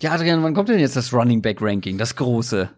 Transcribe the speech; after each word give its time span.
Ja, 0.00 0.12
Adrian, 0.12 0.44
wann 0.44 0.54
kommt 0.54 0.68
denn 0.68 0.78
jetzt 0.78 0.94
das 0.94 1.12
Running 1.12 1.42
Back 1.42 1.60
Ranking, 1.60 1.98
das 1.98 2.14
große? 2.14 2.70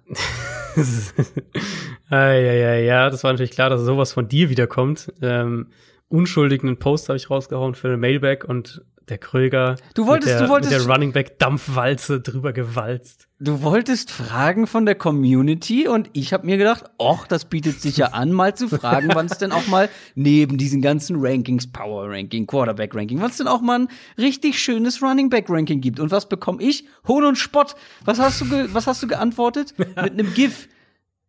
ja, 2.10 2.32
ja, 2.32 2.74
ja, 2.74 3.10
das 3.10 3.24
war 3.24 3.32
natürlich 3.32 3.50
klar, 3.50 3.69
dass 3.69 3.82
sowas 3.82 4.14
von 4.14 4.27
dir 4.27 4.48
wiederkommt. 4.48 5.12
Ähm, 5.21 5.67
unschuldigen 6.09 6.79
Post 6.79 7.11
habe 7.11 7.19
ich 7.19 7.29
rausgehauen 7.29 7.75
für 7.75 7.88
eine 7.88 7.98
Mailback 7.98 8.45
und 8.45 8.83
der 9.09 9.19
Kröger 9.19 9.77
du 9.95 10.07
wolltest, 10.07 10.33
mit 10.33 10.41
der, 10.41 10.47
du 10.47 10.53
wolltest, 10.53 10.73
mit 10.73 10.81
der 10.87 10.93
Running 10.93 11.13
Back 11.13 11.39
Dampfwalze 11.39 12.21
drüber 12.21 12.53
gewalzt. 12.53 13.27
Du 13.41 13.63
wolltest 13.63 14.11
fragen 14.11 14.67
von 14.67 14.87
der 14.87 14.95
Community 14.95 15.88
und 15.88 16.11
ich 16.12 16.32
habe 16.32 16.46
mir 16.46 16.59
gedacht, 16.59 16.84
och, 16.98 17.27
das 17.27 17.46
bietet 17.46 17.80
sich 17.80 17.96
ja 17.96 18.09
an, 18.09 18.32
mal 18.32 18.55
zu 18.55 18.68
fragen, 18.68 19.09
wann 19.14 19.27
es 19.27 19.38
denn 19.38 19.50
auch 19.50 19.66
mal 19.66 19.88
neben 20.14 20.59
diesen 20.59 20.82
ganzen 20.82 21.16
Rankings, 21.18 21.73
Power 21.73 22.10
Ranking, 22.10 22.46
Quarterback 22.46 22.95
Ranking, 22.95 23.20
wann 23.20 23.30
es 23.30 23.38
denn 23.38 23.48
auch 23.48 23.62
mal 23.62 23.80
ein 23.80 23.88
richtig 24.18 24.59
schönes 24.59 25.02
Running 25.02 25.30
Back 25.30 25.46
Ranking 25.48 25.80
gibt. 25.80 25.98
Und 26.01 26.10
was 26.10 26.28
bekomme 26.28 26.62
ich? 26.62 26.87
Hohn 27.09 27.24
und 27.24 27.37
Spott. 27.37 27.74
Was 28.05 28.19
hast 28.19 28.42
du, 28.42 28.74
was 28.74 28.87
hast 28.87 29.02
du 29.02 29.09
geantwortet? 29.09 29.74
Mit 29.78 29.96
einem 29.96 30.32
GIF. 30.34 30.69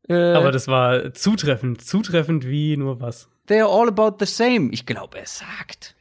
Äh, 0.08 0.34
Aber 0.34 0.52
das 0.52 0.68
war 0.68 1.14
zutreffend, 1.14 1.82
zutreffend 1.82 2.46
wie 2.46 2.76
nur 2.78 3.00
was. 3.00 3.30
They 3.48 3.62
are 3.62 3.70
all 3.70 3.88
about 3.88 4.18
the 4.20 4.26
same. 4.26 4.70
Ich 4.72 4.86
glaube, 4.86 5.20
er 5.20 5.26
sagt. 5.26 5.96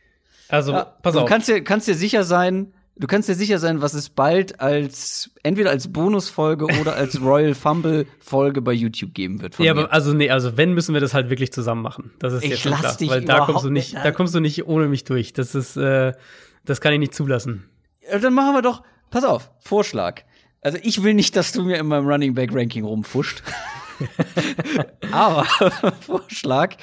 Also, 0.50 0.72
ja, 0.72 0.84
pass 0.84 1.14
du 1.14 1.20
auf. 1.20 1.24
Du 1.26 1.28
kannst 1.28 1.48
dir, 1.48 1.62
kannst 1.62 1.88
dir 1.88 1.94
sicher 1.94 2.24
sein, 2.24 2.72
du 2.96 3.06
kannst 3.06 3.28
dir 3.28 3.34
sicher 3.34 3.58
sein, 3.58 3.80
was 3.80 3.94
es 3.94 4.08
bald 4.10 4.60
als, 4.60 5.30
entweder 5.42 5.70
als 5.70 5.92
Bonusfolge 5.92 6.66
oder 6.80 6.94
als 6.94 7.20
Royal 7.22 7.54
Fumble 7.54 8.06
Folge 8.20 8.62
bei 8.62 8.72
YouTube 8.72 9.14
geben 9.14 9.40
wird. 9.40 9.58
ja, 9.58 9.74
mir. 9.74 9.82
aber 9.82 9.92
also, 9.92 10.12
nee, 10.12 10.30
also, 10.30 10.56
wenn, 10.56 10.74
müssen 10.74 10.94
wir 10.94 11.00
das 11.00 11.14
halt 11.14 11.30
wirklich 11.30 11.52
zusammen 11.52 11.82
machen. 11.82 12.12
Das 12.18 12.32
ist 12.32 12.44
ich 12.44 12.50
jetzt 12.50 12.64
lass 12.64 12.80
klar. 12.80 12.96
Dich 12.96 13.10
weil 13.10 13.24
da 13.24 13.40
kommst 13.40 13.64
du 13.64 13.70
nicht, 13.70 13.94
da 13.94 14.12
kommst 14.12 14.34
du 14.34 14.40
nicht 14.40 14.66
ohne 14.66 14.88
mich 14.88 15.04
durch. 15.04 15.32
Das 15.32 15.54
ist, 15.54 15.76
äh, 15.76 16.12
das 16.64 16.80
kann 16.80 16.92
ich 16.92 16.98
nicht 16.98 17.14
zulassen. 17.14 17.68
Ja, 18.10 18.18
dann 18.18 18.34
machen 18.34 18.54
wir 18.54 18.62
doch, 18.62 18.82
pass 19.10 19.24
auf, 19.24 19.50
Vorschlag. 19.60 20.22
Also, 20.62 20.78
ich 20.82 21.02
will 21.02 21.14
nicht, 21.14 21.36
dass 21.36 21.52
du 21.52 21.62
mir 21.62 21.78
in 21.78 21.86
meinem 21.86 22.06
Running 22.06 22.34
Back 22.34 22.50
Ranking 22.52 22.84
rumfuscht. 22.84 23.42
aber, 25.12 25.44
Vorschlag, 26.00 26.76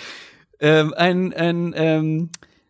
ähm, 0.59 0.93
ein, 0.95 1.33
ein, 1.33 1.73
ähm, 1.75 2.29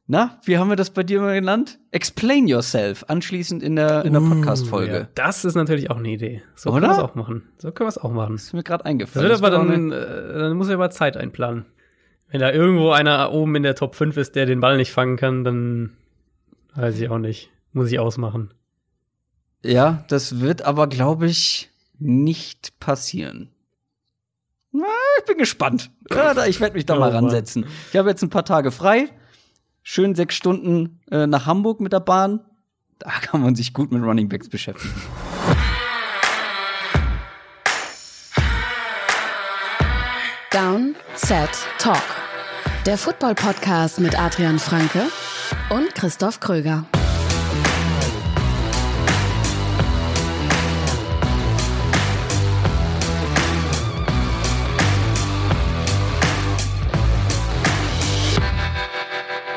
na, 0.09 0.39
wie 0.45 0.58
haben 0.58 0.69
wir 0.69 0.75
das 0.77 0.89
bei 0.91 1.03
dir 1.03 1.19
mal 1.22 1.36
genannt? 1.36 1.80
Explain 1.91 2.47
yourself, 2.47 3.03
anschließend 3.08 3.61
in 3.61 3.75
der, 3.75 4.05
in 4.05 4.14
der 4.14 4.22
Uh, 4.22 4.30
Podcast-Folge. 4.30 4.94
Ja, 4.94 5.08
das 5.16 5.44
ist 5.44 5.55
natürlich 5.55 5.89
auch 5.89 5.97
eine 5.97 6.09
Idee. 6.09 6.41
So 6.55 6.69
Oder? 6.72 6.80
können 6.80 6.91
wir 6.94 6.97
es 6.97 7.03
auch 7.03 7.16
machen. 7.16 7.44
So 7.58 7.72
können 7.72 7.86
wir 7.86 7.89
es 7.89 7.97
auch 7.97 8.11
machen. 8.11 8.36
Das 8.36 8.44
ist 8.45 8.53
mir 8.53 8.64
gerade 8.64 8.83
Das 8.83 8.89
eingefallen. 8.89 9.27
wird 9.30 9.38
aber 9.38 9.49
dann, 9.52 9.91
äh, 9.91 10.39
dann 10.39 10.55
muss 10.58 10.69
er 10.69 10.75
aber 10.75 10.89
Zeit 10.91 11.17
einplanen. 11.17 11.66
Wenn 12.30 12.39
da 12.41 12.52
irgendwo 12.52 12.91
einer 12.91 13.31
oben 13.31 13.55
in 13.55 13.64
der 13.64 13.75
Top 13.75 13.95
5 13.95 14.16
ist, 14.17 14.36
der 14.36 14.45
den 14.45 14.59
Ball 14.59 14.77
nicht 14.77 14.91
fangen 14.91 15.17
kann, 15.17 15.44
dann 15.44 15.97
weiß 16.75 16.99
ich 16.99 17.09
auch 17.09 17.19
nicht. 17.19 17.49
Muss 17.73 17.92
ich 17.92 17.99
ausmachen. 17.99 18.53
Ja, 19.64 20.05
das 20.09 20.39
wird 20.39 20.61
aber, 20.61 20.88
glaube 20.88 21.25
ich, 21.27 21.69
nicht 21.99 22.80
passieren. 22.80 23.49
Na, 24.71 24.86
ich 25.19 25.25
bin 25.25 25.38
gespannt. 25.38 25.89
Ja, 26.11 26.45
ich 26.45 26.59
werde 26.59 26.75
mich 26.75 26.86
da 26.86 26.95
Oh, 26.95 26.99
mal 26.99 27.11
ransetzen. 27.11 27.66
Ich 27.92 27.97
habe 27.97 28.09
jetzt 28.09 28.21
ein 28.21 28.30
paar 28.30 28.45
Tage 28.45 28.71
frei. 28.71 29.09
Schön 29.89 30.16
sechs 30.16 30.35
Stunden 30.35 30.99
äh, 31.11 31.27
nach 31.27 31.45
Hamburg 31.45 31.80
mit 31.80 31.93
der 31.93 32.02
Bahn. 32.02 32.41
Da 32.99 33.09
kann 33.21 33.41
man 33.41 33.55
sich 33.55 33.73
gut 33.73 33.89
mit 33.89 34.03
Running 34.03 34.27
Backs 34.27 34.49
beschäftigen. 34.49 34.93
Down, 40.52 40.93
Set, 41.15 41.49
Talk. 41.80 42.03
Der 42.85 42.97
Football-Podcast 42.97 44.02
mit 44.02 44.19
Adrian 44.19 44.59
Franke 44.59 45.03
und 45.69 45.95
Christoph 45.95 46.41
Kröger. 46.41 46.85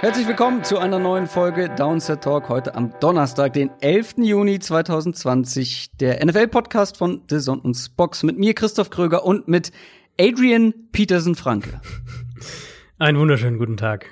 Herzlich 0.01 0.27
willkommen 0.27 0.65
zu 0.65 0.79
einer 0.79 0.99
neuen 0.99 1.27
Folge 1.27 1.69
Downset 1.69 2.23
Talk 2.23 2.49
heute 2.49 2.75
am 2.75 2.95
Donnerstag, 3.01 3.53
den 3.53 3.71
11. 3.83 4.15
Juni 4.17 4.59
2020. 4.59 5.91
Der 6.01 6.25
NFL-Podcast 6.25 6.97
von 6.97 7.21
The 7.29 7.39
Son 7.39 7.61
und 7.61 7.75
Spox 7.75 8.23
mit 8.23 8.39
mir, 8.39 8.55
Christoph 8.55 8.89
Kröger 8.89 9.27
und 9.27 9.47
mit 9.47 9.73
Adrian 10.19 10.73
Peterson-Franke. 10.93 11.83
Einen 12.99 13.19
wunderschönen 13.19 13.59
guten 13.59 13.77
Tag. 13.77 14.07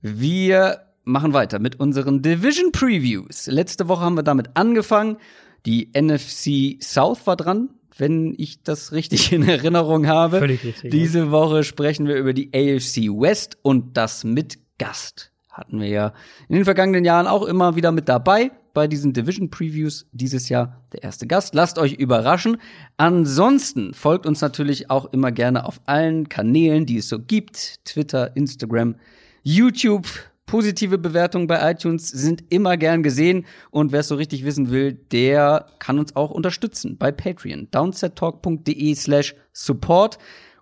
Wir 0.00 0.88
machen 1.04 1.34
weiter 1.34 1.60
mit 1.60 1.78
unseren 1.78 2.20
Division 2.20 2.72
Previews. 2.72 3.46
Letzte 3.46 3.86
Woche 3.86 4.04
haben 4.04 4.16
wir 4.16 4.24
damit 4.24 4.56
angefangen. 4.56 5.18
Die 5.66 5.92
NFC 5.96 6.82
South 6.82 7.28
war 7.28 7.36
dran, 7.36 7.70
wenn 7.98 8.34
ich 8.36 8.62
das 8.62 8.92
richtig 8.92 9.32
in 9.32 9.48
Erinnerung 9.48 10.06
habe. 10.06 10.38
Völlig 10.38 10.64
richtig. 10.64 10.90
Diese 10.90 11.30
Woche 11.30 11.64
sprechen 11.64 12.06
wir 12.06 12.16
über 12.16 12.32
die 12.32 12.50
AFC 12.54 13.08
West 13.08 13.58
und 13.62 13.96
das 13.96 14.24
mit 14.24 14.58
Gast. 14.78 15.30
Hatten 15.50 15.80
wir 15.80 15.88
ja 15.88 16.12
in 16.48 16.56
den 16.56 16.64
vergangenen 16.64 17.04
Jahren 17.04 17.26
auch 17.26 17.44
immer 17.44 17.76
wieder 17.76 17.92
mit 17.92 18.08
dabei 18.08 18.50
bei 18.72 18.86
diesen 18.88 19.12
Division 19.12 19.50
Previews. 19.50 20.06
Dieses 20.12 20.48
Jahr 20.48 20.80
der 20.92 21.02
erste 21.02 21.26
Gast. 21.26 21.54
Lasst 21.54 21.78
euch 21.78 21.92
überraschen. 21.94 22.56
Ansonsten 22.96 23.92
folgt 23.92 24.26
uns 24.26 24.40
natürlich 24.40 24.90
auch 24.90 25.12
immer 25.12 25.30
gerne 25.30 25.66
auf 25.66 25.80
allen 25.84 26.28
Kanälen, 26.28 26.86
die 26.86 26.98
es 26.98 27.08
so 27.08 27.18
gibt. 27.18 27.84
Twitter, 27.84 28.34
Instagram, 28.34 28.96
YouTube. 29.42 30.06
Positive 30.46 30.98
Bewertungen 30.98 31.46
bei 31.46 31.70
iTunes 31.70 32.08
sind 32.08 32.44
immer 32.50 32.76
gern 32.76 33.02
gesehen. 33.02 33.46
Und 33.70 33.92
wer 33.92 34.00
es 34.00 34.08
so 34.08 34.16
richtig 34.16 34.44
wissen 34.44 34.70
will, 34.70 34.92
der 34.92 35.66
kann 35.78 35.98
uns 35.98 36.14
auch 36.16 36.30
unterstützen 36.30 36.98
bei 36.98 37.12
Patreon. 37.12 37.68
downsettalk.de 37.70 38.94
slash 38.94 39.34
support. 39.52 40.18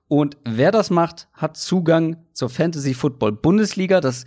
Und 0.07 0.37
wer 0.45 0.73
das 0.73 0.91
macht, 0.91 1.29
hat 1.33 1.57
Zugang 1.57 2.17
zur 2.33 2.51
Fantasy 2.51 2.95
Football 2.95 3.33
Bundesliga. 3.33 4.01
Das 4.01 4.25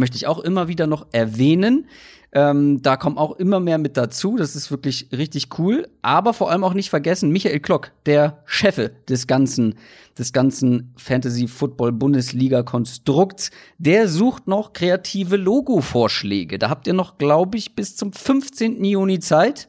möchte 0.00 0.16
ich 0.16 0.26
auch 0.26 0.40
immer 0.40 0.66
wieder 0.66 0.86
noch 0.86 1.06
erwähnen. 1.12 1.86
Ähm, 2.32 2.80
da 2.80 2.96
kommen 2.96 3.18
auch 3.18 3.32
immer 3.36 3.58
mehr 3.58 3.78
mit 3.78 3.96
dazu. 3.96 4.36
Das 4.36 4.54
ist 4.54 4.70
wirklich 4.70 5.08
richtig 5.12 5.58
cool. 5.58 5.88
Aber 6.02 6.32
vor 6.32 6.50
allem 6.50 6.62
auch 6.62 6.74
nicht 6.74 6.90
vergessen, 6.90 7.30
Michael 7.30 7.60
Klock, 7.60 7.90
der 8.06 8.42
Chefe 8.46 8.92
des 9.08 9.26
ganzen, 9.26 9.74
des 10.16 10.32
ganzen 10.32 10.94
Fantasy 10.96 11.48
Football 11.48 11.92
Bundesliga 11.92 12.62
Konstrukts, 12.62 13.50
der 13.78 14.08
sucht 14.08 14.46
noch 14.46 14.72
kreative 14.72 15.36
Logo-Vorschläge. 15.36 16.58
Da 16.58 16.70
habt 16.70 16.86
ihr 16.86 16.92
noch, 16.92 17.18
glaube 17.18 17.58
ich, 17.58 17.74
bis 17.74 17.96
zum 17.96 18.12
15. 18.12 18.84
Juni 18.84 19.18
Zeit, 19.18 19.68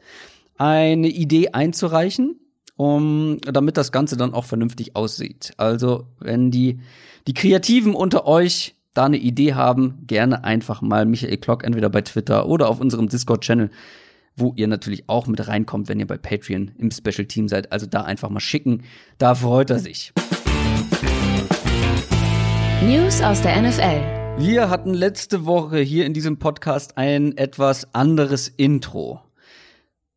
eine 0.56 1.08
Idee 1.08 1.48
einzureichen, 1.48 2.38
um, 2.76 3.38
damit 3.42 3.76
das 3.76 3.90
Ganze 3.90 4.16
dann 4.16 4.34
auch 4.34 4.44
vernünftig 4.44 4.94
aussieht. 4.94 5.52
Also, 5.56 6.06
wenn 6.20 6.52
die, 6.52 6.78
die 7.26 7.34
Kreativen 7.34 7.94
unter 7.96 8.26
euch 8.26 8.76
da 8.94 9.04
eine 9.06 9.16
Idee 9.16 9.54
haben, 9.54 10.04
gerne 10.06 10.44
einfach 10.44 10.82
mal 10.82 11.06
Michael 11.06 11.38
Klock 11.38 11.64
entweder 11.64 11.88
bei 11.88 12.02
Twitter 12.02 12.46
oder 12.46 12.68
auf 12.68 12.80
unserem 12.80 13.08
Discord-Channel, 13.08 13.70
wo 14.36 14.52
ihr 14.56 14.68
natürlich 14.68 15.08
auch 15.08 15.26
mit 15.26 15.46
reinkommt, 15.48 15.88
wenn 15.88 15.98
ihr 15.98 16.06
bei 16.06 16.18
Patreon 16.18 16.72
im 16.78 16.90
Special 16.90 17.26
Team 17.26 17.48
seid. 17.48 17.72
Also 17.72 17.86
da 17.86 18.02
einfach 18.02 18.28
mal 18.28 18.40
schicken. 18.40 18.82
Da 19.18 19.34
freut 19.34 19.70
er 19.70 19.78
sich. 19.78 20.12
News 22.82 23.22
aus 23.22 23.40
der 23.40 23.62
NFL. 23.62 24.38
Wir 24.38 24.68
hatten 24.68 24.92
letzte 24.92 25.46
Woche 25.46 25.78
hier 25.78 26.04
in 26.04 26.14
diesem 26.14 26.38
Podcast 26.38 26.98
ein 26.98 27.36
etwas 27.36 27.94
anderes 27.94 28.48
Intro 28.48 29.20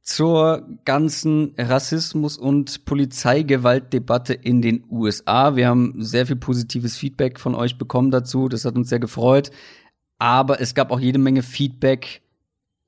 zur 0.05 0.63
ganzen 0.85 1.55
Rassismus- 1.57 2.37
und 2.37 2.85
Polizeigewaltdebatte 2.85 4.35
in 4.35 4.61
den 4.61 4.83
USA. 4.89 5.55
Wir 5.55 5.67
haben 5.67 5.95
sehr 5.97 6.27
viel 6.27 6.35
positives 6.35 6.95
Feedback 6.95 7.39
von 7.39 7.55
euch 7.55 7.79
bekommen 7.79 8.11
dazu. 8.11 8.47
Das 8.47 8.65
hat 8.65 8.75
uns 8.75 8.89
sehr 8.89 8.99
gefreut. 8.99 9.49
Aber 10.19 10.61
es 10.61 10.75
gab 10.75 10.91
auch 10.91 10.99
jede 10.99 11.17
Menge 11.17 11.41
Feedback 11.41 12.21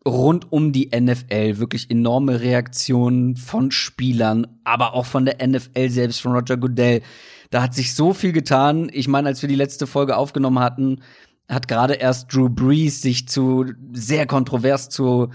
rund 0.07 0.51
um 0.51 0.71
die 0.71 0.91
NFL. 0.95 1.57
Wirklich 1.57 1.89
enorme 1.89 2.39
Reaktionen 2.39 3.35
von 3.35 3.71
Spielern, 3.71 4.45
aber 4.63 4.93
auch 4.93 5.07
von 5.07 5.25
der 5.25 5.45
NFL 5.45 5.89
selbst, 5.89 6.21
von 6.21 6.33
Roger 6.33 6.57
Goodell. 6.57 7.01
Da 7.49 7.63
hat 7.63 7.73
sich 7.73 7.95
so 7.95 8.13
viel 8.13 8.31
getan. 8.31 8.91
Ich 8.93 9.07
meine, 9.07 9.29
als 9.29 9.41
wir 9.41 9.49
die 9.49 9.55
letzte 9.55 9.87
Folge 9.87 10.17
aufgenommen 10.17 10.59
hatten, 10.59 11.01
hat 11.49 11.67
gerade 11.67 11.95
erst 11.95 12.31
Drew 12.31 12.47
Brees 12.47 13.01
sich 13.01 13.27
zu 13.27 13.65
sehr 13.91 14.27
kontrovers 14.27 14.89
zu 14.89 15.29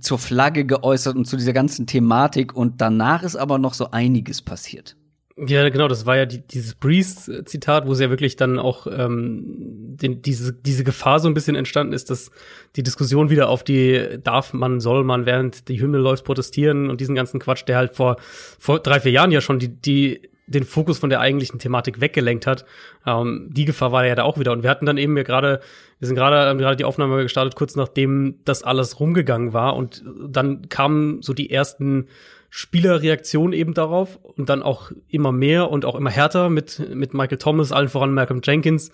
zur 0.00 0.18
Flagge 0.18 0.64
geäußert 0.64 1.16
und 1.16 1.26
zu 1.26 1.36
dieser 1.36 1.52
ganzen 1.52 1.86
Thematik 1.86 2.54
und 2.54 2.80
danach 2.80 3.22
ist 3.22 3.36
aber 3.36 3.58
noch 3.58 3.74
so 3.74 3.90
einiges 3.90 4.42
passiert. 4.42 4.96
Ja, 5.36 5.66
genau, 5.70 5.88
das 5.88 6.04
war 6.04 6.16
ja 6.16 6.26
die, 6.26 6.46
dieses 6.46 6.74
Breeze-Zitat, 6.74 7.86
wo 7.86 7.92
es 7.92 8.00
ja 8.00 8.10
wirklich 8.10 8.36
dann 8.36 8.58
auch 8.58 8.86
ähm, 8.86 9.96
den, 9.96 10.20
diese, 10.20 10.52
diese 10.52 10.84
Gefahr 10.84 11.20
so 11.20 11.28
ein 11.28 11.34
bisschen 11.34 11.56
entstanden 11.56 11.94
ist, 11.94 12.10
dass 12.10 12.30
die 12.76 12.82
Diskussion 12.82 13.30
wieder 13.30 13.48
auf 13.48 13.64
die 13.64 14.18
darf 14.22 14.52
man, 14.52 14.78
soll 14.78 15.04
man, 15.04 15.24
während 15.24 15.68
die 15.68 15.80
Hymne 15.80 15.98
läuft, 15.98 16.24
protestieren 16.24 16.90
und 16.90 17.00
diesen 17.00 17.14
ganzen 17.14 17.40
Quatsch, 17.40 17.64
der 17.66 17.78
halt 17.78 17.92
vor, 17.92 18.16
vor 18.58 18.80
drei, 18.80 19.00
vier 19.00 19.12
Jahren 19.12 19.30
ja 19.30 19.40
schon 19.40 19.58
die, 19.58 19.68
die 19.68 20.20
den 20.46 20.64
Fokus 20.64 20.98
von 20.98 21.10
der 21.10 21.20
eigentlichen 21.20 21.58
Thematik 21.58 22.00
weggelenkt 22.00 22.46
hat. 22.46 22.64
Ähm, 23.06 23.48
die 23.50 23.64
Gefahr 23.64 23.92
war 23.92 24.04
ja 24.04 24.14
da 24.14 24.24
auch 24.24 24.38
wieder. 24.38 24.52
Und 24.52 24.62
wir 24.62 24.70
hatten 24.70 24.86
dann 24.86 24.98
eben 24.98 25.16
ja 25.16 25.22
gerade, 25.22 25.60
wir 25.98 26.06
sind 26.06 26.16
gerade 26.16 26.36
haben 26.36 26.58
gerade 26.58 26.76
die 26.76 26.84
Aufnahme 26.84 27.22
gestartet, 27.22 27.54
kurz 27.54 27.76
nachdem 27.76 28.40
das 28.44 28.62
alles 28.62 29.00
rumgegangen 29.00 29.52
war. 29.52 29.76
Und 29.76 30.04
dann 30.28 30.68
kamen 30.68 31.22
so 31.22 31.32
die 31.32 31.50
ersten 31.50 32.08
Spielerreaktionen 32.50 33.54
eben 33.54 33.72
darauf 33.72 34.16
und 34.16 34.50
dann 34.50 34.62
auch 34.62 34.92
immer 35.08 35.32
mehr 35.32 35.70
und 35.70 35.84
auch 35.84 35.94
immer 35.94 36.10
härter 36.10 36.50
mit, 36.50 36.82
mit 36.94 37.14
Michael 37.14 37.38
Thomas, 37.38 37.72
allen 37.72 37.88
voran 37.88 38.12
Malcolm 38.12 38.42
Jenkins, 38.44 38.90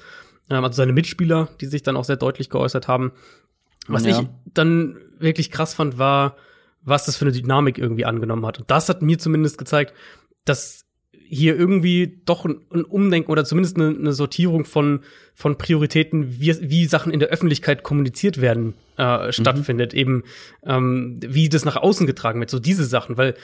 ähm, 0.48 0.62
also 0.62 0.76
seine 0.76 0.92
Mitspieler, 0.92 1.48
die 1.60 1.66
sich 1.66 1.82
dann 1.82 1.96
auch 1.96 2.04
sehr 2.04 2.16
deutlich 2.16 2.50
geäußert 2.50 2.86
haben. 2.86 3.12
Was 3.88 4.04
ja. 4.04 4.20
ich 4.20 4.28
dann 4.54 4.96
wirklich 5.18 5.50
krass 5.50 5.74
fand, 5.74 5.98
war, 5.98 6.36
was 6.82 7.06
das 7.06 7.16
für 7.16 7.24
eine 7.24 7.32
Dynamik 7.32 7.78
irgendwie 7.78 8.04
angenommen 8.04 8.46
hat. 8.46 8.60
Und 8.60 8.70
das 8.70 8.88
hat 8.88 9.02
mir 9.02 9.18
zumindest 9.18 9.58
gezeigt, 9.58 9.92
dass 10.44 10.84
hier 11.28 11.56
irgendwie 11.56 12.20
doch 12.24 12.44
ein, 12.44 12.60
ein 12.72 12.84
Umdenken 12.84 13.30
oder 13.30 13.44
zumindest 13.44 13.76
eine, 13.76 13.88
eine, 13.88 14.12
Sortierung 14.12 14.64
von, 14.64 15.00
von 15.34 15.58
Prioritäten, 15.58 16.40
wie, 16.40 16.56
wie 16.60 16.86
Sachen 16.86 17.12
in 17.12 17.20
der 17.20 17.28
Öffentlichkeit 17.28 17.82
kommuniziert 17.82 18.40
werden, 18.40 18.74
äh, 18.96 19.26
mhm. 19.26 19.32
stattfindet. 19.32 19.92
Eben, 19.92 20.24
ähm, 20.64 21.18
wie 21.20 21.48
das 21.48 21.64
nach 21.64 21.76
außen 21.76 22.06
getragen 22.06 22.40
wird, 22.40 22.50
so 22.50 22.58
diese 22.58 22.84
Sachen, 22.84 23.16
weil 23.16 23.34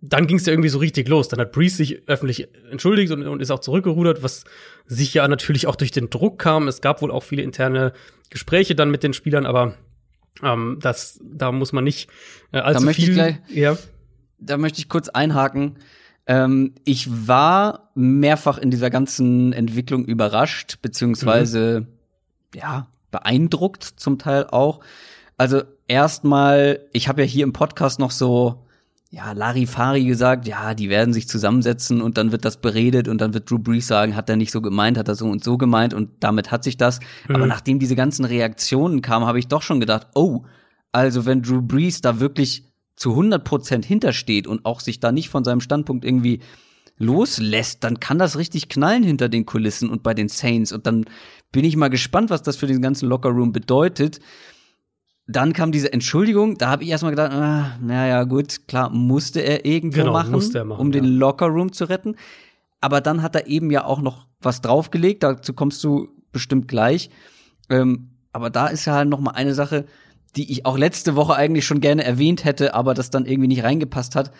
dann 0.00 0.28
ging 0.28 0.36
es 0.36 0.46
ja 0.46 0.52
irgendwie 0.52 0.68
so 0.68 0.78
richtig 0.78 1.08
los. 1.08 1.28
Dann 1.28 1.40
hat 1.40 1.50
Breeze 1.50 1.76
sich 1.76 2.02
öffentlich 2.06 2.48
entschuldigt 2.70 3.10
und, 3.12 3.26
und 3.26 3.42
ist 3.42 3.50
auch 3.50 3.58
zurückgerudert, 3.58 4.22
was 4.22 4.44
sich 4.86 5.12
ja 5.14 5.26
natürlich 5.26 5.66
auch 5.66 5.76
durch 5.76 5.90
den 5.90 6.10
Druck 6.10 6.38
kam. 6.38 6.68
Es 6.68 6.80
gab 6.80 7.02
wohl 7.02 7.10
auch 7.10 7.24
viele 7.24 7.42
interne 7.42 7.92
Gespräche 8.30 8.76
dann 8.76 8.90
mit 8.90 9.02
den 9.02 9.12
Spielern, 9.12 9.44
aber 9.44 9.74
ähm, 10.42 10.78
das, 10.80 11.18
da 11.22 11.50
muss 11.50 11.72
man 11.72 11.82
nicht 11.82 12.08
äh, 12.52 12.58
allzu 12.58 12.86
da 12.86 12.92
viel. 12.92 13.14
Gleich, 13.14 13.36
ja. 13.48 13.76
Da 14.38 14.56
möchte 14.56 14.78
ich 14.78 14.88
kurz 14.88 15.08
einhaken. 15.08 15.78
Ähm, 16.28 16.74
ich 16.84 17.26
war 17.26 17.90
mehrfach 17.94 18.58
in 18.58 18.70
dieser 18.70 18.90
ganzen 18.90 19.52
Entwicklung 19.54 20.04
überrascht, 20.04 20.78
beziehungsweise, 20.82 21.80
mhm. 21.80 22.58
ja, 22.60 22.86
beeindruckt 23.10 23.82
zum 23.82 24.18
Teil 24.18 24.46
auch. 24.46 24.80
Also 25.38 25.62
erstmal, 25.88 26.80
ich 26.92 27.08
habe 27.08 27.22
ja 27.22 27.26
hier 27.26 27.44
im 27.44 27.54
Podcast 27.54 27.98
noch 27.98 28.10
so, 28.10 28.66
ja, 29.10 29.32
Larifari 29.32 30.04
gesagt, 30.04 30.46
ja, 30.46 30.74
die 30.74 30.90
werden 30.90 31.14
sich 31.14 31.28
zusammensetzen 31.28 32.02
und 32.02 32.18
dann 32.18 32.30
wird 32.30 32.44
das 32.44 32.58
beredet 32.58 33.08
und 33.08 33.22
dann 33.22 33.32
wird 33.32 33.50
Drew 33.50 33.58
Brees 33.58 33.86
sagen, 33.86 34.14
hat 34.14 34.28
er 34.28 34.36
nicht 34.36 34.52
so 34.52 34.60
gemeint, 34.60 34.98
hat 34.98 35.08
er 35.08 35.14
so 35.14 35.26
und 35.26 35.42
so 35.42 35.56
gemeint 35.56 35.94
und 35.94 36.10
damit 36.20 36.50
hat 36.50 36.62
sich 36.62 36.76
das. 36.76 37.00
Mhm. 37.26 37.36
Aber 37.36 37.46
nachdem 37.46 37.78
diese 37.78 37.96
ganzen 37.96 38.26
Reaktionen 38.26 39.00
kamen, 39.00 39.24
habe 39.24 39.38
ich 39.38 39.48
doch 39.48 39.62
schon 39.62 39.80
gedacht, 39.80 40.08
oh, 40.14 40.44
also 40.92 41.24
wenn 41.24 41.40
Drew 41.40 41.62
Brees 41.62 42.02
da 42.02 42.20
wirklich 42.20 42.64
zu 42.98 43.10
100 43.10 43.44
Prozent 43.44 43.84
hintersteht 43.84 44.46
und 44.46 44.66
auch 44.66 44.80
sich 44.80 44.98
da 44.98 45.12
nicht 45.12 45.28
von 45.28 45.44
seinem 45.44 45.60
Standpunkt 45.60 46.04
irgendwie 46.04 46.40
loslässt, 46.98 47.84
dann 47.84 48.00
kann 48.00 48.18
das 48.18 48.36
richtig 48.36 48.68
knallen 48.68 49.04
hinter 49.04 49.28
den 49.28 49.46
Kulissen 49.46 49.88
und 49.88 50.02
bei 50.02 50.14
den 50.14 50.28
Saints. 50.28 50.72
Und 50.72 50.84
dann 50.86 51.04
bin 51.52 51.64
ich 51.64 51.76
mal 51.76 51.88
gespannt, 51.88 52.28
was 52.28 52.42
das 52.42 52.56
für 52.56 52.66
den 52.66 52.82
ganzen 52.82 53.08
Lockerroom 53.08 53.52
bedeutet. 53.52 54.18
Dann 55.28 55.52
kam 55.52 55.70
diese 55.70 55.92
Entschuldigung, 55.92 56.58
da 56.58 56.70
habe 56.70 56.82
ich 56.82 56.90
erstmal 56.90 57.12
gedacht, 57.12 57.32
ah, 57.32 57.78
naja, 57.80 58.24
gut, 58.24 58.66
klar, 58.66 58.90
musste 58.90 59.40
er 59.40 59.64
irgendwo 59.64 60.00
genau, 60.00 60.12
machen, 60.12 60.32
machen, 60.32 60.72
um 60.72 60.88
ja. 60.88 61.00
den 61.00 61.04
Lockerroom 61.04 61.72
zu 61.72 61.84
retten. 61.84 62.16
Aber 62.80 63.00
dann 63.00 63.22
hat 63.22 63.36
er 63.36 63.46
eben 63.46 63.70
ja 63.70 63.84
auch 63.84 64.00
noch 64.00 64.26
was 64.40 64.60
draufgelegt, 64.60 65.22
dazu 65.22 65.52
kommst 65.52 65.84
du 65.84 66.08
bestimmt 66.32 66.66
gleich. 66.66 67.10
Ähm, 67.70 68.10
aber 68.32 68.50
da 68.50 68.66
ist 68.68 68.86
ja 68.86 68.94
halt 68.94 69.08
noch 69.08 69.20
mal 69.20 69.32
eine 69.32 69.54
Sache, 69.54 69.86
die 70.36 70.50
ich 70.52 70.66
auch 70.66 70.76
letzte 70.76 71.16
Woche 71.16 71.34
eigentlich 71.34 71.66
schon 71.66 71.80
gerne 71.80 72.04
erwähnt 72.04 72.44
hätte, 72.44 72.74
aber 72.74 72.94
das 72.94 73.10
dann 73.10 73.26
irgendwie 73.26 73.48
nicht 73.48 73.64
reingepasst 73.64 74.14
hat. 74.14 74.30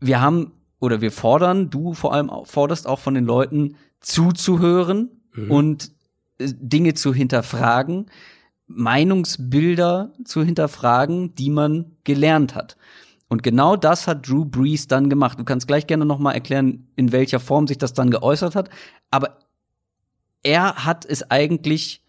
Wir 0.00 0.20
haben 0.20 0.52
oder 0.80 1.00
wir 1.00 1.10
fordern, 1.10 1.70
du 1.70 1.94
vor 1.94 2.14
allem 2.14 2.30
forderst 2.44 2.86
auch 2.86 2.98
von 2.98 3.14
den 3.14 3.24
Leuten 3.24 3.76
zuzuhören 4.00 5.10
mhm. 5.34 5.50
und 5.50 5.92
äh, 6.38 6.48
Dinge 6.54 6.94
zu 6.94 7.12
hinterfragen, 7.12 8.06
Meinungsbilder 8.66 10.12
zu 10.24 10.44
hinterfragen, 10.44 11.34
die 11.34 11.50
man 11.50 11.96
gelernt 12.04 12.54
hat. 12.54 12.76
Und 13.28 13.42
genau 13.42 13.76
das 13.76 14.06
hat 14.06 14.28
Drew 14.28 14.44
Brees 14.44 14.88
dann 14.88 15.10
gemacht. 15.10 15.38
Du 15.38 15.44
kannst 15.44 15.66
gleich 15.66 15.86
gerne 15.86 16.06
noch 16.06 16.18
mal 16.18 16.32
erklären, 16.32 16.88
in 16.96 17.12
welcher 17.12 17.40
Form 17.40 17.66
sich 17.66 17.78
das 17.78 17.92
dann 17.92 18.10
geäußert 18.10 18.54
hat, 18.54 18.70
aber 19.10 19.38
er 20.42 20.84
hat 20.84 21.04
es 21.04 21.30
eigentlich 21.30 22.02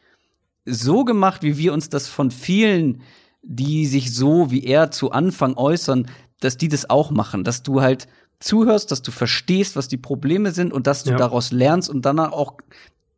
so 0.69 1.06
gemacht, 1.06 1.44
wie 1.44 1.57
wir 1.57 1.74
uns 1.74 1.89
das 1.89 2.07
von 2.07 2.31
vielen, 2.31 3.01
die 3.42 3.86
sich 3.86 4.13
so 4.13 4.51
wie 4.51 4.63
er 4.63 4.92
zu 4.92 5.12
Anfang 5.12 5.56
äußern, 5.56 6.07
dass 6.39 6.57
die 6.57 6.68
das 6.68 6.89
auch 6.89 7.12
machen, 7.12 7.44
dass 7.44 7.63
du 7.63 7.81
halt 7.81 8.07
zuhörst, 8.39 8.92
dass 8.92 9.01
du 9.01 9.12
verstehst, 9.12 9.75
was 9.75 9.88
die 9.88 9.98
Probleme 9.98 10.51
sind 10.51 10.71
und 10.71 10.88
dass 10.88 11.04
du 11.04 11.12
ja. 11.12 11.18
daraus 11.18 11.51
lernst 11.51 11.89
und 11.89 12.06
danach 12.06 12.31
auch 12.31 12.57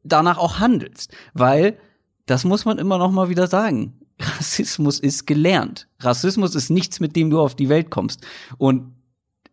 danach 0.03 0.37
auch 0.37 0.59
handelst, 0.59 1.13
weil 1.33 1.77
das 2.25 2.43
muss 2.43 2.65
man 2.65 2.79
immer 2.79 2.97
noch 2.97 3.11
mal 3.11 3.29
wieder 3.29 3.47
sagen. 3.47 3.93
Rassismus 4.19 4.99
ist 4.99 5.27
gelernt. 5.27 5.87
Rassismus 5.99 6.55
ist 6.55 6.69
nichts, 6.69 6.99
mit 6.99 7.15
dem 7.15 7.29
du 7.29 7.39
auf 7.39 7.55
die 7.55 7.69
Welt 7.69 7.89
kommst. 7.89 8.21
Und 8.57 8.95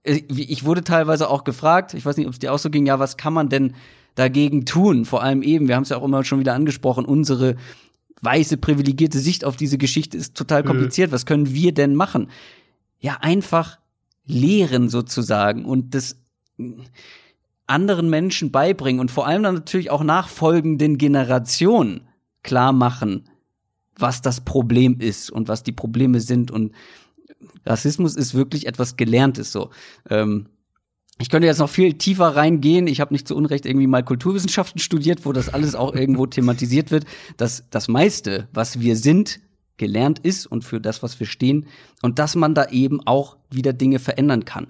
äh, 0.05 0.23
ich 0.29 0.65
wurde 0.65 0.85
teilweise 0.85 1.29
auch 1.29 1.45
gefragt, 1.45 1.95
ich 1.95 2.05
weiß 2.05 2.17
nicht, 2.17 2.27
ob 2.27 2.33
es 2.33 2.39
dir 2.39 2.53
auch 2.53 2.59
so 2.59 2.71
ging, 2.71 2.87
ja, 2.87 2.99
was 2.99 3.17
kann 3.17 3.33
man 3.33 3.49
denn 3.49 3.75
dagegen 4.15 4.65
tun? 4.65 5.05
Vor 5.05 5.23
allem 5.23 5.43
eben, 5.43 5.69
wir 5.69 5.77
haben 5.77 5.83
es 5.85 5.91
ja 5.91 5.97
auch 5.97 6.05
immer 6.05 6.25
schon 6.25 6.41
wieder 6.41 6.55
angesprochen, 6.55 7.05
unsere 7.05 7.57
weiße, 8.23 8.57
privilegierte 8.57 9.19
Sicht 9.19 9.45
auf 9.45 9.57
diese 9.57 9.79
Geschichte 9.79 10.17
ist 10.17 10.35
total 10.35 10.63
mhm. 10.63 10.67
kompliziert. 10.67 11.11
Mhm. 11.11 11.15
Was 11.15 11.27
können 11.27 11.53
wir 11.53 11.73
denn 11.73 11.95
machen? 11.95 12.31
Ja, 13.01 13.19
einfach 13.21 13.79
lehren 14.27 14.89
sozusagen 14.89 15.65
und 15.65 15.95
das 15.95 16.17
anderen 17.67 18.11
Menschen 18.11 18.51
beibringen 18.51 19.01
und 19.01 19.11
vor 19.11 19.27
allem 19.27 19.43
dann 19.43 19.55
natürlich 19.55 19.91
auch 19.91 20.03
nachfolgenden 20.03 20.99
Generationen 20.99 22.09
klar 22.43 22.73
machen, 22.73 23.29
was 23.97 24.23
das 24.23 24.41
Problem 24.41 25.01
ist 25.01 25.31
und 25.31 25.49
was 25.49 25.63
die 25.63 25.73
Probleme 25.73 26.21
sind 26.21 26.51
und 26.51 26.73
Rassismus 27.67 28.17
ist 28.17 28.35
wirklich 28.35 28.67
etwas 28.67 28.97
Gelerntes 28.97 29.53
so. 29.53 29.71
Ähm, 30.09 30.49
ich 31.21 31.31
könnte 31.31 31.47
jetzt 31.47 31.59
noch 31.59 31.69
viel 31.69 31.95
tiefer 31.95 32.37
reingehen. 32.37 32.87
Ich 32.87 33.01
habe 33.01 33.13
nicht 33.13 33.27
zu 33.27 33.37
Unrecht 33.37 33.67
irgendwie 33.67 33.87
mal 33.87 34.05
Kulturwissenschaften 34.05 34.81
studiert, 34.81 35.27
wo 35.27 35.33
das 35.33 35.53
alles 35.53 35.75
auch 35.75 35.95
irgendwo 35.95 36.27
thematisiert 36.27 36.91
wird, 36.91 37.05
dass 37.37 37.65
das 37.71 37.89
meiste, 37.89 38.49
was 38.53 38.81
wir 38.81 38.97
sind, 38.97 39.41
gelernt 39.79 40.19
ist 40.19 40.47
und 40.47 40.65
für 40.65 40.81
das, 40.81 41.03
was 41.03 41.19
wir 41.21 41.27
stehen 41.27 41.67
und 42.03 42.19
dass 42.19 42.35
man 42.35 42.55
da 42.55 42.69
eben 42.71 43.01
auch 43.07 43.37
wieder 43.51 43.73
Dinge 43.73 43.99
verändern 43.99 44.45
kann. 44.45 44.69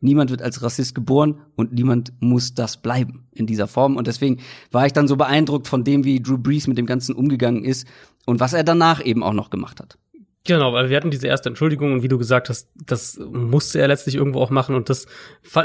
Niemand 0.00 0.30
wird 0.30 0.42
als 0.42 0.62
Rassist 0.62 0.94
geboren 0.94 1.40
und 1.56 1.72
niemand 1.72 2.12
muss 2.20 2.54
das 2.54 2.76
bleiben 2.76 3.26
in 3.32 3.46
dieser 3.46 3.66
Form. 3.66 3.96
Und 3.96 4.06
deswegen 4.06 4.38
war 4.70 4.86
ich 4.86 4.92
dann 4.92 5.08
so 5.08 5.16
beeindruckt 5.16 5.68
von 5.68 5.84
dem, 5.84 6.04
wie 6.04 6.22
Drew 6.22 6.38
Brees 6.38 6.66
mit 6.66 6.78
dem 6.78 6.86
Ganzen 6.86 7.14
umgegangen 7.14 7.64
ist 7.64 7.86
und 8.26 8.38
was 8.38 8.52
er 8.52 8.62
danach 8.62 9.04
eben 9.04 9.22
auch 9.22 9.32
noch 9.32 9.50
gemacht 9.50 9.80
hat. 9.80 9.98
Genau, 10.46 10.72
weil 10.72 10.88
wir 10.88 10.96
hatten 10.96 11.10
diese 11.10 11.26
erste 11.26 11.48
Entschuldigung 11.48 11.92
und 11.92 12.02
wie 12.02 12.08
du 12.08 12.18
gesagt 12.18 12.48
hast, 12.48 12.68
das 12.74 13.18
musste 13.18 13.80
er 13.80 13.88
letztlich 13.88 14.14
irgendwo 14.14 14.40
auch 14.40 14.50
machen 14.50 14.74
und 14.74 14.88
das, 14.88 15.06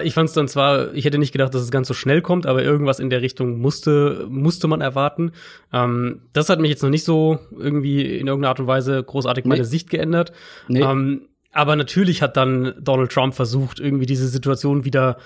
ich 0.04 0.14
fand 0.14 0.30
es 0.30 0.34
dann 0.34 0.48
zwar, 0.48 0.94
ich 0.94 1.06
hätte 1.06 1.18
nicht 1.18 1.32
gedacht, 1.32 1.54
dass 1.54 1.62
es 1.62 1.72
ganz 1.72 1.88
so 1.88 1.94
schnell 1.94 2.22
kommt, 2.22 2.46
aber 2.46 2.64
irgendwas 2.64 3.00
in 3.00 3.10
der 3.10 3.22
Richtung 3.22 3.60
musste, 3.60 4.26
musste 4.30 4.68
man 4.68 4.82
erwarten. 4.82 5.32
Ähm, 5.72 6.22
das 6.34 6.50
hat 6.50 6.60
mich 6.60 6.70
jetzt 6.70 6.84
noch 6.84 6.90
nicht 6.90 7.04
so 7.04 7.40
irgendwie 7.58 8.18
in 8.18 8.28
irgendeiner 8.28 8.50
Art 8.50 8.60
und 8.60 8.68
Weise 8.68 9.04
großartig 9.04 9.46
meine 9.46 9.66
Sicht 9.66 9.90
geändert. 9.90 10.32
Nee. 10.68 10.82
Ähm, 10.82 11.28
aber 11.54 11.76
natürlich 11.76 12.22
hat 12.22 12.38
dann 12.38 12.74
Donald 12.80 13.12
Trump 13.12 13.34
versucht, 13.34 13.80
irgendwie 13.80 14.06
diese 14.06 14.28
Situation 14.28 14.86
wieder 14.86 15.18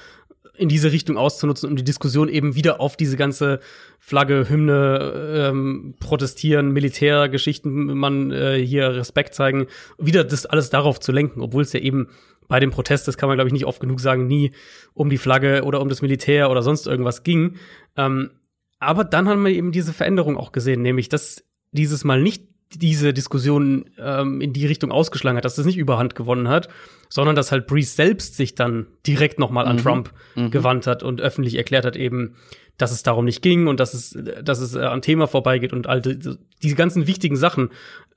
in 0.57 0.69
diese 0.69 0.91
Richtung 0.91 1.17
auszunutzen, 1.17 1.69
um 1.69 1.75
die 1.75 1.83
Diskussion 1.83 2.29
eben 2.29 2.55
wieder 2.55 2.79
auf 2.79 2.97
diese 2.97 3.17
ganze 3.17 3.59
Flagge, 3.99 4.47
Hymne, 4.49 5.49
ähm, 5.49 5.95
protestieren, 5.99 6.71
Militärgeschichten, 6.71 7.97
man 7.97 8.31
äh, 8.31 8.57
hier 8.57 8.95
Respekt 8.95 9.33
zeigen, 9.33 9.67
wieder 9.97 10.23
das 10.23 10.45
alles 10.45 10.69
darauf 10.69 10.99
zu 10.99 11.11
lenken, 11.11 11.41
obwohl 11.41 11.63
es 11.63 11.73
ja 11.73 11.79
eben 11.79 12.07
bei 12.47 12.59
dem 12.59 12.71
Protest, 12.71 13.07
das 13.07 13.17
kann 13.17 13.27
man 13.27 13.37
glaube 13.37 13.49
ich 13.49 13.53
nicht 13.53 13.65
oft 13.65 13.79
genug 13.79 13.99
sagen, 13.99 14.27
nie 14.27 14.51
um 14.93 15.09
die 15.09 15.17
Flagge 15.17 15.63
oder 15.63 15.81
um 15.81 15.89
das 15.89 16.01
Militär 16.01 16.49
oder 16.51 16.61
sonst 16.61 16.87
irgendwas 16.87 17.23
ging. 17.23 17.55
Ähm, 17.97 18.31
aber 18.79 19.03
dann 19.03 19.27
haben 19.27 19.43
wir 19.43 19.51
eben 19.51 19.71
diese 19.71 19.93
Veränderung 19.93 20.37
auch 20.37 20.51
gesehen, 20.51 20.81
nämlich 20.81 21.09
dass 21.09 21.43
dieses 21.71 22.03
Mal 22.03 22.21
nicht 22.21 22.43
diese 22.73 23.13
Diskussion 23.13 23.85
ähm, 23.97 24.41
in 24.41 24.53
die 24.53 24.65
Richtung 24.65 24.91
ausgeschlagen 24.91 25.37
hat, 25.37 25.45
dass 25.45 25.55
das 25.55 25.65
nicht 25.65 25.77
überhand 25.77 26.15
gewonnen 26.15 26.47
hat, 26.47 26.67
sondern 27.09 27.35
dass 27.35 27.51
halt 27.51 27.67
Breeze 27.67 27.95
selbst 27.95 28.35
sich 28.35 28.55
dann 28.55 28.87
direkt 29.05 29.39
nochmal 29.39 29.65
an 29.65 29.77
mhm. 29.77 29.81
Trump 29.81 30.13
mhm. 30.35 30.51
gewandt 30.51 30.87
hat 30.87 31.03
und 31.03 31.21
öffentlich 31.21 31.55
erklärt 31.55 31.85
hat 31.85 31.95
eben, 31.95 32.35
dass 32.77 32.91
es 32.91 33.03
darum 33.03 33.25
nicht 33.25 33.41
ging 33.41 33.67
und 33.67 33.79
dass 33.79 33.93
es, 33.93 34.17
dass 34.43 34.59
es 34.59 34.75
äh, 34.75 34.79
an 34.79 35.01
Thema 35.01 35.27
vorbeigeht 35.27 35.73
und 35.73 35.87
all 35.87 36.01
die, 36.01 36.37
diese 36.61 36.75
ganzen 36.75 37.07
wichtigen 37.07 37.37
Sachen, 37.37 37.69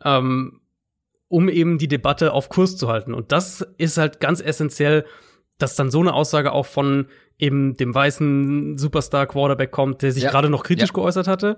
ähm, 0.05 0.61
um 1.29 1.49
eben 1.49 1.79
die 1.79 1.89
Debatte 1.89 2.33
auf 2.33 2.49
Kurs 2.49 2.77
zu 2.77 2.89
halten. 2.89 3.15
Und 3.15 3.33
das 3.33 3.61
ist 3.77 3.99
halt 3.99 4.19
ganz 4.19 4.41
essentiell, 4.41 5.05
dass 5.59 5.77
dann 5.77 5.91
so 5.91 6.01
eine 6.01 6.15
Aussage 6.15 6.53
auch 6.53 6.67
von 6.67 7.07
eben 7.39 7.77
dem 7.77 7.95
weißen 7.95 8.79
Superstar 8.79 9.27
Quarterback 9.27 9.71
kommt, 9.71 10.03
der 10.03 10.13
sich 10.13 10.25
ja. 10.25 10.31
gerade 10.31 10.51
noch 10.51 10.65
kritisch 10.65 10.89
ja. 10.89 10.95
geäußert 10.95 11.29
hatte, 11.29 11.57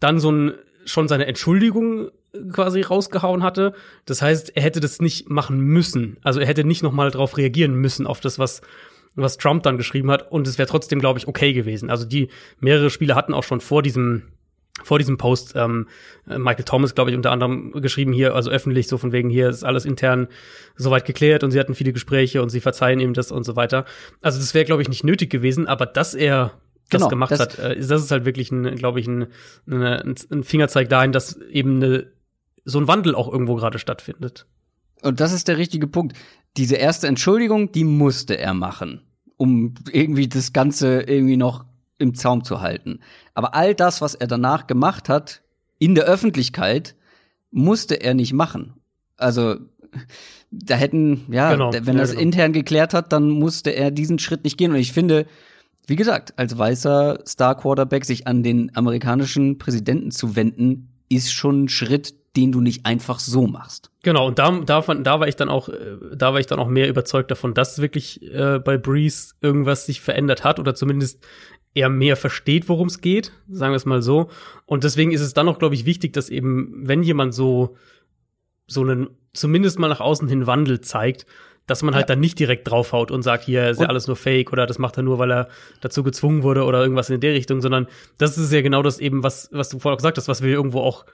dann 0.00 0.18
so 0.18 0.32
ein 0.32 0.54
schon 0.84 1.08
seine 1.08 1.26
Entschuldigung 1.26 2.10
quasi 2.52 2.82
rausgehauen 2.82 3.42
hatte. 3.42 3.74
Das 4.04 4.22
heißt, 4.22 4.56
er 4.56 4.62
hätte 4.62 4.80
das 4.80 5.00
nicht 5.00 5.28
machen 5.28 5.60
müssen. 5.60 6.18
Also 6.22 6.40
er 6.40 6.46
hätte 6.46 6.64
nicht 6.64 6.82
noch 6.82 6.92
mal 6.92 7.10
darauf 7.10 7.36
reagieren 7.36 7.74
müssen 7.74 8.06
auf 8.06 8.20
das, 8.20 8.38
was 8.38 8.62
was 9.16 9.38
Trump 9.38 9.62
dann 9.64 9.76
geschrieben 9.76 10.10
hat 10.10 10.30
und 10.30 10.46
es 10.46 10.58
wäre 10.58 10.68
trotzdem, 10.68 11.00
glaube 11.00 11.18
ich, 11.18 11.26
okay 11.26 11.52
gewesen. 11.52 11.90
Also 11.90 12.04
die 12.06 12.28
mehrere 12.60 12.90
Spieler 12.90 13.16
hatten 13.16 13.34
auch 13.34 13.42
schon 13.42 13.60
vor 13.60 13.82
diesem 13.82 14.22
vor 14.82 14.98
diesem 14.98 15.18
Post 15.18 15.52
ähm, 15.56 15.88
Michael 16.24 16.64
Thomas, 16.64 16.94
glaube 16.94 17.10
ich, 17.10 17.16
unter 17.16 17.32
anderem 17.32 17.72
geschrieben 17.82 18.14
hier, 18.14 18.34
also 18.34 18.50
öffentlich, 18.50 18.88
so 18.88 18.96
von 18.96 19.12
wegen 19.12 19.28
hier 19.28 19.50
ist 19.50 19.62
alles 19.62 19.84
intern 19.84 20.28
soweit 20.76 21.04
geklärt 21.04 21.44
und 21.44 21.50
sie 21.50 21.60
hatten 21.60 21.74
viele 21.74 21.92
Gespräche 21.92 22.40
und 22.40 22.48
sie 22.48 22.60
verzeihen 22.60 22.98
ihm 22.98 23.12
das 23.12 23.30
und 23.30 23.44
so 23.44 23.56
weiter. 23.56 23.84
Also 24.22 24.38
das 24.38 24.54
wäre, 24.54 24.64
glaube 24.64 24.80
ich, 24.80 24.88
nicht 24.88 25.04
nötig 25.04 25.28
gewesen, 25.28 25.66
aber 25.66 25.84
dass 25.84 26.14
er 26.14 26.52
das 26.90 27.00
genau, 27.00 27.08
gemacht 27.08 27.30
das 27.30 27.40
hat, 27.40 27.58
äh, 27.58 27.76
das 27.76 28.02
ist 28.02 28.10
halt 28.10 28.24
wirklich, 28.24 28.50
ein, 28.50 28.76
glaube 28.76 29.00
ich, 29.00 29.06
ein, 29.06 29.28
ein, 29.66 30.42
Fingerzeig 30.42 30.88
dahin, 30.88 31.12
dass 31.12 31.36
eben 31.36 31.76
eine, 31.76 32.06
so 32.64 32.78
ein 32.78 32.88
Wandel 32.88 33.14
auch 33.14 33.30
irgendwo 33.30 33.54
gerade 33.54 33.78
stattfindet. 33.78 34.46
Und 35.02 35.20
das 35.20 35.32
ist 35.32 35.48
der 35.48 35.56
richtige 35.56 35.86
Punkt. 35.86 36.16
Diese 36.56 36.76
erste 36.76 37.06
Entschuldigung, 37.06 37.72
die 37.72 37.84
musste 37.84 38.36
er 38.36 38.54
machen, 38.54 39.02
um 39.36 39.74
irgendwie 39.90 40.28
das 40.28 40.52
Ganze 40.52 41.02
irgendwie 41.02 41.36
noch 41.36 41.64
im 41.98 42.14
Zaum 42.14 42.44
zu 42.44 42.60
halten. 42.60 43.00
Aber 43.34 43.54
all 43.54 43.74
das, 43.74 44.00
was 44.00 44.14
er 44.14 44.26
danach 44.26 44.66
gemacht 44.66 45.08
hat, 45.08 45.42
in 45.78 45.94
der 45.94 46.04
Öffentlichkeit, 46.04 46.96
musste 47.50 47.94
er 47.94 48.14
nicht 48.14 48.32
machen. 48.32 48.74
Also, 49.16 49.56
da 50.50 50.74
hätten, 50.74 51.26
ja, 51.30 51.52
genau, 51.52 51.72
wenn 51.72 51.96
er 51.96 52.04
es 52.04 52.10
genau. 52.10 52.22
intern 52.22 52.52
geklärt 52.52 52.94
hat, 52.94 53.12
dann 53.12 53.28
musste 53.28 53.70
er 53.70 53.90
diesen 53.90 54.18
Schritt 54.18 54.44
nicht 54.44 54.58
gehen. 54.58 54.72
Und 54.72 54.78
ich 54.78 54.92
finde, 54.92 55.26
wie 55.90 55.96
gesagt, 55.96 56.38
als 56.38 56.56
weißer 56.56 57.18
Star 57.26 57.56
Quarterback 57.56 58.04
sich 58.04 58.28
an 58.28 58.44
den 58.44 58.74
amerikanischen 58.76 59.58
Präsidenten 59.58 60.12
zu 60.12 60.36
wenden, 60.36 60.88
ist 61.08 61.32
schon 61.32 61.64
ein 61.64 61.68
Schritt, 61.68 62.14
den 62.36 62.52
du 62.52 62.60
nicht 62.60 62.86
einfach 62.86 63.18
so 63.18 63.48
machst. 63.48 63.90
Genau, 64.04 64.28
und 64.28 64.38
da, 64.38 64.52
da, 64.60 64.80
da 64.80 65.20
war 65.20 65.26
ich 65.26 65.34
dann 65.34 65.48
auch, 65.48 65.68
äh, 65.68 65.96
da 66.14 66.32
war 66.32 66.38
ich 66.38 66.46
dann 66.46 66.60
auch 66.60 66.68
mehr 66.68 66.88
überzeugt 66.88 67.32
davon, 67.32 67.54
dass 67.54 67.80
wirklich 67.80 68.22
äh, 68.22 68.60
bei 68.60 68.78
Breeze 68.78 69.34
irgendwas 69.40 69.84
sich 69.84 70.00
verändert 70.00 70.44
hat 70.44 70.60
oder 70.60 70.76
zumindest 70.76 71.26
er 71.74 71.88
mehr 71.88 72.16
versteht, 72.16 72.68
worum 72.68 72.86
es 72.86 73.00
geht, 73.00 73.32
sagen 73.48 73.72
wir 73.72 73.76
es 73.76 73.84
mal 73.84 74.00
so. 74.00 74.30
Und 74.66 74.84
deswegen 74.84 75.10
ist 75.10 75.20
es 75.22 75.34
dann 75.34 75.48
auch, 75.48 75.58
glaube 75.58 75.74
ich, 75.74 75.86
wichtig, 75.86 76.12
dass 76.12 76.28
eben, 76.28 76.86
wenn 76.86 77.02
jemand 77.02 77.34
so, 77.34 77.76
so 78.68 78.82
einen, 78.82 79.08
zumindest 79.32 79.80
mal 79.80 79.88
nach 79.88 80.00
außen 80.00 80.28
hin 80.28 80.46
Wandel 80.46 80.80
zeigt, 80.80 81.26
dass 81.70 81.82
man 81.84 81.94
halt 81.94 82.08
ja. 82.08 82.14
dann 82.14 82.20
nicht 82.20 82.38
direkt 82.38 82.68
draufhaut 82.68 83.12
und 83.12 83.22
sagt, 83.22 83.44
hier 83.44 83.70
ist 83.70 83.80
ja 83.80 83.86
alles 83.86 84.08
nur 84.08 84.16
Fake 84.16 84.52
oder 84.52 84.66
das 84.66 84.80
macht 84.80 84.96
er 84.96 85.04
nur, 85.04 85.20
weil 85.20 85.30
er 85.30 85.48
dazu 85.80 86.02
gezwungen 86.02 86.42
wurde 86.42 86.64
oder 86.64 86.82
irgendwas 86.82 87.10
in 87.10 87.20
der 87.20 87.32
Richtung, 87.32 87.60
sondern 87.60 87.86
das 88.18 88.36
ist 88.36 88.52
ja 88.52 88.60
genau 88.60 88.82
das 88.82 88.98
eben, 88.98 89.22
was, 89.22 89.48
was 89.52 89.68
du 89.68 89.78
vorher 89.78 89.96
gesagt 89.96 90.18
hast, 90.18 90.26
was 90.26 90.42
wir 90.42 90.50
irgendwo 90.50 90.80
auch 90.80 91.04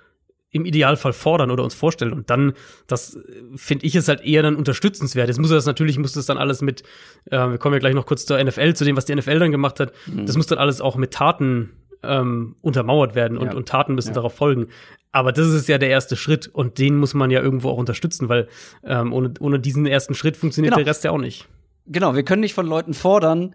im 0.50 0.64
Idealfall 0.64 1.12
fordern 1.12 1.50
oder 1.50 1.62
uns 1.62 1.74
vorstellen. 1.74 2.14
Und 2.14 2.30
dann, 2.30 2.54
das 2.86 3.18
finde 3.56 3.84
ich 3.84 3.94
es 3.96 4.08
halt 4.08 4.22
eher 4.22 4.42
dann 4.42 4.56
unterstützenswert. 4.56 5.28
Jetzt 5.28 5.38
muss 5.38 5.50
das 5.50 5.66
natürlich, 5.66 5.98
muss 5.98 6.12
das 6.12 6.24
dann 6.24 6.38
alles 6.38 6.62
mit, 6.62 6.82
äh, 7.26 7.36
wir 7.36 7.58
kommen 7.58 7.74
ja 7.74 7.80
gleich 7.80 7.94
noch 7.94 8.06
kurz 8.06 8.24
zur 8.24 8.42
NFL, 8.42 8.72
zu 8.72 8.84
dem, 8.86 8.96
was 8.96 9.04
die 9.04 9.14
NFL 9.14 9.38
dann 9.38 9.50
gemacht 9.50 9.78
hat. 9.78 9.92
Mhm. 10.06 10.24
Das 10.24 10.38
muss 10.38 10.46
dann 10.46 10.58
alles 10.58 10.80
auch 10.80 10.96
mit 10.96 11.12
Taten 11.12 11.70
ähm, 12.02 12.56
untermauert 12.62 13.14
werden 13.14 13.38
und, 13.38 13.48
ja. 13.48 13.54
und 13.54 13.68
Taten 13.68 13.94
müssen 13.94 14.08
ja. 14.08 14.14
darauf 14.14 14.34
folgen. 14.34 14.68
Aber 15.12 15.32
das 15.32 15.48
ist 15.48 15.68
ja 15.68 15.78
der 15.78 15.88
erste 15.88 16.16
Schritt 16.16 16.46
und 16.46 16.78
den 16.78 16.98
muss 16.98 17.14
man 17.14 17.30
ja 17.30 17.40
irgendwo 17.40 17.70
auch 17.70 17.78
unterstützen, 17.78 18.28
weil 18.28 18.48
ähm, 18.84 19.12
ohne, 19.12 19.32
ohne 19.40 19.58
diesen 19.58 19.86
ersten 19.86 20.14
Schritt 20.14 20.36
funktioniert 20.36 20.74
genau. 20.74 20.84
der 20.84 20.90
Rest 20.90 21.04
ja 21.04 21.10
auch 21.10 21.18
nicht. 21.18 21.48
Genau, 21.86 22.14
wir 22.14 22.22
können 22.22 22.40
nicht 22.40 22.54
von 22.54 22.66
Leuten 22.66 22.94
fordern, 22.94 23.54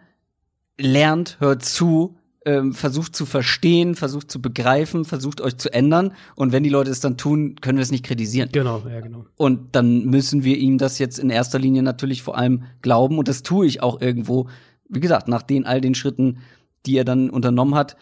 lernt, 0.79 1.37
hört 1.39 1.63
zu, 1.63 2.17
ähm, 2.45 2.73
versucht 2.73 3.15
zu 3.15 3.25
verstehen, 3.25 3.95
versucht 3.95 4.31
zu 4.31 4.41
begreifen, 4.41 5.05
versucht 5.05 5.41
euch 5.41 5.57
zu 5.57 5.71
ändern. 5.71 6.13
Und 6.35 6.51
wenn 6.51 6.63
die 6.63 6.69
Leute 6.69 6.89
es 6.89 6.99
dann 6.99 7.17
tun, 7.17 7.55
können 7.61 7.77
wir 7.77 7.83
es 7.83 7.91
nicht 7.91 8.05
kritisieren. 8.05 8.49
Genau, 8.51 8.81
ja, 8.89 8.99
genau. 8.99 9.25
Und 9.35 9.75
dann 9.75 10.05
müssen 10.05 10.43
wir 10.43 10.57
ihm 10.57 10.77
das 10.77 10.97
jetzt 10.97 11.19
in 11.19 11.29
erster 11.29 11.59
Linie 11.59 11.83
natürlich 11.83 12.23
vor 12.23 12.37
allem 12.37 12.63
glauben. 12.81 13.19
Und 13.19 13.27
das 13.27 13.43
tue 13.43 13.67
ich 13.67 13.83
auch 13.83 14.01
irgendwo. 14.01 14.49
Wie 14.89 14.99
gesagt, 14.99 15.27
nach 15.27 15.43
den 15.43 15.65
all 15.65 15.81
den 15.81 15.93
Schritten, 15.93 16.39
die 16.85 16.97
er 16.97 17.05
dann 17.05 17.29
unternommen 17.29 17.75
hat, 17.75 17.95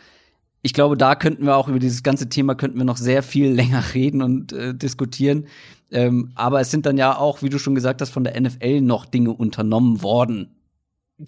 ich 0.61 0.73
glaube, 0.73 0.97
da 0.97 1.15
könnten 1.15 1.45
wir 1.45 1.55
auch 1.55 1.67
über 1.67 1.79
dieses 1.79 2.03
ganze 2.03 2.29
Thema 2.29 2.55
könnten 2.55 2.77
wir 2.77 2.85
noch 2.85 2.97
sehr 2.97 3.23
viel 3.23 3.51
länger 3.53 3.83
reden 3.93 4.21
und 4.21 4.53
äh, 4.53 4.73
diskutieren. 4.73 5.47
Ähm, 5.91 6.31
aber 6.35 6.59
es 6.61 6.69
sind 6.69 6.85
dann 6.85 6.97
ja 6.97 7.17
auch, 7.17 7.41
wie 7.41 7.49
du 7.49 7.57
schon 7.57 7.75
gesagt 7.75 8.01
hast, 8.01 8.11
von 8.11 8.23
der 8.23 8.39
NFL 8.39 8.81
noch 8.81 9.05
Dinge 9.05 9.31
unternommen 9.31 10.03
worden. 10.03 10.55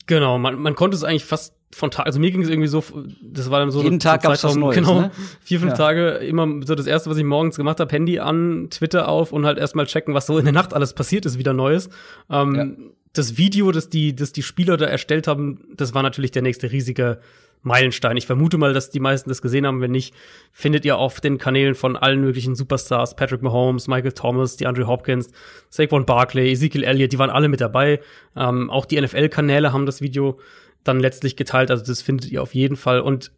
Genau, 0.06 0.38
man, 0.38 0.60
man 0.60 0.76
konnte 0.76 0.96
es 0.96 1.04
eigentlich 1.04 1.26
fast 1.26 1.54
von 1.74 1.92
Tag, 1.92 2.06
also 2.06 2.20
mir 2.20 2.32
ging 2.32 2.42
es 2.42 2.50
irgendwie 2.50 2.68
so, 2.68 2.84
das 3.22 3.50
war 3.50 3.60
dann 3.60 3.72
so 3.72 3.82
jeden 3.82 4.00
Tag 4.00 4.24
gab's 4.24 4.44
was 4.44 4.56
Neues, 4.56 4.76
genau 4.76 5.02
ne? 5.02 5.12
vier 5.42 5.60
fünf 5.60 5.72
ja. 5.72 5.78
Tage 5.78 6.10
immer 6.18 6.48
so 6.66 6.76
das 6.76 6.86
erste, 6.86 7.10
was 7.10 7.18
ich 7.18 7.24
morgens 7.24 7.56
gemacht 7.56 7.80
habe, 7.80 7.92
Handy 7.94 8.20
an, 8.20 8.68
Twitter 8.70 9.08
auf 9.08 9.32
und 9.32 9.46
halt 9.46 9.58
erstmal 9.58 9.86
checken, 9.86 10.14
was 10.14 10.26
so 10.26 10.38
in 10.38 10.46
der 10.46 10.54
Nacht 10.54 10.74
alles 10.74 10.94
passiert 10.94 11.26
ist, 11.26 11.38
wieder 11.38 11.54
Neues. 11.54 11.90
Ähm, 12.30 12.56
ja. 12.56 12.68
Das 13.14 13.38
Video, 13.38 13.72
das 13.72 13.90
die, 13.90 14.16
das 14.16 14.32
die 14.32 14.44
Spieler 14.44 14.78
da 14.78 14.86
erstellt 14.86 15.28
haben, 15.28 15.66
das 15.76 15.94
war 15.94 16.04
natürlich 16.04 16.32
der 16.32 16.42
nächste 16.42 16.72
riesige 16.72 17.20
Meilenstein. 17.64 18.18
Ich 18.18 18.26
vermute 18.26 18.58
mal, 18.58 18.74
dass 18.74 18.90
die 18.90 19.00
meisten 19.00 19.30
das 19.30 19.42
gesehen 19.42 19.68
haben. 19.68 19.82
Wenn 19.82 19.92
nicht, 19.92 20.14
findet 20.52 20.86
ihr 20.86 20.98
auf 20.98 21.22
den 21.22 21.38
Kanälen 21.38 21.76
von 21.76 21.96
allen 21.96 22.22
möglichen 22.22 22.56
Superstars, 22.56 23.16
Patrick 23.16 23.42
Mahomes, 23.42 23.88
Michael 23.88 24.14
Thomas, 24.14 24.58
die 24.58 24.66
Andrew 24.66 24.88
Hopkins, 24.88 25.30
Saquon 25.70 26.06
Barkley, 26.06 26.52
Ezekiel 26.52 26.84
Elliott, 26.84 27.12
die 27.12 27.20
waren 27.20 27.30
alle 27.30 27.48
mit 27.48 27.62
dabei. 27.62 28.00
Ähm, 28.36 28.70
auch 28.70 28.86
die 28.86 29.00
NFL-Kanäle 29.00 29.74
haben 29.74 29.86
das 29.86 30.02
Video 30.02 30.40
dann 30.84 31.00
letztlich 31.00 31.36
geteilt. 31.36 31.70
Also 31.70 31.86
das 31.86 32.02
findet 32.02 32.32
ihr 32.32 32.42
auf 32.42 32.56
jeden 32.56 32.76
Fall. 32.76 33.02
Und 33.02 33.32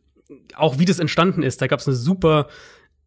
auch 0.55 0.79
wie 0.79 0.85
das 0.85 0.99
entstanden 0.99 1.43
ist, 1.43 1.61
da 1.61 1.67
gab 1.67 1.79
es 1.79 1.87
eine 1.87 1.95
super 1.95 2.47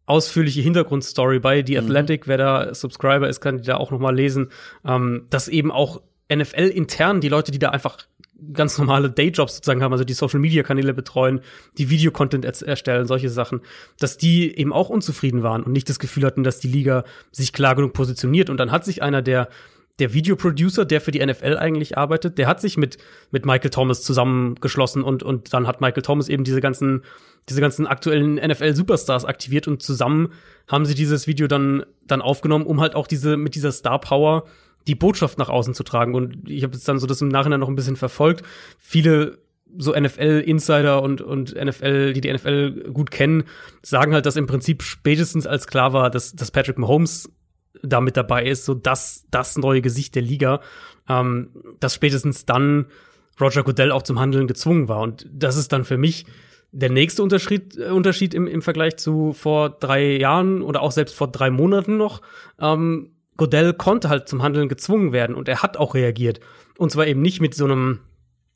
ausführliche 0.05 0.61
Hintergrundstory 0.61 1.39
bei 1.39 1.63
The 1.65 1.73
mhm. 1.73 1.85
Athletic. 1.85 2.25
Mhm. 2.25 2.29
Wer 2.29 2.37
da 2.37 2.73
Subscriber 2.73 3.27
ist, 3.27 3.41
kann 3.41 3.57
die 3.57 3.63
da 3.63 3.77
auch 3.77 3.91
noch 3.91 3.99
mal 3.99 4.15
lesen. 4.15 4.49
Ähm, 4.85 5.25
dass 5.29 5.47
eben 5.47 5.71
auch 5.71 6.01
NFL 6.33 6.67
intern 6.67 7.21
die 7.21 7.29
Leute, 7.29 7.51
die 7.51 7.59
da 7.59 7.69
einfach 7.69 7.97
ganz 8.53 8.77
normale 8.77 9.09
Dayjobs 9.09 9.55
sozusagen 9.55 9.81
haben, 9.81 9.91
also 9.91 10.03
die 10.03 10.13
Social 10.13 10.39
Media 10.39 10.63
Kanäle 10.63 10.93
betreuen, 10.93 11.41
die 11.77 11.89
Videocontent 11.89 12.45
er 12.45 12.67
erstellen, 12.67 13.07
solche 13.07 13.29
Sachen, 13.29 13.61
dass 13.99 14.17
die 14.17 14.57
eben 14.57 14.73
auch 14.73 14.89
unzufrieden 14.89 15.43
waren 15.43 15.63
und 15.63 15.71
nicht 15.71 15.89
das 15.89 15.99
Gefühl 15.99 16.25
hatten, 16.25 16.43
dass 16.43 16.59
die 16.59 16.67
Liga 16.67 17.03
sich 17.31 17.53
klar 17.53 17.75
genug 17.75 17.93
positioniert. 17.93 18.49
Und 18.49 18.57
dann 18.57 18.71
hat 18.71 18.85
sich 18.85 19.01
einer 19.01 19.21
der 19.21 19.49
der 19.99 20.13
Videoproducer, 20.13 20.85
der 20.85 21.01
für 21.01 21.11
die 21.11 21.25
NFL 21.25 21.57
eigentlich 21.57 21.97
arbeitet, 21.97 22.37
der 22.37 22.47
hat 22.47 22.61
sich 22.61 22.77
mit 22.77 22.97
mit 23.31 23.45
Michael 23.45 23.71
Thomas 23.71 24.03
zusammengeschlossen 24.03 25.03
und 25.03 25.23
und 25.23 25.53
dann 25.53 25.67
hat 25.67 25.81
Michael 25.81 26.03
Thomas 26.03 26.29
eben 26.29 26.43
diese 26.43 26.61
ganzen 26.61 27.03
diese 27.49 27.61
ganzen 27.61 27.87
aktuellen 27.87 28.35
NFL 28.35 28.75
Superstars 28.75 29.25
aktiviert 29.25 29.67
und 29.67 29.81
zusammen 29.81 30.33
haben 30.67 30.85
sie 30.85 30.95
dieses 30.95 31.27
Video 31.27 31.47
dann 31.47 31.83
dann 32.05 32.21
aufgenommen, 32.21 32.65
um 32.65 32.81
halt 32.81 32.95
auch 32.95 33.07
diese 33.07 33.37
mit 33.37 33.55
dieser 33.55 33.71
Star 33.71 33.99
Power 33.99 34.43
die 34.87 34.95
Botschaft 34.95 35.37
nach 35.37 35.49
außen 35.49 35.73
zu 35.73 35.83
tragen. 35.83 36.15
Und 36.15 36.49
ich 36.49 36.63
habe 36.63 36.73
jetzt 36.73 36.87
dann 36.87 36.99
so 36.99 37.07
das 37.07 37.21
im 37.21 37.27
Nachhinein 37.27 37.59
noch 37.59 37.67
ein 37.67 37.75
bisschen 37.75 37.97
verfolgt. 37.97 38.43
Viele 38.79 39.37
so 39.77 39.93
NFL-Insider 39.93 41.01
und, 41.01 41.21
und 41.21 41.53
NFL, 41.53 42.13
die 42.13 42.21
die 42.21 42.33
NFL 42.33 42.91
gut 42.93 43.11
kennen, 43.11 43.43
sagen 43.83 44.13
halt, 44.13 44.25
dass 44.25 44.37
im 44.37 44.47
Prinzip 44.47 44.81
spätestens 44.81 45.45
als 45.45 45.67
klar 45.67 45.91
war, 45.91 46.09
dass, 46.09 46.33
dass 46.33 46.51
Patrick 46.51 46.77
Mahomes 46.77 47.29
da 47.83 48.01
mit 48.01 48.17
dabei 48.17 48.45
ist, 48.45 48.65
so 48.65 48.73
das, 48.73 49.25
das 49.31 49.57
neue 49.57 49.81
Gesicht 49.81 50.15
der 50.15 50.21
Liga, 50.21 50.61
ähm, 51.09 51.49
dass 51.79 51.95
spätestens 51.95 52.45
dann 52.45 52.87
Roger 53.39 53.63
Goodell 53.63 53.91
auch 53.91 54.03
zum 54.03 54.19
Handeln 54.19 54.47
gezwungen 54.47 54.87
war. 54.87 55.01
Und 55.01 55.27
das 55.31 55.57
ist 55.57 55.71
dann 55.71 55.85
für 55.85 55.97
mich 55.97 56.25
der 56.71 56.89
nächste 56.89 57.23
Unterschied, 57.23 57.77
äh, 57.77 57.89
Unterschied 57.89 58.33
im, 58.33 58.47
im 58.47 58.61
Vergleich 58.61 58.97
zu 58.97 59.33
vor 59.33 59.69
drei 59.69 60.17
Jahren 60.17 60.61
oder 60.61 60.81
auch 60.81 60.91
selbst 60.91 61.15
vor 61.15 61.29
drei 61.29 61.49
Monaten 61.49 61.97
noch. 61.97 62.21
Ähm, 62.59 63.11
Godell 63.37 63.73
konnte 63.73 64.09
halt 64.09 64.27
zum 64.27 64.41
Handeln 64.41 64.67
gezwungen 64.67 65.11
werden 65.11 65.35
und 65.35 65.47
er 65.47 65.61
hat 65.61 65.77
auch 65.77 65.93
reagiert. 65.93 66.39
Und 66.77 66.91
zwar 66.91 67.07
eben 67.07 67.21
nicht 67.21 67.39
mit 67.39 67.53
so 67.53 67.65
einem 67.65 67.99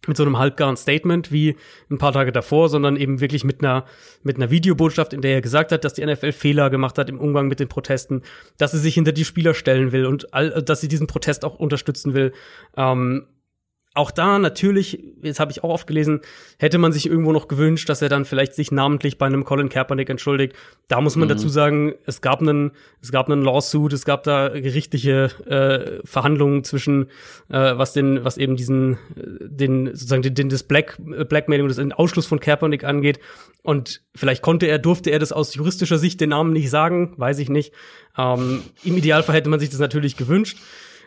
mit 0.08 0.17
so 0.17 0.24
einem 0.24 0.38
halbgaren 0.39 0.77
Statement 0.77 1.31
wie 1.31 1.55
ein 1.89 1.98
paar 1.98 2.13
Tage 2.13 2.31
davor, 2.31 2.70
sondern 2.70 2.96
eben 2.96 3.22
wirklich 3.22 3.43
mit 3.43 3.63
einer 3.63 3.86
mit 4.24 4.38
einer 4.38 4.50
Videobotschaft, 4.50 5.13
in 5.13 5.22
der 5.22 5.34
er 5.34 5.41
gesagt 5.41 5.72
hat, 5.72 5.84
dass 5.84 5.93
die 5.93 6.05
NFL 6.05 6.31
Fehler 6.31 6.70
gemacht 6.70 6.98
hat 6.98 7.10
im 7.10 7.20
Umgang 7.20 7.48
mit 7.48 7.60
den 7.60 7.67
Protesten, 7.67 8.24
dass 8.58 8.72
sie 8.72 8.79
sich 8.79 8.96
hinter 8.96 9.12
die 9.12 9.25
Spieler 9.25 9.53
stellen 9.53 9.91
will 9.91 10.05
und 10.05 10.34
all, 10.34 10.63
dass 10.63 10.81
sie 10.81 10.88
diesen 10.88 11.08
Protest 11.08 11.46
auch 11.46 11.60
unterstützen 11.60 12.13
will. 12.13 12.34
Ähm, 12.75 13.27
auch 13.93 14.12
da 14.12 14.39
natürlich, 14.39 15.03
jetzt 15.21 15.41
habe 15.41 15.51
ich 15.51 15.65
auch 15.65 15.69
oft 15.69 15.86
gelesen, 15.86 16.21
hätte 16.57 16.77
man 16.77 16.93
sich 16.93 17.07
irgendwo 17.07 17.33
noch 17.33 17.50
gewünscht, 17.50 17.89
dass 17.89 18.01
er 18.01 18.07
dann 18.07 18.24
vielleicht 18.24 18.53
sich 18.53 18.71
namentlich 18.71 19.17
bei 19.17 19.25
einem 19.25 19.43
Colin 19.43 19.67
Kaepernick 19.67 20.10
entschuldigt. 20.10 20.55
Da 20.88 21.01
muss 21.01 21.17
man 21.17 21.27
mhm. 21.27 21.33
dazu 21.33 21.50
sagen, 21.50 21.93
es 22.05 22.21
gab 22.21 22.39
einen, 22.39 22.71
es 23.01 23.12
gab 23.12 23.29
einen 23.29 23.41
Lawsuit, 23.41 23.91
es 23.91 24.05
gab 24.05 24.24
da 24.24 24.48
gerichtliche 24.48 25.31
äh, 25.45 26.07
Verhandlungen 26.07 26.63
zwischen, 26.63 27.07
äh, 27.50 27.77
was 27.77 27.91
den, 27.91 28.24
was 28.24 28.38
eben 28.38 28.55
diesen, 28.55 28.93
äh, 28.93 28.98
den 29.41 29.88
sozusagen 29.88 30.21
den, 30.21 30.36
den 30.36 30.50
das 30.50 30.63
Black 30.63 30.98
Blackmailing, 31.27 31.67
das 31.67 31.75
den 31.75 31.91
Ausschluss 31.91 32.25
von 32.25 32.39
Kaepernick 32.39 32.86
angeht. 32.86 33.19
Und 33.62 34.01
vielleicht 34.15 34.41
konnte 34.41 34.67
er, 34.67 34.79
durfte 34.79 35.10
er 35.10 35.19
das 35.19 35.33
aus 35.33 35.53
juristischer 35.53 35.98
Sicht 35.98 36.21
den 36.21 36.29
Namen 36.29 36.53
nicht 36.53 36.69
sagen, 36.69 37.13
weiß 37.17 37.39
ich 37.39 37.50
nicht. 37.50 37.74
Ähm, 38.17 38.62
Im 38.86 38.95
Idealfall 38.95 39.36
hätte 39.36 39.50
man 39.50 39.60
sich 39.60 39.69
das 39.69 39.79
natürlich 39.79 40.15
gewünscht. 40.15 40.57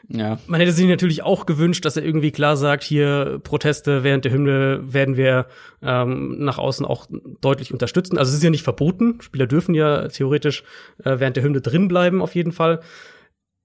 Ja. 0.08 0.38
Man 0.46 0.60
hätte 0.60 0.72
sich 0.72 0.86
natürlich 0.86 1.22
auch 1.22 1.46
gewünscht, 1.46 1.84
dass 1.84 1.96
er 1.96 2.04
irgendwie 2.04 2.30
klar 2.30 2.56
sagt, 2.56 2.84
hier 2.84 3.40
Proteste 3.42 4.04
während 4.04 4.24
der 4.26 4.32
Hymne 4.32 4.80
werden 4.92 5.16
wir 5.16 5.46
ähm, 5.82 6.36
nach 6.44 6.58
außen 6.58 6.84
auch 6.84 7.06
deutlich 7.40 7.72
unterstützen. 7.72 8.18
Also 8.18 8.30
es 8.30 8.36
ist 8.36 8.42
ja 8.44 8.50
nicht 8.50 8.64
verboten. 8.64 9.18
Spieler 9.22 9.46
dürfen 9.46 9.74
ja 9.74 10.08
theoretisch 10.08 10.62
äh, 11.04 11.18
während 11.18 11.36
der 11.36 11.44
Hymne 11.44 11.60
drin 11.62 11.88
bleiben, 11.88 12.20
auf 12.20 12.34
jeden 12.34 12.52
Fall. 12.52 12.80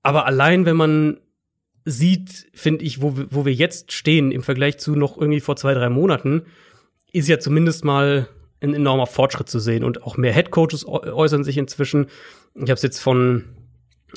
Aber 0.01 0.25
allein, 0.25 0.65
wenn 0.65 0.77
man 0.77 1.19
sieht, 1.85 2.47
finde 2.53 2.85
ich, 2.85 3.01
wo, 3.01 3.17
wir- 3.17 3.27
wo 3.31 3.45
wir 3.45 3.53
jetzt 3.53 3.91
stehen 3.91 4.31
im 4.31 4.43
Vergleich 4.43 4.77
zu 4.77 4.95
noch 4.95 5.17
irgendwie 5.17 5.39
vor 5.41 5.55
zwei, 5.55 5.73
drei 5.73 5.89
Monaten, 5.89 6.43
ist 7.11 7.27
ja 7.27 7.39
zumindest 7.39 7.83
mal 7.83 8.27
ein 8.61 8.73
enormer 8.73 9.07
Fortschritt 9.07 9.49
zu 9.49 9.59
sehen. 9.59 9.83
Und 9.83 10.03
auch 10.03 10.15
mehr 10.17 10.33
Headcoaches 10.33 10.85
äu- 10.85 11.11
äußern 11.11 11.43
sich 11.43 11.57
inzwischen. 11.57 12.07
Ich 12.55 12.61
habe 12.63 12.73
es 12.73 12.81
jetzt 12.81 12.99
von 12.99 13.43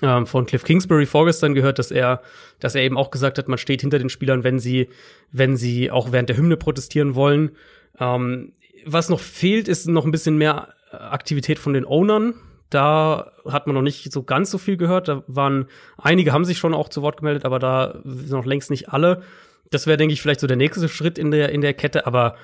ähm, 0.01 0.27
von 0.27 0.47
Cliff 0.47 0.65
Kingsbury 0.65 1.07
vorgestern 1.07 1.55
gehört, 1.55 1.79
dass 1.79 1.91
er, 1.91 2.23
dass 2.61 2.75
er 2.75 2.83
eben 2.83 2.97
auch 2.97 3.11
gesagt 3.11 3.39
hat, 3.39 3.49
man 3.49 3.59
steht 3.59 3.83
hinter 3.83 3.99
den 3.99 4.09
Spielern, 4.09 4.45
wenn 4.45 4.59
sie, 4.59 4.89
wenn 5.31 5.57
sie 5.57 5.91
auch 5.91 6.13
während 6.13 6.29
der 6.29 6.37
Hymne 6.37 6.57
protestieren 6.57 7.15
wollen. 7.15 7.51
Ähm, 7.99 8.53
was 8.85 9.09
noch 9.09 9.21
fehlt, 9.21 9.69
ist 9.69 9.87
noch 9.89 10.05
ein 10.05 10.11
bisschen 10.11 10.39
mehr 10.39 10.69
Aktivität 10.91 11.59
von 11.59 11.73
den 11.73 11.85
Ownern. 11.85 12.35
Da 12.71 13.33
hat 13.47 13.67
man 13.67 13.75
noch 13.75 13.83
nicht 13.83 14.11
so 14.13 14.23
ganz 14.23 14.51
so 14.51 14.59
viel 14.59 14.77
gehört. 14.77 15.09
Da 15.09 15.23
waren 15.27 15.67
einige 15.99 16.33
haben 16.33 16.45
sich 16.45 16.59
schon 16.59 16.75
auch 16.75 16.89
zu 16.89 17.03
Wort 17.03 17.19
gemeldet, 17.19 17.45
aber 17.45 17.59
da 17.59 18.01
sind 18.05 18.31
noch 18.31 18.47
längst 18.47 18.71
nicht 18.71 18.89
alle. 18.89 19.23
Das 19.71 19.87
wäre, 19.87 19.99
denke 19.99 20.15
ich, 20.15 20.23
vielleicht 20.23 20.41
so 20.41 20.47
der 20.47 20.57
nächste 20.57 20.89
Schritt 20.89 21.19
in 21.19 21.31
der 21.31 21.51
in 21.51 21.61
der 21.61 21.75
Kette. 21.75 22.07
Aber 22.07 22.37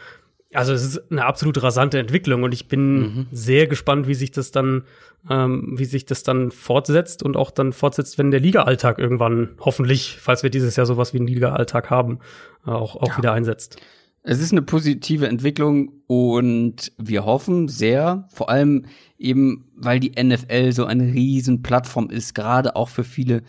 also 0.54 0.72
es 0.72 0.82
ist 0.82 1.10
eine 1.10 1.26
absolut 1.26 1.62
rasante 1.62 1.98
Entwicklung 1.98 2.42
und 2.42 2.52
ich 2.52 2.68
bin 2.68 3.26
sehr 3.32 3.66
gespannt, 3.66 4.08
wie 4.08 4.14
sich 4.14 4.30
das 4.30 4.50
dann, 4.50 4.84
ähm, 5.28 5.74
wie 5.76 5.84
sich 5.84 6.06
das 6.06 6.22
dann 6.22 6.50
fortsetzt 6.50 7.22
und 7.22 7.36
auch 7.36 7.50
dann 7.50 7.72
fortsetzt, 7.72 8.16
wenn 8.16 8.30
der 8.30 8.40
Liga-Alltag 8.40 8.98
irgendwann 8.98 9.50
hoffentlich, 9.60 10.16
falls 10.20 10.42
wir 10.42 10.50
dieses 10.50 10.76
Jahr 10.76 10.86
sowas 10.86 11.12
wie 11.12 11.18
einen 11.18 11.26
Liga-Alltag 11.26 11.90
haben, 11.90 12.20
äh, 12.66 12.70
auch 12.70 12.96
auch 12.96 13.18
wieder 13.18 13.32
einsetzt. 13.32 13.80
Es 14.22 14.40
ist 14.40 14.52
eine 14.52 14.62
positive 14.62 15.28
Entwicklung 15.28 15.92
und 16.06 16.92
wir 16.98 17.24
hoffen 17.24 17.68
sehr, 17.68 18.28
vor 18.32 18.50
allem 18.50 18.86
eben, 19.18 19.66
weil 19.76 20.00
die 20.00 20.12
NFL 20.22 20.72
so 20.72 20.84
eine 20.84 21.04
riesen 21.04 21.62
Plattform 21.62 22.10
ist, 22.10 22.34
gerade 22.34 22.74
auch 22.76 22.88
für 22.88 23.04
viele, 23.04 23.42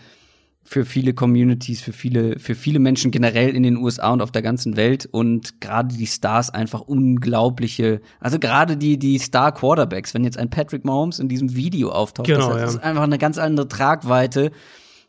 für 0.63 0.85
viele 0.85 1.13
Communities, 1.13 1.81
für 1.81 1.93
viele, 1.93 2.37
für 2.37 2.53
viele 2.53 2.79
Menschen 2.79 3.11
generell 3.11 3.55
in 3.55 3.63
den 3.63 3.77
USA 3.77 4.11
und 4.11 4.21
auf 4.21 4.31
der 4.31 4.41
ganzen 4.41 4.75
Welt 4.75 5.07
und 5.11 5.61
gerade 5.61 5.95
die 5.95 6.05
Stars 6.05 6.51
einfach 6.51 6.81
unglaubliche, 6.81 8.01
also 8.19 8.37
gerade 8.37 8.77
die, 8.77 8.99
die 8.99 9.17
Star 9.17 9.51
Quarterbacks, 9.51 10.13
wenn 10.13 10.23
jetzt 10.23 10.37
ein 10.37 10.49
Patrick 10.49 10.85
Mahomes 10.85 11.19
in 11.19 11.27
diesem 11.27 11.55
Video 11.55 11.89
auftaucht, 11.89 12.27
Genau, 12.27 12.49
das, 12.49 12.55
ja. 12.55 12.61
das 12.61 12.75
ist 12.75 12.83
einfach 12.83 13.03
eine 13.03 13.17
ganz 13.17 13.37
andere 13.37 13.67
Tragweite, 13.67 14.51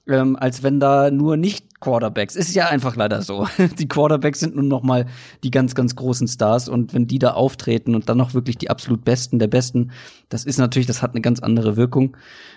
ähm, 0.09 0.37
als 0.37 0.63
wenn 0.63 0.81
da 0.81 1.11
nur 1.11 1.37
nicht 1.37 1.81
Quarterbacks. 1.81 2.37
Ist 2.37 2.55
ja 2.55 2.69
einfach 2.69 2.97
leider 2.97 3.23
so. 3.23 3.47
Die 3.79 3.89
Quarterbacks 3.89 4.41
sind 4.41 4.55
nun 4.55 4.69
noch 4.69 4.83
mal 4.83 5.07
die 5.43 5.51
ganz, 5.51 5.75
ganz 5.75 5.97
großen 5.97 6.29
Stars 6.29 6.69
und 6.69 6.95
wenn 6.95 7.07
die 7.07 7.19
da 7.19 7.33
auftreten 7.33 7.95
und 7.95 8.09
dann 8.09 8.19
noch 8.19 8.35
wirklich 8.35 8.59
die 8.59 8.71
absolut 8.71 9.05
Besten 9.05 9.39
der 9.39 9.49
Besten, 9.49 9.91
das 10.29 10.45
ist 10.45 10.59
natürlich, 10.59 10.87
das 10.87 11.03
hat 11.03 11.13
eine 11.13 11.23
ganz 11.23 11.41
andere 11.41 11.77
Wirkung. 11.77 12.17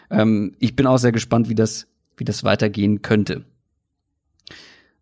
Ähm, 0.10 0.56
ich 0.60 0.76
bin 0.76 0.88
auch 0.88 0.98
sehr 0.98 1.12
gespannt, 1.12 1.50
wie 1.50 1.56
das, 1.56 1.88
wie 2.18 2.24
das 2.24 2.44
weitergehen 2.44 3.02
könnte. 3.02 3.46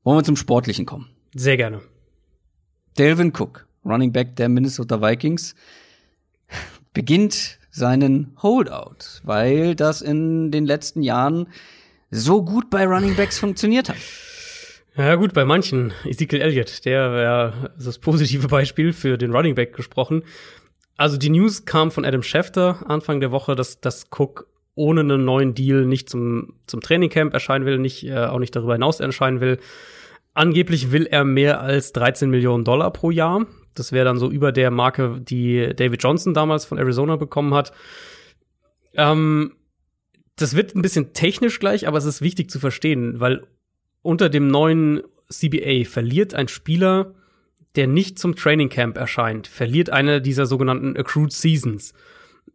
Wollen 0.04 0.20
wir 0.20 0.24
zum 0.24 0.36
Sportlichen 0.36 0.86
kommen? 0.86 1.10
Sehr 1.34 1.58
gerne. 1.58 1.82
Delvin 2.98 3.32
Cook, 3.36 3.68
Running 3.86 4.12
Back 4.12 4.36
der 4.36 4.50
Minnesota 4.50 5.02
Vikings, 5.02 5.56
beginnt 6.94 7.60
seinen 7.70 8.36
Holdout, 8.42 9.22
weil 9.24 9.76
das 9.76 10.02
in 10.02 10.52
den 10.52 10.66
letzten 10.66 11.02
Jahren 11.02 11.48
so 12.10 12.44
gut 12.44 12.70
bei 12.70 12.86
Running 12.86 13.16
Backs 13.16 13.40
funktioniert 13.40 13.90
hat. 13.90 13.98
Ja 14.98 15.16
gut, 15.16 15.34
bei 15.34 15.46
manchen, 15.46 15.94
Ezekiel 16.04 16.42
Elliott, 16.42 16.84
der 16.84 17.14
wäre 17.14 17.74
das 17.80 17.98
positive 17.98 18.50
Beispiel 18.50 18.92
für 18.92 19.18
den 19.18 19.34
Running 19.34 19.56
Back 19.56 19.74
gesprochen. 19.74 20.24
Also 20.98 21.16
die 21.16 21.30
News 21.30 21.64
kam 21.64 21.92
von 21.92 22.04
Adam 22.04 22.24
Schefter 22.24 22.84
Anfang 22.90 23.22
der 23.22 23.32
Woche, 23.32 23.56
dass, 23.56 23.80
dass 23.80 24.08
Cook 24.12 24.48
ohne 24.82 25.02
einen 25.02 25.24
neuen 25.24 25.54
Deal 25.54 25.86
nicht 25.86 26.10
zum, 26.10 26.56
zum 26.66 26.82
Trainingcamp 26.82 27.34
erscheinen 27.34 27.66
will, 27.66 27.78
nicht, 27.78 28.04
äh, 28.04 28.26
auch 28.26 28.40
nicht 28.40 28.56
darüber 28.56 28.74
hinaus 28.74 29.00
erscheinen 29.00 29.40
will. 29.40 29.60
Angeblich 30.34 30.92
will 30.92 31.06
er 31.06 31.24
mehr 31.24 31.62
als 31.62 31.94
13 31.94 32.32
Millionen 32.32 32.64
Dollar 32.64 32.92
pro 32.92 33.12
Jahr. 33.12 33.46
Das 33.76 33.92
wäre 33.92 34.06
dann 34.06 34.18
so 34.18 34.32
über 34.32 34.52
der 34.52 34.72
Marke, 34.72 35.22
die 35.22 35.74
David 35.76 36.02
Johnson 36.02 36.34
damals 36.34 36.66
von 36.66 36.80
Arizona 36.80 37.16
bekommen 37.16 37.54
hat. 37.54 37.72
Ähm, 38.96 39.54
das 40.36 40.56
wird 40.56 40.76
ein 40.76 40.82
bisschen 40.82 41.14
technisch 41.14 41.60
gleich, 41.60 41.88
aber 41.88 42.00
es 42.00 42.06
ist 42.06 42.22
wichtig 42.22 42.50
zu 42.50 42.60
verstehen, 42.60 43.20
weil 43.20 43.46
unter 44.02 44.30
dem 44.30 44.48
neuen 44.48 45.04
CBA 45.30 45.86
verliert 45.86 46.34
ein 46.34 46.48
Spieler, 46.48 47.14
der 47.76 47.86
nicht 47.86 48.18
zum 48.18 48.36
Training 48.36 48.70
Camp 48.70 48.98
erscheint, 48.98 49.46
verliert 49.46 49.92
eine 49.92 50.22
dieser 50.22 50.48
sogenannten 50.48 50.98
Accrued 50.98 51.32
Seasons. 51.32 51.94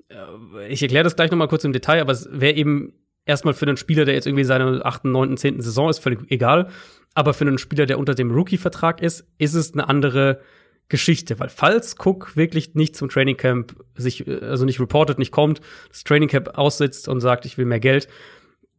Äh, 0.09 0.69
Ich 0.69 0.83
erkläre 0.83 1.05
das 1.05 1.17
gleich 1.17 1.31
noch 1.31 1.39
mal 1.39 1.49
kurz 1.49 1.65
im 1.65 1.73
Detail, 1.73 2.01
aber 2.01 2.13
es 2.13 2.29
wäre 2.31 2.55
eben 2.55 2.93
erstmal 3.25 3.55
für 3.55 3.67
einen 3.67 3.77
Spieler, 3.77 4.05
der 4.05 4.15
jetzt 4.15 4.27
irgendwie 4.27 4.45
seine 4.45 4.85
8., 4.85 5.05
9., 5.05 5.37
10. 5.37 5.61
Saison 5.61 5.91
ist, 5.91 5.99
völlig 5.99 6.31
egal. 6.31 6.69
Aber 7.15 7.35
für 7.35 7.47
einen 7.47 7.59
Spieler, 7.59 7.87
der 7.87 7.99
unter 7.99 8.15
dem 8.15 8.31
Rookie-Vertrag 8.31 9.03
ist, 9.03 9.27
ist 9.39 9.55
es 9.55 9.73
eine 9.73 9.89
andere 9.89 10.41
Geschichte, 10.89 11.41
weil 11.41 11.49
falls 11.49 11.97
Cook 11.99 12.37
wirklich 12.37 12.75
nicht 12.75 12.95
zum 12.95 13.09
Training 13.09 13.37
Camp 13.37 13.75
sich, 13.97 14.27
äh, 14.27 14.41
also 14.43 14.65
nicht 14.65 14.81
reportet, 14.81 15.19
nicht 15.19 15.33
kommt, 15.33 15.61
das 15.89 16.05
Training 16.05 16.29
Camp 16.29 16.57
aussitzt 16.57 17.09
und 17.09 17.21
sagt, 17.21 17.45
ich 17.45 17.59
will 17.59 17.65
mehr 17.65 17.81
Geld, 17.81 18.09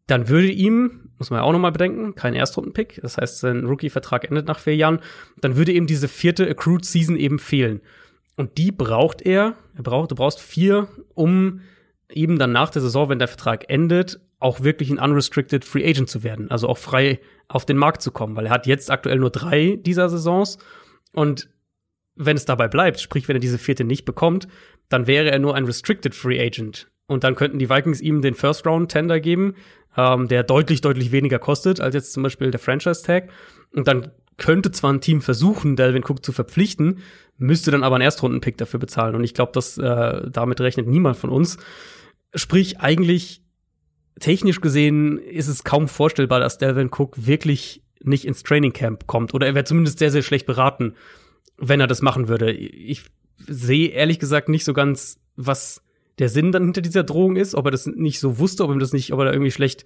dann 0.06 0.30
würde 0.30 0.50
ihm, 0.50 1.10
muss 1.18 1.30
man 1.30 1.40
ja 1.40 1.44
auch 1.44 1.52
noch 1.52 1.60
mal 1.60 1.72
bedenken, 1.72 2.16
kein 2.16 2.34
Erstrundenpick, 2.34 3.00
das 3.02 3.18
heißt, 3.18 3.40
sein 3.40 3.66
Rookie-Vertrag 3.66 4.24
endet 4.24 4.48
nach 4.48 4.60
vier 4.60 4.76
Jahren, 4.78 5.00
dann 5.42 5.58
würde 5.58 5.74
ihm 5.74 5.86
diese 5.86 6.08
vierte 6.08 6.50
Accrued 6.50 6.86
Season 6.86 7.18
eben 7.18 7.40
fehlen. 7.40 7.82
Und 8.38 8.58
die 8.58 8.72
braucht 8.72 9.22
er, 9.22 9.56
er 9.76 9.84
braucht, 9.84 10.12
du 10.12 10.16
brauchst 10.16 10.40
vier, 10.40 10.88
um 11.14 11.62
eben 12.10 12.40
dann 12.40 12.54
nach 12.54 12.70
der 12.70 12.82
Saison, 12.82 13.10
wenn 13.10 13.20
der 13.20 13.28
Vertrag 13.28 13.70
endet, 13.70 14.22
auch 14.40 14.62
wirklich 14.62 14.90
ein 14.90 15.00
unrestricted 15.00 15.66
Free 15.66 15.86
Agent 15.86 16.10
zu 16.10 16.24
werden, 16.24 16.50
also 16.50 16.70
auch 16.70 16.78
frei 16.78 17.20
auf 17.48 17.66
den 17.66 17.78
Markt 17.78 18.02
zu 18.02 18.12
kommen, 18.12 18.36
weil 18.36 18.46
er 18.46 18.52
hat 18.52 18.68
jetzt 18.68 18.92
aktuell 18.92 19.18
nur 19.18 19.32
drei 19.32 19.78
dieser 19.82 20.08
Saisons 20.08 20.60
und 21.12 21.50
wenn 22.16 22.38
es 22.38 22.46
dabei 22.46 22.68
bleibt, 22.68 23.00
sprich, 23.00 23.28
wenn 23.28 23.36
er 23.36 23.42
diese 23.42 23.58
vierte 23.58 23.84
nicht 23.84 24.06
bekommt, 24.06 24.48
dann 24.90 25.08
wäre 25.08 25.32
er 25.32 25.40
nur 25.40 25.56
ein 25.56 25.66
restricted 25.66 26.16
Free 26.16 26.40
Agent. 26.40 26.88
Und 27.08 27.24
dann 27.24 27.36
könnten 27.36 27.60
die 27.60 27.70
Vikings 27.70 28.02
ihm 28.02 28.22
den 28.22 28.34
First 28.34 28.66
Round 28.66 28.92
Tender 28.92 29.20
geben, 29.20 29.56
ähm, 29.96 30.28
der 30.28 30.44
deutlich, 30.44 30.82
deutlich 30.82 31.12
weniger 31.12 31.40
kostet 31.40 31.80
als 31.80 31.96
jetzt 31.96 32.14
zum 32.14 32.24
Beispiel 32.24 32.52
der 32.52 32.60
Franchise 32.60 33.04
Tag. 33.04 33.30
Und 33.72 33.88
dann 33.88 34.12
könnte 34.38 34.72
zwar 34.72 34.94
ein 34.94 35.02
Team 35.02 35.22
versuchen, 35.22 35.76
Delvin 35.76 36.04
Cook 36.04 36.24
zu 36.24 36.32
verpflichten, 36.32 37.00
müsste 37.38 37.72
dann 37.72 37.84
aber 37.84 37.96
einen 37.96 38.04
Erstrundenpick 38.04 38.58
dafür 38.58 38.80
bezahlen. 38.80 39.16
Und 39.16 39.24
ich 39.24 39.34
glaube, 39.34 39.52
dass 39.54 39.78
äh, 39.78 40.30
damit 40.30 40.60
rechnet 40.62 40.88
niemand 40.88 41.18
von 41.18 41.30
uns. 41.30 41.58
Sprich, 42.34 42.80
eigentlich 42.80 43.42
technisch 44.20 44.62
gesehen 44.62 45.18
ist 45.18 45.48
es 45.48 45.64
kaum 45.64 45.88
vorstellbar, 45.88 46.40
dass 46.40 46.58
Delvin 46.58 46.90
Cook 46.92 47.28
wirklich 47.28 47.84
nicht 48.02 48.26
ins 48.26 48.44
Training 48.44 48.74
Camp 48.74 49.08
kommt. 49.08 49.34
Oder 49.34 49.48
er 49.48 49.56
wäre 49.56 49.66
zumindest 49.66 50.00
sehr, 50.00 50.12
sehr 50.12 50.24
schlecht 50.24 50.46
beraten, 50.46 50.96
wenn 51.58 51.80
er 51.80 51.88
das 51.88 52.02
machen 52.02 52.28
würde. 52.28 52.52
Ich 52.52 53.04
sehe 53.48 53.90
ehrlich 53.90 54.20
gesagt 54.20 54.50
nicht 54.50 54.66
so 54.66 54.74
ganz, 54.74 55.20
was 55.36 55.84
der 56.20 56.30
Sinn 56.30 56.52
dann 56.52 56.64
hinter 56.64 56.82
dieser 56.82 57.04
Drohung 57.04 57.36
ist, 57.36 57.54
ob 57.54 57.66
er 57.66 57.72
das 57.72 57.86
nicht 57.86 58.20
so 58.20 58.40
wusste, 58.40 58.64
ob 58.64 58.72
ihm 58.72 58.80
das 58.80 58.94
nicht, 58.94 59.14
ob 59.14 59.20
er 59.20 59.26
da 59.26 59.32
irgendwie 59.32 59.52
schlecht, 59.52 59.86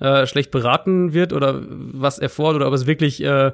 äh, 0.00 0.26
schlecht 0.26 0.50
beraten 0.50 1.12
wird 1.12 1.32
oder 1.32 1.62
was 1.68 2.18
er 2.18 2.28
fordert 2.28 2.56
oder 2.56 2.66
ob 2.66 2.72
er 2.72 2.80
es 2.80 2.86
wirklich 2.86 3.22
äh, 3.22 3.52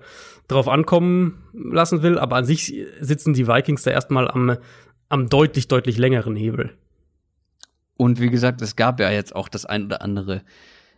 drauf 0.48 0.68
ankommen 0.68 1.44
lassen 1.52 2.02
will. 2.02 2.18
Aber 2.18 2.36
an 2.36 2.44
sich 2.44 2.74
sitzen 3.00 3.34
die 3.34 3.46
Vikings 3.46 3.82
da 3.82 3.90
erstmal 3.90 4.28
am, 4.28 4.56
am 5.08 5.28
deutlich, 5.28 5.68
deutlich 5.68 5.98
längeren 5.98 6.36
Hebel. 6.36 6.72
Und 7.96 8.20
wie 8.20 8.30
gesagt, 8.30 8.62
es 8.62 8.74
gab 8.74 9.00
ja 9.00 9.10
jetzt 9.10 9.36
auch 9.36 9.48
das 9.48 9.66
ein 9.66 9.84
oder 9.84 10.02
andere 10.02 10.42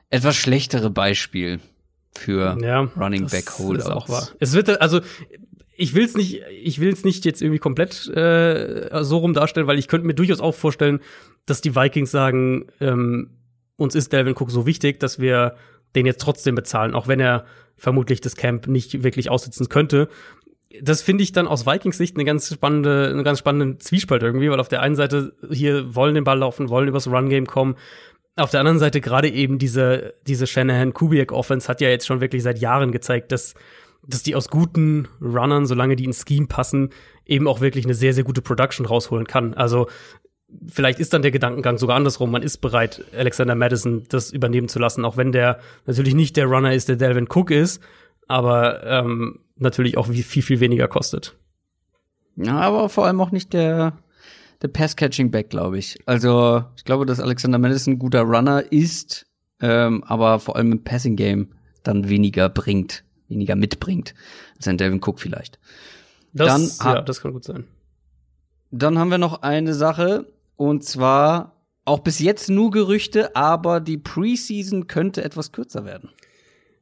etwas 0.08 0.36
schlechtere 0.36 0.90
Beispiel 0.90 1.60
für 2.16 2.56
Ja, 2.60 2.88
Running 2.96 3.26
Back 3.26 3.58
Holdouts. 3.58 4.34
Es 4.38 4.54
wird 4.54 4.80
also 4.80 5.00
ich 5.76 5.94
will 5.94 6.04
es 6.04 6.16
nicht, 6.16 6.42
ich 6.62 6.80
will 6.80 6.92
es 6.92 7.04
nicht 7.04 7.24
jetzt 7.24 7.42
irgendwie 7.42 7.58
komplett 7.58 8.08
äh, 8.08 9.02
so 9.02 9.18
rum 9.18 9.34
darstellen, 9.34 9.66
weil 9.66 9.78
ich 9.78 9.88
könnte 9.88 10.06
mir 10.06 10.14
durchaus 10.14 10.40
auch 10.40 10.54
vorstellen, 10.54 11.00
dass 11.44 11.60
die 11.60 11.76
Vikings 11.76 12.10
sagen, 12.10 12.66
ähm, 12.80 13.30
uns 13.76 13.94
ist 13.94 14.12
Delvin 14.12 14.34
Cook 14.34 14.50
so 14.50 14.66
wichtig, 14.66 14.98
dass 15.00 15.18
wir 15.18 15.56
den 15.94 16.06
jetzt 16.06 16.20
trotzdem 16.20 16.54
bezahlen, 16.54 16.94
auch 16.94 17.08
wenn 17.08 17.20
er 17.20 17.44
vermutlich 17.76 18.20
das 18.20 18.36
Camp 18.36 18.66
nicht 18.68 19.02
wirklich 19.02 19.30
aussitzen 19.30 19.68
könnte. 19.68 20.08
Das 20.80 21.02
finde 21.02 21.22
ich 21.22 21.32
dann 21.32 21.46
aus 21.46 21.66
Vikings 21.66 21.98
Sicht 21.98 22.16
eine 22.16 22.24
ganz 22.24 22.52
spannende, 22.52 23.10
eine 23.12 23.22
ganz 23.22 23.38
spannende 23.38 23.78
Zwiespalt 23.78 24.22
irgendwie, 24.22 24.50
weil 24.50 24.60
auf 24.60 24.68
der 24.68 24.80
einen 24.80 24.96
Seite 24.96 25.34
hier 25.50 25.94
wollen 25.94 26.14
den 26.14 26.24
Ball 26.24 26.38
laufen, 26.38 26.70
wollen 26.70 26.88
übers 26.88 27.06
Run 27.06 27.28
Game 27.28 27.46
kommen. 27.46 27.76
Auf 28.34 28.50
der 28.50 28.60
anderen 28.60 28.78
Seite 28.78 29.00
gerade 29.00 29.28
eben 29.28 29.58
diese, 29.58 30.14
diese 30.26 30.46
Shanahan 30.46 30.92
Kubiak 30.92 31.32
Offense 31.32 31.68
hat 31.68 31.80
ja 31.80 31.88
jetzt 31.88 32.06
schon 32.06 32.20
wirklich 32.20 32.42
seit 32.42 32.58
Jahren 32.58 32.92
gezeigt, 32.92 33.32
dass 33.32 33.54
dass 34.06 34.22
die 34.22 34.34
aus 34.34 34.48
guten 34.48 35.08
Runnern, 35.20 35.66
solange 35.66 35.96
die 35.96 36.04
ins 36.04 36.24
Scheme 36.26 36.46
passen, 36.46 36.90
eben 37.24 37.48
auch 37.48 37.60
wirklich 37.60 37.84
eine 37.84 37.94
sehr, 37.94 38.14
sehr 38.14 38.24
gute 38.24 38.42
Production 38.42 38.86
rausholen 38.86 39.26
kann. 39.26 39.54
Also 39.54 39.88
vielleicht 40.68 41.00
ist 41.00 41.12
dann 41.12 41.22
der 41.22 41.30
Gedankengang 41.30 41.78
sogar 41.78 41.96
andersrum. 41.96 42.30
Man 42.30 42.42
ist 42.42 42.58
bereit, 42.58 43.04
Alexander 43.16 43.54
Madison 43.54 44.04
das 44.08 44.30
übernehmen 44.30 44.68
zu 44.68 44.78
lassen, 44.78 45.04
auch 45.04 45.16
wenn 45.16 45.32
der 45.32 45.58
natürlich 45.86 46.14
nicht 46.14 46.36
der 46.36 46.46
Runner 46.46 46.72
ist, 46.72 46.88
der 46.88 46.96
Delvin 46.96 47.28
Cook 47.28 47.50
ist, 47.50 47.82
aber 48.28 48.84
ähm, 48.84 49.40
natürlich 49.56 49.96
auch 49.96 50.06
viel, 50.06 50.42
viel 50.42 50.60
weniger 50.60 50.88
kostet. 50.88 51.36
Ja, 52.36 52.58
aber 52.60 52.88
vor 52.88 53.06
allem 53.06 53.20
auch 53.20 53.30
nicht 53.30 53.52
der, 53.52 53.98
der 54.62 54.68
Pass-Catching-Back, 54.68 55.50
glaube 55.50 55.78
ich. 55.78 55.98
Also, 56.06 56.64
ich 56.76 56.84
glaube, 56.84 57.06
dass 57.06 57.20
Alexander 57.20 57.58
Madison 57.58 57.94
ein 57.94 57.98
guter 57.98 58.22
Runner 58.22 58.62
ist, 58.70 59.26
ähm, 59.60 60.04
aber 60.04 60.38
vor 60.38 60.56
allem 60.56 60.72
im 60.72 60.84
Passing-Game 60.84 61.48
dann 61.82 62.08
weniger 62.08 62.48
bringt, 62.48 63.04
weniger 63.28 63.56
mitbringt 63.56 64.14
als 64.56 64.68
ein 64.68 64.78
Devin 64.78 65.00
Cook 65.02 65.20
vielleicht. 65.20 65.58
Das, 66.32 66.78
Dann 66.78 66.94
ja, 66.94 67.02
das 67.02 67.20
kann 67.20 67.32
gut 67.32 67.44
sein. 67.44 67.64
Dann 68.70 68.98
haben 68.98 69.10
wir 69.10 69.18
noch 69.18 69.42
eine 69.42 69.74
Sache 69.74 70.26
und 70.56 70.84
zwar 70.84 71.56
auch 71.84 72.00
bis 72.00 72.18
jetzt 72.18 72.50
nur 72.50 72.70
Gerüchte, 72.70 73.34
aber 73.36 73.80
die 73.80 73.96
Preseason 73.96 74.86
könnte 74.88 75.22
etwas 75.22 75.52
kürzer 75.52 75.84
werden. 75.84 76.10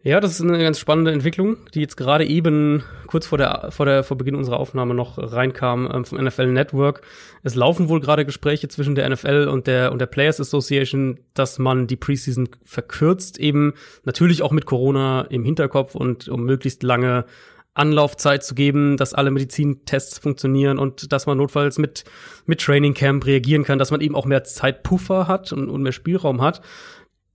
Ja, 0.06 0.20
das 0.20 0.32
ist 0.32 0.42
eine 0.42 0.58
ganz 0.58 0.78
spannende 0.78 1.12
Entwicklung, 1.12 1.56
die 1.72 1.80
jetzt 1.80 1.96
gerade 1.96 2.26
eben 2.26 2.82
kurz 3.06 3.26
vor 3.26 3.38
der, 3.38 3.68
vor 3.70 3.86
der, 3.86 4.04
vor 4.04 4.18
Beginn 4.18 4.34
unserer 4.34 4.60
Aufnahme 4.60 4.92
noch 4.92 5.16
reinkam 5.16 5.90
ähm, 5.90 6.04
vom 6.04 6.22
NFL 6.22 6.48
Network. 6.48 7.00
Es 7.42 7.54
laufen 7.54 7.88
wohl 7.88 8.00
gerade 8.00 8.26
Gespräche 8.26 8.68
zwischen 8.68 8.94
der 8.94 9.08
NFL 9.08 9.48
und 9.50 9.66
der, 9.66 9.92
und 9.92 10.00
der 10.00 10.06
Players 10.06 10.40
Association, 10.40 11.20
dass 11.32 11.58
man 11.58 11.86
die 11.86 11.96
Preseason 11.96 12.50
verkürzt, 12.62 13.40
eben 13.40 13.72
natürlich 14.04 14.42
auch 14.42 14.52
mit 14.52 14.66
Corona 14.66 15.22
im 15.22 15.42
Hinterkopf 15.42 15.94
und 15.94 16.28
um 16.28 16.44
möglichst 16.44 16.82
lange 16.82 17.24
Anlaufzeit 17.72 18.44
zu 18.44 18.54
geben, 18.54 18.98
dass 18.98 19.14
alle 19.14 19.30
Medizintests 19.30 20.18
funktionieren 20.18 20.78
und 20.78 21.12
dass 21.12 21.24
man 21.26 21.38
notfalls 21.38 21.78
mit, 21.78 22.04
mit 22.44 22.60
Training 22.60 22.92
Camp 22.92 23.24
reagieren 23.24 23.64
kann, 23.64 23.78
dass 23.78 23.90
man 23.90 24.02
eben 24.02 24.14
auch 24.14 24.26
mehr 24.26 24.44
Zeitpuffer 24.44 25.28
hat 25.28 25.50
und, 25.52 25.70
und 25.70 25.82
mehr 25.82 25.92
Spielraum 25.92 26.42
hat. 26.42 26.60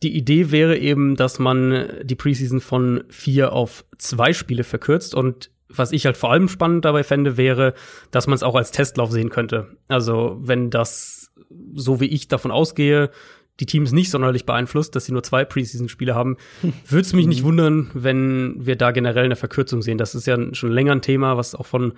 Die 0.02 0.16
Idee 0.16 0.52
wäre 0.52 0.78
eben, 0.78 1.16
dass 1.16 1.40
man 1.40 1.90
die 2.04 2.16
Preseason 2.16 2.62
von 2.62 3.04
vier 3.10 3.52
auf 3.54 3.86
zwei 3.98 4.34
Spiele 4.34 4.64
verkürzt 4.64 5.14
und 5.14 5.50
was 5.70 5.92
ich 5.92 6.06
halt 6.06 6.18
vor 6.18 6.32
allem 6.32 6.48
spannend 6.48 6.86
dabei 6.86 7.04
fände, 7.04 7.38
wäre, 7.38 7.74
dass 8.12 8.26
man 8.26 8.36
es 8.36 8.44
auch 8.44 8.56
als 8.56 8.72
Testlauf 8.72 9.12
sehen 9.12 9.30
könnte. 9.30 9.78
Also 9.88 10.38
wenn 10.42 10.72
das, 10.72 11.32
so 11.76 12.00
wie 12.00 12.08
ich 12.08 12.28
davon 12.28 12.52
ausgehe, 12.52 13.12
die 13.60 13.66
Teams 13.66 13.92
nicht 13.92 14.10
sonderlich 14.10 14.46
beeinflusst, 14.46 14.96
dass 14.96 15.06
sie 15.06 15.12
nur 15.12 15.24
zwei 15.24 15.46
Preseason-Spiele 15.46 16.16
haben, 16.16 16.38
würde 16.88 17.02
es 17.02 17.14
mich 17.14 17.28
nicht 17.28 17.44
wundern, 17.44 17.92
wenn 17.94 18.66
wir 18.66 18.76
da 18.76 18.92
generell 18.92 19.26
eine 19.26 19.36
Verkürzung 19.36 19.82
sehen. 19.82 19.98
Das 19.98 20.16
ist 20.16 20.28
ja 20.28 20.38
schon 20.54 20.72
länger 20.72 20.94
ein 20.94 21.02
Thema, 21.02 21.38
was 21.38 21.56
auch 21.56 21.66
von 21.66 21.94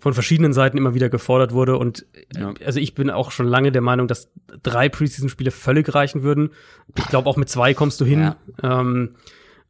von 0.00 0.14
verschiedenen 0.14 0.52
Seiten 0.52 0.76
immer 0.78 0.94
wieder 0.94 1.08
gefordert 1.08 1.52
wurde. 1.52 1.76
Und 1.78 2.06
Ja. 2.36 2.54
also 2.64 2.80
ich 2.80 2.94
bin 2.94 3.10
auch 3.10 3.30
schon 3.30 3.46
lange 3.46 3.72
der 3.72 3.82
Meinung, 3.82 4.08
dass 4.08 4.30
drei 4.62 4.88
Preseason-Spiele 4.88 5.50
völlig 5.50 5.94
reichen 5.94 6.22
würden. 6.22 6.50
Ich 6.96 7.06
glaube, 7.06 7.28
auch 7.28 7.36
mit 7.36 7.48
zwei 7.48 7.74
kommst 7.74 8.00
du 8.00 8.04
hin. 8.04 8.20
Ja. 8.20 8.36
Ähm, 8.80 9.16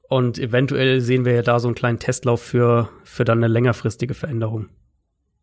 und 0.09 0.39
eventuell 0.39 1.01
sehen 1.01 1.25
wir 1.25 1.33
ja 1.35 1.43
da 1.43 1.61
so 1.61 1.69
einen 1.69 1.75
kleinen 1.75 1.99
Testlauf 1.99 2.41
für, 2.41 2.89
für 3.05 3.25
dann 3.25 3.39
eine 3.39 3.49
längerfristige 3.49 4.15
Veränderung. 4.15 4.69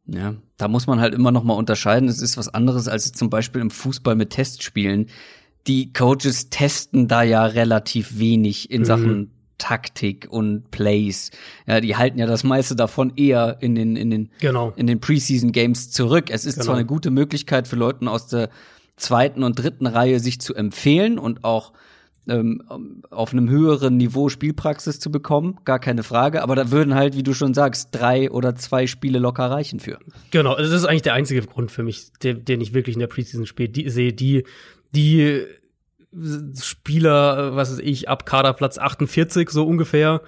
Ja, 0.08 0.36
da 0.58 0.68
muss 0.68 0.86
man 0.88 1.00
halt 1.00 1.14
immer 1.16 1.32
noch 1.32 1.44
mal 1.44 1.54
unterscheiden. 1.54 2.10
Es 2.10 2.22
ist 2.22 2.38
was 2.38 2.54
anderes 2.54 2.88
als 2.88 3.12
zum 3.12 3.30
Beispiel 3.30 3.62
im 3.62 3.72
Fußball 3.72 4.16
mit 4.16 4.30
Testspielen. 4.32 5.08
Die 5.68 5.94
Coaches 5.94 6.52
testen 6.52 7.08
da 7.08 7.24
ja 7.24 7.44
relativ 7.46 8.20
wenig 8.20 8.70
in 8.70 8.82
Mhm. 8.82 8.86
Sachen 8.86 9.32
Taktik 9.58 10.28
und 10.30 10.70
Plays. 10.72 11.32
Ja, 11.68 11.80
die 11.82 11.96
halten 11.96 12.20
ja 12.20 12.26
das 12.26 12.44
meiste 12.44 12.76
davon 12.76 13.14
eher 13.16 13.58
in 13.62 13.76
den 13.76 13.96
in 13.96 14.10
den 14.10 14.30
Genau. 14.40 14.74
in 14.76 14.88
den 14.88 15.00
Preseason 15.00 15.52
Games 15.52 15.92
zurück. 15.92 16.26
Es 16.30 16.46
ist 16.46 16.56
Genau. 16.56 16.66
zwar 16.66 16.76
eine 16.76 16.86
gute 16.86 17.12
Möglichkeit 17.12 17.68
für 17.68 17.76
Leuten 17.76 18.08
aus 18.08 18.28
der 18.28 18.50
zweiten 18.98 19.44
und 19.44 19.60
dritten 19.60 19.88
Reihe 19.88 20.20
sich 20.20 20.40
zu 20.42 20.56
empfehlen 20.56 21.18
und 21.20 21.44
auch 21.44 21.74
ähm, 22.28 22.64
auf 23.12 23.34
einem 23.34 23.50
höheren 23.50 23.98
Niveau 23.98 24.30
Spielpraxis 24.30 25.00
zu 25.00 25.12
bekommen, 25.12 25.60
gar 25.64 25.78
keine 25.80 26.02
Frage. 26.02 26.42
Aber 26.42 26.56
da 26.56 26.72
würden 26.72 26.96
halt, 26.96 27.16
wie 27.16 27.22
du 27.22 27.34
schon 27.36 27.54
sagst, 27.54 27.90
drei 27.92 28.32
oder 28.32 28.56
zwei 28.56 28.88
Spiele 28.88 29.20
locker 29.20 29.52
reichen 29.52 29.80
für. 29.80 30.00
Genau, 30.32 30.56
das 30.58 30.72
ist 30.72 30.86
eigentlich 30.86 31.04
der 31.04 31.14
einzige 31.14 31.42
Grund 31.44 31.70
für 31.72 31.84
mich, 31.84 32.08
den, 32.24 32.44
den 32.44 32.62
ich 32.62 32.74
wirklich 32.74 32.96
in 32.96 33.00
der 33.00 33.08
Preseason 33.08 33.46
spiele. 33.46 33.70
Die, 33.70 33.88
sehe, 33.90 34.12
die, 34.12 34.44
die 34.96 35.44
Spieler, 36.62 37.56
was 37.56 37.72
weiß 37.72 37.80
ich, 37.80 38.10
ab 38.10 38.26
Kaderplatz 38.26 38.78
48 38.78 39.50
so 39.50 39.66
ungefähr, 39.66 40.22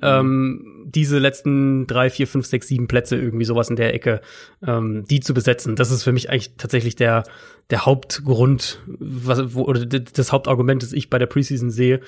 ähm, 0.00 0.84
diese 0.86 1.18
letzten 1.18 1.86
drei, 1.86 2.08
vier, 2.08 2.26
fünf, 2.26 2.46
sechs, 2.46 2.68
sieben 2.68 2.88
Plätze 2.88 3.16
irgendwie 3.16 3.44
sowas 3.44 3.68
in 3.68 3.76
der 3.76 3.92
Ecke, 3.92 4.20
ähm, 4.66 5.04
die 5.08 5.20
zu 5.20 5.34
besetzen. 5.34 5.76
Das 5.76 5.90
ist 5.90 6.02
für 6.02 6.12
mich 6.12 6.30
eigentlich 6.30 6.56
tatsächlich 6.56 6.96
der 6.96 7.24
der 7.70 7.86
Hauptgrund, 7.86 8.80
was, 8.86 9.54
wo, 9.54 9.62
oder 9.62 9.84
das 9.86 10.32
Hauptargument, 10.32 10.82
das 10.82 10.92
ich 10.92 11.10
bei 11.10 11.18
der 11.18 11.26
Preseason 11.26 11.70
sehe. 11.70 12.00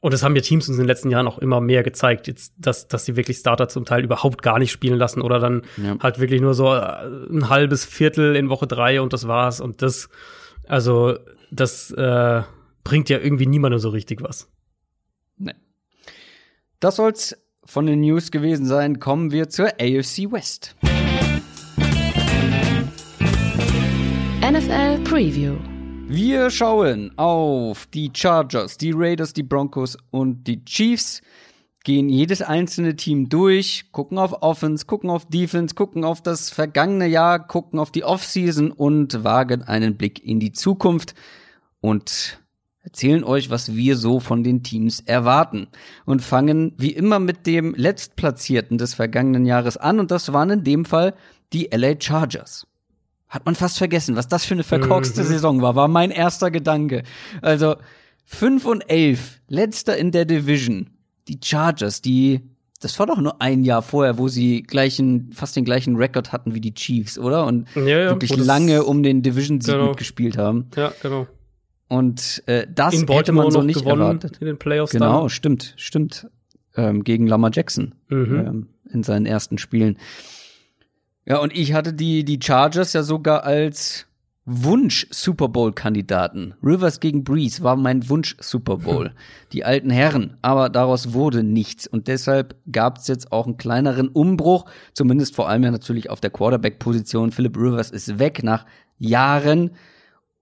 Und 0.00 0.14
das 0.14 0.22
haben 0.22 0.36
ja 0.36 0.42
Teams 0.42 0.68
uns 0.68 0.76
in 0.76 0.84
den 0.84 0.88
letzten 0.88 1.10
Jahren 1.10 1.26
auch 1.26 1.38
immer 1.38 1.60
mehr 1.60 1.82
gezeigt, 1.82 2.28
jetzt, 2.28 2.54
dass, 2.56 2.88
dass 2.88 3.04
sie 3.04 3.16
wirklich 3.16 3.38
Starter 3.38 3.68
zum 3.68 3.84
Teil 3.84 4.04
überhaupt 4.04 4.42
gar 4.42 4.58
nicht 4.58 4.70
spielen 4.70 4.98
lassen 4.98 5.20
oder 5.22 5.38
dann 5.38 5.62
Ja. 5.76 5.96
halt 6.00 6.20
wirklich 6.20 6.40
nur 6.40 6.54
so 6.54 6.72
äh, 6.74 7.06
ein 7.30 7.48
halbes 7.48 7.84
Viertel 7.84 8.36
in 8.36 8.48
Woche 8.48 8.66
drei 8.66 9.00
und 9.00 9.12
das 9.12 9.26
war's. 9.26 9.60
Und 9.60 9.82
das, 9.82 10.08
also, 10.66 11.18
das 11.50 11.90
äh, 11.90 12.42
bringt 12.84 13.08
ja 13.08 13.18
irgendwie 13.18 13.46
niemandem 13.46 13.78
so 13.80 13.88
richtig 13.90 14.22
was. 14.22 14.48
Nee. 15.36 15.54
Das 16.80 16.96
soll's 16.96 17.36
von 17.64 17.86
den 17.86 18.00
News 18.00 18.30
gewesen 18.30 18.66
sein. 18.66 18.98
Kommen 18.98 19.30
wir 19.30 19.48
zur 19.48 19.68
AFC 19.80 20.30
West. 20.32 20.74
NFL 24.40 25.02
Preview. 25.04 25.56
Wir 26.10 26.48
schauen 26.48 27.12
auf 27.18 27.86
die 27.92 28.10
Chargers, 28.14 28.78
die 28.78 28.92
Raiders, 28.94 29.34
die 29.34 29.42
Broncos 29.42 29.98
und 30.10 30.44
die 30.44 30.64
Chiefs. 30.64 31.20
Gehen 31.84 32.08
jedes 32.08 32.40
einzelne 32.40 32.96
Team 32.96 33.28
durch, 33.28 33.92
gucken 33.92 34.16
auf 34.16 34.42
Offense, 34.42 34.86
gucken 34.86 35.10
auf 35.10 35.26
Defense, 35.26 35.74
gucken 35.74 36.04
auf 36.04 36.22
das 36.22 36.48
vergangene 36.48 37.06
Jahr, 37.06 37.46
gucken 37.46 37.78
auf 37.78 37.90
die 37.90 38.04
Offseason 38.04 38.70
und 38.72 39.22
wagen 39.22 39.62
einen 39.62 39.98
Blick 39.98 40.24
in 40.24 40.40
die 40.40 40.52
Zukunft 40.52 41.14
und 41.80 42.40
erzählen 42.88 43.22
euch, 43.24 43.50
was 43.50 43.74
wir 43.76 43.96
so 43.96 44.18
von 44.18 44.42
den 44.42 44.62
Teams 44.62 45.00
erwarten. 45.04 45.66
Und 46.06 46.22
fangen 46.22 46.72
wie 46.78 46.92
immer 46.92 47.18
mit 47.18 47.46
dem 47.46 47.74
Letztplatzierten 47.74 48.78
des 48.78 48.94
vergangenen 48.94 49.44
Jahres 49.44 49.76
an 49.76 50.00
und 50.00 50.10
das 50.10 50.32
waren 50.32 50.50
in 50.50 50.64
dem 50.64 50.84
Fall 50.84 51.14
die 51.52 51.68
LA 51.72 51.94
Chargers. 52.00 52.66
Hat 53.28 53.44
man 53.44 53.54
fast 53.54 53.76
vergessen, 53.78 54.16
was 54.16 54.26
das 54.28 54.44
für 54.46 54.54
eine 54.54 54.64
verkorkste 54.64 55.22
Mhm. 55.22 55.26
Saison 55.26 55.62
war, 55.62 55.74
war 55.76 55.88
mein 55.88 56.10
erster 56.10 56.50
Gedanke. 56.50 57.02
Also 57.42 57.76
5 58.24 58.64
und 58.64 58.80
11, 58.90 59.40
letzter 59.48 59.96
in 59.98 60.10
der 60.12 60.24
Division. 60.24 60.90
Die 61.28 61.38
Chargers, 61.44 62.00
die, 62.00 62.40
das 62.80 62.98
war 62.98 63.06
doch 63.06 63.18
nur 63.18 63.42
ein 63.42 63.64
Jahr 63.64 63.82
vorher, 63.82 64.16
wo 64.16 64.28
sie 64.28 64.62
gleichen, 64.62 65.30
fast 65.34 65.56
den 65.56 65.64
gleichen 65.66 65.96
Rekord 65.96 66.32
hatten 66.32 66.54
wie 66.54 66.60
die 66.62 66.72
Chiefs, 66.72 67.18
oder? 67.18 67.44
Und 67.46 67.68
Ja, 67.74 67.82
ja, 67.86 68.08
wirklich 68.10 68.34
lange 68.36 68.84
um 68.84 69.02
den 69.02 69.22
Division-Sieg 69.22 69.74
Genau. 69.74 69.88
mitgespielt 69.88 70.38
haben. 70.38 70.68
Ja, 70.74 70.92
genau. 71.02 71.26
Und 71.88 72.42
äh, 72.46 72.66
das 72.72 72.94
in 72.94 73.08
hätte 73.08 73.32
man 73.32 73.50
so 73.50 73.58
noch 73.58 73.64
nicht 73.66 73.80
gewonnen 73.80 74.02
erwartet. 74.02 74.36
in 74.40 74.46
den 74.46 74.58
Playoffs 74.58 74.92
Genau, 74.92 75.28
stimmt, 75.28 75.74
stimmt. 75.76 76.28
Ähm, 76.76 77.02
gegen 77.02 77.26
Lamar 77.26 77.50
Jackson 77.52 77.94
Mhm. 78.08 78.34
ähm, 78.36 78.66
in 78.90 79.02
seinen 79.02 79.26
ersten 79.26 79.58
Spielen. 79.58 79.98
Ja, 81.26 81.38
und 81.38 81.54
ich 81.56 81.72
hatte 81.72 81.92
die, 81.92 82.24
die 82.24 82.38
Chargers 82.42 82.92
ja 82.92 83.02
sogar 83.02 83.44
als 83.44 84.06
Wunsch-Super 84.50 85.48
Bowl-Kandidaten. 85.48 86.54
Rivers 86.62 87.00
gegen 87.00 87.22
Breeze 87.22 87.62
war 87.62 87.76
mein 87.76 88.08
Wunsch-Super 88.08 88.78
Bowl. 88.78 89.12
Die 89.52 89.62
alten 89.62 89.90
Herren. 89.90 90.38
Aber 90.40 90.70
daraus 90.70 91.12
wurde 91.12 91.42
nichts. 91.42 91.86
Und 91.86 92.08
deshalb 92.08 92.54
gab 92.72 92.96
es 92.96 93.08
jetzt 93.08 93.30
auch 93.30 93.44
einen 93.46 93.58
kleineren 93.58 94.08
Umbruch. 94.08 94.64
Zumindest 94.94 95.36
vor 95.36 95.50
allem 95.50 95.64
ja 95.64 95.70
natürlich 95.70 96.08
auf 96.08 96.20
der 96.22 96.30
Quarterback-Position. 96.30 97.30
Philip 97.30 97.58
Rivers 97.58 97.90
ist 97.90 98.18
weg 98.18 98.42
nach 98.42 98.64
Jahren. 98.96 99.72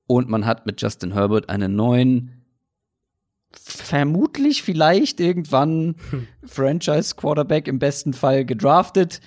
Und 0.07 0.29
man 0.29 0.47
hat 0.47 0.66
mit 0.66 0.81
Justin 0.81 1.12
Herbert 1.14 1.49
einen 1.49 1.75
neuen, 1.77 2.45
vermutlich 3.53 4.62
vielleicht 4.62 5.21
irgendwann 5.21 5.97
Franchise-Quarterback 6.45 7.69
im 7.69 7.79
besten 7.79 8.12
Fall 8.12 8.45
gedraftet. 8.45 9.21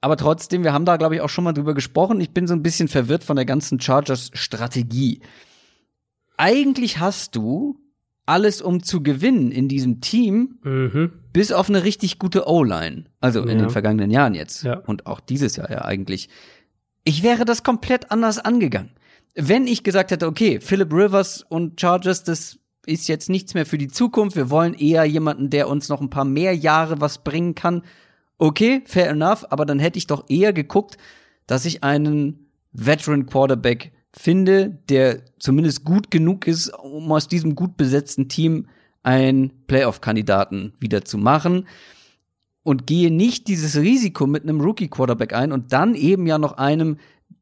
Aber 0.00 0.16
trotzdem, 0.16 0.62
wir 0.64 0.72
haben 0.72 0.84
da, 0.84 0.96
glaube 0.96 1.16
ich, 1.16 1.20
auch 1.20 1.28
schon 1.28 1.44
mal 1.44 1.52
drüber 1.52 1.74
gesprochen. 1.74 2.20
Ich 2.20 2.30
bin 2.30 2.46
so 2.46 2.54
ein 2.54 2.62
bisschen 2.62 2.88
verwirrt 2.88 3.24
von 3.24 3.36
der 3.36 3.44
ganzen 3.44 3.80
Chargers-Strategie. 3.80 5.20
Eigentlich 6.36 6.98
hast 7.00 7.34
du 7.34 7.78
alles, 8.26 8.60
um 8.62 8.82
zu 8.82 9.02
gewinnen 9.02 9.50
in 9.50 9.68
diesem 9.68 10.00
Team, 10.00 10.58
Mhm. 10.62 11.12
bis 11.32 11.50
auf 11.50 11.68
eine 11.68 11.82
richtig 11.82 12.18
gute 12.18 12.46
O-Line. 12.46 13.04
Also 13.20 13.40
in 13.42 13.48
Ja. 13.48 13.54
den 13.64 13.70
vergangenen 13.70 14.10
Jahren 14.10 14.34
jetzt. 14.34 14.62
Ja. 14.62 14.74
Und 14.80 15.06
auch 15.06 15.20
dieses 15.20 15.56
Jahr 15.56 15.70
ja 15.70 15.84
eigentlich. 15.84 16.28
Ich 17.04 17.22
wäre 17.22 17.44
das 17.46 17.62
komplett 17.64 18.10
anders 18.10 18.38
angegangen. 18.38 18.90
Wenn 19.40 19.68
ich 19.68 19.84
gesagt 19.84 20.10
hätte, 20.10 20.26
okay, 20.26 20.58
Philip 20.60 20.92
Rivers 20.92 21.44
und 21.48 21.80
Chargers, 21.80 22.24
das 22.24 22.58
ist 22.86 23.06
jetzt 23.06 23.30
nichts 23.30 23.54
mehr 23.54 23.66
für 23.66 23.78
die 23.78 23.86
Zukunft. 23.86 24.34
Wir 24.34 24.50
wollen 24.50 24.74
eher 24.74 25.04
jemanden, 25.04 25.48
der 25.48 25.68
uns 25.68 25.88
noch 25.88 26.00
ein 26.00 26.10
paar 26.10 26.24
mehr 26.24 26.56
Jahre 26.56 27.00
was 27.00 27.22
bringen 27.22 27.54
kann. 27.54 27.82
Okay, 28.38 28.82
fair 28.84 29.10
enough, 29.10 29.46
aber 29.50 29.64
dann 29.64 29.78
hätte 29.78 29.96
ich 29.96 30.08
doch 30.08 30.24
eher 30.28 30.52
geguckt, 30.52 30.98
dass 31.46 31.66
ich 31.66 31.84
einen 31.84 32.48
Veteran 32.72 33.26
Quarterback 33.26 33.92
finde, 34.12 34.80
der 34.88 35.20
zumindest 35.38 35.84
gut 35.84 36.10
genug 36.10 36.48
ist, 36.48 36.70
um 36.70 37.12
aus 37.12 37.28
diesem 37.28 37.54
gut 37.54 37.76
besetzten 37.76 38.28
Team 38.28 38.66
einen 39.04 39.66
Playoff-Kandidaten 39.68 40.72
wieder 40.80 41.04
zu 41.04 41.16
machen 41.16 41.68
und 42.64 42.88
gehe 42.88 43.12
nicht 43.12 43.46
dieses 43.46 43.76
Risiko 43.76 44.26
mit 44.26 44.42
einem 44.42 44.60
Rookie-Quarterback 44.60 45.32
ein 45.32 45.52
und 45.52 45.72
dann 45.72 45.94
eben 45.94 46.26
ja 46.26 46.38
noch 46.38 46.58
einem, 46.58 46.96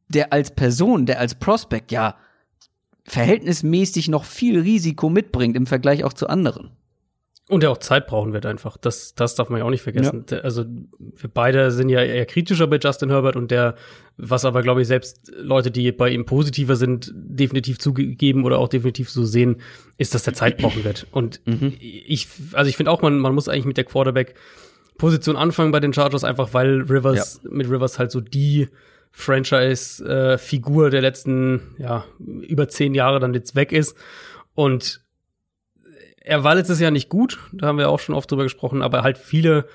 der 0.09 0.33
als 0.33 0.55
Person, 0.55 1.07
der 1.07 1.21
als 1.21 1.35
Prospect 1.35 1.93
ja 1.93 2.17
verhältnismäßig 3.05 4.09
noch 4.09 4.25
viel 4.25 4.61
Risiko 4.61 5.09
mitbringt 5.09 5.57
im 5.57 5.67
Vergleich 5.67 6.05
auch 6.05 6.13
zu 6.13 6.29
anderen. 6.29 6.71
Und 7.49 7.63
der 7.63 7.71
auch 7.71 7.79
Zeit 7.79 8.09
brauchen 8.09 8.33
wird 8.33 8.45
einfach. 8.45 8.77
Das, 8.77 9.15
das 9.15 9.37
darf 9.37 9.51
man 9.51 9.61
ja 9.61 9.65
auch 9.65 9.71
nicht 9.71 9.83
vergessen. 9.83 10.27
Ja. 10.29 10.39
Also 10.39 10.65
wir 10.99 11.31
beide 11.33 11.71
sind 11.71 11.89
ja 11.89 12.03
eher 12.03 12.27
kritischer 12.27 12.67
bei 12.67 12.79
Justin 12.79 13.11
Herbert 13.11 13.37
und 13.37 13.53
der, 13.53 13.77
was 14.17 14.45
aber 14.45 14.63
glaube 14.63 14.83
ich 14.83 14.89
selbst 14.89 15.31
Leute, 15.37 15.71
die 15.71 15.93
bei 15.93 16.11
ihm 16.11 16.25
positiver 16.25 16.75
sind, 16.75 17.13
definitiv 17.15 17.79
zugegeben 17.79 18.45
oder 18.45 18.59
auch 18.59 18.67
definitiv 18.67 19.11
so 19.11 19.25
sehen, 19.25 19.59
ist, 19.97 20.13
dass 20.13 20.25
der 20.25 20.35
Zeit 20.35 20.59
brauchen 20.59 20.83
wird. 20.83 21.07
Und 21.13 21.41
mhm. 21.47 21.75
ich, 21.79 22.27
also 22.53 22.69
ich 22.69 22.77
finde 22.77 22.91
auch, 22.91 23.01
man, 23.01 23.17
man 23.21 23.33
muss 23.33 23.49
eigentlich 23.49 23.67
mit 23.67 23.77
der 23.77 23.85
Quarterback-Position 23.85 25.37
anfangen 25.37 25.71
bei 25.71 25.79
den 25.79 25.93
Chargers, 25.93 26.25
einfach 26.25 26.53
weil 26.53 26.83
Rivers 26.83 27.43
ja. 27.45 27.51
mit 27.53 27.71
Rivers 27.71 28.01
halt 28.01 28.11
so 28.11 28.21
die 28.21 28.67
Franchise-Figur 29.19 30.91
der 30.91 31.01
letzten, 31.01 31.75
ja, 31.79 32.05
über 32.19 32.69
zehn 32.69 32.95
Jahre 32.95 33.19
dann 33.19 33.33
jetzt 33.33 33.55
weg 33.55 33.73
ist. 33.73 33.97
Und 34.55 35.01
er 36.21 36.45
war 36.45 36.55
letztes 36.55 36.81
Jahr 36.81 36.91
nicht 36.91 37.09
gut, 37.09 37.39
da 37.53 37.67
haben 37.67 37.79
wir 37.79 37.89
auch 37.89 37.99
schon 37.99 38.15
oft 38.15 38.31
drüber 38.31 38.43
gesprochen, 38.43 38.83
aber 38.83 39.03
halt 39.03 39.17
viele 39.17 39.67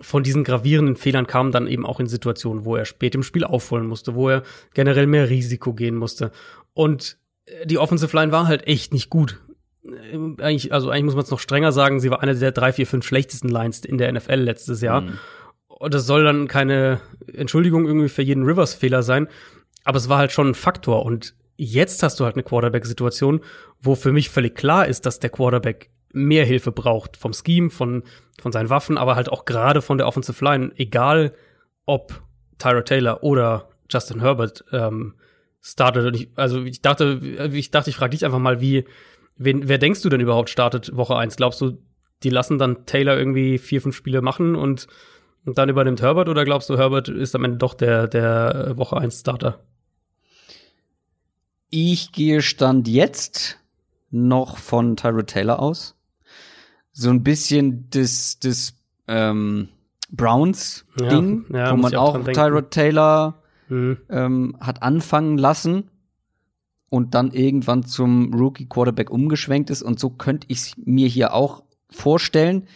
von 0.00 0.24
diesen 0.24 0.42
gravierenden 0.42 0.96
Fehlern 0.96 1.28
kamen 1.28 1.52
dann 1.52 1.68
eben 1.68 1.86
auch 1.86 2.00
in 2.00 2.08
Situationen, 2.08 2.64
wo 2.64 2.74
er 2.74 2.84
spät 2.84 3.14
im 3.14 3.22
Spiel 3.22 3.44
aufholen 3.44 3.86
musste, 3.86 4.16
wo 4.16 4.28
er 4.28 4.42
generell 4.74 5.06
mehr 5.06 5.30
Risiko 5.30 5.72
gehen 5.72 5.94
musste. 5.94 6.32
Und 6.72 7.16
die 7.64 7.78
Offensive 7.78 8.14
Line 8.16 8.32
war 8.32 8.48
halt 8.48 8.66
echt 8.66 8.92
nicht 8.92 9.08
gut. 9.08 9.40
Eigentlich, 10.40 10.72
also 10.72 10.90
eigentlich 10.90 11.04
muss 11.04 11.14
man 11.14 11.24
es 11.24 11.30
noch 11.30 11.38
strenger 11.38 11.70
sagen, 11.70 12.00
sie 12.00 12.10
war 12.10 12.22
eine 12.24 12.34
der 12.34 12.50
drei, 12.50 12.72
vier, 12.72 12.88
fünf 12.88 13.06
schlechtesten 13.06 13.48
Lines 13.48 13.84
in 13.84 13.98
der 13.98 14.12
NFL 14.12 14.40
letztes 14.40 14.80
Jahr. 14.80 15.02
Mhm. 15.02 15.18
Das 15.80 16.06
soll 16.06 16.24
dann 16.24 16.48
keine 16.48 17.00
Entschuldigung 17.32 17.86
irgendwie 17.86 18.08
für 18.08 18.22
jeden 18.22 18.44
Rivers-Fehler 18.44 19.02
sein, 19.02 19.28
aber 19.84 19.98
es 19.98 20.08
war 20.08 20.18
halt 20.18 20.32
schon 20.32 20.50
ein 20.50 20.54
Faktor. 20.54 21.04
Und 21.04 21.34
jetzt 21.56 22.02
hast 22.02 22.20
du 22.20 22.24
halt 22.24 22.36
eine 22.36 22.42
Quarterback-Situation, 22.42 23.40
wo 23.80 23.94
für 23.94 24.12
mich 24.12 24.30
völlig 24.30 24.54
klar 24.54 24.86
ist, 24.86 25.06
dass 25.06 25.20
der 25.20 25.30
Quarterback 25.30 25.90
mehr 26.12 26.44
Hilfe 26.44 26.72
braucht 26.72 27.16
vom 27.16 27.32
Scheme, 27.32 27.70
von, 27.70 28.04
von 28.40 28.52
seinen 28.52 28.70
Waffen, 28.70 28.98
aber 28.98 29.16
halt 29.16 29.28
auch 29.28 29.44
gerade 29.44 29.82
von 29.82 29.98
der 29.98 30.06
Offensive 30.06 30.42
Line, 30.44 30.72
egal 30.76 31.34
ob 31.86 32.22
Tyra 32.58 32.82
Taylor 32.82 33.22
oder 33.22 33.68
Justin 33.90 34.20
Herbert 34.20 34.64
ähm, 34.72 35.14
startet. 35.60 36.06
Und 36.06 36.14
ich, 36.14 36.28
also 36.36 36.62
ich 36.62 36.82
dachte, 36.82 37.20
ich 37.52 37.70
dachte, 37.70 37.90
ich 37.90 37.96
frage 37.96 38.10
dich 38.10 38.24
einfach 38.24 38.38
mal, 38.38 38.60
wie, 38.60 38.84
wen, 39.36 39.68
wer 39.68 39.78
denkst 39.78 40.02
du 40.02 40.08
denn 40.08 40.20
überhaupt 40.20 40.50
startet 40.50 40.96
Woche 40.96 41.16
eins? 41.16 41.36
Glaubst 41.36 41.60
du, 41.60 41.78
die 42.22 42.30
lassen 42.30 42.58
dann 42.58 42.86
Taylor 42.86 43.18
irgendwie 43.18 43.58
vier, 43.58 43.82
fünf 43.82 43.96
Spiele 43.96 44.22
machen 44.22 44.54
und, 44.54 44.86
und 45.44 45.58
dann 45.58 45.68
übernimmt 45.68 46.02
Herbert 46.02 46.28
oder 46.28 46.44
glaubst 46.44 46.70
du, 46.70 46.78
Herbert 46.78 47.08
ist 47.08 47.34
am 47.34 47.44
Ende 47.44 47.58
doch 47.58 47.74
der, 47.74 48.08
der 48.08 48.74
Woche 48.76 48.96
eins 48.96 49.20
Starter? 49.20 49.60
Ich 51.70 52.12
gehe 52.12 52.40
Stand 52.40 52.88
jetzt 52.88 53.58
noch 54.10 54.58
von 54.58 54.96
Tyra 54.96 55.22
Taylor 55.22 55.58
aus. 55.58 55.96
So 56.92 57.10
ein 57.10 57.24
bisschen 57.24 57.88
das, 57.90 58.38
das 58.38 58.74
ähm, 59.08 59.68
Browns-Ding, 60.10 61.46
ja, 61.50 61.58
ja, 61.58 61.72
wo 61.72 61.76
man 61.76 61.94
auch, 61.96 62.14
auch 62.14 62.24
Tyra 62.24 62.62
Taylor 62.62 63.42
mhm. 63.68 63.98
ähm, 64.08 64.56
hat 64.60 64.82
anfangen 64.82 65.36
lassen 65.36 65.90
und 66.88 67.14
dann 67.14 67.32
irgendwann 67.32 67.82
zum 67.82 68.32
Rookie 68.32 68.68
Quarterback 68.68 69.10
umgeschwenkt 69.10 69.68
ist. 69.70 69.82
Und 69.82 69.98
so 69.98 70.10
könnte 70.10 70.46
ich 70.48 70.58
es 70.58 70.76
mir 70.76 71.08
hier 71.08 71.34
auch 71.34 71.64
vorstellen. 71.90 72.68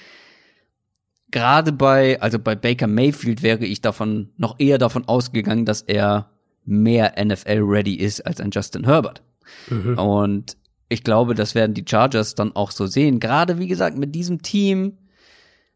Gerade 1.31 1.73
bei, 1.73 2.21
also 2.23 2.39
bei 2.39 2.55
Baker 2.55 2.87
Mayfield 2.87 3.43
wäre 3.43 3.65
ich 3.65 3.81
davon 3.81 4.31
noch 4.37 4.57
eher 4.59 4.79
davon 4.79 5.07
ausgegangen, 5.07 5.67
dass 5.67 5.83
er 5.83 6.31
mehr 6.65 7.15
NFL-ready 7.23 7.95
ist 7.95 8.25
als 8.27 8.41
ein 8.41 8.51
Justin 8.51 8.85
Herbert. 8.85 9.23
Mhm. 9.69 9.99
Und 9.99 10.57
ich 10.89 11.05
glaube, 11.05 11.35
das 11.35 11.55
werden 11.55 11.75
die 11.75 11.85
Chargers 11.89 12.35
dann 12.35 12.55
auch 12.55 12.71
so 12.71 12.87
sehen. 12.87 13.21
Gerade 13.21 13.59
wie 13.59 13.67
gesagt, 13.67 13.99
mit 13.99 14.15
diesem 14.15 14.43
Team, 14.43 14.99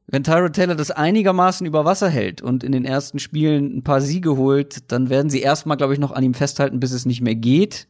wenn 0.06 0.24
Tyrod 0.24 0.54
Taylor 0.54 0.74
das 0.74 0.90
einigermaßen 0.90 1.66
über 1.66 1.84
Wasser 1.84 2.08
hält 2.08 2.40
und 2.40 2.64
in 2.64 2.72
den 2.72 2.84
ersten 2.84 3.18
Spielen 3.18 3.78
ein 3.78 3.84
paar 3.84 4.00
Siege 4.00 4.36
holt, 4.36 4.90
dann 4.90 5.10
werden 5.10 5.30
sie 5.30 5.40
erstmal, 5.40 5.76
glaube 5.76 5.92
ich, 5.92 5.98
noch 5.98 6.12
an 6.12 6.22
ihm 6.22 6.34
festhalten, 6.34 6.80
bis 6.80 6.92
es 6.92 7.06
nicht 7.06 7.20
mehr 7.20 7.34
geht. 7.34 7.88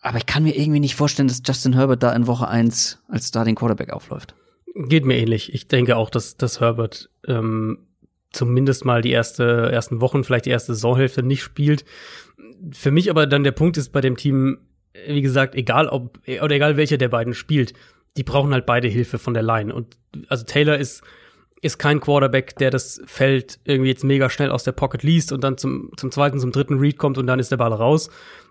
Aber 0.00 0.18
ich 0.18 0.26
kann 0.26 0.44
mir 0.44 0.56
irgendwie 0.56 0.80
nicht 0.80 0.94
vorstellen, 0.94 1.28
dass 1.28 1.42
Justin 1.44 1.74
Herbert 1.74 2.02
da 2.02 2.12
in 2.12 2.26
Woche 2.26 2.48
eins 2.48 2.98
als 3.08 3.28
Starting 3.28 3.54
Quarterback 3.54 3.92
aufläuft. 3.92 4.34
Geht 4.74 5.04
mir 5.04 5.16
ähnlich. 5.18 5.52
Ich 5.52 5.68
denke 5.68 5.96
auch, 5.96 6.10
dass, 6.10 6.36
dass 6.36 6.60
Herbert 6.60 7.10
ähm, 7.26 7.86
zumindest 8.32 8.84
mal 8.84 9.02
die 9.02 9.10
erste, 9.10 9.70
ersten 9.72 10.00
Wochen, 10.00 10.24
vielleicht 10.24 10.46
die 10.46 10.50
erste 10.50 10.74
Saisonhälfte 10.74 11.22
nicht 11.22 11.42
spielt. 11.42 11.84
Für 12.72 12.90
mich 12.90 13.10
aber 13.10 13.26
dann 13.26 13.44
der 13.44 13.52
Punkt 13.52 13.76
ist 13.76 13.90
bei 13.90 14.00
dem 14.00 14.16
Team, 14.16 14.58
wie 15.06 15.22
gesagt, 15.22 15.54
egal 15.54 15.88
ob, 15.88 16.18
oder 16.42 16.54
egal 16.54 16.76
welcher 16.76 16.98
der 16.98 17.08
beiden 17.08 17.34
spielt, 17.34 17.72
die 18.16 18.22
brauchen 18.22 18.52
halt 18.52 18.66
beide 18.66 18.88
Hilfe 18.88 19.18
von 19.18 19.34
der 19.34 19.42
Line. 19.42 19.74
Und 19.74 19.96
also 20.28 20.44
Taylor 20.44 20.78
ist, 20.78 21.02
ist 21.62 21.78
kein 21.78 22.00
Quarterback, 22.00 22.56
der 22.56 22.70
das 22.70 23.00
Feld 23.06 23.60
irgendwie 23.64 23.90
jetzt 23.90 24.04
mega 24.04 24.30
schnell 24.30 24.50
aus 24.50 24.64
der 24.64 24.72
Pocket 24.72 25.02
liest 25.02 25.32
und 25.32 25.42
dann 25.42 25.58
zum, 25.58 25.90
zum 25.96 26.10
zweiten, 26.10 26.38
zum 26.38 26.52
dritten 26.52 26.78
Read 26.78 26.98
kommt 26.98 27.18
und 27.18 27.26
dann 27.26 27.38
ist 27.38 27.50
der 27.50 27.56
Ball 27.56 27.72
raus. 27.72 28.10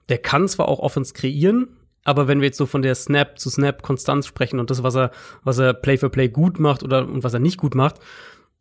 Der 0.10 0.17
kann 0.17 0.47
zwar 0.47 0.67
auch 0.67 0.79
Offense 0.79 1.13
kreieren, 1.13 1.69
aber 2.09 2.27
wenn 2.27 2.41
wir 2.41 2.47
jetzt 2.47 2.57
so 2.57 2.65
von 2.65 2.81
der 2.81 2.95
Snap 2.95 3.37
zu 3.37 3.51
Snap 3.51 3.83
Konstanz 3.83 4.25
sprechen 4.25 4.59
und 4.59 4.71
das, 4.71 4.81
was 4.81 4.95
er, 4.95 5.11
was 5.43 5.59
er 5.59 5.75
Play 5.75 5.95
for 5.95 6.09
Play 6.09 6.27
gut 6.27 6.59
macht 6.59 6.81
oder 6.81 7.07
und 7.07 7.23
was 7.23 7.35
er 7.35 7.39
nicht 7.39 7.57
gut 7.57 7.75
macht, 7.75 7.97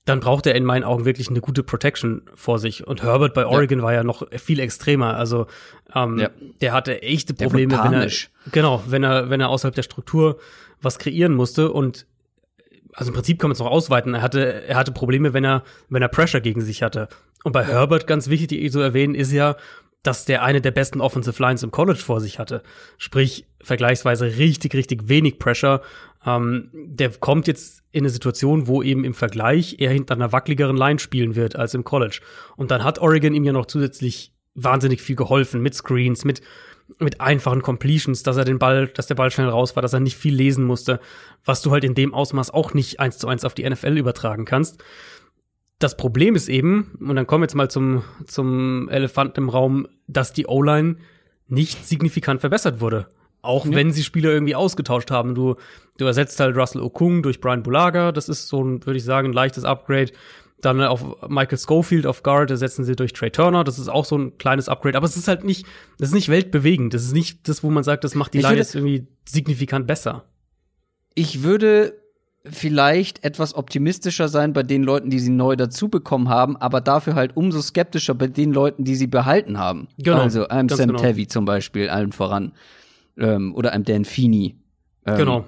dann 0.04 0.20
braucht 0.20 0.46
er 0.46 0.54
in 0.54 0.64
meinen 0.64 0.84
Augen 0.84 1.06
wirklich 1.06 1.30
eine 1.30 1.40
gute 1.40 1.62
Protection 1.62 2.22
vor 2.34 2.58
sich. 2.58 2.86
Und 2.86 3.02
Herbert 3.02 3.32
bei 3.32 3.46
Oregon 3.46 3.78
ja. 3.78 3.84
war 3.84 3.94
ja 3.94 4.04
noch 4.04 4.22
viel 4.32 4.60
extremer. 4.60 5.16
Also 5.16 5.46
ähm, 5.94 6.18
ja. 6.18 6.28
der 6.60 6.74
hatte 6.74 7.00
echte 7.00 7.32
Probleme, 7.32 7.80
wenn 7.82 7.94
er 7.94 8.10
genau, 8.52 8.82
wenn 8.86 9.02
er 9.02 9.30
wenn 9.30 9.40
er 9.40 9.48
außerhalb 9.48 9.74
der 9.74 9.82
Struktur 9.82 10.38
was 10.82 10.98
kreieren 10.98 11.32
musste 11.32 11.72
und 11.72 12.06
also 12.92 13.10
im 13.10 13.14
Prinzip 13.14 13.38
kann 13.38 13.48
man 13.48 13.54
es 13.54 13.60
noch 13.60 13.70
ausweiten. 13.70 14.12
Er 14.12 14.20
hatte 14.20 14.66
er 14.66 14.76
hatte 14.76 14.92
Probleme, 14.92 15.32
wenn 15.32 15.44
er 15.44 15.62
wenn 15.88 16.02
er 16.02 16.08
Pressure 16.08 16.42
gegen 16.42 16.60
sich 16.60 16.82
hatte. 16.82 17.08
Und 17.44 17.52
bei 17.52 17.64
Herbert 17.64 18.06
ganz 18.06 18.28
wichtig, 18.28 18.48
die 18.48 18.68
so 18.68 18.80
erwähnen, 18.80 19.14
ist 19.14 19.32
ja, 19.32 19.56
dass 20.02 20.24
der 20.24 20.42
eine 20.42 20.60
der 20.60 20.70
besten 20.70 21.00
Offensive 21.00 21.42
Lines 21.42 21.62
im 21.62 21.70
College 21.70 21.98
vor 21.98 22.20
sich 22.20 22.38
hatte. 22.38 22.62
Sprich, 22.98 23.46
vergleichsweise 23.62 24.38
richtig, 24.38 24.74
richtig 24.74 25.08
wenig 25.08 25.38
Pressure. 25.38 25.82
Ähm, 26.24 26.70
der 26.72 27.10
kommt 27.10 27.46
jetzt 27.46 27.82
in 27.90 28.02
eine 28.02 28.10
Situation, 28.10 28.66
wo 28.66 28.82
eben 28.82 29.04
im 29.04 29.14
Vergleich 29.14 29.76
er 29.78 29.92
hinter 29.92 30.14
einer 30.14 30.32
wackeligeren 30.32 30.76
Line 30.76 30.98
spielen 30.98 31.34
wird 31.34 31.56
als 31.56 31.74
im 31.74 31.84
College. 31.84 32.20
Und 32.56 32.70
dann 32.70 32.84
hat 32.84 33.00
Oregon 33.00 33.34
ihm 33.34 33.44
ja 33.44 33.52
noch 33.52 33.66
zusätzlich 33.66 34.32
wahnsinnig 34.54 35.00
viel 35.00 35.16
geholfen 35.16 35.60
mit 35.62 35.74
Screens, 35.74 36.24
mit 36.24 36.42
mit 36.98 37.20
einfachen 37.20 37.62
Completions, 37.62 38.22
dass 38.22 38.36
er 38.36 38.44
den 38.44 38.58
Ball, 38.58 38.88
dass 38.88 39.06
der 39.06 39.14
Ball 39.14 39.30
schnell 39.30 39.48
raus 39.48 39.76
war, 39.76 39.82
dass 39.82 39.92
er 39.92 40.00
nicht 40.00 40.16
viel 40.16 40.34
lesen 40.34 40.64
musste, 40.64 41.00
was 41.44 41.60
du 41.60 41.70
halt 41.70 41.84
in 41.84 41.94
dem 41.94 42.14
Ausmaß 42.14 42.50
auch 42.50 42.72
nicht 42.72 42.98
eins 42.98 43.18
zu 43.18 43.28
eins 43.28 43.44
auf 43.44 43.54
die 43.54 43.68
NFL 43.68 43.98
übertragen 43.98 44.46
kannst. 44.46 44.82
Das 45.78 45.96
Problem 45.96 46.34
ist 46.34 46.48
eben, 46.48 46.98
und 47.00 47.14
dann 47.14 47.26
kommen 47.26 47.42
wir 47.42 47.46
jetzt 47.46 47.54
mal 47.54 47.70
zum, 47.70 48.02
zum 48.26 48.88
Elefanten 48.88 49.42
im 49.42 49.48
Raum, 49.48 49.86
dass 50.08 50.32
die 50.32 50.46
O-Line 50.46 50.96
nicht 51.46 51.86
signifikant 51.86 52.40
verbessert 52.40 52.80
wurde. 52.80 53.06
Auch 53.42 53.64
ja. 53.64 53.74
wenn 53.74 53.92
sie 53.92 54.02
Spieler 54.02 54.30
irgendwie 54.30 54.56
ausgetauscht 54.56 55.10
haben. 55.10 55.34
Du, 55.34 55.54
du 55.96 56.04
ersetzt 56.04 56.40
halt 56.40 56.56
Russell 56.56 56.82
Okung 56.82 57.22
durch 57.22 57.40
Brian 57.40 57.62
Bulaga. 57.62 58.10
Das 58.10 58.28
ist 58.28 58.48
so 58.48 58.62
ein, 58.62 58.84
würde 58.84 58.98
ich 58.98 59.04
sagen, 59.04 59.28
ein 59.28 59.32
leichtes 59.32 59.64
Upgrade. 59.64 60.12
Dann 60.60 60.82
auf 60.82 61.28
Michael 61.28 61.58
Schofield 61.58 62.04
auf 62.04 62.24
Guard 62.24 62.50
ersetzen 62.50 62.84
sie 62.84 62.96
durch 62.96 63.12
Trey 63.12 63.30
Turner. 63.30 63.62
Das 63.62 63.78
ist 63.78 63.88
auch 63.88 64.04
so 64.04 64.18
ein 64.18 64.36
kleines 64.38 64.68
Upgrade. 64.68 64.96
Aber 64.96 65.06
es 65.06 65.16
ist 65.16 65.28
halt 65.28 65.44
nicht, 65.44 65.64
das 65.98 66.08
ist 66.08 66.14
nicht 66.14 66.28
weltbewegend. 66.28 66.92
Das 66.92 67.04
ist 67.04 67.12
nicht 67.12 67.48
das, 67.48 67.62
wo 67.62 67.70
man 67.70 67.84
sagt, 67.84 68.02
das 68.02 68.16
macht 68.16 68.34
die 68.34 68.40
Line 68.40 68.56
jetzt 68.56 68.74
irgendwie 68.74 69.06
signifikant 69.24 69.86
besser. 69.86 70.24
Ich 71.14 71.44
würde 71.44 71.94
vielleicht 72.50 73.24
etwas 73.24 73.54
optimistischer 73.54 74.28
sein 74.28 74.52
bei 74.52 74.62
den 74.62 74.82
Leuten, 74.82 75.10
die 75.10 75.18
sie 75.18 75.30
neu 75.30 75.56
dazu 75.56 75.88
bekommen 75.88 76.28
haben, 76.28 76.56
aber 76.56 76.80
dafür 76.80 77.14
halt 77.14 77.36
umso 77.36 77.60
skeptischer 77.60 78.14
bei 78.14 78.26
den 78.26 78.52
Leuten, 78.52 78.84
die 78.84 78.96
sie 78.96 79.06
behalten 79.06 79.58
haben. 79.58 79.88
Genau, 79.98 80.18
also 80.18 80.48
einem 80.48 80.68
Sam 80.68 80.88
genau. 80.88 81.00
Tevi 81.00 81.26
zum 81.26 81.44
Beispiel, 81.44 81.88
allen 81.88 82.12
voran 82.12 82.52
ähm, 83.16 83.54
oder 83.54 83.72
einem 83.72 83.84
Dan 83.84 84.04
Feeney. 84.04 84.56
Ähm, 85.06 85.16
genau. 85.16 85.44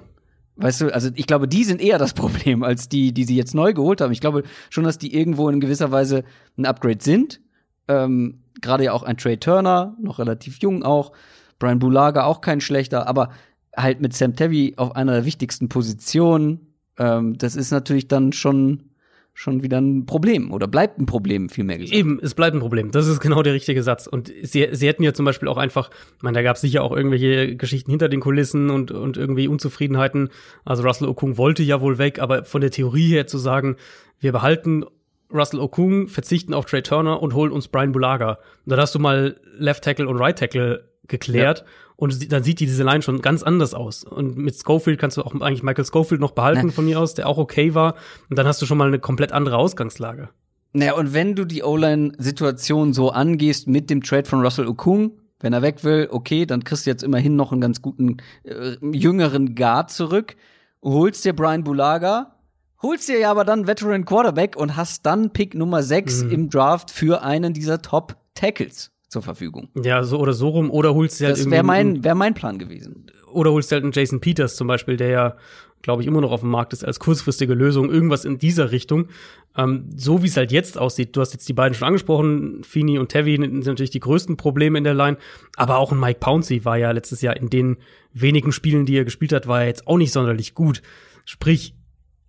Weißt 0.57 0.81
du, 0.81 0.93
also 0.93 1.09
ich 1.15 1.27
glaube, 1.27 1.47
die 1.47 1.63
sind 1.63 1.81
eher 1.81 1.97
das 1.97 2.13
Problem 2.15 2.63
als 2.63 2.89
die, 2.89 3.13
die 3.13 3.23
sie 3.23 3.35
jetzt 3.35 3.55
neu 3.55 3.73
geholt 3.73 4.01
haben. 4.01 4.11
Ich 4.11 4.21
glaube 4.21 4.43
schon, 4.69 4.83
dass 4.83 4.97
die 4.97 5.15
irgendwo 5.15 5.49
in 5.49 5.59
gewisser 5.59 5.91
Weise 5.91 6.23
ein 6.57 6.65
Upgrade 6.65 7.03
sind. 7.03 7.41
Ähm, 7.87 8.43
Gerade 8.61 8.85
ja 8.85 8.93
auch 8.93 9.03
ein 9.03 9.17
Trey 9.17 9.37
Turner, 9.37 9.95
noch 9.99 10.19
relativ 10.19 10.59
jung 10.59 10.83
auch. 10.83 11.13
Brian 11.57 11.79
Bulaga 11.79 12.25
auch 12.25 12.41
kein 12.41 12.59
schlechter, 12.59 13.07
aber 13.07 13.29
halt 13.75 14.01
mit 14.01 14.13
Sam 14.13 14.35
Tevy 14.35 14.73
auf 14.77 14.95
einer 14.95 15.13
der 15.13 15.25
wichtigsten 15.25 15.69
Positionen. 15.69 16.70
Ähm, 16.97 17.37
das 17.37 17.55
ist 17.55 17.71
natürlich 17.71 18.07
dann 18.07 18.33
schon 18.33 18.91
schon 19.33 19.63
wieder 19.63 19.79
ein 19.79 20.05
Problem 20.05 20.51
oder 20.51 20.67
bleibt 20.67 20.99
ein 20.99 21.05
Problem, 21.05 21.49
vielmehr 21.49 21.77
gesagt. 21.77 21.97
Eben, 21.97 22.19
es 22.21 22.35
bleibt 22.35 22.55
ein 22.55 22.59
Problem. 22.59 22.91
Das 22.91 23.07
ist 23.07 23.19
genau 23.21 23.41
der 23.41 23.53
richtige 23.53 23.81
Satz. 23.81 24.05
Und 24.05 24.31
sie, 24.43 24.67
sie 24.71 24.87
hätten 24.87 25.03
ja 25.03 25.13
zum 25.13 25.25
Beispiel 25.25 25.47
auch 25.47 25.57
einfach, 25.57 25.89
ich 26.17 26.23
meine, 26.23 26.35
da 26.35 26.43
gab 26.43 26.57
es 26.57 26.61
sicher 26.61 26.83
auch 26.83 26.95
irgendwelche 26.95 27.55
Geschichten 27.55 27.91
hinter 27.91 28.09
den 28.09 28.19
Kulissen 28.19 28.69
und, 28.69 28.91
und 28.91 29.17
irgendwie 29.17 29.47
Unzufriedenheiten. 29.47 30.29
Also 30.65 30.83
Russell 30.83 31.07
Okung 31.07 31.37
wollte 31.37 31.63
ja 31.63 31.81
wohl 31.81 31.97
weg, 31.97 32.19
aber 32.19 32.43
von 32.43 32.61
der 32.61 32.71
Theorie 32.71 33.07
her 33.07 33.25
zu 33.25 33.37
sagen, 33.37 33.77
wir 34.19 34.31
behalten 34.31 34.85
Russell 35.33 35.61
Okung, 35.61 36.07
verzichten 36.07 36.53
auf 36.53 36.65
Trey 36.65 36.81
Turner 36.81 37.21
und 37.21 37.33
holen 37.33 37.51
uns 37.51 37.69
Brian 37.69 37.93
Bulaga. 37.93 38.39
Da 38.65 38.77
hast 38.77 38.93
du 38.95 38.99
mal 38.99 39.39
Left 39.57 39.83
Tackle 39.83 40.07
und 40.07 40.17
Right 40.17 40.37
Tackle 40.37 40.89
geklärt. 41.07 41.59
Ja. 41.59 41.65
Und 42.01 42.31
dann 42.31 42.41
sieht 42.43 42.59
diese 42.59 42.83
Line 42.83 43.03
schon 43.03 43.21
ganz 43.21 43.43
anders 43.43 43.75
aus. 43.75 44.03
Und 44.03 44.35
mit 44.35 44.55
Schofield 44.59 44.99
kannst 44.99 45.17
du 45.17 45.21
auch 45.21 45.35
eigentlich 45.39 45.61
Michael 45.61 45.85
Schofield 45.85 46.19
noch 46.19 46.31
behalten 46.31 46.65
Na. 46.67 46.71
von 46.71 46.83
mir 46.85 46.99
aus, 46.99 47.13
der 47.13 47.27
auch 47.27 47.37
okay 47.37 47.75
war. 47.75 47.93
Und 48.27 48.39
dann 48.39 48.47
hast 48.47 48.59
du 48.59 48.65
schon 48.65 48.79
mal 48.79 48.87
eine 48.87 48.97
komplett 48.97 49.31
andere 49.31 49.57
Ausgangslage. 49.57 50.29
Naja, 50.73 50.95
und 50.95 51.13
wenn 51.13 51.35
du 51.35 51.45
die 51.45 51.61
O-Line-Situation 51.61 52.93
so 52.93 53.11
angehst 53.11 53.67
mit 53.67 53.91
dem 53.91 54.01
Trade 54.01 54.27
von 54.27 54.41
Russell 54.41 54.67
Okung, 54.67 55.19
wenn 55.41 55.53
er 55.53 55.61
weg 55.61 55.83
will, 55.83 56.07
okay, 56.11 56.47
dann 56.47 56.63
kriegst 56.63 56.87
du 56.87 56.89
jetzt 56.89 57.03
immerhin 57.03 57.35
noch 57.35 57.51
einen 57.51 57.61
ganz 57.61 57.83
guten 57.83 58.17
äh, 58.45 58.77
jüngeren 58.91 59.53
Guard 59.53 59.91
zurück, 59.91 60.35
holst 60.83 61.23
dir 61.23 61.33
Brian 61.33 61.63
Bulaga, 61.63 62.35
holst 62.81 63.09
dir 63.09 63.19
ja 63.19 63.29
aber 63.29 63.45
dann 63.45 63.67
Veteran 63.67 64.05
Quarterback 64.05 64.55
und 64.55 64.75
hast 64.75 65.05
dann 65.05 65.33
Pick 65.33 65.53
Nummer 65.53 65.83
6 65.83 66.23
Mhm. 66.23 66.31
im 66.31 66.49
Draft 66.49 66.89
für 66.89 67.21
einen 67.21 67.53
dieser 67.53 67.79
Top 67.83 68.15
Tackles 68.33 68.90
zur 69.11 69.21
Verfügung. 69.21 69.67
Ja, 69.75 70.03
so 70.03 70.19
oder 70.19 70.33
so 70.33 70.49
rum. 70.49 70.71
Oder 70.71 70.95
holst 70.95 71.19
du 71.19 71.25
halt 71.25 71.37
Das 71.37 71.49
wäre 71.51 71.63
mein, 71.63 72.03
wär 72.03 72.15
mein 72.15 72.33
Plan 72.33 72.57
gewesen. 72.57 73.07
oder 73.33 73.51
holst 73.51 73.69
du 73.69 73.75
halt 73.75 73.83
einen 73.83 73.91
Jason 73.91 74.21
Peters 74.21 74.55
zum 74.55 74.67
Beispiel, 74.67 74.95
der 74.95 75.09
ja, 75.09 75.35
glaube 75.81 76.01
ich, 76.01 76.07
immer 76.07 76.21
noch 76.21 76.31
auf 76.31 76.39
dem 76.39 76.49
Markt 76.49 76.71
ist 76.71 76.85
als 76.85 76.99
kurzfristige 76.99 77.53
Lösung, 77.53 77.91
irgendwas 77.91 78.23
in 78.23 78.37
dieser 78.37 78.71
Richtung. 78.71 79.09
Ähm, 79.57 79.89
so 79.97 80.23
wie 80.23 80.27
es 80.27 80.37
halt 80.37 80.53
jetzt 80.53 80.77
aussieht, 80.77 81.13
du 81.15 81.19
hast 81.19 81.33
jetzt 81.33 81.49
die 81.49 81.53
beiden 81.53 81.75
schon 81.75 81.87
angesprochen, 81.87 82.63
Fini 82.63 82.99
und 82.99 83.09
Tevi 83.09 83.35
sind 83.35 83.65
natürlich 83.65 83.89
die 83.89 83.99
größten 83.99 84.37
Probleme 84.37 84.77
in 84.77 84.85
der 84.85 84.93
Line, 84.93 85.17
aber 85.57 85.77
auch 85.77 85.91
ein 85.91 85.99
Mike 85.99 86.19
Pouncey 86.21 86.63
war 86.63 86.77
ja 86.77 86.91
letztes 86.91 87.21
Jahr 87.21 87.35
in 87.35 87.49
den 87.49 87.77
wenigen 88.13 88.53
Spielen, 88.53 88.85
die 88.85 88.95
er 88.95 89.03
gespielt 89.03 89.33
hat, 89.33 89.45
war 89.45 89.61
er 89.61 89.67
jetzt 89.67 89.87
auch 89.87 89.97
nicht 89.97 90.13
sonderlich 90.13 90.55
gut. 90.55 90.81
Sprich, 91.25 91.75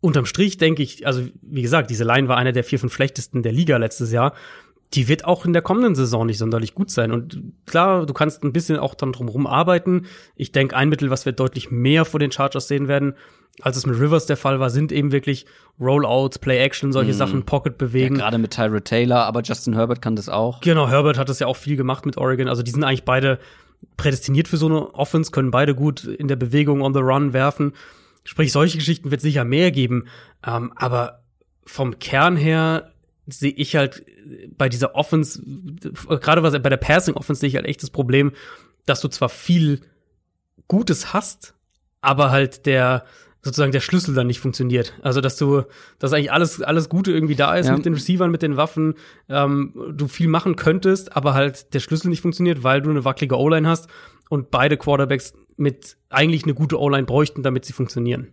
unterm 0.01 0.27
Strich 0.27 0.57
denke 0.57 0.83
ich, 0.83 1.07
also 1.07 1.23
wie 1.43 1.63
gesagt, 1.63 1.91
diese 1.91 2.03
Line 2.03 2.27
war 2.27 2.39
einer 2.39 2.51
der 2.51 2.65
vier, 2.65 2.81
fünf 2.81 2.93
schlechtesten 2.93 3.45
der 3.45 3.53
Liga 3.53 3.77
letztes 3.77 4.11
Jahr. 4.11 4.35
Die 4.95 5.09
wird 5.09 5.25
auch 5.25 5.45
in 5.45 5.53
der 5.53 5.63
kommenden 5.63 5.95
Saison 5.95 6.27
nicht 6.27 6.39
sonderlich 6.39 6.75
gut 6.75 6.91
sein. 6.91 7.13
Und 7.13 7.43
klar, 7.67 8.05
du 8.05 8.13
kannst 8.13 8.43
ein 8.43 8.53
bisschen 8.53 8.79
auch 8.79 8.95
dann 8.95 9.13
drumherum 9.13 9.47
arbeiten. 9.47 10.07
Ich 10.37 10.53
denke, 10.53 10.77
ein 10.77 10.89
Mittel, 10.89 11.11
was 11.11 11.25
wir 11.25 11.33
deutlich 11.33 11.71
mehr 11.71 12.05
vor 12.05 12.21
den 12.21 12.31
Chargers 12.31 12.69
sehen 12.69 12.89
werden, 12.89 13.15
als 13.61 13.77
es 13.77 13.87
mit 13.87 13.99
Rivers 13.99 14.27
der 14.27 14.37
Fall 14.37 14.61
war, 14.61 14.71
sind 14.71 14.93
eben 14.93 15.13
wirklich 15.13 15.45
Rollouts, 15.79 16.39
Play-Action, 16.39 16.93
solche 16.93 17.13
Sachen, 17.13 17.45
Pocket 17.45 17.75
Ja, 17.75 17.87
bewegen. 17.87 18.17
Gerade 18.17 18.39
mit 18.39 18.53
Tyra 18.53 18.81
Taylor, 18.81 19.25
aber 19.25 19.43
Justin 19.43 19.75
Herbert 19.75 20.01
kann 20.01 20.17
das 20.17 20.29
auch. 20.29 20.61
Genau, 20.61 20.89
Herbert 20.89 21.19
hat 21.19 21.29
das 21.29 21.39
ja 21.39 21.47
auch 21.47 21.57
viel 21.57 21.77
gemacht 21.77 22.07
mit 22.07 22.17
Oregon. 22.17 22.49
Also 22.49 22.63
die 22.63 22.71
sind 22.71 22.85
eigentlich 22.85 23.05
beide 23.05 23.39
prädestiniert 23.97 24.49
für 24.49 24.57
so 24.57 24.67
eine 24.67 24.95
Offense, 24.95 25.31
können 25.31 25.51
beide 25.51 25.75
gut 25.75 26.05
in 26.05 26.29
der 26.29 26.37
Bewegung 26.37 26.83
on 26.83 26.95
the 26.95 27.01
run 27.01 27.33
werfen. 27.33 27.73
Sprich, 28.25 28.53
solche 28.53 28.79
Geschichten 28.79 29.11
wird 29.11 29.21
sicher 29.21 29.45
mehr 29.45 29.71
geben. 29.71 30.05
Ähm, 30.47 30.73
aber 30.77 31.23
vom 31.67 31.99
Kern 31.99 32.37
her 32.37 32.92
sehe 33.33 33.53
ich 33.53 33.77
halt 33.77 34.05
bei 34.57 34.69
dieser 34.69 34.95
Offense, 34.95 35.43
äh, 35.43 36.19
gerade 36.19 36.43
was 36.43 36.53
bei 36.61 36.69
der 36.69 36.77
Passing 36.77 37.15
Offense 37.15 37.41
sehe 37.41 37.49
ich 37.49 37.57
halt 37.57 37.67
echt 37.67 37.83
das 37.83 37.91
Problem, 37.91 38.33
dass 38.87 39.01
du 39.01 39.09
zwar 39.09 39.29
viel 39.29 39.81
Gutes 40.69 41.13
hast, 41.13 41.55
aber 42.01 42.31
halt 42.31 42.67
der 42.67 43.05
sozusagen 43.45 43.73
der 43.73 43.81
Schlüssel 43.81 44.15
dann 44.15 44.29
nicht 44.29 44.39
funktioniert. 44.39 44.93
Also 45.03 45.21
dass 45.21 45.37
du, 45.37 45.63
dass 45.99 46.13
eigentlich 46.13 46.31
alles 46.31 46.63
alles 46.63 46.89
Gute 46.89 47.11
irgendwie 47.11 47.35
da 47.35 47.57
ist 47.57 47.67
Ja. 47.67 47.75
mit 47.77 47.85
den 47.85 47.95
Receivern, 47.95 48.31
mit 48.31 48.43
den 48.43 48.57
Waffen, 48.57 48.95
ähm, 49.29 49.75
du 49.95 50.07
viel 50.07 50.29
machen 50.29 50.55
könntest, 50.55 51.17
aber 51.17 51.35
halt 51.35 51.75
der 51.75 51.81
Schlüssel 51.81 52.09
nicht 52.09 52.21
funktioniert, 52.21 52.63
weil 52.63 52.81
du 52.83 52.91
eine 52.91 53.05
wackelige 53.05 53.37
O-Line 53.37 53.69
hast 53.69 53.89
und 54.31 54.51
beide 54.53 54.77
Quarterbacks 54.77 55.33
mit 55.57 55.97
eigentlich 56.09 56.45
eine 56.45 56.55
gute 56.55 56.79
O-Line 56.81 57.05
bräuchten, 57.05 57.43
damit 57.43 57.65
sie 57.65 57.73
funktionieren. 57.73 58.29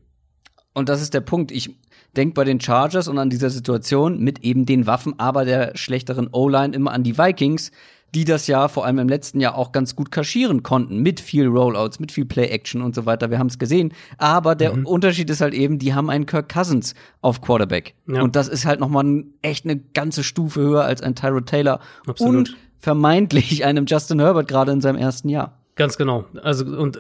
Und 0.74 0.90
das 0.90 1.02
ist 1.02 1.14
der 1.16 1.22
Punkt. 1.22 1.52
Ich 1.52 1.76
denke 2.18 2.34
bei 2.34 2.44
den 2.44 2.60
Chargers 2.60 3.08
und 3.08 3.18
an 3.18 3.30
dieser 3.30 3.50
Situation 3.50 4.20
mit 4.20 4.40
eben 4.44 4.66
den 4.66 4.88
Waffen, 4.88 5.14
aber 5.20 5.46
der 5.46 5.76
schlechteren 5.76 6.28
O-Line 6.32 6.76
immer 6.76 6.92
an 6.92 7.04
die 7.04 7.18
Vikings, 7.18 7.72
die 8.16 8.26
das 8.26 8.48
ja 8.48 8.68
vor 8.68 8.86
allem 8.86 8.98
im 8.98 9.08
letzten 9.08 9.40
Jahr 9.40 9.54
auch 9.56 9.72
ganz 9.72 9.96
gut 9.96 10.10
kaschieren 10.12 10.64
konnten, 10.64 10.98
mit 11.04 11.20
viel 11.20 11.46
Rollouts, 11.46 12.00
mit 12.00 12.12
viel 12.12 12.26
Play-Action 12.26 12.82
und 12.82 12.96
so 12.96 13.06
weiter. 13.06 13.30
Wir 13.30 13.38
haben 13.38 13.48
es 13.48 13.60
gesehen. 13.60 13.94
Aber 14.18 14.56
der 14.56 14.76
Mhm. 14.76 14.88
Unterschied 14.88 15.30
ist 15.30 15.42
halt 15.42 15.54
eben, 15.54 15.78
die 15.78 15.94
haben 15.94 16.10
einen 16.10 16.26
Kirk 16.26 16.50
Cousins 16.52 16.96
auf 17.22 17.40
Quarterback. 17.42 17.94
Ja. 18.08 18.24
Und 18.24 18.36
das 18.36 18.48
ist 18.48 18.66
halt 18.66 18.80
noch 18.80 18.90
mal 18.90 19.04
ein- 19.04 19.34
echt 19.44 19.66
eine 19.66 19.78
ganze 19.78 20.24
Stufe 20.24 20.60
höher 20.60 20.86
als 20.86 21.04
ein 21.04 21.14
Tyrod 21.14 21.46
Taylor 21.46 21.80
Absolut. 22.08 22.36
und 22.50 22.58
vermeintlich 22.80 23.64
einem 23.66 23.86
Justin 23.86 24.20
Herbert 24.20 24.48
gerade 24.48 24.72
in 24.72 24.82
seinem 24.82 24.98
ersten 24.98 25.30
Jahr. 25.30 25.60
Ganz 25.76 25.96
genau. 25.96 26.26
Also 26.42 26.66
und 26.66 26.98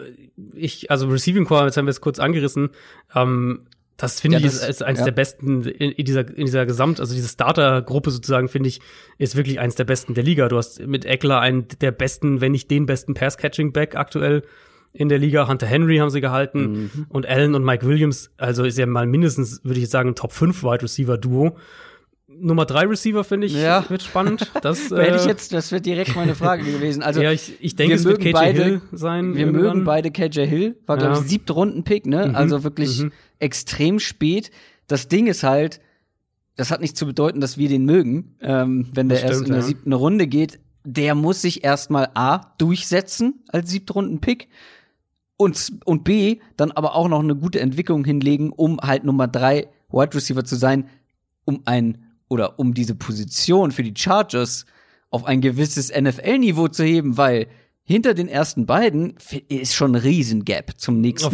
ich, 0.54 0.91
also 0.91 1.08
Receiving 1.08 1.45
Core, 1.45 1.65
jetzt 1.65 1.76
haben 1.78 1.86
wir 1.88 1.91
es 1.91 2.02
kurz 2.02 2.19
angerissen. 2.19 2.69
Ähm, 3.15 3.63
das 4.00 4.20
finde 4.22 4.38
Ja, 4.40 4.46
ich 4.46 4.52
das- 4.52 4.62
ist, 4.64 4.70
ist 4.70 4.84
eines 4.84 5.00
ja. 5.00 5.06
der 5.06 5.12
besten 5.12 5.62
in, 5.64 5.92
in 5.92 6.06
dieser 6.06 6.22
in 6.28 6.46
dieser 6.46 6.66
Gesamt, 6.66 7.00
also 7.00 7.14
diese 7.14 7.28
Starter-Gruppe 7.28 8.10
sozusagen 8.12 8.48
finde 8.50 8.70
ich 8.70 8.80
ist 9.18 9.36
wirklich 9.36 9.60
eines 9.60 9.76
der 9.76 9.84
besten 9.84 10.14
der 10.16 10.24
Liga. 10.24 10.48
Du 10.48 10.58
hast 10.58 10.80
mit 10.88 11.06
Eckler 11.06 11.40
einen 11.42 11.68
der 11.82 11.92
besten, 11.92 12.42
wenn 12.42 12.52
nicht 12.54 12.72
den 12.72 12.86
besten 12.86 13.14
Pass-Catching-Back 13.14 13.96
aktuell 13.96 14.44
in 14.94 15.08
der 15.10 15.20
Liga. 15.20 15.48
Hunter 15.48 15.68
Henry 15.68 15.98
haben 15.98 16.10
sie 16.10 16.22
gehalten 16.22 16.90
Mhm. 16.94 17.06
und 17.10 17.28
Allen 17.28 17.54
und 17.54 17.64
Mike 17.64 17.86
Williams. 17.86 18.32
Also 18.38 18.64
ist 18.64 18.78
ja 18.78 18.86
mal 18.88 19.06
mindestens, 19.06 19.62
würde 19.64 19.76
ich 19.76 19.84
jetzt 19.84 19.92
sagen, 19.92 20.10
ein 20.10 20.16
Top 20.16 20.32
5 20.32 20.64
Wide 20.64 20.82
Receiver 20.82 21.18
Duo. 21.18 21.56
Nummer 22.41 22.65
drei 22.65 22.86
Receiver 22.86 23.23
finde 23.23 23.47
ich 23.47 23.54
Ja. 23.54 23.89
wird 23.89 24.02
spannend. 24.04 24.52
Das 24.62 24.89
Da 24.89 24.97
hätte 25.02 25.17
ich 25.17 25.25
äh, 25.25 25.30
jetzt, 25.30 25.54
das 25.54 25.71
wird 25.71 25.86
direkt 25.86 26.15
meine 26.15 26.36
Frage 26.36 26.63
gewesen. 26.63 27.04
Also 27.04 27.21
ja, 27.21 27.32
ich, 27.32 27.54
ich 27.60 27.75
denke, 27.75 27.91
wir 27.91 27.95
es 27.97 28.06
wird 28.06 28.19
mögen 28.19 28.32
KJ 28.32 28.34
beide- 28.34 28.63
Hill 28.63 28.82
sein. 28.91 29.34
Wir 29.36 29.45
irgendwann. 29.45 29.62
mögen 29.62 29.84
beide 29.86 30.12
KJ 30.12 30.41
Hill, 30.45 30.78
war 30.86 30.97
glaube 30.97 31.15
Ja. 31.15 31.19
ich 31.21 31.28
siebte 31.28 31.54
Runden-Pick, 31.54 32.06
ne? 32.06 32.36
Also 32.36 32.63
wirklich 32.63 33.04
mhm. 33.04 33.12
extrem 33.39 33.99
spät. 33.99 34.52
Das 34.88 35.08
Ding 35.08 35.28
ist 35.28 35.43
halt, 35.43 35.80
das 36.56 36.71
hat 36.71 36.82
nicht 36.82 36.97
zu 36.97 37.06
bedeuten, 37.06 37.39
dass 37.41 37.58
wir 37.58 37.69
den 37.69 37.86
mögen, 37.86 38.36
ähm, 38.41 38.88
wenn 38.93 39.08
der 39.10 39.17
Das 39.19 39.23
erst 39.23 39.36
stimmt, 39.36 39.47
in 39.49 39.54
der 39.54 39.63
siebten 39.63 39.93
Runde 39.93 40.28
geht. 40.28 40.60
Der 40.84 41.13
muss 41.15 41.41
sich 41.41 41.63
erstmal 41.63 42.10
A 42.15 42.54
durchsetzen 42.58 43.43
als 43.49 43.69
siebte 43.69 43.93
Runden-Pick 43.93 44.47
und, 45.38 45.71
und 45.86 46.04
B 46.04 46.39
dann 46.58 46.71
aber 46.71 46.95
auch 46.95 47.08
noch 47.08 47.19
eine 47.21 47.36
gute 47.36 47.60
Entwicklung 47.60 48.04
hinlegen, 48.04 48.52
um 48.52 48.80
halt 48.82 49.04
Nummer 49.04 49.28
drei 49.28 49.67
Wide 49.91 50.13
Receiver 50.15 50.43
zu 50.43 50.56
sein, 50.56 50.88
um 51.45 51.62
ein 51.65 51.97
oder 52.30 52.60
um 52.60 52.74
diese 52.74 52.96
Position 52.96 53.72
für 53.72 53.84
die 53.84 53.94
Chargers 53.96 54.65
auf 55.10 55.26
ein 55.26 55.42
gewisses 55.42 55.92
NFL-Niveau 55.92 56.68
zu 56.70 56.84
heben, 56.84 57.18
weil 57.18 57.48
hinter 57.84 58.13
den 58.13 58.28
ersten 58.28 58.65
beiden 58.65 59.15
ist 59.50 59.74
schon 59.74 59.96
ein 59.96 60.02
Riesengap 60.02 60.80
zum 60.80 61.02
nächsten. 61.02 61.28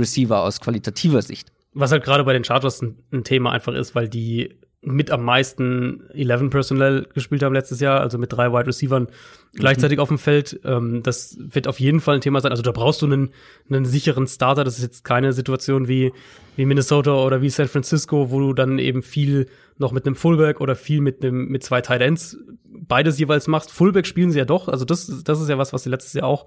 Receiver 0.00 0.42
aus 0.42 0.60
qualitativer 0.60 1.22
Sicht. 1.22 1.52
Was 1.72 1.92
halt 1.92 2.02
gerade 2.02 2.24
bei 2.24 2.32
den 2.32 2.42
Chargers 2.42 2.82
ein, 2.82 2.96
ein 3.12 3.22
Thema 3.22 3.52
einfach 3.52 3.74
ist, 3.74 3.94
weil 3.94 4.08
die 4.08 4.56
mit 4.82 5.10
am 5.10 5.22
meisten 5.22 6.08
11 6.14 6.50
Personnel 6.50 7.06
gespielt 7.12 7.42
haben 7.42 7.52
letztes 7.52 7.80
Jahr, 7.80 8.00
also 8.00 8.16
mit 8.16 8.32
drei 8.32 8.50
Wide 8.50 8.66
Receivern 8.66 9.08
gleichzeitig 9.54 9.98
auf 9.98 10.08
dem 10.08 10.18
Feld. 10.18 10.58
Ähm, 10.64 11.02
das 11.02 11.36
wird 11.38 11.68
auf 11.68 11.78
jeden 11.78 12.00
Fall 12.00 12.14
ein 12.14 12.20
Thema 12.22 12.40
sein. 12.40 12.50
Also 12.50 12.62
da 12.62 12.72
brauchst 12.72 13.02
du 13.02 13.06
einen, 13.06 13.30
einen 13.68 13.84
sicheren 13.84 14.26
Starter. 14.26 14.64
Das 14.64 14.78
ist 14.78 14.82
jetzt 14.82 15.04
keine 15.04 15.32
Situation 15.32 15.86
wie, 15.86 16.12
wie 16.60 16.66
Minnesota 16.66 17.14
oder 17.14 17.40
wie 17.40 17.48
San 17.48 17.68
Francisco, 17.68 18.30
wo 18.30 18.38
du 18.38 18.52
dann 18.52 18.78
eben 18.78 19.02
viel 19.02 19.46
noch 19.78 19.92
mit 19.92 20.04
einem 20.04 20.14
Fullback 20.14 20.60
oder 20.60 20.76
viel 20.76 21.00
mit 21.00 21.24
einem 21.24 21.48
mit 21.48 21.64
zwei 21.64 21.80
Tight 21.80 22.02
Ends 22.02 22.36
beides 22.64 23.18
jeweils 23.18 23.46
machst. 23.48 23.72
Fullback 23.72 24.06
spielen 24.06 24.30
sie 24.30 24.38
ja 24.38 24.44
doch. 24.44 24.68
Also 24.68 24.84
das, 24.84 25.22
das 25.24 25.40
ist 25.40 25.48
ja 25.48 25.56
was, 25.56 25.72
was 25.72 25.84
sie 25.84 25.88
letztes 25.88 26.12
Jahr 26.12 26.26
auch 26.26 26.44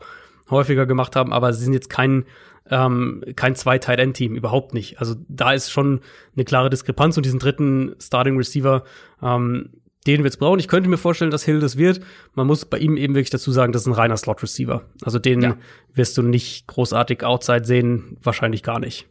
häufiger 0.51 0.85
gemacht 0.85 1.15
haben, 1.15 1.33
aber 1.33 1.51
sie 1.51 1.63
sind 1.63 1.73
jetzt 1.73 1.89
kein 1.89 2.25
ähm, 2.69 3.23
kein 3.35 3.55
zwei 3.55 3.79
Tight 3.79 3.97
End 3.97 4.15
Team 4.15 4.35
überhaupt 4.35 4.75
nicht. 4.75 4.99
Also 4.99 5.15
da 5.27 5.51
ist 5.51 5.71
schon 5.71 6.01
eine 6.35 6.45
klare 6.45 6.69
Diskrepanz 6.69 7.17
und 7.17 7.25
diesen 7.25 7.39
dritten 7.39 7.95
Starting 7.99 8.37
Receiver 8.37 8.83
ähm, 9.23 9.71
den 10.05 10.23
wird's 10.23 10.37
brauchen. 10.37 10.59
Ich 10.59 10.67
könnte 10.67 10.89
mir 10.89 10.97
vorstellen, 10.97 11.31
dass 11.31 11.43
Hill 11.43 11.59
das 11.59 11.77
wird. 11.77 12.01
Man 12.35 12.45
muss 12.45 12.65
bei 12.65 12.77
ihm 12.77 12.97
eben 12.97 13.15
wirklich 13.15 13.31
dazu 13.31 13.51
sagen, 13.51 13.73
das 13.73 13.81
ist 13.81 13.87
ein 13.87 13.93
reiner 13.93 14.17
Slot 14.17 14.43
Receiver. 14.43 14.83
Also 15.01 15.17
den 15.17 15.41
Ja. 15.41 15.57
wirst 15.95 16.17
du 16.19 16.21
nicht 16.21 16.67
großartig 16.67 17.23
outside 17.23 17.65
sehen, 17.65 18.17
wahrscheinlich 18.21 18.61
gar 18.61 18.79
nicht. 18.79 19.07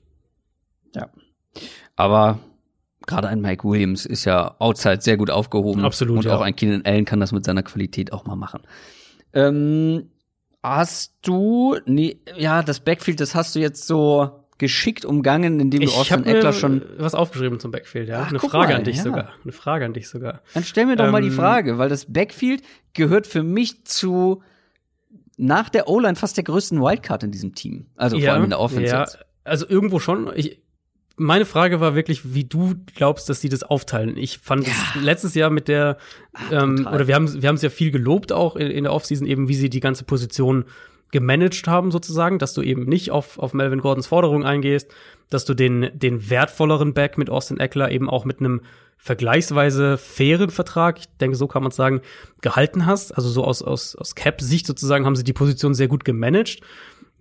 Ja. 0.94 1.08
Aber 1.96 2.38
gerade 3.06 3.28
ein 3.28 3.40
Mike 3.40 3.64
Williams 3.68 4.06
ist 4.06 4.24
ja 4.24 4.54
outside 4.58 5.00
sehr 5.00 5.16
gut 5.16 5.30
aufgehoben. 5.30 5.84
Absolut, 5.84 6.18
Und 6.18 6.24
ja. 6.24 6.36
auch 6.36 6.40
ein 6.40 6.54
Keenan 6.56 6.82
Allen 6.84 7.04
kann 7.04 7.20
das 7.20 7.32
mit 7.32 7.44
seiner 7.44 7.62
Qualität 7.62 8.12
auch 8.12 8.24
mal 8.24 8.36
machen. 8.36 8.62
Ähm, 9.32 10.10
hast 10.62 11.14
du, 11.22 11.76
nee, 11.86 12.18
ja, 12.36 12.62
das 12.62 12.80
Backfield, 12.80 13.20
das 13.20 13.34
hast 13.34 13.54
du 13.54 13.58
jetzt 13.60 13.86
so 13.86 14.38
geschickt 14.58 15.04
umgangen, 15.04 15.58
indem 15.58 15.80
du 15.80 15.86
Ich 15.86 15.96
Austin 15.96 16.24
Eckler 16.24 16.52
schon. 16.52 16.82
was 16.98 17.14
aufgeschrieben 17.16 17.58
zum 17.58 17.72
Backfield, 17.72 18.08
ja. 18.08 18.22
Ach, 18.24 18.28
Eine 18.30 18.38
Frage 18.38 18.72
mal, 18.72 18.78
an 18.78 18.84
dich 18.84 18.98
ja. 18.98 19.02
sogar. 19.02 19.30
Eine 19.42 19.52
Frage 19.52 19.84
an 19.84 19.92
dich 19.92 20.08
sogar. 20.08 20.42
Dann 20.54 20.62
stell 20.62 20.86
mir 20.86 20.94
doch 20.96 21.10
mal 21.10 21.20
die 21.22 21.28
Ähm, 21.28 21.34
Frage, 21.34 21.78
weil 21.78 21.88
das 21.88 22.12
Backfield 22.12 22.62
gehört 22.94 23.26
für 23.26 23.42
mich 23.42 23.84
zu 23.86 24.42
nach 25.36 25.68
der 25.68 25.88
O-Line 25.88 26.14
fast 26.14 26.36
der 26.36 26.44
größten 26.44 26.80
Wildcard 26.80 27.24
in 27.24 27.32
diesem 27.32 27.54
Team. 27.56 27.86
Also 27.96 28.20
vor 28.20 28.30
allem 28.32 28.44
in 28.44 28.50
der 28.50 28.60
Offense 28.60 28.84
Ja, 28.92 29.00
jetzt. 29.00 29.18
also 29.42 29.66
irgendwo 29.68 29.98
schon. 29.98 30.30
Ich, 30.36 30.60
meine 31.16 31.44
Frage 31.44 31.80
war 31.80 31.94
wirklich, 31.94 32.34
wie 32.34 32.44
du 32.44 32.74
glaubst, 32.94 33.28
dass 33.28 33.40
sie 33.40 33.48
das 33.48 33.62
aufteilen. 33.62 34.16
Ich 34.16 34.38
fand 34.38 34.66
es 34.66 34.94
letztes 35.00 35.34
Jahr 35.34 35.50
mit 35.50 35.68
der, 35.68 35.98
ähm, 36.50 36.78
total. 36.78 36.94
oder 36.94 37.06
wir 37.06 37.14
haben 37.14 37.42
wir 37.42 37.48
haben 37.48 37.56
es 37.56 37.62
ja 37.62 37.70
viel 37.70 37.90
gelobt 37.90 38.32
auch 38.32 38.56
in, 38.56 38.68
in 38.68 38.84
der 38.84 38.92
Offseason 38.92 39.26
eben, 39.26 39.48
wie 39.48 39.54
sie 39.54 39.70
die 39.70 39.80
ganze 39.80 40.04
Position 40.04 40.64
gemanagt 41.10 41.68
haben 41.68 41.90
sozusagen, 41.90 42.38
dass 42.38 42.54
du 42.54 42.62
eben 42.62 42.84
nicht 42.84 43.10
auf, 43.10 43.38
auf 43.38 43.52
Melvin 43.52 43.80
Gordons 43.80 44.06
Forderung 44.06 44.44
eingehst, 44.44 44.90
dass 45.28 45.44
du 45.44 45.54
den, 45.54 45.90
den 45.92 46.30
wertvolleren 46.30 46.94
Back 46.94 47.18
mit 47.18 47.30
Austin 47.30 47.60
Eckler 47.60 47.90
eben 47.90 48.08
auch 48.08 48.24
mit 48.24 48.40
einem 48.40 48.62
vergleichsweise 48.96 49.98
fairen 49.98 50.50
Vertrag, 50.50 51.00
ich 51.00 51.06
denke, 51.20 51.36
so 51.36 51.48
kann 51.48 51.64
man 51.64 51.72
sagen, 51.72 52.02
gehalten 52.40 52.86
hast. 52.86 53.12
Also 53.12 53.28
so 53.28 53.44
aus, 53.44 53.60
aus, 53.60 53.96
aus 53.96 54.14
Cap-Sicht 54.14 54.64
sozusagen 54.64 55.04
haben 55.04 55.16
sie 55.16 55.24
die 55.24 55.32
Position 55.32 55.74
sehr 55.74 55.88
gut 55.88 56.04
gemanagt. 56.04 56.60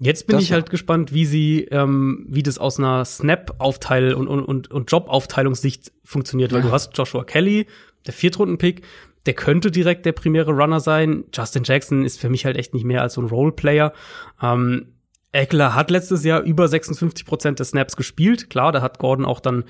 Jetzt 0.03 0.25
bin 0.25 0.37
Das 0.37 0.43
ich 0.43 0.49
ja. 0.49 0.55
halt 0.55 0.71
gespannt, 0.71 1.13
wie 1.13 1.25
sie, 1.25 1.65
ähm, 1.65 2.25
wie 2.27 2.41
das 2.41 2.57
aus 2.57 2.79
einer 2.79 3.05
Snap-Aufteil 3.05 4.15
und, 4.15 4.27
und, 4.27 4.71
und, 4.71 4.91
Job-Aufteilungssicht 4.91 5.91
funktioniert, 6.03 6.51
weil 6.51 6.61
Ja. 6.61 6.65
du 6.67 6.71
hast 6.71 6.97
Joshua 6.97 7.23
Kelly, 7.23 7.67
der 8.07 8.13
Viertrunden-Pick, 8.13 8.81
der 9.27 9.35
könnte 9.35 9.69
direkt 9.69 10.07
der 10.07 10.13
primäre 10.13 10.51
Runner 10.53 10.79
sein. 10.79 11.25
Justin 11.31 11.63
Jackson 11.63 12.03
ist 12.03 12.19
für 12.19 12.29
mich 12.29 12.45
halt 12.45 12.57
echt 12.57 12.73
nicht 12.73 12.83
mehr 12.83 13.03
als 13.03 13.13
so 13.13 13.21
ein 13.21 13.27
Roleplayer. 13.27 13.93
Ähm, 14.41 14.87
Eckler 15.33 15.75
hat 15.75 15.91
letztes 15.91 16.23
Jahr 16.23 16.41
über 16.41 16.67
56 16.67 17.23
Prozent 17.25 17.59
der 17.59 17.65
Snaps 17.67 17.95
gespielt. 17.95 18.49
Klar, 18.49 18.71
da 18.71 18.81
hat 18.81 18.97
Gordon 18.97 19.25
auch 19.25 19.39
dann 19.39 19.65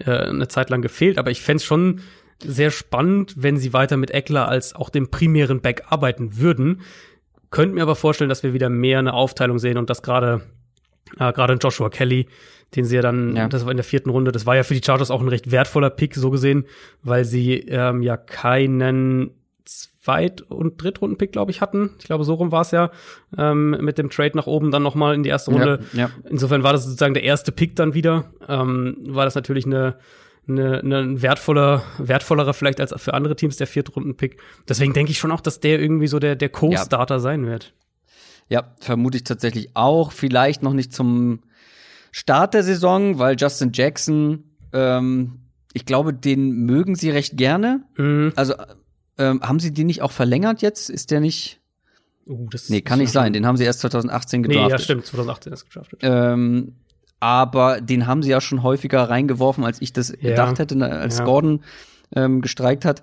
äh, 0.00 0.10
eine 0.10 0.48
Zeit 0.48 0.68
lang 0.68 0.82
gefehlt, 0.82 1.16
aber 1.16 1.30
ich 1.30 1.42
fänd's 1.42 1.64
schon 1.64 2.00
sehr 2.44 2.70
spannend, 2.72 3.34
wenn 3.38 3.56
sie 3.56 3.72
weiter 3.72 3.96
mit 3.96 4.10
Eckler 4.10 4.48
als 4.48 4.74
auch 4.74 4.90
dem 4.90 5.08
primären 5.10 5.60
Back 5.60 5.84
arbeiten 5.88 6.36
würden. 6.38 6.82
Könnt 7.50 7.74
mir 7.74 7.82
aber 7.82 7.96
vorstellen, 7.96 8.28
dass 8.28 8.42
wir 8.42 8.52
wieder 8.52 8.68
mehr 8.68 8.98
eine 8.98 9.14
Aufteilung 9.14 9.58
sehen 9.58 9.78
und 9.78 9.88
dass 9.90 10.02
gerade 10.02 10.42
äh, 11.18 11.32
gerade 11.32 11.54
Joshua 11.54 11.88
Kelly, 11.88 12.26
den 12.74 12.84
sie 12.84 12.96
ja 12.96 13.02
dann, 13.02 13.36
Ja. 13.36 13.48
das 13.48 13.64
war 13.64 13.70
in 13.70 13.76
der 13.76 13.84
vierten 13.84 14.10
Runde, 14.10 14.32
das 14.32 14.44
war 14.46 14.56
ja 14.56 14.64
für 14.64 14.74
die 14.74 14.82
Chargers 14.84 15.10
auch 15.10 15.20
ein 15.20 15.28
recht 15.28 15.50
wertvoller 15.50 15.90
Pick, 15.90 16.14
so 16.16 16.30
gesehen, 16.30 16.66
weil 17.02 17.24
sie 17.24 17.54
ähm, 17.60 18.02
ja 18.02 18.16
keinen 18.16 19.30
Zweit- 19.64 20.42
und 20.42 20.80
Drittrunden-Pick, 20.82 21.32
glaube 21.32 21.50
ich, 21.50 21.60
hatten. 21.60 21.90
Ich 21.98 22.04
glaube, 22.04 22.22
so 22.24 22.34
rum 22.34 22.52
war 22.52 22.60
es 22.62 22.70
ja 22.70 22.90
ähm, 23.36 23.70
mit 23.80 23.98
dem 23.98 24.10
Trade 24.10 24.36
nach 24.36 24.46
oben 24.46 24.70
dann 24.70 24.82
noch 24.84 24.94
mal 24.94 25.14
in 25.14 25.22
die 25.24 25.28
erste 25.28 25.50
Runde. 25.50 25.80
Ja, 25.92 25.98
ja. 26.02 26.10
Insofern 26.30 26.62
war 26.62 26.72
das 26.72 26.84
sozusagen 26.84 27.14
der 27.14 27.24
erste 27.24 27.50
Pick 27.50 27.74
dann 27.76 27.94
wieder. 27.94 28.30
Ähm, 28.48 28.96
war 29.08 29.24
das 29.24 29.34
natürlich 29.34 29.66
eine, 29.66 29.96
eine, 30.48 30.78
eine 30.80 30.98
ein 30.98 31.22
wertvoller, 31.22 31.82
wertvollerer 31.98 32.54
vielleicht 32.54 32.80
als 32.80 32.94
für 33.02 33.14
andere 33.14 33.36
Teams 33.36 33.56
der 33.56 33.66
Viertrunden-Pick. 33.66 34.38
Deswegen 34.68 34.92
denke 34.92 35.12
ich 35.12 35.18
schon 35.18 35.32
auch, 35.32 35.40
dass 35.40 35.60
der 35.60 35.80
irgendwie 35.80 36.06
so 36.06 36.18
der, 36.18 36.36
der 36.36 36.48
Co-Starter 36.48 37.20
sein 37.20 37.46
wird. 37.46 37.74
Ja, 38.48 38.74
vermute 38.80 39.16
ich 39.16 39.24
tatsächlich 39.24 39.74
auch. 39.74 40.12
Vielleicht 40.12 40.62
noch 40.62 40.72
nicht 40.72 40.92
zum 40.92 41.40
Start 42.12 42.54
der 42.54 42.62
Saison, 42.62 43.18
weil 43.18 43.36
Justin 43.38 43.72
Jackson, 43.74 44.44
ähm, 44.72 45.40
ich 45.72 45.84
glaube, 45.84 46.14
den 46.14 46.50
mögen 46.64 46.94
sie 46.94 47.10
recht 47.10 47.36
gerne. 47.36 47.82
Mhm. 47.96 48.32
Also 48.36 48.54
ähm, 49.18 49.40
haben 49.42 49.58
sie 49.60 49.72
den 49.72 49.86
nicht 49.88 50.02
auch 50.02 50.12
verlängert 50.12 50.62
jetzt? 50.62 50.90
Ist 50.90 51.10
der 51.10 51.20
nicht? 51.20 51.60
Uh, 52.28 52.48
das 52.50 52.68
Nee, 52.68 52.80
kann 52.82 52.98
nicht 52.98 53.12
sein. 53.12 53.32
Den 53.32 53.46
haben 53.46 53.56
sie 53.56 53.64
erst 53.64 53.80
2018 53.80 54.40
Nee, 54.42 54.48
gedraftet. 54.48 54.70
ja, 54.70 54.78
stimmt, 54.78 55.06
2018 55.06 55.52
ist 55.52 55.64
geschafft. 55.64 55.96
Ähm, 56.02 56.74
aber 57.20 57.80
den 57.80 58.06
haben 58.06 58.22
sie 58.22 58.30
ja 58.30 58.40
schon 58.40 58.62
häufiger 58.62 59.08
reingeworfen, 59.08 59.64
als 59.64 59.80
ich 59.80 59.92
das 59.92 60.10
Ja. 60.10 60.30
gedacht 60.30 60.58
hätte, 60.58 60.76
ne, 60.76 60.90
als 60.90 61.18
Ja. 61.18 61.24
Gordon 61.24 61.60
ähm, 62.14 62.40
gestreikt 62.40 62.84
hat. 62.84 63.02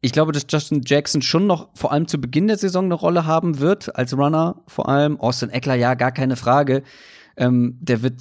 Ich 0.00 0.12
glaube, 0.12 0.30
dass 0.32 0.46
Justin 0.48 0.82
Jackson 0.84 1.22
schon 1.22 1.46
noch 1.46 1.68
vor 1.74 1.90
allem 1.92 2.06
zu 2.06 2.20
Beginn 2.20 2.46
der 2.46 2.58
Saison 2.58 2.84
eine 2.84 2.94
Rolle 2.94 3.24
haben 3.26 3.58
wird, 3.58 3.96
als 3.96 4.16
Runner 4.16 4.62
vor 4.66 4.88
allem. 4.88 5.18
Austin 5.18 5.50
Eckler, 5.50 5.74
ja, 5.74 5.94
gar 5.94 6.12
keine 6.12 6.36
Frage. 6.36 6.82
Ähm, 7.36 7.76
der 7.80 8.02
wird 8.02 8.14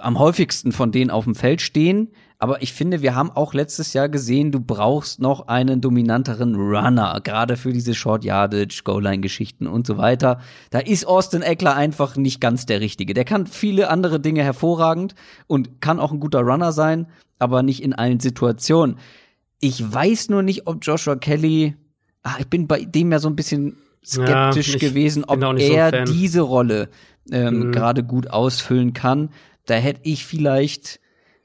am 0.00 0.18
häufigsten 0.18 0.72
von 0.72 0.92
denen 0.92 1.10
auf 1.10 1.24
dem 1.24 1.34
Feld 1.34 1.60
stehen. 1.62 2.08
Aber 2.44 2.60
ich 2.60 2.74
finde, 2.74 3.00
wir 3.00 3.14
haben 3.14 3.30
auch 3.30 3.54
letztes 3.54 3.94
Jahr 3.94 4.10
gesehen, 4.10 4.52
du 4.52 4.60
brauchst 4.60 5.18
noch 5.18 5.48
einen 5.48 5.80
dominanteren 5.80 6.56
Runner, 6.56 7.18
gerade 7.24 7.56
für 7.56 7.72
diese 7.72 7.94
Short 7.94 8.22
Yardage, 8.22 8.82
Goal-Line-Geschichten 8.84 9.66
und 9.66 9.86
so 9.86 9.96
weiter. 9.96 10.40
Da 10.68 10.80
ist 10.80 11.06
Austin 11.06 11.40
Eckler 11.40 11.74
einfach 11.74 12.16
nicht 12.16 12.42
ganz 12.42 12.66
der 12.66 12.82
Richtige. 12.82 13.14
Der 13.14 13.24
kann 13.24 13.46
viele 13.46 13.88
andere 13.88 14.20
Dinge 14.20 14.42
hervorragend 14.42 15.14
und 15.46 15.80
kann 15.80 15.98
auch 15.98 16.12
ein 16.12 16.20
guter 16.20 16.40
Runner 16.40 16.70
sein, 16.72 17.06
aber 17.38 17.62
nicht 17.62 17.82
in 17.82 17.94
allen 17.94 18.20
Situationen. 18.20 18.98
Ich 19.60 19.82
weiß 19.94 20.28
nur 20.28 20.42
nicht, 20.42 20.66
ob 20.66 20.84
Joshua 20.84 21.16
Kelly, 21.16 21.76
ah, 22.24 22.34
ich 22.40 22.48
bin 22.48 22.66
bei 22.66 22.84
dem 22.84 23.10
ja 23.10 23.20
so 23.20 23.28
ein 23.30 23.36
bisschen 23.36 23.78
skeptisch 24.04 24.74
Ja, 24.74 24.78
gewesen, 24.80 25.24
ob 25.24 25.40
so 25.40 25.54
er 25.56 25.88
Fan. 25.88 26.04
diese 26.12 26.42
Rolle 26.42 26.90
ähm, 27.32 27.68
Mhm. 27.68 27.72
gerade 27.72 28.04
gut 28.04 28.28
ausfüllen 28.30 28.92
kann. 28.92 29.30
Da 29.64 29.76
hätte 29.76 30.00
ich 30.02 30.26
vielleicht 30.26 31.00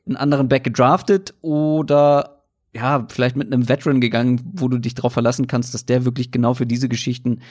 einen 0.09 0.17
anderen 0.17 0.49
Back 0.49 0.63
gedraftet 0.63 1.33
oder 1.41 2.43
ja, 2.73 3.07
vielleicht 3.09 3.35
mit 3.35 3.51
einem 3.51 3.67
Veteran 3.67 4.01
gegangen, 4.01 4.41
wo 4.53 4.67
du 4.67 4.77
dich 4.77 4.93
darauf 4.93 5.13
verlassen 5.13 5.47
kannst, 5.47 5.73
dass 5.73 5.85
der 5.85 6.05
wirklich 6.05 6.31
genau 6.31 6.53
für 6.53 6.65
diese 6.67 6.89
Geschichten 6.89 7.41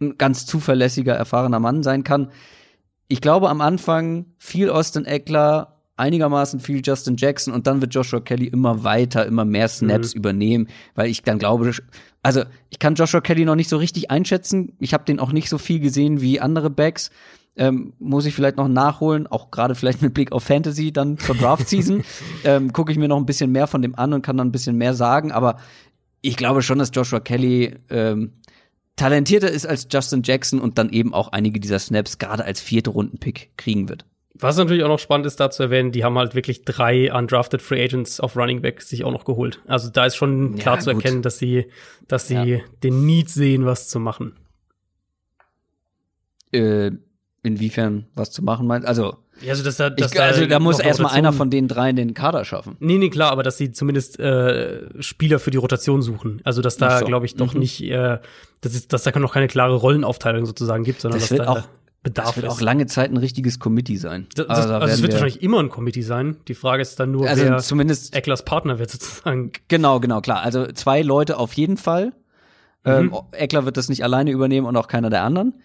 ein 0.00 0.16
ganz 0.16 0.46
zuverlässiger, 0.46 1.14
erfahrener 1.14 1.60
Mann 1.60 1.82
sein 1.82 2.04
kann. 2.04 2.30
Ich 3.08 3.20
glaube 3.20 3.50
am 3.50 3.60
Anfang 3.60 4.26
viel 4.38 4.70
Austin 4.70 5.04
Eckler, 5.04 5.80
einigermaßen 5.96 6.60
viel 6.60 6.80
Justin 6.82 7.16
Jackson 7.16 7.52
und 7.52 7.66
dann 7.66 7.80
wird 7.80 7.94
Joshua 7.94 8.20
Kelly 8.20 8.46
immer 8.46 8.84
weiter, 8.84 9.26
immer 9.26 9.44
mehr 9.44 9.68
Snaps 9.68 10.14
übernehmen, 10.14 10.68
weil 10.94 11.10
ich 11.10 11.22
dann 11.22 11.38
glaube, 11.38 11.72
also 12.22 12.44
ich 12.70 12.78
kann 12.78 12.94
Joshua 12.94 13.20
Kelly 13.20 13.44
noch 13.44 13.56
nicht 13.56 13.68
so 13.68 13.76
richtig 13.76 14.10
einschätzen. 14.10 14.72
Ich 14.78 14.94
habe 14.94 15.04
den 15.04 15.20
auch 15.20 15.32
nicht 15.32 15.50
so 15.50 15.58
viel 15.58 15.80
gesehen 15.80 16.20
wie 16.20 16.40
andere 16.40 16.70
Backs. 16.70 17.10
Ähm, 17.60 17.92
muss 17.98 18.24
ich 18.24 18.34
vielleicht 18.34 18.56
noch 18.56 18.68
nachholen, 18.68 19.26
auch 19.26 19.50
gerade 19.50 19.74
vielleicht 19.74 20.00
mit 20.00 20.14
Blick 20.14 20.32
auf 20.32 20.42
Fantasy 20.44 20.92
dann 20.92 21.18
zur 21.18 21.34
Draft 21.34 21.68
Season. 21.68 22.02
ähm, 22.44 22.72
Gucke 22.72 22.90
ich 22.90 22.96
mir 22.98 23.06
noch 23.06 23.18
ein 23.18 23.26
bisschen 23.26 23.52
mehr 23.52 23.66
von 23.66 23.82
dem 23.82 23.94
an 23.94 24.14
und 24.14 24.22
kann 24.22 24.38
dann 24.38 24.48
ein 24.48 24.52
bisschen 24.52 24.76
mehr 24.76 24.94
sagen. 24.94 25.30
Aber 25.30 25.58
ich 26.22 26.36
glaube 26.38 26.62
schon, 26.62 26.78
dass 26.78 26.90
Joshua 26.94 27.20
Kelly 27.20 27.76
ähm, 27.90 28.32
talentierter 28.96 29.50
ist 29.50 29.66
als 29.66 29.86
Justin 29.90 30.22
Jackson 30.24 30.58
und 30.58 30.78
dann 30.78 30.88
eben 30.90 31.12
auch 31.12 31.28
einige 31.32 31.60
dieser 31.60 31.78
Snaps 31.78 32.16
gerade 32.18 32.44
als 32.46 32.60
vierte 32.62 32.90
Runden-Pick 32.90 33.50
kriegen 33.58 33.88
wird. 33.90 34.06
Was 34.34 34.56
natürlich 34.56 34.82
auch 34.84 34.88
noch 34.88 34.98
spannend 34.98 35.26
ist, 35.26 35.38
da 35.38 35.50
zu 35.50 35.62
erwähnen, 35.64 35.92
die 35.92 36.02
haben 36.02 36.16
halt 36.16 36.34
wirklich 36.34 36.64
drei 36.64 37.12
undrafted 37.12 37.60
Free 37.60 37.84
Agents 37.84 38.20
auf 38.20 38.36
Running 38.36 38.62
Back 38.62 38.80
sich 38.80 39.04
auch 39.04 39.12
noch 39.12 39.26
geholt. 39.26 39.60
Also 39.66 39.90
da 39.90 40.06
ist 40.06 40.16
schon 40.16 40.56
Ja, 40.56 40.62
klar 40.62 40.78
zu 40.80 40.94
gut. 40.94 41.04
erkennen, 41.04 41.20
dass 41.20 41.36
sie, 41.38 41.66
dass 42.08 42.26
sie 42.28 42.34
Ja. 42.36 42.58
den 42.82 43.04
Need 43.04 43.28
sehen, 43.28 43.66
was 43.66 43.88
zu 43.90 44.00
machen. 44.00 44.32
Äh, 46.52 46.92
inwiefern 47.42 48.06
was 48.14 48.30
zu 48.30 48.42
machen 48.42 48.66
meint. 48.66 48.84
Also, 48.84 49.16
Ja, 49.40 49.50
also, 49.52 49.62
dass 49.64 49.76
da, 49.78 49.88
dass 49.90 50.12
ich, 50.12 50.20
also 50.20 50.44
da 50.46 50.58
muss 50.58 50.78
noch 50.78 50.84
erstmal 50.84 51.12
einer 51.12 51.32
von 51.32 51.48
den 51.50 51.68
dreien 51.68 51.96
den 51.96 52.12
Kader 52.14 52.44
schaffen. 52.44 52.76
Nee, 52.80 52.98
nee, 52.98 53.08
klar, 53.10 53.32
aber 53.32 53.42
dass 53.42 53.56
sie 53.56 53.72
zumindest 53.72 54.18
äh, 54.20 55.02
Spieler 55.02 55.38
für 55.38 55.50
die 55.50 55.56
Rotation 55.58 56.02
suchen. 56.02 56.40
Also, 56.44 56.60
dass 56.60 56.76
da, 56.76 56.98
so. 56.98 57.06
glaube 57.06 57.24
ich, 57.26 57.36
doch 57.36 57.54
Mhm. 57.54 57.60
nicht, 57.60 57.82
äh, 57.82 58.18
dass, 58.60 58.74
es, 58.74 58.88
dass 58.88 59.02
da 59.04 59.18
noch 59.18 59.32
keine 59.32 59.48
klare 59.48 59.74
Rollenaufteilung 59.74 60.44
sozusagen 60.44 60.84
gibt, 60.84 61.00
sondern 61.00 61.20
Das 61.20 61.28
dass 61.30 61.38
wird 61.38 61.48
da 61.48 61.52
auch- 61.52 61.68
Bedarf 62.02 62.28
Das 62.28 62.36
wird 62.36 62.46
ist. 62.46 62.52
auch 62.52 62.60
lange 62.62 62.86
Zeit 62.86 63.10
ein 63.10 63.18
richtiges 63.18 63.58
Committee 63.58 63.96
sein. 63.96 64.26
Das, 64.34 64.48
Also 64.48 64.62
das, 64.62 64.70
da 64.70 64.78
also, 64.78 64.94
es 64.94 65.02
wird 65.02 65.12
wir- 65.12 65.20
wahrscheinlich 65.20 65.42
immer 65.42 65.60
ein 65.60 65.68
Committee 65.68 66.00
sein. 66.00 66.36
Die 66.48 66.54
Frage 66.54 66.80
ist 66.80 66.98
dann 66.98 67.10
nur, 67.10 67.28
also 67.28 67.42
wer 67.44 67.58
zumindest 67.58 68.14
Ecklers 68.16 68.42
Partner 68.46 68.78
wird 68.78 68.90
sozusagen. 68.90 69.52
Genau, 69.68 70.00
genau, 70.00 70.22
klar. 70.22 70.40
Also 70.40 70.66
zwei 70.72 71.02
Leute 71.02 71.36
auf 71.36 71.52
jeden 71.52 71.76
Fall. 71.76 72.12
Ähm, 72.86 73.06
Mhm. 73.08 73.18
Eckler 73.32 73.66
wird 73.66 73.76
das 73.76 73.90
nicht 73.90 74.02
alleine 74.02 74.30
übernehmen 74.30 74.66
und 74.66 74.76
auch 74.78 74.88
keiner 74.88 75.10
der 75.10 75.24
anderen. 75.24 75.60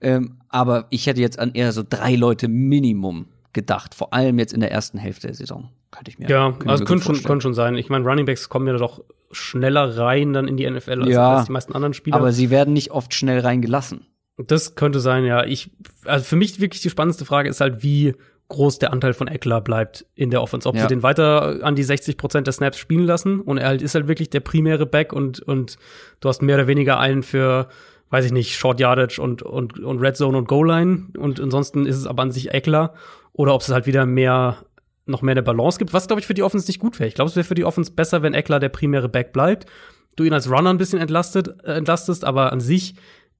Ähm, 0.00 0.38
aber 0.48 0.86
ich 0.90 1.06
hätte 1.06 1.20
jetzt 1.20 1.38
an 1.38 1.52
eher 1.52 1.72
so 1.72 1.82
drei 1.88 2.14
Leute 2.14 2.48
Minimum 2.48 3.26
gedacht, 3.52 3.94
vor 3.94 4.12
allem 4.12 4.38
jetzt 4.38 4.52
in 4.52 4.60
der 4.60 4.70
ersten 4.70 4.98
Hälfte 4.98 5.26
der 5.28 5.34
Saison. 5.34 5.70
Könnte 5.90 6.10
ich 6.10 6.18
mir. 6.18 6.28
Ja, 6.28 6.54
also 6.66 6.84
könnte 6.84 7.04
schon, 7.04 7.22
könnte 7.22 7.42
schon 7.42 7.54
sein. 7.54 7.74
Ich 7.76 7.88
meine, 7.88 8.04
Runningbacks 8.04 8.48
kommen 8.48 8.66
ja 8.66 8.74
doch 8.76 9.02
schneller 9.32 9.96
rein 9.98 10.32
dann 10.32 10.46
in 10.48 10.56
die 10.56 10.68
NFL 10.70 11.02
als, 11.02 11.08
Ja. 11.10 11.36
als 11.36 11.46
die 11.46 11.52
meisten 11.52 11.72
anderen 11.74 11.94
Spieler. 11.94 12.16
Aber 12.16 12.32
sie 12.32 12.50
werden 12.50 12.72
nicht 12.74 12.90
oft 12.90 13.14
schnell 13.14 13.40
reingelassen. 13.40 14.06
Das 14.36 14.74
könnte 14.76 15.00
sein, 15.00 15.24
ja. 15.24 15.44
Ich, 15.44 15.70
also 16.04 16.24
für 16.24 16.36
mich 16.36 16.60
wirklich 16.60 16.80
die 16.82 16.90
spannendste 16.90 17.24
Frage 17.24 17.48
ist 17.48 17.60
halt, 17.60 17.82
wie 17.82 18.14
groß 18.48 18.78
der 18.78 18.92
Anteil 18.92 19.12
von 19.12 19.28
Eckler 19.28 19.60
bleibt 19.60 20.06
in 20.14 20.30
der 20.30 20.40
Offense. 20.42 20.68
Ob 20.68 20.76
Ja. 20.76 20.82
sie 20.82 20.88
den 20.88 21.02
weiter 21.02 21.58
an 21.62 21.74
die 21.74 21.82
60 21.82 22.16
Prozent 22.16 22.46
der 22.46 22.52
Snaps 22.54 22.78
spielen 22.78 23.04
lassen 23.04 23.40
und 23.40 23.58
er 23.58 23.68
halt 23.68 23.82
ist 23.82 23.94
halt 23.94 24.08
wirklich 24.08 24.30
der 24.30 24.40
primäre 24.40 24.86
Back 24.86 25.12
und, 25.12 25.40
und 25.40 25.76
du 26.20 26.28
hast 26.28 26.40
mehr 26.40 26.56
oder 26.56 26.66
weniger 26.66 26.98
einen 26.98 27.22
für, 27.22 27.68
weiß 28.10 28.24
ich 28.24 28.32
nicht, 28.32 28.56
Short 28.56 28.80
Yardage 28.80 29.20
und, 29.20 29.42
und, 29.42 29.78
und 29.78 29.98
Red 30.00 30.16
Zone 30.16 30.38
und 30.38 30.48
Goal 30.48 30.66
Line 30.68 31.08
und 31.18 31.40
ansonsten 31.40 31.86
ist 31.86 31.96
es 31.96 32.06
aber 32.06 32.22
an 32.22 32.30
sich 32.30 32.52
Eckler 32.52 32.94
oder 33.32 33.54
ob 33.54 33.60
es 33.60 33.68
halt 33.68 33.86
wieder 33.86 34.06
mehr 34.06 34.64
noch 35.06 35.22
mehr 35.22 35.32
eine 35.32 35.42
Balance 35.42 35.78
gibt, 35.78 35.92
was 35.94 36.06
glaube 36.06 36.20
ich 36.20 36.26
für 36.26 36.34
die 36.34 36.42
Offense 36.42 36.66
nicht 36.66 36.80
gut 36.80 36.98
wäre. 36.98 37.08
Ich 37.08 37.14
glaube, 37.14 37.30
es 37.30 37.36
wäre 37.36 37.44
für 37.44 37.54
die 37.54 37.64
Offense 37.64 37.92
besser, 37.92 38.22
wenn 38.22 38.34
Eckler 38.34 38.60
der 38.60 38.68
primäre 38.68 39.08
Back 39.08 39.32
bleibt, 39.32 39.66
du 40.16 40.24
ihn 40.24 40.32
als 40.34 40.50
Runner 40.50 40.68
ein 40.70 40.76
bisschen 40.78 41.00
entlastet, 41.00 41.48
äh, 41.64 41.72
entlastest, 41.78 42.24
aber 42.24 42.52
an 42.52 42.60
sich 42.60 42.94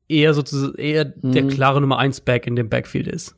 eher 0.08 0.32
sozusagen 0.32 0.74
eher 0.76 1.04
der 1.04 1.42
Mhm. 1.44 1.48
klare 1.48 1.80
Nummer 1.82 1.98
eins 1.98 2.20
Back 2.22 2.46
in 2.46 2.56
dem 2.56 2.70
Backfield 2.70 3.06
ist. 3.06 3.34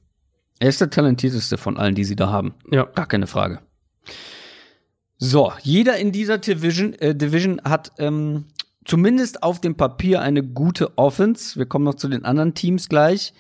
Er 0.61 0.69
ist 0.69 0.81
der 0.81 0.91
talentierteste 0.91 1.57
von 1.59 1.77
allen, 1.77 1.95
die 1.97 2.05
sie 2.05 2.15
da 2.17 2.29
haben. 2.29 2.55
Ja. 2.71 2.85
Gar 2.85 3.07
keine 3.07 3.27
Frage. 3.27 3.59
So, 5.19 5.53
jeder 5.63 5.97
in 5.97 6.13
dieser 6.13 6.39
Division, 6.39 6.95
äh, 6.95 7.15
Division 7.15 7.61
hat 7.65 7.93
ähm, 7.99 8.45
zumindest 8.85 9.43
auf 9.43 9.61
dem 9.61 9.77
Papier 9.77 10.21
eine 10.23 10.43
gute 10.43 10.97
Offense. 10.99 11.59
Wir 11.59 11.67
kommen 11.67 11.85
noch 11.85 11.95
zu 11.95 12.09
den 12.09 12.25
anderen 12.25 12.55
Teams 12.55 12.89
gleich. 12.89 13.33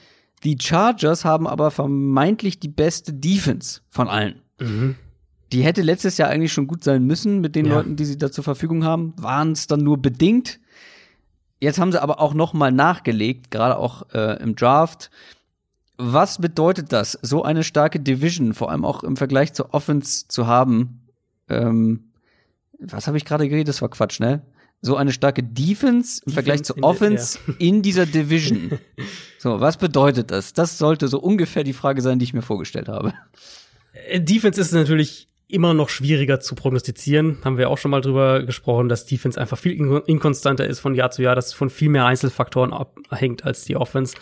Die 0.45 0.57
Chargers 0.61 1.24
haben 1.24 1.47
aber 1.47 1.70
vermeintlich 1.70 2.59
die 2.61 2.68
beste 2.68 3.12
Defense 3.12 3.80
von 3.91 4.09
allen. 4.09 4.41
Die 5.53 5.62
hätte 5.62 5.82
letztes 5.82 6.16
Jahr 6.18 6.28
eigentlich 6.30 6.53
schon 6.53 6.66
gut 6.66 6.84
sein 6.84 7.05
müssen 7.05 7.41
mit 7.41 7.57
den 7.57 7.66
Ja. 7.66 7.74
Leuten, 7.76 7.97
die 7.97 8.05
sie 8.05 8.16
da 8.18 8.30
zur 8.30 8.45
Verfügung 8.45 8.84
haben. 8.84 9.14
Waren 9.18 9.53
es 9.53 9.66
dann 9.66 9.80
nur 9.80 9.99
bedingt. 9.99 10.61
Jetzt 11.61 11.78
haben 11.78 11.93
sie 11.93 12.01
aber 12.03 12.20
auch 12.20 12.32
noch 12.34 12.53
mal 12.55 12.72
nachgelegt, 12.72 13.51
gerade 13.51 13.76
auch 13.76 14.09
äh, 14.14 14.43
im 14.43 14.57
Draft. 14.57 15.11
was 15.99 16.38
bedeutet 16.38 16.93
das, 16.95 17.18
so 17.20 17.43
eine 17.43 17.62
starke 17.62 18.01
Division, 18.01 18.55
vor 18.55 18.70
allem 18.70 18.86
auch 18.86 19.03
im 19.05 19.18
Vergleich 19.18 19.53
zur 19.53 19.74
Offense 19.74 20.26
zu 20.28 20.47
haben? 20.47 21.03
Ähm, 21.51 22.05
was 22.78 23.07
habe 23.07 23.18
ich 23.18 23.26
gerade 23.26 23.47
geredet? 23.47 23.68
Das 23.68 23.82
war 23.82 23.91
Quatsch, 23.91 24.18
ne? 24.20 24.41
So 24.83 24.97
eine 24.97 25.12
starke 25.12 25.43
Defense 25.43 26.22
im 26.24 26.33
Defense 26.33 26.35
Vergleich 26.35 26.62
zur 26.62 26.76
in 26.76 26.83
der- 26.83 26.89
Offense 26.91 27.39
in 27.59 27.83
dieser 27.83 28.07
Division. 28.07 28.78
So, 29.43 29.59
was 29.59 29.78
bedeutet 29.78 30.31
das? 30.31 30.53
Das 30.53 30.76
sollte 30.76 31.09
so 31.09 31.18
ungefähr 31.18 31.64
die 31.64 31.72
Frage 31.72 32.03
sein, 32.03 32.18
die 32.18 32.24
ich 32.26 32.35
mir 32.35 32.43
vorgestellt 32.43 32.89
habe. 32.89 33.14
Äh, 34.09 34.20
Defense 34.20 34.61
ist 34.61 34.72
natürlich 34.72 35.28
immer 35.49 35.72
noch 35.72 35.89
schwieriger 35.89 36.41
zu 36.41 36.55
prognostizieren. 36.55 37.39
Haben 37.43 37.57
wir 37.57 37.70
auch 37.70 37.78
schon 37.78 37.91
mal 37.91 38.03
drüber 38.03 38.43
gesprochen, 38.43 38.91
dass 38.91 39.07
Defense 39.07 39.41
einfach 39.41 39.57
viel 39.57 39.72
in- 39.72 40.03
inkonstanter 40.07 40.66
ist 40.66 40.81
von 40.81 40.95
Jahr 40.95 41.11
zu 41.11 41.22
Jahr, 41.22 41.35
dass 41.37 41.47
es 41.47 41.53
von 41.55 41.70
viel 41.70 41.89
mehr 41.89 42.05
Einzelfaktoren 42.05 42.74
abhängt 42.74 43.45
als 43.47 43.64
die 43.64 43.76
Offense. 43.76 44.14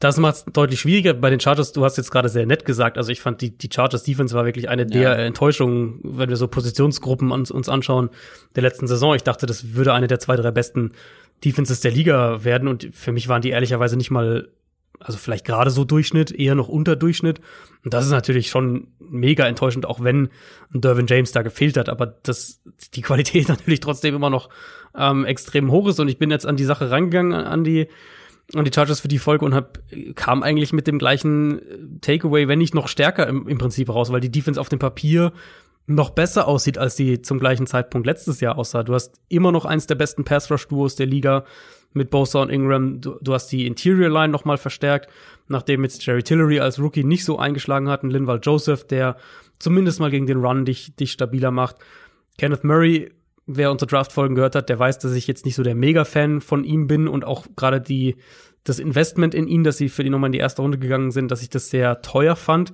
Das 0.00 0.18
macht 0.18 0.34
es 0.34 0.44
deutlich 0.44 0.80
schwieriger. 0.80 1.14
Bei 1.14 1.30
den 1.30 1.40
Chargers, 1.40 1.72
du 1.72 1.84
hast 1.84 1.96
jetzt 1.96 2.10
gerade 2.10 2.28
sehr 2.28 2.46
nett 2.46 2.64
gesagt, 2.64 2.98
also 2.98 3.10
ich 3.10 3.20
fand, 3.20 3.40
die, 3.40 3.56
die 3.56 3.70
Chargers 3.72 4.02
Defense 4.02 4.34
war 4.34 4.44
wirklich 4.44 4.68
eine 4.68 4.86
der 4.86 5.00
Ja. 5.00 5.14
Enttäuschungen, 5.14 6.00
wenn 6.02 6.28
wir 6.28 6.36
so 6.36 6.48
Positionsgruppen 6.48 7.30
uns, 7.30 7.50
uns 7.50 7.68
anschauen 7.68 8.10
der 8.56 8.62
letzten 8.62 8.86
Saison. 8.86 9.14
Ich 9.14 9.22
dachte, 9.22 9.46
das 9.46 9.74
würde 9.74 9.92
eine 9.92 10.06
der 10.06 10.18
zwei, 10.18 10.36
drei 10.36 10.50
besten 10.50 10.92
Defenses 11.44 11.80
der 11.80 11.92
Liga 11.92 12.44
werden 12.44 12.68
und 12.68 12.88
für 12.92 13.12
mich 13.12 13.28
waren 13.28 13.42
die 13.42 13.50
ehrlicherweise 13.50 13.96
nicht 13.96 14.10
mal 14.10 14.48
also 15.00 15.18
vielleicht 15.18 15.44
gerade 15.44 15.70
so 15.70 15.84
Durchschnitt, 15.84 16.32
eher 16.32 16.54
noch 16.54 16.68
unter 16.68 16.96
Durchschnitt. 16.96 17.40
Und 17.84 17.92
das 17.92 18.06
ist 18.06 18.10
natürlich 18.10 18.48
schon 18.48 18.88
mega 18.98 19.46
enttäuschend, 19.46 19.86
auch 19.86 20.02
wenn 20.02 20.30
ein 20.72 20.80
Dervin 20.80 21.06
James 21.06 21.32
da 21.32 21.42
gefehlt 21.42 21.76
hat. 21.76 21.88
Aber 21.88 22.06
das, 22.06 22.62
die 22.94 23.02
Qualität 23.02 23.48
natürlich 23.48 23.80
trotzdem 23.80 24.14
immer 24.14 24.30
noch 24.30 24.48
ähm, 24.96 25.24
extrem 25.24 25.70
hoch 25.70 25.88
ist. 25.88 26.00
Und 26.00 26.08
ich 26.08 26.18
bin 26.18 26.30
jetzt 26.30 26.46
an 26.46 26.56
die 26.56 26.64
Sache 26.64 26.90
rangegangen, 26.90 27.32
an 27.34 27.64
die, 27.64 27.88
an 28.54 28.64
die 28.64 28.70
Chargers 28.72 29.00
für 29.00 29.08
die 29.08 29.18
Folge 29.18 29.44
und 29.44 29.54
hab, 29.54 29.78
kam 30.14 30.42
eigentlich 30.42 30.72
mit 30.72 30.86
dem 30.86 30.98
gleichen 30.98 31.58
äh, 31.58 31.78
Takeaway, 32.00 32.48
wenn 32.48 32.58
nicht 32.58 32.74
noch 32.74 32.88
stärker 32.88 33.26
im, 33.26 33.48
im 33.48 33.58
Prinzip 33.58 33.88
raus, 33.88 34.12
weil 34.12 34.20
die 34.20 34.30
Defense 34.30 34.60
auf 34.60 34.68
dem 34.68 34.78
Papier 34.78 35.32
noch 35.86 36.10
besser 36.10 36.48
aussieht, 36.48 36.78
als 36.78 36.96
die 36.96 37.20
zum 37.22 37.38
gleichen 37.38 37.66
Zeitpunkt 37.66 38.06
letztes 38.06 38.40
Jahr 38.40 38.56
aussah. 38.56 38.82
Du 38.82 38.94
hast 38.94 39.20
immer 39.28 39.52
noch 39.52 39.64
eins 39.64 39.86
der 39.86 39.96
besten 39.96 40.24
Pass-Rush-Duos 40.24 40.96
der 40.96 41.06
Liga 41.06 41.44
mit 41.92 42.10
Bosa 42.10 42.42
und 42.42 42.50
Ingram. 42.50 43.00
Du, 43.00 43.18
du 43.20 43.34
hast 43.34 43.48
die 43.48 43.66
Interior 43.66 44.10
Line 44.10 44.32
noch 44.32 44.44
mal 44.44 44.56
verstärkt, 44.56 45.10
nachdem 45.48 45.82
jetzt 45.82 46.04
Jerry 46.04 46.22
Tillery 46.22 46.60
als 46.60 46.78
Rookie 46.78 47.04
nicht 47.04 47.24
so 47.24 47.38
eingeschlagen 47.38 47.88
hat. 47.88 48.02
Ein 48.02 48.10
Linval 48.10 48.40
Joseph, 48.42 48.86
der 48.86 49.16
zumindest 49.58 50.00
mal 50.00 50.10
gegen 50.10 50.26
den 50.26 50.44
Run 50.44 50.64
dich, 50.64 50.96
dich 50.96 51.12
stabiler 51.12 51.50
macht. 51.50 51.76
Kenneth 52.38 52.64
Murray, 52.64 53.12
wer 53.46 53.70
unsere 53.70 53.88
Draft-Folgen 53.88 54.34
gehört 54.34 54.54
hat, 54.54 54.68
der 54.68 54.78
weiß, 54.78 54.98
dass 54.98 55.12
ich 55.12 55.26
jetzt 55.26 55.44
nicht 55.44 55.54
so 55.54 55.62
der 55.62 55.74
Mega-Fan 55.74 56.40
von 56.40 56.64
ihm 56.64 56.86
bin 56.86 57.08
und 57.08 57.24
auch 57.24 57.46
gerade 57.56 57.80
die, 57.80 58.16
das 58.64 58.78
Investment 58.78 59.34
in 59.34 59.46
ihn, 59.48 59.64
dass 59.64 59.76
sie 59.76 59.88
für 59.88 60.02
die 60.02 60.10
Nummer 60.10 60.26
in 60.26 60.32
die 60.32 60.38
erste 60.38 60.62
Runde 60.62 60.78
gegangen 60.78 61.10
sind, 61.10 61.30
dass 61.30 61.42
ich 61.42 61.50
das 61.50 61.68
sehr 61.70 62.00
teuer 62.02 62.36
fand. 62.36 62.72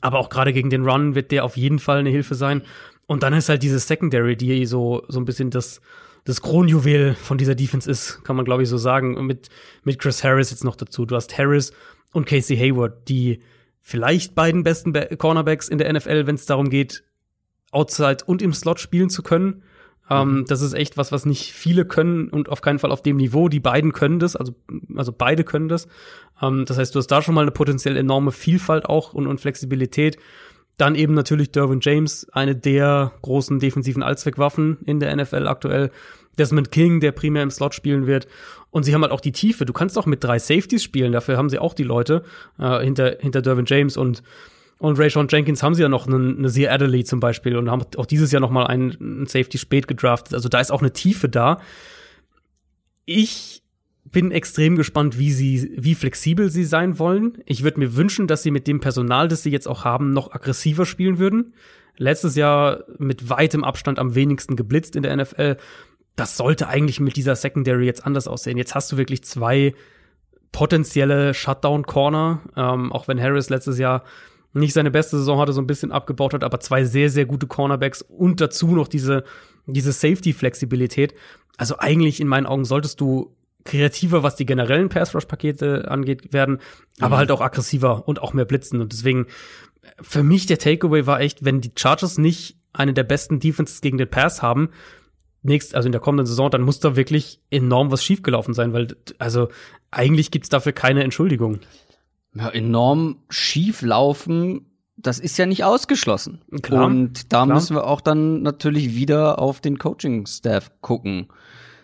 Aber 0.00 0.18
auch 0.18 0.28
gerade 0.30 0.52
gegen 0.52 0.70
den 0.70 0.88
Run 0.88 1.14
wird 1.16 1.32
der 1.32 1.44
auf 1.44 1.56
jeden 1.56 1.80
Fall 1.80 1.98
eine 1.98 2.10
Hilfe 2.10 2.36
sein. 2.36 2.62
Und 3.06 3.22
dann 3.24 3.32
ist 3.32 3.48
halt 3.48 3.62
diese 3.64 3.80
Secondary, 3.80 4.36
die 4.36 4.66
so, 4.66 5.02
so 5.08 5.18
ein 5.18 5.24
bisschen 5.24 5.50
das, 5.50 5.80
das 6.24 6.42
Kronjuwel 6.42 7.14
von 7.14 7.38
dieser 7.38 7.56
Defense 7.56 7.90
ist, 7.90 8.22
kann 8.22 8.36
man 8.36 8.44
glaube 8.44 8.62
ich 8.62 8.68
so 8.68 8.78
sagen. 8.78 9.16
Und 9.16 9.26
mit, 9.26 9.48
mit 9.82 9.98
Chris 9.98 10.22
Harris 10.22 10.50
jetzt 10.50 10.62
noch 10.62 10.76
dazu. 10.76 11.06
Du 11.06 11.16
hast 11.16 11.36
Harris 11.38 11.72
und 12.12 12.26
Casey 12.26 12.56
Hayward, 12.56 13.08
die 13.08 13.40
vielleicht 13.80 14.34
beiden 14.36 14.62
besten 14.62 14.92
Ba- 14.92 15.06
Cornerbacks 15.16 15.68
in 15.68 15.78
der 15.78 15.92
NFL, 15.92 16.26
wenn 16.26 16.36
es 16.36 16.46
darum 16.46 16.68
geht, 16.70 17.02
outside 17.72 18.18
und 18.26 18.42
im 18.42 18.52
Slot 18.52 18.78
spielen 18.78 19.10
zu 19.10 19.22
können. 19.22 19.62
Ähm, 20.10 20.44
das 20.48 20.62
ist 20.62 20.72
echt 20.72 20.96
was, 20.96 21.12
was 21.12 21.26
nicht 21.26 21.52
viele 21.52 21.84
können 21.84 22.28
und 22.28 22.48
auf 22.48 22.60
keinen 22.60 22.78
Fall 22.78 22.92
auf 22.92 23.02
dem 23.02 23.16
Niveau. 23.16 23.48
Die 23.48 23.60
beiden 23.60 23.92
können 23.92 24.18
das, 24.18 24.36
also, 24.36 24.54
also 24.94 25.12
beide 25.12 25.44
können 25.44 25.68
das. 25.68 25.86
Ähm, 26.40 26.64
das 26.66 26.78
heißt, 26.78 26.94
du 26.94 26.98
hast 26.98 27.08
da 27.08 27.22
schon 27.22 27.34
mal 27.34 27.42
eine 27.42 27.50
potenziell 27.50 27.96
enorme 27.96 28.32
Vielfalt 28.32 28.86
auch 28.86 29.12
und, 29.12 29.26
und 29.26 29.40
Flexibilität. 29.40 30.18
Dann 30.78 30.94
eben 30.94 31.14
natürlich 31.14 31.50
Derwin 31.50 31.80
James, 31.82 32.28
eine 32.32 32.54
der 32.54 33.12
großen 33.22 33.58
defensiven 33.58 34.02
Allzweckwaffen 34.02 34.78
in 34.84 35.00
der 35.00 35.14
NFL 35.14 35.48
aktuell. 35.48 35.90
Desmond 36.38 36.70
King, 36.70 37.00
der 37.00 37.10
primär 37.10 37.42
im 37.42 37.50
Slot 37.50 37.74
spielen 37.74 38.06
wird. 38.06 38.28
Und 38.70 38.84
sie 38.84 38.94
haben 38.94 39.02
halt 39.02 39.12
auch 39.12 39.20
die 39.20 39.32
Tiefe. 39.32 39.66
Du 39.66 39.72
kannst 39.72 39.98
auch 39.98 40.06
mit 40.06 40.22
drei 40.22 40.38
Safeties 40.38 40.84
spielen. 40.84 41.10
Dafür 41.10 41.36
haben 41.36 41.50
sie 41.50 41.58
auch 41.58 41.74
die 41.74 41.82
Leute 41.82 42.22
äh, 42.58 42.84
hinter, 42.84 43.16
hinter 43.18 43.42
Derwin 43.42 43.64
James 43.66 43.96
und 43.96 44.22
und 44.78 44.98
Rayshon 44.98 45.26
Jenkins 45.28 45.62
haben 45.62 45.74
sie 45.74 45.82
ja 45.82 45.88
noch 45.88 46.06
einen, 46.06 46.38
eine 46.38 46.50
Zia 46.50 46.70
Adderley 46.70 47.04
zum 47.04 47.18
Beispiel 47.18 47.56
und 47.56 47.70
haben 47.70 47.84
auch 47.96 48.06
dieses 48.06 48.30
Jahr 48.30 48.40
noch 48.40 48.50
mal 48.50 48.66
einen, 48.66 48.96
einen 49.00 49.26
Safety 49.26 49.58
spät 49.58 49.88
gedraftet. 49.88 50.34
Also 50.34 50.48
da 50.48 50.60
ist 50.60 50.70
auch 50.70 50.80
eine 50.80 50.92
Tiefe 50.92 51.28
da. 51.28 51.60
Ich 53.04 53.62
bin 54.04 54.30
extrem 54.30 54.76
gespannt, 54.76 55.18
wie 55.18 55.32
sie, 55.32 55.72
wie 55.76 55.96
flexibel 55.96 56.48
sie 56.50 56.64
sein 56.64 56.98
wollen. 56.98 57.38
Ich 57.44 57.64
würde 57.64 57.80
mir 57.80 57.96
wünschen, 57.96 58.28
dass 58.28 58.44
sie 58.44 58.52
mit 58.52 58.66
dem 58.68 58.80
Personal, 58.80 59.26
das 59.28 59.42
sie 59.42 59.50
jetzt 59.50 59.66
auch 59.66 59.84
haben, 59.84 60.12
noch 60.12 60.32
aggressiver 60.32 60.86
spielen 60.86 61.18
würden. 61.18 61.52
Letztes 61.96 62.36
Jahr 62.36 62.84
mit 62.98 63.28
weitem 63.28 63.64
Abstand 63.64 63.98
am 63.98 64.14
wenigsten 64.14 64.54
geblitzt 64.54 64.94
in 64.94 65.02
der 65.02 65.16
NFL. 65.16 65.56
Das 66.14 66.36
sollte 66.36 66.68
eigentlich 66.68 67.00
mit 67.00 67.16
dieser 67.16 67.34
Secondary 67.34 67.84
jetzt 67.84 68.06
anders 68.06 68.28
aussehen. 68.28 68.56
Jetzt 68.56 68.76
hast 68.76 68.92
du 68.92 68.96
wirklich 68.96 69.24
zwei 69.24 69.74
potenzielle 70.52 71.34
Shutdown-Corner, 71.34 72.40
ähm, 72.56 72.92
auch 72.92 73.08
wenn 73.08 73.20
Harris 73.20 73.50
letztes 73.50 73.78
Jahr 73.78 74.04
nicht 74.58 74.72
seine 74.72 74.90
beste 74.90 75.18
Saison 75.18 75.38
hatte, 75.38 75.52
so 75.52 75.60
ein 75.60 75.66
bisschen 75.66 75.92
abgebaut 75.92 76.34
hat, 76.34 76.44
aber 76.44 76.60
zwei 76.60 76.84
sehr, 76.84 77.10
sehr 77.10 77.26
gute 77.26 77.46
Cornerbacks 77.46 78.02
und 78.02 78.40
dazu 78.40 78.68
noch 78.68 78.88
diese, 78.88 79.24
diese 79.66 79.92
Safety-Flexibilität. 79.92 81.14
Also 81.56 81.78
eigentlich 81.78 82.20
in 82.20 82.28
meinen 82.28 82.46
Augen 82.46 82.64
solltest 82.64 83.00
du 83.00 83.34
kreativer, 83.64 84.22
was 84.22 84.36
die 84.36 84.46
generellen 84.46 84.88
Pass-Rush-Pakete 84.88 85.90
angeht, 85.90 86.32
werden, 86.32 86.58
aber 87.00 87.18
halt 87.18 87.30
auch 87.30 87.40
aggressiver 87.40 88.06
und 88.08 88.22
auch 88.22 88.32
mehr 88.32 88.44
blitzen. 88.44 88.80
Und 88.80 88.92
deswegen, 88.92 89.26
für 90.00 90.22
mich 90.22 90.46
der 90.46 90.58
Takeaway 90.58 91.06
war 91.06 91.20
echt, 91.20 91.44
wenn 91.44 91.60
die 91.60 91.72
Chargers 91.76 92.18
nicht 92.18 92.56
eine 92.72 92.94
der 92.94 93.04
besten 93.04 93.40
Defenses 93.40 93.80
gegen 93.80 93.98
den 93.98 94.08
Pass 94.08 94.42
haben, 94.42 94.70
nächst, 95.42 95.74
also 95.74 95.86
in 95.86 95.92
der 95.92 96.00
kommenden 96.00 96.26
Saison, 96.26 96.50
dann 96.50 96.62
muss 96.62 96.80
da 96.80 96.96
wirklich 96.96 97.40
enorm 97.50 97.90
was 97.90 98.04
schiefgelaufen 98.04 98.54
sein, 98.54 98.72
weil, 98.72 98.96
also, 99.18 99.48
eigentlich 99.90 100.30
gibt's 100.30 100.48
dafür 100.48 100.72
keine 100.72 101.04
Entschuldigung. 101.04 101.60
Ja, 102.38 102.48
enorm 102.50 103.16
schief 103.28 103.82
laufen, 103.82 104.66
das 104.96 105.18
ist 105.18 105.36
ja 105.38 105.46
nicht 105.46 105.64
ausgeschlossen. 105.64 106.40
Klar, 106.62 106.86
Und 106.86 107.32
da 107.32 107.44
klar. 107.44 107.54
müssen 107.54 107.76
wir 107.76 107.86
auch 107.86 108.00
dann 108.00 108.42
natürlich 108.42 108.94
wieder 108.94 109.38
auf 109.38 109.60
den 109.60 109.78
Coaching-Staff 109.78 110.70
gucken. 110.80 111.26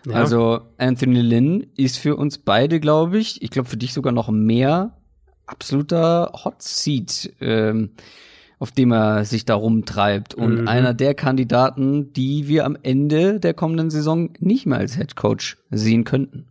Ja. 0.05 0.15
Also 0.15 0.61
Anthony 0.77 1.21
Lynn 1.21 1.67
ist 1.77 1.97
für 1.97 2.15
uns 2.15 2.37
beide, 2.37 2.79
glaube 2.79 3.17
ich, 3.17 3.41
ich 3.41 3.49
glaube 3.51 3.69
für 3.69 3.77
dich 3.77 3.93
sogar 3.93 4.11
noch 4.13 4.29
mehr, 4.29 4.97
absoluter 5.47 6.31
Hot 6.43 6.61
Seat, 6.61 7.33
ähm, 7.41 7.91
auf 8.59 8.71
dem 8.71 8.91
er 8.91 9.25
sich 9.25 9.45
da 9.45 9.55
rumtreibt. 9.55 10.33
Und 10.33 10.61
Mhm. 10.61 10.67
einer 10.67 10.93
der 10.93 11.13
Kandidaten, 11.15 12.13
die 12.13 12.47
wir 12.47 12.65
am 12.65 12.77
Ende 12.83 13.39
der 13.39 13.53
kommenden 13.53 13.89
Saison 13.89 14.31
nicht 14.39 14.65
mehr 14.65 14.77
als 14.77 14.95
Head 14.95 15.15
Coach 15.15 15.57
sehen 15.71 16.03
könnten. 16.03 16.47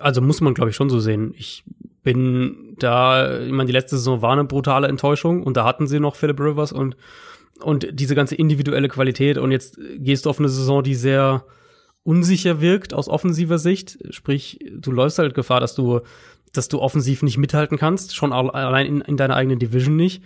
Also 0.00 0.20
muss 0.22 0.40
man, 0.40 0.54
glaube 0.54 0.70
ich, 0.70 0.76
schon 0.76 0.90
so 0.90 1.00
sehen. 1.00 1.32
Ich 1.36 1.64
bin 2.06 2.76
da, 2.78 3.40
ich 3.40 3.52
meine, 3.52 3.66
die 3.66 3.72
letzte 3.72 3.96
Saison 3.98 4.22
war 4.22 4.32
eine 4.32 4.44
brutale 4.44 4.86
Enttäuschung 4.88 5.42
und 5.42 5.56
da 5.56 5.64
hatten 5.64 5.86
sie 5.86 6.00
noch 6.00 6.14
Philip 6.16 6.38
Rivers 6.40 6.72
und, 6.72 6.96
und 7.60 7.88
diese 7.92 8.14
ganze 8.14 8.36
individuelle 8.36 8.88
Qualität 8.88 9.36
und 9.36 9.50
jetzt 9.50 9.78
gehst 9.98 10.24
du 10.24 10.30
auf 10.30 10.38
eine 10.38 10.48
Saison, 10.48 10.82
die 10.82 10.94
sehr 10.94 11.44
unsicher 12.04 12.60
wirkt 12.60 12.94
aus 12.94 13.08
offensiver 13.08 13.58
Sicht. 13.58 13.98
Sprich, 14.10 14.60
du 14.72 14.92
läufst 14.92 15.18
halt 15.18 15.34
Gefahr, 15.34 15.60
dass 15.60 15.74
du, 15.74 16.00
dass 16.52 16.68
du 16.68 16.80
offensiv 16.80 17.22
nicht 17.22 17.38
mithalten 17.38 17.76
kannst, 17.76 18.14
schon 18.14 18.32
al- 18.32 18.50
allein 18.50 18.86
in, 18.86 19.00
in 19.00 19.16
deiner 19.16 19.34
eigenen 19.34 19.58
Division 19.58 19.96
nicht. 19.96 20.22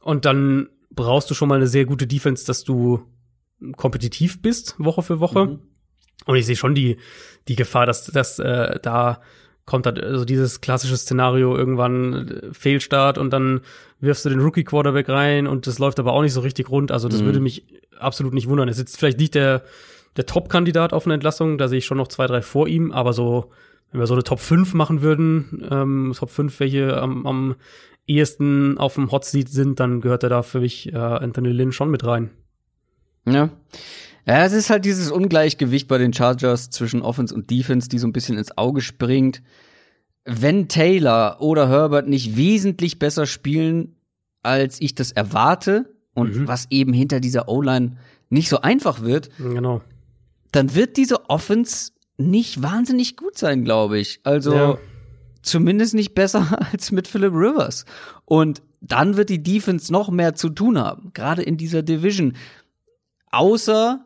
Und 0.00 0.24
dann 0.24 0.68
brauchst 0.94 1.28
du 1.28 1.34
schon 1.34 1.48
mal 1.48 1.56
eine 1.56 1.66
sehr 1.66 1.84
gute 1.84 2.06
Defense, 2.06 2.46
dass 2.46 2.62
du 2.62 3.02
kompetitiv 3.76 4.40
bist, 4.40 4.76
Woche 4.78 5.02
für 5.02 5.18
Woche. 5.18 5.58
Und 6.26 6.36
ich 6.36 6.46
sehe 6.46 6.56
schon 6.56 6.74
die, 6.74 6.96
die 7.48 7.56
Gefahr, 7.56 7.86
dass, 7.86 8.06
dass 8.06 8.38
äh, 8.38 8.78
da 8.80 9.20
kommt 9.66 9.84
halt 9.86 10.02
also 10.02 10.24
dieses 10.24 10.60
klassische 10.60 10.96
Szenario 10.96 11.56
irgendwann 11.56 12.28
äh, 12.28 12.54
Fehlstart 12.54 13.18
und 13.18 13.30
dann 13.30 13.60
wirfst 14.00 14.24
du 14.24 14.28
den 14.30 14.40
Rookie 14.40 14.64
Quarterback 14.64 15.08
rein 15.08 15.46
und 15.46 15.66
das 15.66 15.78
läuft 15.78 15.98
aber 15.98 16.12
auch 16.12 16.22
nicht 16.22 16.32
so 16.32 16.40
richtig 16.40 16.70
rund. 16.70 16.90
Also 16.92 17.08
das 17.08 17.20
Mhm. 17.22 17.26
würde 17.26 17.40
mich 17.40 17.64
absolut 17.98 18.32
nicht 18.32 18.48
wundern. 18.48 18.68
Es 18.68 18.78
ist 18.78 18.96
vielleicht 18.96 19.18
nicht 19.18 19.34
der, 19.34 19.62
der 20.16 20.24
Top-Kandidat 20.26 20.92
auf 20.92 21.04
eine 21.06 21.14
Entlassung, 21.14 21.58
da 21.58 21.68
sehe 21.68 21.78
ich 21.78 21.86
schon 21.86 21.98
noch 21.98 22.08
zwei, 22.08 22.26
drei 22.26 22.42
vor 22.42 22.68
ihm, 22.68 22.92
aber 22.92 23.12
so, 23.12 23.50
wenn 23.90 24.00
wir 24.00 24.06
so 24.06 24.14
eine 24.14 24.22
Top 24.24 24.40
5 24.40 24.72
machen 24.74 25.02
würden, 25.02 25.66
ähm, 25.70 26.12
Top 26.16 26.30
5, 26.30 26.58
welche 26.60 26.96
am, 27.00 27.26
am 27.26 27.54
ehesten 28.06 28.78
auf 28.78 28.94
dem 28.94 29.10
Hot 29.10 29.24
Seat 29.24 29.48
sind, 29.48 29.80
dann 29.80 30.00
gehört 30.00 30.22
er 30.22 30.28
da 30.28 30.42
für 30.42 30.60
mich 30.60 30.92
äh, 30.92 30.96
Anthony 30.96 31.50
Lynn 31.50 31.72
schon 31.72 31.90
mit 31.90 32.04
rein. 32.06 32.30
Ja. 33.26 33.50
Ja, 34.26 34.44
es 34.44 34.52
ist 34.52 34.70
halt 34.70 34.84
dieses 34.84 35.10
Ungleichgewicht 35.10 35.86
bei 35.88 35.98
den 35.98 36.12
Chargers 36.12 36.70
zwischen 36.70 37.02
Offense 37.02 37.34
und 37.34 37.50
Defense, 37.50 37.88
die 37.88 37.98
so 37.98 38.06
ein 38.08 38.12
bisschen 38.12 38.36
ins 38.38 38.56
Auge 38.58 38.80
springt. 38.80 39.42
Wenn 40.24 40.66
Taylor 40.68 41.40
oder 41.40 41.68
Herbert 41.68 42.08
nicht 42.08 42.36
wesentlich 42.36 42.98
besser 42.98 43.26
spielen, 43.26 43.94
als 44.42 44.80
ich 44.80 44.94
das 44.94 45.12
erwarte, 45.12 45.92
und 46.14 46.34
Mhm. 46.34 46.48
was 46.48 46.66
eben 46.70 46.92
hinter 46.94 47.20
dieser 47.20 47.48
O-Line 47.48 47.98
nicht 48.30 48.48
so 48.48 48.60
einfach 48.62 49.02
wird, 49.02 49.28
Genau. 49.38 49.82
dann 50.50 50.74
wird 50.74 50.96
diese 50.96 51.28
Offense 51.28 51.92
nicht 52.16 52.62
wahnsinnig 52.62 53.16
gut 53.16 53.36
sein, 53.36 53.64
glaube 53.64 53.98
ich. 53.98 54.20
Also 54.24 54.54
Ja. 54.54 54.78
zumindest 55.42 55.92
nicht 55.94 56.14
besser 56.14 56.40
als 56.72 56.90
mit 56.90 57.06
Philip 57.06 57.32
Rivers. 57.34 57.84
Und 58.24 58.62
dann 58.80 59.16
wird 59.18 59.28
die 59.28 59.42
Defense 59.42 59.92
noch 59.92 60.10
mehr 60.10 60.34
zu 60.34 60.48
tun 60.48 60.78
haben, 60.78 61.10
gerade 61.12 61.42
in 61.42 61.58
dieser 61.58 61.82
Division. 61.82 62.32
Außer 63.30 64.05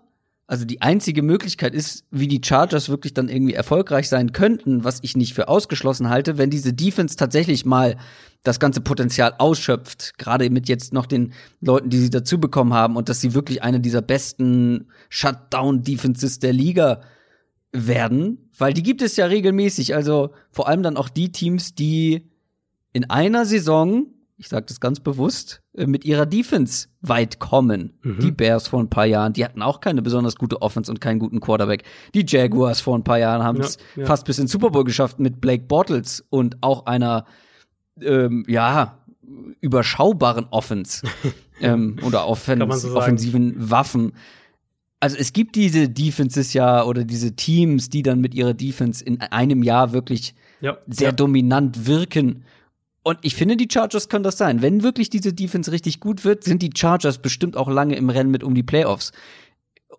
also 0.51 0.65
die 0.65 0.83
einzige 0.83 1.23
Möglichkeit 1.23 1.77
ist, 1.77 2.05
wie 2.11 2.27
die 2.27 2.41
Chargers 2.45 2.89
wirklich 2.89 3.15
dann 3.15 3.29
irgendwie 3.29 3.55
erfolgreich 3.55 4.09
sein 4.09 4.33
könnten, 4.33 4.83
was 4.83 4.99
ich 5.03 5.17
nicht 5.17 5.33
für 5.33 5.47
ausgeschlossen 5.47 6.09
halte, 6.09 6.39
wenn 6.39 6.51
diese 6.51 6.73
Defense 6.73 7.15
tatsächlich 7.15 7.65
mal 7.65 7.97
das 8.43 8.59
ganze 8.59 8.81
Potenzial 8.81 9.33
ausschöpft, 9.39 10.19
gerade 10.19 10.51
mit 10.51 10.69
jetzt 10.69 10.93
noch 10.93 11.07
den 11.07 11.35
Leuten, 11.61 11.89
die 11.89 11.99
sie 11.99 12.11
dazu 12.11 12.41
bekommen 12.41 12.75
haben 12.75 12.97
und 12.97 13.09
dass 13.09 13.21
sie 13.21 13.33
wirklich 13.33 13.63
eine 13.63 13.79
dieser 13.79 14.03
besten 14.03 14.89
Shutdown-Defenses 15.09 16.41
der 16.41 16.53
Liga 16.53 17.03
werden, 17.71 18.51
weil 18.59 18.73
die 18.73 18.83
gibt 18.83 19.03
es 19.03 19.15
ja 19.15 19.27
regelmäßig, 19.27 19.95
also 19.95 20.31
vor 20.51 20.67
allem 20.67 20.83
dann 20.83 20.97
auch 20.97 21.11
die 21.11 21.31
Teams, 21.31 21.77
die 21.77 22.29
in 22.93 23.09
einer 23.09 23.47
Saison 23.47 24.07
ich 24.41 24.49
sage 24.49 24.65
das 24.67 24.81
ganz 24.81 25.01
bewusst, 25.01 25.61
äh, 25.75 25.87
mit 25.87 26.07
ihrer 26.07 26.25
Defense 26.25 26.89
weit 27.03 27.41
kommen. 27.41 27.93
Mhm. 28.03 28.21
Die 28.21 28.31
Bears 28.31 28.69
vor 28.69 28.81
ein 28.81 28.89
paar 28.89 29.05
Jahren, 29.05 29.35
die 29.35 29.45
hatten 29.45 29.61
auch 29.61 29.81
keine 29.83 30.01
besonders 30.01 30.37
gute 30.37 30.63
Offense 30.63 30.91
und 30.91 30.99
keinen 30.99 31.19
guten 31.19 31.41
Quarterback. 31.41 31.85
Die 32.15 32.25
Jaguars 32.27 32.81
vor 32.81 32.97
ein 32.97 33.05
paar 33.05 33.19
Jahren 33.19 33.43
haben 33.43 33.61
es 33.61 33.77
ja, 33.97 34.03
ja. 34.03 34.07
fast 34.07 34.25
bis 34.25 34.39
ins 34.39 34.51
Super 34.51 34.71
Bowl 34.71 34.85
geschafft 34.85 35.21
mit 35.21 35.43
Blake 35.43 35.65
Bortles 35.65 36.25
und 36.31 36.57
auch 36.63 36.87
einer, 36.87 37.27
ähm, 38.01 38.45
ja, 38.49 38.99
überschaubaren 39.61 40.47
Offense 40.51 41.07
ähm, 41.61 41.99
oder 42.03 42.27
Offens 42.27 42.81
so 42.81 42.97
offensiven 42.97 43.71
Waffen. 43.71 44.15
Also 45.01 45.19
es 45.19 45.35
gibt 45.35 45.55
diese 45.55 45.91
Defenses 45.91 46.55
ja 46.55 46.83
oder 46.85 47.05
diese 47.05 47.37
Teams, 47.37 47.91
die 47.91 48.03
dann 48.03 48.23
mit 48.23 48.35
ihrer 48.35 48.55
Defense 48.55 49.05
in 49.05 49.21
einem 49.21 49.63
Jahr 49.63 49.93
wirklich 49.93 50.35
ja, 50.63 50.79
sehr 50.87 51.13
dominant 51.13 51.87
wirken 51.87 52.45
und 53.03 53.19
ich 53.23 53.35
finde, 53.35 53.57
die 53.57 53.69
Chargers 53.71 54.09
können 54.09 54.25
das 54.25 54.37
sein. 54.37 54.61
Wenn 54.63 54.83
wirklich 54.83 55.09
diese 55.09 55.33
Defense 55.33 55.73
richtig 55.73 56.01
gut 56.01 56.25
wird, 56.25 56.45
sind 56.45 56.61
die 56.63 56.71
Chargers 56.77 57.19
bestimmt 57.19 57.57
auch 57.57 57.69
lange 57.69 57.97
im 57.97 58.11
Rennen 58.11 58.31
mit 58.31 58.45
um 58.45 58.55
die 58.55 58.63
Playoffs. 58.63 59.13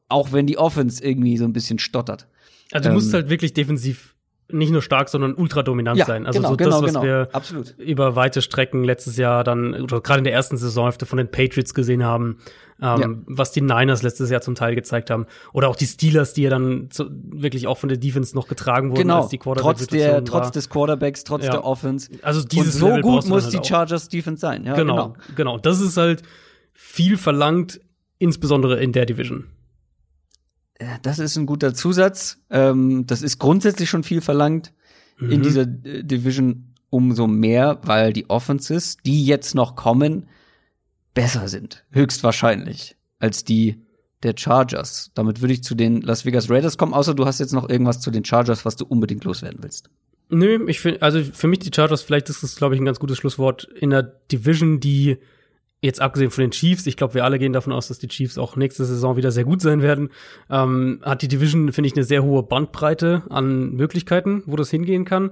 Auch 0.08 0.32
wenn 0.32 0.46
die 0.46 0.58
Offense 0.58 1.04
irgendwie 1.04 1.38
so 1.38 1.46
ein 1.46 1.54
bisschen 1.54 1.80
stottert. 1.80 2.28
Also 2.72 2.84
du 2.84 2.90
ähm, 2.90 2.96
musst 2.96 3.14
halt 3.14 3.30
wirklich 3.30 3.54
defensiv 3.54 4.16
nicht 4.54 4.72
nur 4.72 4.82
stark, 4.82 5.10
sondern 5.10 5.34
ultra 5.34 5.64
dominant 5.64 5.98
ja, 5.98 6.06
sein. 6.06 6.26
Also 6.26 6.40
genau, 6.40 6.50
so 6.50 6.56
das, 6.56 6.68
genau, 6.68 6.82
was 6.82 6.94
genau. 6.94 7.04
wir 7.04 7.30
Absolut. 7.32 7.76
über 7.78 8.16
weite 8.16 8.42
Strecken 8.42 8.84
letztes 8.84 9.18
Jahr 9.18 9.44
dann, 9.44 9.74
oder 9.82 10.02
gerade 10.02 10.20
in 10.20 10.24
der 10.24 10.34
ersten 10.34 10.58
Saisonhälfte 10.58 11.06
von 11.06 11.18
den 11.18 11.30
Patriots 11.30 11.74
gesehen 11.74 12.04
haben, 12.04 12.38
ähm, 12.82 13.02
ja. 13.02 13.08
was 13.28 13.52
die 13.52 13.62
Niners 13.62 14.02
letztes 14.02 14.30
Jahr 14.30 14.42
zum 14.42 14.56
Teil 14.56 14.76
gezeigt 14.76 15.10
haben. 15.10 15.26
Oder 15.54 15.70
auch 15.70 15.76
die 15.76 15.86
Steelers, 15.86 16.34
die 16.34 16.44
ja 16.44 16.50
dann 16.50 16.90
zu, 16.90 17.06
wirklich 17.12 17.68
auch 17.68 17.78
von 17.78 17.90
der 17.90 17.98
Defense 17.98 18.36
noch 18.36 18.48
getragen 18.48 18.90
wurden, 18.92 19.02
genau. 19.02 19.22
als 19.22 19.30
die 19.30 19.38
Quarterback 19.38 19.78
trotz 19.78 19.88
der, 19.88 20.24
Trotz 20.24 20.52
des 20.52 20.70
Quarterbacks, 20.70 21.24
trotz 21.24 21.46
ja. 21.46 21.52
der 21.52 21.64
Offense. 21.64 22.10
Also 22.22 22.44
dieses 22.44 22.76
Und 22.76 22.80
so 22.80 22.88
Level 22.88 23.02
gut 23.02 23.28
muss 23.28 23.44
halt 23.44 23.54
die 23.54 23.68
Chargers 23.68 24.10
Defense 24.10 24.42
sein. 24.42 24.66
Ja, 24.66 24.74
genau, 24.74 25.14
genau. 25.14 25.16
Genau. 25.36 25.58
Das 25.58 25.80
ist 25.80 25.98
halt 25.98 26.24
viel 26.74 27.18
verlangt, 27.18 27.80
insbesondere 28.18 28.82
in 28.82 28.92
der 28.92 29.06
Division. 29.06 29.48
Das 31.02 31.20
ist 31.20 31.38
ein 31.38 31.46
guter 31.46 31.74
Zusatz. 31.74 32.40
Ähm, 32.50 33.06
das 33.08 33.22
ist 33.22 33.40
grundsätzlich 33.40 33.90
schon 33.90 34.04
viel 34.04 34.22
verlangt 34.22 34.74
mhm. 35.20 35.32
in 35.32 35.42
dieser 35.42 35.62
äh, 35.62 36.04
Division 36.04 36.74
umso 36.90 37.28
mehr, 37.28 37.80
weil 37.84 38.14
die 38.14 38.30
Offenses, 38.30 38.98
die 39.06 39.26
jetzt 39.26 39.56
noch 39.56 39.76
kommen, 39.76 40.28
besser 41.14 41.48
sind, 41.48 41.86
höchstwahrscheinlich, 41.92 42.98
als 43.20 43.44
die 43.44 43.82
der 44.24 44.36
Chargers. 44.38 45.12
Damit 45.16 45.42
würde 45.42 45.54
ich 45.54 45.64
zu 45.64 45.74
den 45.74 46.02
Las 46.02 46.26
Vegas 46.26 46.50
Raiders 46.50 46.78
kommen, 46.78 46.94
außer 46.94 47.14
du 47.14 47.26
hast 47.26 47.40
jetzt 47.40 47.54
noch 47.54 47.70
irgendwas 47.70 48.02
zu 48.02 48.12
den 48.12 48.24
Chargers, 48.24 48.66
was 48.66 48.76
du 48.76 48.86
unbedingt 48.86 49.24
loswerden 49.24 49.64
willst. 49.64 49.90
Nö, 50.30 50.66
ich 50.68 50.80
finde, 50.80 51.02
also 51.02 51.24
für 51.24 51.48
mich 51.48 51.60
die 51.60 51.72
Chargers, 51.74 52.04
vielleicht 52.04 52.30
ist 52.30 52.44
das, 52.44 52.56
glaube 52.56 52.76
ich, 52.76 52.82
ein 52.82 52.86
ganz 52.86 53.00
gutes 53.00 53.18
Schlusswort 53.18 53.64
in 53.64 53.90
der 53.90 54.04
Division, 54.04 54.80
die 54.80 55.18
jetzt 55.82 56.00
abgesehen 56.00 56.30
von 56.30 56.44
den 56.44 56.52
Chiefs, 56.52 56.86
ich 56.86 56.96
glaube, 56.96 57.16
wir 57.16 57.26
alle 57.26 57.40
gehen 57.40 57.54
davon 57.54 57.74
aus, 57.74 57.88
dass 57.88 58.00
die 58.00 58.08
Chiefs 58.08 58.38
auch 58.38 58.56
nächste 58.56 58.86
Saison 58.86 59.18
wieder 59.18 59.32
sehr 59.32 59.44
gut 59.44 59.62
sein 59.62 59.82
werden, 59.82 60.10
ähm, 60.50 61.00
hat 61.02 61.24
die 61.24 61.28
Division, 61.28 61.72
finde 61.74 61.88
ich, 61.88 61.96
eine 61.96 62.04
sehr 62.04 62.24
hohe 62.24 62.44
Bandbreite 62.44 63.24
an 63.30 63.72
Möglichkeiten, 63.74 64.44
wo 64.46 64.56
das 64.56 64.70
hingehen 64.70 65.06
kann. 65.06 65.32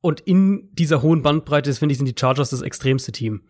Und 0.00 0.20
in 0.20 0.70
dieser 0.72 1.02
hohen 1.02 1.22
Bandbreite, 1.22 1.72
finde 1.74 1.92
ich, 1.92 1.98
sind 1.98 2.08
die 2.08 2.18
Chargers 2.18 2.50
das 2.50 2.62
extremste 2.62 3.12
Team. 3.12 3.42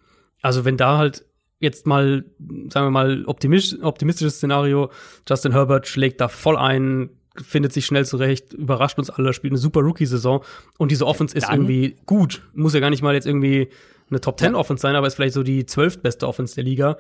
Also 0.43 0.65
wenn 0.65 0.77
da 0.77 0.99
halt 0.99 1.25
jetzt 1.61 1.87
mal, 1.87 2.25
sagen 2.69 2.87
wir 2.87 2.91
mal, 2.91 3.25
optimistisch, 3.27 3.81
optimistisches 3.81 4.37
Szenario, 4.37 4.91
Justin 5.29 5.53
Herbert 5.53 5.87
schlägt 5.87 6.21
da 6.21 6.27
voll 6.27 6.57
ein, 6.57 7.11
findet 7.41 7.73
sich 7.73 7.87
schnell 7.87 8.05
zurecht, 8.05 8.53
überrascht 8.53 8.99
uns 8.99 9.11
alle, 9.11 9.33
spielt 9.33 9.53
eine 9.53 9.59
super 9.59 9.81
Rookie-Saison 9.81 10.45
und 10.77 10.91
diese 10.91 11.07
Offense 11.07 11.37
ist 11.37 11.49
irgendwie 11.49 11.97
gut. 12.05 12.43
Muss 12.53 12.75
ja 12.75 12.81
gar 12.81 12.91
nicht 12.91 13.03
mal 13.03 13.15
jetzt 13.15 13.27
irgendwie 13.27 13.69
eine 14.13 14.21
Top 14.21 14.39
10 14.39 14.55
Offense 14.55 14.83
sein, 14.83 14.95
aber 14.95 15.07
ist 15.07 15.15
vielleicht 15.15 15.35
so 15.35 15.43
die 15.43 15.67
zwölftbeste 15.67 16.29
Offense 16.29 16.55
der 16.55 16.65
Liga. 16.65 16.99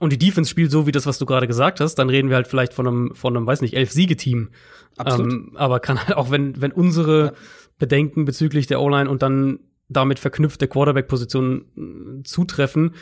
Und 0.00 0.12
die 0.12 0.18
Defense 0.18 0.50
spielt 0.50 0.70
so 0.70 0.86
wie 0.86 0.92
das, 0.92 1.06
was 1.06 1.18
du 1.18 1.26
gerade 1.26 1.46
gesagt 1.46 1.80
hast, 1.80 1.94
dann 1.94 2.10
reden 2.10 2.28
wir 2.28 2.36
halt 2.36 2.48
vielleicht 2.48 2.74
von 2.74 2.86
einem, 2.86 3.14
von 3.14 3.36
einem, 3.36 3.46
weiß 3.46 3.62
nicht, 3.62 3.74
elf 3.74 3.92
Siege-Team. 3.92 4.50
Absolut. 4.96 5.32
Ähm, 5.32 5.52
aber 5.54 5.80
kann 5.80 5.98
halt 5.98 6.16
auch, 6.16 6.30
wenn, 6.30 6.60
wenn 6.60 6.72
unsere 6.72 7.24
ja. 7.26 7.32
Bedenken 7.78 8.24
bezüglich 8.24 8.66
der 8.66 8.80
O-Line 8.80 9.08
und 9.08 9.22
dann 9.22 9.60
damit 9.88 10.18
verknüpfte 10.18 10.68
Quarterback-Position 10.68 12.20
äh, 12.20 12.22
zutreffen, 12.24 12.94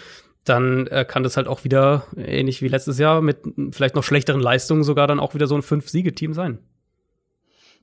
dann 0.45 0.87
äh, 0.89 1.05
kann 1.09 1.23
das 1.23 1.37
halt 1.37 1.49
auch 1.49 1.65
wieder, 1.65 2.07
ähnlich 2.17 2.61
wie 2.63 2.69
letztes 2.69 2.99
Jahr, 2.99 3.23
mit 3.23 3.39
vielleicht 3.71 3.97
noch 3.97 4.05
schlechteren 4.05 4.41
Leistungen 4.41 4.85
sogar 4.85 5.07
dann 5.07 5.19
auch 5.19 5.35
wieder 5.35 5.47
so 5.47 5.55
ein 5.55 5.63
Fünf-Siege-Team 5.63 6.35
sein. 6.35 6.59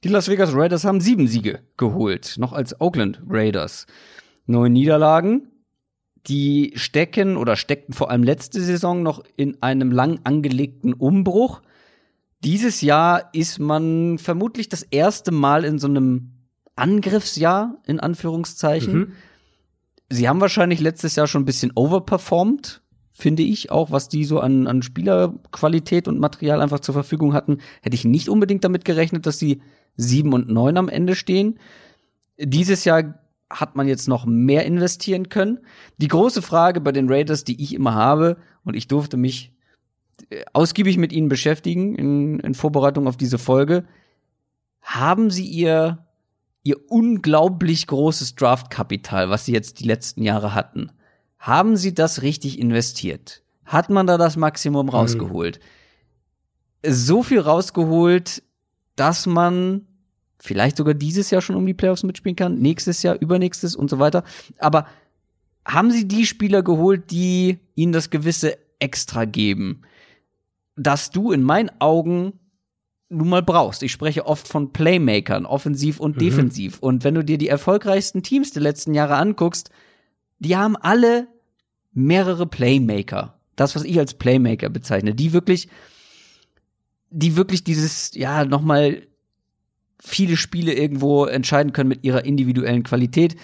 Die 0.04 0.10
Las 0.10 0.30
Vegas 0.30 0.54
Raiders 0.54 0.84
haben 0.84 1.02
sieben 1.02 1.28
Siege 1.28 1.60
geholt, 1.78 2.36
noch 2.38 2.54
als 2.54 2.80
Oakland 2.80 3.22
Raiders. 3.28 3.86
Neun 4.48 4.74
Niederlagen, 4.74 5.51
die 6.28 6.74
stecken 6.76 7.38
oder 7.38 7.56
steckten 7.56 7.94
vor 7.94 8.12
allem 8.12 8.24
letzte 8.24 8.62
Saison 8.62 9.04
noch 9.04 9.24
in 9.38 9.62
einem 9.62 9.92
lang 9.92 10.20
angelegten 10.24 10.94
Umbruch. 10.94 11.62
Dieses 12.44 12.82
Jahr 12.82 13.30
ist 13.34 13.60
man 13.60 14.18
vermutlich 14.18 14.70
das 14.70 14.84
erste 14.84 15.32
Mal 15.32 15.64
in 15.64 15.80
so 15.80 15.88
einem 15.88 16.32
Angriffsjahr, 16.76 17.78
in 17.86 18.00
Anführungszeichen. 18.00 18.94
Mhm. 18.94 19.14
Sie 20.10 20.28
haben 20.28 20.42
wahrscheinlich 20.42 20.80
letztes 20.80 21.16
Jahr 21.16 21.28
schon 21.28 21.44
ein 21.44 21.46
bisschen 21.46 21.72
overperformed, 21.76 22.82
finde 23.14 23.44
ich, 23.44 23.72
auch 23.72 23.92
was 23.92 24.10
die 24.10 24.26
so 24.26 24.40
an, 24.40 24.68
an 24.68 24.82
Spielerqualität 24.82 26.08
und 26.08 26.20
Material 26.20 26.62
einfach 26.62 26.80
zur 26.80 26.94
Verfügung 26.94 27.34
hatten. 27.34 27.60
Hätte 27.82 27.96
ich 27.96 28.06
nicht 28.06 28.30
unbedingt 28.30 28.64
damit 28.64 28.86
gerechnet, 28.86 29.26
dass 29.26 29.40
sie 29.40 29.62
sieben 29.96 30.34
und 30.34 30.50
neun 30.50 30.78
am 30.78 30.90
Ende 30.90 31.16
stehen. 31.16 31.60
Dieses 32.38 32.86
Jahr 32.86 33.21
hat 33.60 33.76
man 33.76 33.88
jetzt 33.88 34.08
noch 34.08 34.26
mehr 34.26 34.66
investieren 34.66 35.30
können. 35.30 35.60
Die 35.98 36.08
große 36.08 36.42
Frage 36.42 36.82
bei 36.82 36.92
den 36.92 37.10
Raiders, 37.10 37.44
die 37.44 37.62
ich 37.62 37.74
immer 37.74 37.94
habe, 37.94 38.38
und 38.64 38.76
ich 38.76 38.88
durfte 38.88 39.18
mich 39.18 39.54
äh, 40.30 40.44
ausgiebig 40.54 40.98
mit 40.98 41.14
ihnen 41.14 41.30
beschäftigen 41.30 41.96
in, 41.96 42.40
in 42.40 42.54
Vorbereitung 42.54 43.08
auf 43.08 43.18
diese 43.18 43.38
Folge, 43.38 43.86
haben 44.82 45.30
sie 45.30 45.46
ihr, 45.46 46.06
ihr 46.64 46.78
unglaublich 46.90 47.88
großes 47.88 48.36
Draftkapital, 48.36 49.30
was 49.30 49.46
sie 49.46 49.54
jetzt 49.54 49.80
die 49.80 49.88
letzten 49.88 50.24
Jahre 50.24 50.56
hatten, 50.56 50.92
haben 51.38 51.76
sie 51.76 51.94
das 51.94 52.22
richtig 52.22 52.60
investiert? 52.60 53.44
Hat 53.66 53.90
man 53.90 54.08
da 54.08 54.18
das 54.18 54.38
Maximum 54.38 54.88
mhm. 54.88 54.92
rausgeholt? 54.92 55.60
Mhm. 56.84 56.92
So 56.94 57.24
viel 57.24 57.40
rausgeholt, 57.40 58.44
dass 58.96 59.28
man 59.28 59.88
vielleicht 60.42 60.78
sogar 60.78 60.94
dieses 60.94 61.30
Jahr 61.30 61.42
schon 61.42 61.56
um 61.56 61.66
die 61.66 61.74
Playoffs 61.74 62.04
mitspielen 62.04 62.36
kann, 62.36 62.60
nächstes 62.60 63.04
Jahr, 63.04 63.20
übernächstes 63.20 63.76
und 63.76 63.90
so 63.90 64.00
weiter. 64.00 64.24
Aber 64.58 64.88
haben 65.66 65.92
sie 65.92 66.08
die 66.08 66.26
Spieler 66.26 66.64
geholt, 66.64 67.12
die 67.12 67.60
ihnen 67.76 67.94
das 67.94 68.10
gewisse 68.10 68.58
Extra 68.80 69.26
geben, 69.26 69.82
dass 70.76 71.12
du 71.12 71.32
in 71.32 71.44
meinen 71.44 71.70
Augen 71.80 72.34
nun 73.10 73.30
mal 73.30 73.44
brauchst. 73.44 73.84
Ich 73.84 73.92
spreche 73.92 74.26
oft 74.26 74.48
von 74.48 74.72
Playmakern, 74.72 75.46
offensiv 75.46 76.00
und 76.00 76.16
mhm. 76.16 76.20
defensiv. 76.20 76.80
Und 76.80 77.04
wenn 77.04 77.16
du 77.16 77.24
dir 77.24 77.38
die 77.38 77.50
erfolgreichsten 77.50 78.24
Teams 78.24 78.52
der 78.52 78.64
letzten 78.64 78.94
Jahre 78.94 79.16
anguckst, 79.16 79.70
die 80.40 80.56
haben 80.58 80.76
alle 80.76 81.28
mehrere 81.94 82.48
Playmaker. 82.48 83.38
Das, 83.56 83.76
was 83.76 83.84
ich 83.84 84.00
als 84.00 84.14
Playmaker 84.14 84.70
bezeichne, 84.70 85.14
die 85.14 85.34
wirklich, 85.34 85.68
die 87.10 87.36
wirklich 87.36 87.64
dieses, 87.64 88.12
ja, 88.16 88.46
nochmal 88.46 89.04
viele 90.02 90.36
Spiele 90.36 90.74
irgendwo 90.74 91.26
entscheiden 91.26 91.74
können 91.74 91.90
mit 91.90 92.04
ihrer 92.04 92.26
individuellen 92.26 92.84
Qualität. 92.84 93.36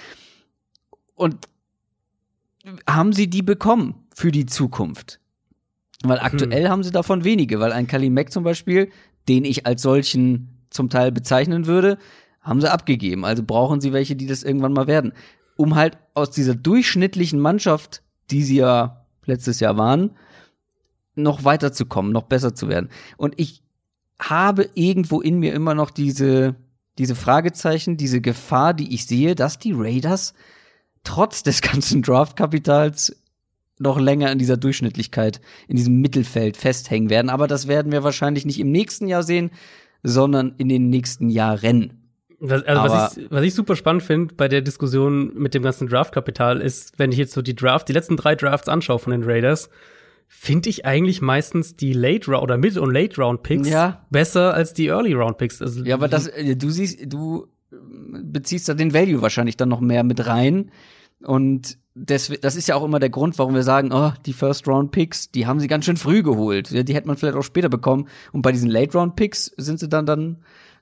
Und 1.15 1.47
haben 2.87 3.13
sie 3.13 3.29
die 3.29 3.43
bekommen 3.43 4.07
für 4.13 4.31
die 4.31 4.45
Zukunft? 4.45 5.19
Weil 6.03 6.19
aktuell 6.19 6.65
hm. 6.65 6.69
haben 6.69 6.83
sie 6.83 6.91
davon 6.91 7.23
wenige, 7.23 7.59
weil 7.59 7.71
ein 7.71 7.87
Kali 7.87 8.09
Mack 8.09 8.31
zum 8.31 8.43
Beispiel, 8.43 8.91
den 9.27 9.45
ich 9.45 9.65
als 9.65 9.81
solchen 9.81 10.65
zum 10.69 10.89
Teil 10.89 11.11
bezeichnen 11.11 11.65
würde, 11.65 11.97
haben 12.41 12.61
sie 12.61 12.71
abgegeben. 12.71 13.25
Also 13.25 13.43
brauchen 13.43 13.81
sie 13.81 13.93
welche, 13.93 14.15
die 14.15 14.27
das 14.27 14.43
irgendwann 14.43 14.73
mal 14.73 14.87
werden. 14.87 15.13
Um 15.55 15.75
halt 15.75 15.97
aus 16.13 16.31
dieser 16.31 16.55
durchschnittlichen 16.55 17.39
Mannschaft, 17.39 18.03
die 18.29 18.43
sie 18.43 18.57
ja 18.57 19.05
letztes 19.25 19.59
Jahr 19.59 19.77
waren, 19.77 20.11
noch 21.15 21.43
weiterzukommen, 21.43 22.11
noch 22.11 22.23
besser 22.23 22.53
zu 22.53 22.69
werden. 22.69 22.89
Und 23.17 23.33
ich 23.37 23.63
habe 24.19 24.69
irgendwo 24.73 25.21
in 25.21 25.39
mir 25.39 25.53
immer 25.53 25.75
noch 25.75 25.91
diese, 25.91 26.55
diese 26.97 27.15
Fragezeichen, 27.15 27.97
diese 27.97 28.21
Gefahr, 28.21 28.73
die 28.73 28.93
ich 28.93 29.05
sehe, 29.05 29.35
dass 29.35 29.59
die 29.59 29.73
Raiders 29.75 30.33
trotz 31.03 31.43
des 31.43 31.61
ganzen 31.61 32.01
Draftkapitals 32.01 33.15
noch 33.79 33.99
länger 33.99 34.31
in 34.31 34.39
dieser 34.39 34.57
Durchschnittlichkeit, 34.57 35.39
in 35.67 35.75
diesem 35.75 36.01
Mittelfeld 36.01 36.57
festhängen 36.57 37.09
werden. 37.09 37.29
Aber 37.29 37.47
das 37.47 37.67
werden 37.67 37.91
wir 37.91 38.03
wahrscheinlich 38.03 38.45
nicht 38.45 38.59
im 38.59 38.71
nächsten 38.71 39.07
Jahr 39.07 39.21
sehen, 39.21 39.51
sondern 40.03 40.55
in 40.57 40.69
den 40.69 40.89
nächsten 40.89 41.29
Jahren. 41.29 42.07
Was, 42.39 42.63
also 42.63 42.81
was, 42.81 43.17
ich, 43.17 43.31
was 43.31 43.43
ich 43.43 43.53
super 43.53 43.75
spannend 43.75 44.03
finde 44.03 44.33
bei 44.35 44.47
der 44.47 44.61
Diskussion 44.61 45.33
mit 45.35 45.53
dem 45.53 45.63
ganzen 45.63 45.87
Draftkapital 45.87 46.61
ist, 46.61 46.97
wenn 46.97 47.11
ich 47.11 47.17
jetzt 47.17 47.33
so 47.33 47.41
die 47.41 47.55
Draft, 47.55 47.87
die 47.87 47.93
letzten 47.93 48.15
drei 48.15 48.35
Drafts 48.35 48.69
anschaue 48.69 48.99
von 48.99 49.11
den 49.11 49.23
Raiders, 49.23 49.69
finde 50.27 50.69
ich 50.69 50.85
eigentlich 50.85 51.21
meistens 51.21 51.75
die 51.75 51.93
Late 51.93 52.29
Round 52.31 52.43
oder 52.43 52.57
Mid- 52.57 52.77
und 52.77 52.91
Late 52.93 53.21
Round 53.21 53.43
Picks 53.43 53.69
Ja. 53.69 54.05
besser 54.09 54.53
als 54.53 54.73
die 54.73 54.87
Early 54.87 55.13
Round 55.13 55.37
Picks. 55.37 55.61
Also, 55.61 55.83
Ja, 55.83 55.95
aber 55.95 56.07
das, 56.07 56.27
äh, 56.27 56.55
du 56.55 56.69
siehst, 56.69 56.99
du 57.11 57.47
beziehst 58.23 58.69
da 58.69 58.73
den 58.73 58.93
Value 58.93 59.21
wahrscheinlich 59.21 59.57
dann 59.57 59.69
noch 59.69 59.81
mehr 59.81 60.03
mit 60.03 60.25
rein. 60.25 60.71
Und 61.23 61.77
das, 61.95 62.31
das 62.41 62.55
ist 62.55 62.67
ja 62.67 62.75
auch 62.75 62.83
immer 62.83 62.99
der 62.99 63.09
Grund, 63.09 63.39
warum 63.39 63.55
wir 63.55 63.63
sagen, 63.63 63.89
oh, 63.91 64.11
die 64.25 64.33
First-Round-Picks, 64.33 65.31
die 65.31 65.47
haben 65.47 65.59
sie 65.59 65.67
ganz 65.67 65.85
schön 65.85 65.97
früh 65.97 66.21
geholt. 66.21 66.69
Die 66.71 66.93
hätte 66.93 67.07
man 67.07 67.17
vielleicht 67.17 67.35
auch 67.37 67.43
später 67.43 67.69
bekommen. 67.69 68.07
Und 68.31 68.43
bei 68.43 68.51
diesen 68.51 68.69
Late-Round-Picks 68.69 69.53
sind 69.57 69.79
sie 69.79 69.89
dann 69.89 70.05
dann 70.05 70.37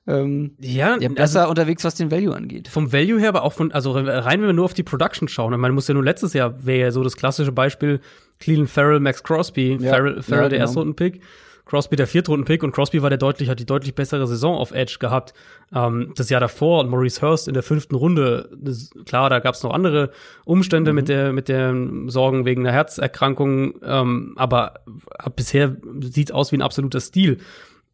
ähm, 0.06 0.52
ja, 0.60 0.96
ja, 0.98 1.08
besser 1.08 1.48
unterwegs, 1.48 1.82
was 1.84 1.96
den 1.96 2.10
Value 2.10 2.34
angeht. 2.34 2.68
vom 2.68 2.92
Value 2.92 3.18
her, 3.18 3.30
aber 3.30 3.42
auch 3.42 3.52
von, 3.52 3.72
also 3.72 3.92
rein, 3.92 4.40
wenn 4.40 4.46
wir 4.46 4.52
nur 4.52 4.64
auf 4.64 4.74
die 4.74 4.84
Production 4.84 5.26
schauen. 5.26 5.52
Ich 5.52 5.58
meine, 5.58 5.70
man 5.72 5.74
muss 5.74 5.88
ja 5.88 5.94
nur 5.94 6.04
letztes 6.04 6.32
Jahr 6.32 6.64
wäre 6.64 6.78
ja 6.80 6.90
so 6.92 7.02
das 7.02 7.16
klassische 7.16 7.52
Beispiel 7.52 8.00
Cleveland 8.38 8.70
Farrell, 8.70 9.00
Max 9.00 9.22
Crosby. 9.22 9.78
Ja. 9.80 9.90
Farrell, 9.90 10.22
Farrell 10.22 10.44
Ja, 10.44 10.48
der 10.48 10.58
genau. 10.58 10.60
Erstrunden-Pick, 10.62 11.20
Crosby 11.64 11.96
der 11.96 12.06
Viertrunden-Pick 12.06 12.62
und 12.62 12.70
Crosby 12.70 13.02
war 13.02 13.10
der 13.10 13.18
deutlich, 13.18 13.48
hat 13.48 13.58
die 13.58 13.66
deutlich 13.66 13.96
bessere 13.96 14.28
Saison 14.28 14.56
auf 14.56 14.70
Edge 14.70 14.98
gehabt. 15.00 15.34
Ähm, 15.74 16.12
das 16.14 16.30
Jahr 16.30 16.40
davor 16.40 16.78
und 16.80 16.88
Maurice 16.88 17.20
Hurst 17.22 17.48
in 17.48 17.54
der 17.54 17.64
fünften 17.64 17.96
Runde. 17.96 18.48
Das, 18.56 18.90
klar, 19.06 19.28
da 19.28 19.40
gab 19.40 19.56
es 19.56 19.64
noch 19.64 19.74
andere 19.74 20.12
Umstände 20.44 20.92
mit 20.92 21.08
der, 21.08 21.32
mit 21.32 21.48
der 21.48 21.74
Sorgen 22.06 22.44
wegen 22.44 22.64
einer 22.64 22.72
Herzerkrankung, 22.72 23.74
ähm, 23.82 24.34
aber 24.36 24.74
ab 25.18 25.34
bisher 25.34 25.76
sieht's 26.00 26.30
aus 26.30 26.52
wie 26.52 26.58
ein 26.58 26.62
absoluter 26.62 27.00
Stil. 27.00 27.38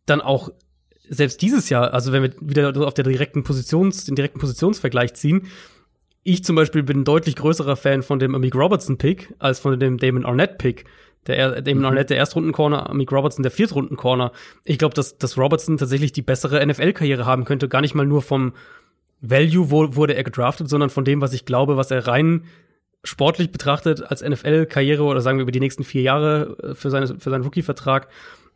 Dann 0.05 0.21
auch 0.21 0.51
selbst 1.09 1.43
dieses 1.43 1.69
Jahr, 1.69 1.93
also 1.93 2.13
wenn 2.13 2.23
wir 2.23 2.33
wieder 2.41 2.87
auf 2.87 2.95
der 2.95 3.05
direkten 3.05 3.45
Positions, 3.45 4.05
den 4.05 4.15
direkten 4.15 4.39
Positionsvergleich 4.41 5.15
ziehen, 5.15 5.47
ich 6.25 6.45
zum 6.45 6.55
Beispiel 6.57 6.83
bin 6.85 7.01
ein 7.01 7.05
deutlich 7.05 7.35
größerer 7.37 7.77
Fan 7.77 8.03
von 8.03 8.19
dem 8.21 8.35
Amik 8.35 8.55
Robertson-Pick 8.55 9.35
als 9.41 9.59
von 9.59 9.79
dem 9.81 9.99
Damon 9.99 10.25
Arnett-Pick. 10.25 10.85
Der 11.27 11.37
Er- 11.37 11.63
Damon 11.63 11.85
Arnett, 11.85 12.11
der 12.11 12.17
Erstrunden-Corner, 12.17 12.89
Amik 12.91 13.11
Robertson, 13.13 13.43
der 13.43 13.51
Viertrunden-Corner. 13.53 14.33
Ich 14.65 14.79
glaube, 14.79 14.95
dass, 14.95 15.19
dass 15.19 15.37
Robertson 15.37 15.79
tatsächlich 15.79 16.13
die 16.13 16.23
bessere 16.23 16.65
NFL-Karriere 16.65 17.27
haben 17.27 17.45
könnte. 17.45 17.69
Gar 17.69 17.81
nicht 17.81 17.95
mal 17.95 18.07
nur 18.07 18.23
vom 18.23 18.53
Value, 19.21 19.71
wo 19.71 19.95
wurde 19.97 20.15
er 20.15 20.25
gedraftet, 20.25 20.69
sondern 20.69 20.91
von 20.91 21.05
dem, 21.05 21.21
was 21.21 21.33
ich 21.33 21.45
glaube, 21.45 21.77
was 21.77 21.91
er 21.91 22.07
rein 22.07 22.45
sportlich 23.05 23.51
betrachtet 23.51 24.03
als 24.03 24.23
NFL-Karriere 24.23 25.03
oder 25.03 25.21
sagen 25.21 25.39
wir 25.39 25.43
über 25.43 25.53
die 25.53 25.61
nächsten 25.61 25.83
vier 25.85 26.03
Jahre 26.03 26.57
äh, 26.63 26.75
für, 26.75 26.91
seine, 26.91 27.07
für 27.07 27.31
seinen 27.31 27.43
Rookie-Vertrag 27.43 28.07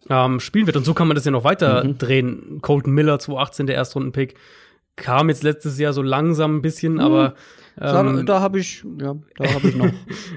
ähm, 0.09 0.41
spielen 0.41 0.67
wird. 0.67 0.77
Und 0.77 0.85
so 0.85 0.95
kann 0.95 1.09
man 1.09 1.15
das 1.15 1.25
ja 1.25 1.31
noch 1.31 1.45
weiter 1.45 1.85
drehen. 1.85 2.59
Colton 2.63 2.93
Miller, 2.93 3.19
2018, 3.19 3.67
der 3.67 3.77
Erstrunden-Pick, 3.77 4.35
kam 4.97 5.29
jetzt 5.29 5.43
letztes 5.43 5.79
Jahr 5.79 5.93
so 5.93 6.03
langsam 6.03 6.57
ein 6.57 6.63
bisschen, 6.63 7.01
aber 7.01 7.35
Da, 7.77 8.01
ähm, 8.01 8.25
da 8.25 8.41
habe 8.41 8.59
ich, 8.59 8.83
ja, 8.99 9.15
da 9.37 9.55
habe 9.55 9.69
ich 9.69 9.77
noch. 9.77 9.91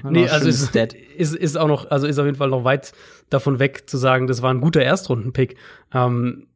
nee, 0.10 0.28
also 0.28 0.48
ist, 0.48 0.76
ist, 1.16 1.34
ist 1.34 1.56
auch 1.56 1.68
noch, 1.68 1.90
also 1.90 2.06
ist 2.06 2.18
auf 2.18 2.26
jeden 2.26 2.36
Fall 2.36 2.50
noch 2.50 2.64
weit 2.64 2.92
davon 3.30 3.58
weg 3.58 3.88
zu 3.88 3.96
sagen, 3.96 4.26
das 4.26 4.42
war 4.42 4.52
ein 4.52 4.60
guter 4.60 4.82
Erstrunden-Pick. 4.82 5.56
Ähm, 5.94 6.48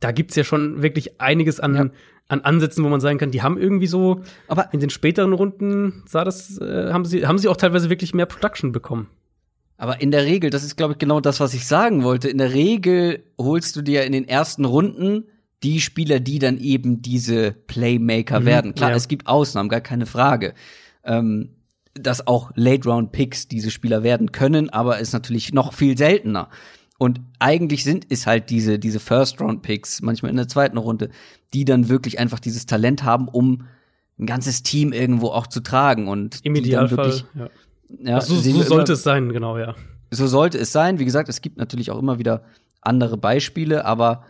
da 0.00 0.10
gibt's 0.10 0.34
ja 0.34 0.42
schon 0.42 0.82
wirklich 0.82 1.20
einiges 1.20 1.60
an, 1.60 1.74
Ja. 1.76 1.86
an 2.26 2.40
Ansätzen, 2.40 2.82
wo 2.84 2.88
man 2.88 3.00
sagen 3.00 3.18
kann, 3.18 3.30
die 3.30 3.42
haben 3.42 3.56
irgendwie 3.56 3.86
so, 3.86 4.22
Aber 4.48 4.70
in 4.72 4.80
den 4.80 4.90
späteren 4.90 5.32
Runden 5.32 6.02
sah 6.06 6.24
das, 6.24 6.58
äh, 6.58 6.92
haben 6.92 7.04
sie, 7.04 7.26
haben 7.26 7.38
sie 7.38 7.46
auch 7.48 7.56
teilweise 7.56 7.88
wirklich 7.88 8.12
mehr 8.14 8.26
Production 8.26 8.72
bekommen. 8.72 9.08
Aber 9.76 10.00
in 10.00 10.10
der 10.10 10.24
Regel, 10.24 10.50
das 10.50 10.64
ist, 10.64 10.76
glaube 10.76 10.92
ich, 10.92 10.98
genau 10.98 11.20
das, 11.20 11.40
was 11.40 11.54
ich 11.54 11.66
sagen 11.66 12.04
wollte. 12.04 12.28
In 12.28 12.38
der 12.38 12.52
Regel 12.52 13.24
holst 13.38 13.74
du 13.76 13.82
dir 13.82 14.04
in 14.04 14.12
den 14.12 14.28
ersten 14.28 14.64
Runden 14.64 15.24
die 15.62 15.80
Spieler, 15.80 16.20
die 16.20 16.38
dann 16.38 16.58
eben 16.58 17.02
diese 17.02 17.52
Playmaker 17.52 18.44
werden. 18.44 18.74
Klar, 18.74 18.90
ja. 18.90 18.96
es 18.96 19.08
gibt 19.08 19.26
Ausnahmen, 19.26 19.68
gar 19.68 19.80
keine 19.80 20.06
Frage. 20.06 20.54
Ähm, 21.04 21.50
dass 21.94 22.26
auch 22.26 22.50
Late-Round-Picks 22.54 23.48
diese 23.48 23.70
Spieler 23.70 24.02
werden 24.02 24.32
können, 24.32 24.68
aber 24.68 24.98
ist 24.98 25.12
natürlich 25.12 25.52
noch 25.52 25.72
viel 25.72 25.96
seltener. 25.96 26.50
Und 26.98 27.20
eigentlich 27.38 27.84
sind 27.84 28.06
es 28.10 28.26
halt 28.26 28.50
diese, 28.50 28.78
diese 28.78 29.00
First-Round-Picks, 29.00 30.02
manchmal 30.02 30.30
in 30.30 30.36
der 30.36 30.48
zweiten 30.48 30.76
Runde, 30.76 31.10
die 31.52 31.64
dann 31.64 31.88
wirklich 31.88 32.18
einfach 32.18 32.40
dieses 32.40 32.66
Talent 32.66 33.04
haben, 33.04 33.28
um 33.28 33.66
ein 34.18 34.26
ganzes 34.26 34.62
Team 34.62 34.92
irgendwo 34.92 35.28
auch 35.28 35.46
zu 35.46 35.60
tragen 35.60 36.08
und 36.08 36.40
Im 36.42 36.54
die 36.54 36.70
dann 36.70 36.86
Idealfall. 36.86 36.96
wirklich, 36.96 37.24
Ja. 37.34 37.50
Ja, 38.02 38.20
so 38.20 38.36
sehen 38.36 38.54
so 38.54 38.60
wir 38.60 38.66
sollte 38.66 38.92
immer- 38.92 38.96
es 38.98 39.02
sein, 39.02 39.28
genau, 39.32 39.58
ja. 39.58 39.74
so 40.10 40.26
sollte 40.26 40.58
es 40.58 40.72
sein. 40.72 40.98
Wie 40.98 41.04
gesagt, 41.04 41.28
es 41.28 41.40
gibt 41.40 41.58
natürlich 41.58 41.90
auch 41.90 41.98
immer 41.98 42.18
wieder 42.18 42.42
andere 42.80 43.16
Beispiele, 43.16 43.84
aber 43.84 44.24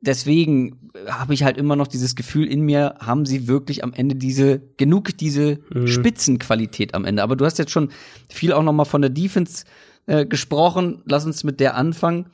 deswegen 0.00 0.90
habe 1.08 1.34
ich 1.34 1.42
halt 1.42 1.56
immer 1.56 1.76
noch 1.76 1.86
dieses 1.86 2.14
Gefühl 2.14 2.46
in 2.46 2.60
mir, 2.60 2.94
haben 3.00 3.26
sie 3.26 3.48
wirklich 3.48 3.82
am 3.82 3.92
Ende 3.92 4.14
diese 4.14 4.60
genug 4.76 5.16
diese 5.18 5.58
Spitzenqualität 5.86 6.94
am 6.94 7.04
Ende. 7.04 7.22
Aber 7.22 7.36
du 7.36 7.44
hast 7.44 7.58
jetzt 7.58 7.72
schon 7.72 7.90
viel 8.28 8.52
auch 8.52 8.62
noch 8.62 8.72
mal 8.72 8.84
von 8.84 9.00
der 9.02 9.10
Defense 9.10 9.64
äh, 10.06 10.24
gesprochen. 10.26 11.02
Lass 11.06 11.26
uns 11.26 11.44
mit 11.44 11.60
der 11.60 11.76
anfangen. 11.76 12.26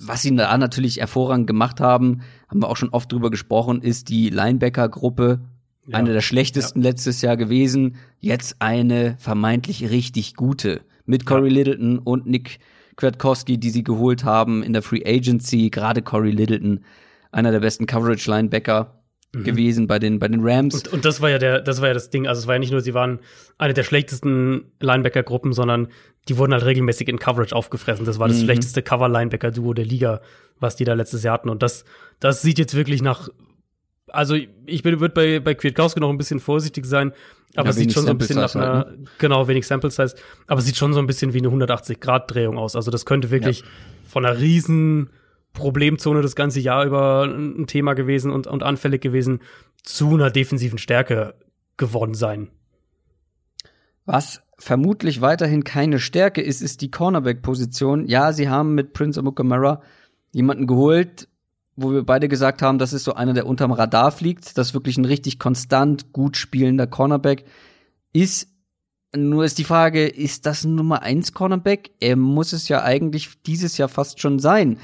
Was 0.00 0.22
sie 0.22 0.34
da 0.34 0.56
natürlich 0.56 0.98
hervorragend 0.98 1.46
gemacht 1.46 1.80
haben, 1.80 2.22
haben 2.48 2.62
wir 2.62 2.68
auch 2.68 2.76
schon 2.76 2.88
oft 2.90 3.12
drüber 3.12 3.30
gesprochen, 3.30 3.82
ist 3.82 4.08
die 4.08 4.30
Linebacker-Gruppe. 4.30 5.40
Ja. 5.86 5.98
Eine 5.98 6.12
der 6.12 6.20
schlechtesten 6.20 6.82
letztes 6.82 7.22
Jahr 7.22 7.36
gewesen. 7.36 7.96
Jetzt 8.20 8.56
eine 8.58 9.16
vermeintlich 9.18 9.90
richtig 9.90 10.34
gute. 10.34 10.80
Mit 11.04 11.26
Corey 11.26 11.50
Littleton 11.50 11.98
und 11.98 12.26
Nick 12.26 12.58
Kwiatkowski, 12.96 13.58
die 13.58 13.70
sie 13.70 13.84
geholt 13.84 14.24
haben 14.24 14.62
in 14.62 14.72
der 14.72 14.82
Free 14.82 15.02
Agency. 15.04 15.70
Gerade 15.70 16.02
Corey 16.02 16.32
Littleton, 16.32 16.84
einer 17.30 17.52
der 17.52 17.60
besten 17.60 17.86
Coverage-Linebacker 17.86 18.96
gewesen 19.44 19.86
bei 19.86 19.98
den, 19.98 20.18
bei 20.18 20.28
den 20.28 20.40
Rams. 20.42 20.74
Und, 20.74 20.88
und 20.88 21.04
das 21.04 21.20
war 21.20 21.30
ja 21.30 21.38
der, 21.38 21.60
das 21.60 21.80
war 21.80 21.88
ja 21.88 21.94
das 21.94 22.10
Ding. 22.10 22.26
Also 22.26 22.40
es 22.40 22.46
war 22.46 22.54
ja 22.54 22.58
nicht 22.58 22.72
nur, 22.72 22.80
sie 22.80 22.94
waren 22.94 23.20
eine 23.58 23.74
der 23.74 23.82
schlechtesten 23.82 24.72
Linebacker-Gruppen, 24.80 25.52
sondern 25.52 25.88
die 26.28 26.38
wurden 26.38 26.52
halt 26.52 26.64
regelmäßig 26.64 27.08
in 27.08 27.18
Coverage 27.18 27.54
aufgefressen. 27.54 28.06
Das 28.06 28.18
war 28.18 28.28
das 28.28 28.40
schlechteste 28.40 28.82
Cover-Linebacker-Duo 28.82 29.74
der 29.74 29.84
Liga, 29.84 30.20
was 30.58 30.76
die 30.76 30.84
da 30.84 30.94
letztes 30.94 31.22
Jahr 31.22 31.34
hatten. 31.34 31.50
Und 31.50 31.62
das, 31.62 31.84
das 32.18 32.42
sieht 32.42 32.58
jetzt 32.58 32.74
wirklich 32.74 33.02
nach. 33.02 33.28
Also 34.10 34.36
ich 34.66 34.84
würde 34.84 35.08
bei, 35.08 35.40
bei 35.40 35.54
Kwiatkowski 35.54 36.00
noch 36.00 36.10
ein 36.10 36.18
bisschen 36.18 36.40
vorsichtig 36.40 36.86
sein, 36.86 37.12
aber 37.54 37.66
Ja, 37.66 37.70
es 37.70 37.76
sieht 37.76 37.92
schon 37.92 38.04
so 38.04 38.10
ein 38.10 38.18
bisschen 38.18 38.36
nach 38.36 38.48
Sample 38.48 38.84
Size 38.84 38.86
einer, 38.88 39.08
genau, 39.18 39.48
wenig 39.48 39.66
Sample 39.66 39.90
Size, 39.90 40.14
aber 40.46 40.60
es 40.60 40.66
sieht 40.66 40.76
schon 40.76 40.92
so 40.92 41.00
ein 41.00 41.06
bisschen 41.06 41.32
wie 41.32 41.38
eine 41.38 41.48
180-Grad-Drehung 41.48 42.56
aus. 42.58 42.76
Also 42.76 42.90
das 42.90 43.04
könnte 43.04 43.30
wirklich 43.30 43.64
von 44.06 44.24
einer 44.24 44.38
riesen 44.38 45.10
Problemzone 45.52 46.22
das 46.22 46.36
ganze 46.36 46.60
Jahr 46.60 46.84
über 46.84 47.24
ein 47.24 47.66
Thema 47.66 47.94
gewesen 47.94 48.30
und, 48.30 48.46
und 48.46 48.62
anfällig 48.62 49.00
gewesen, 49.00 49.40
zu 49.82 50.14
einer 50.14 50.30
defensiven 50.30 50.78
Stärke 50.78 51.34
geworden 51.76 52.14
sein. 52.14 52.48
Was 54.04 54.42
vermutlich 54.58 55.20
weiterhin 55.20 55.64
keine 55.64 55.98
Stärke 55.98 56.40
ist, 56.40 56.62
ist 56.62 56.80
die 56.80 56.90
Cornerback-Position. 56.90 58.06
Ja, 58.06 58.32
sie 58.32 58.48
haben 58.48 58.74
mit 58.74 58.92
Prince 58.92 59.18
Amukamara 59.18 59.82
jemanden 60.32 60.66
geholt, 60.66 61.28
wo 61.76 61.92
wir 61.92 62.02
beide 62.04 62.28
gesagt 62.28 62.62
haben, 62.62 62.78
das 62.78 62.92
ist 62.92 63.04
so 63.04 63.14
einer, 63.14 63.34
der 63.34 63.46
unterm 63.46 63.72
Radar 63.72 64.10
fliegt, 64.12 64.56
das 64.58 64.74
wirklich 64.74 64.96
ein 64.98 65.04
richtig 65.04 65.38
konstant 65.38 66.12
gut 66.12 66.36
spielender 66.36 66.86
Cornerback 66.86 67.44
ist. 68.12 68.48
Nur 69.14 69.44
ist 69.44 69.58
die 69.58 69.64
Frage, 69.64 70.06
ist 70.06 70.46
das 70.46 70.64
ein 70.64 70.74
Nummer 70.74 71.02
1 71.02 71.32
Cornerback? 71.32 71.90
Er 72.00 72.16
muss 72.16 72.52
es 72.52 72.68
ja 72.68 72.82
eigentlich 72.82 73.30
dieses 73.46 73.78
Jahr 73.78 73.88
fast 73.88 74.20
schon 74.20 74.38
sein. 74.38 74.78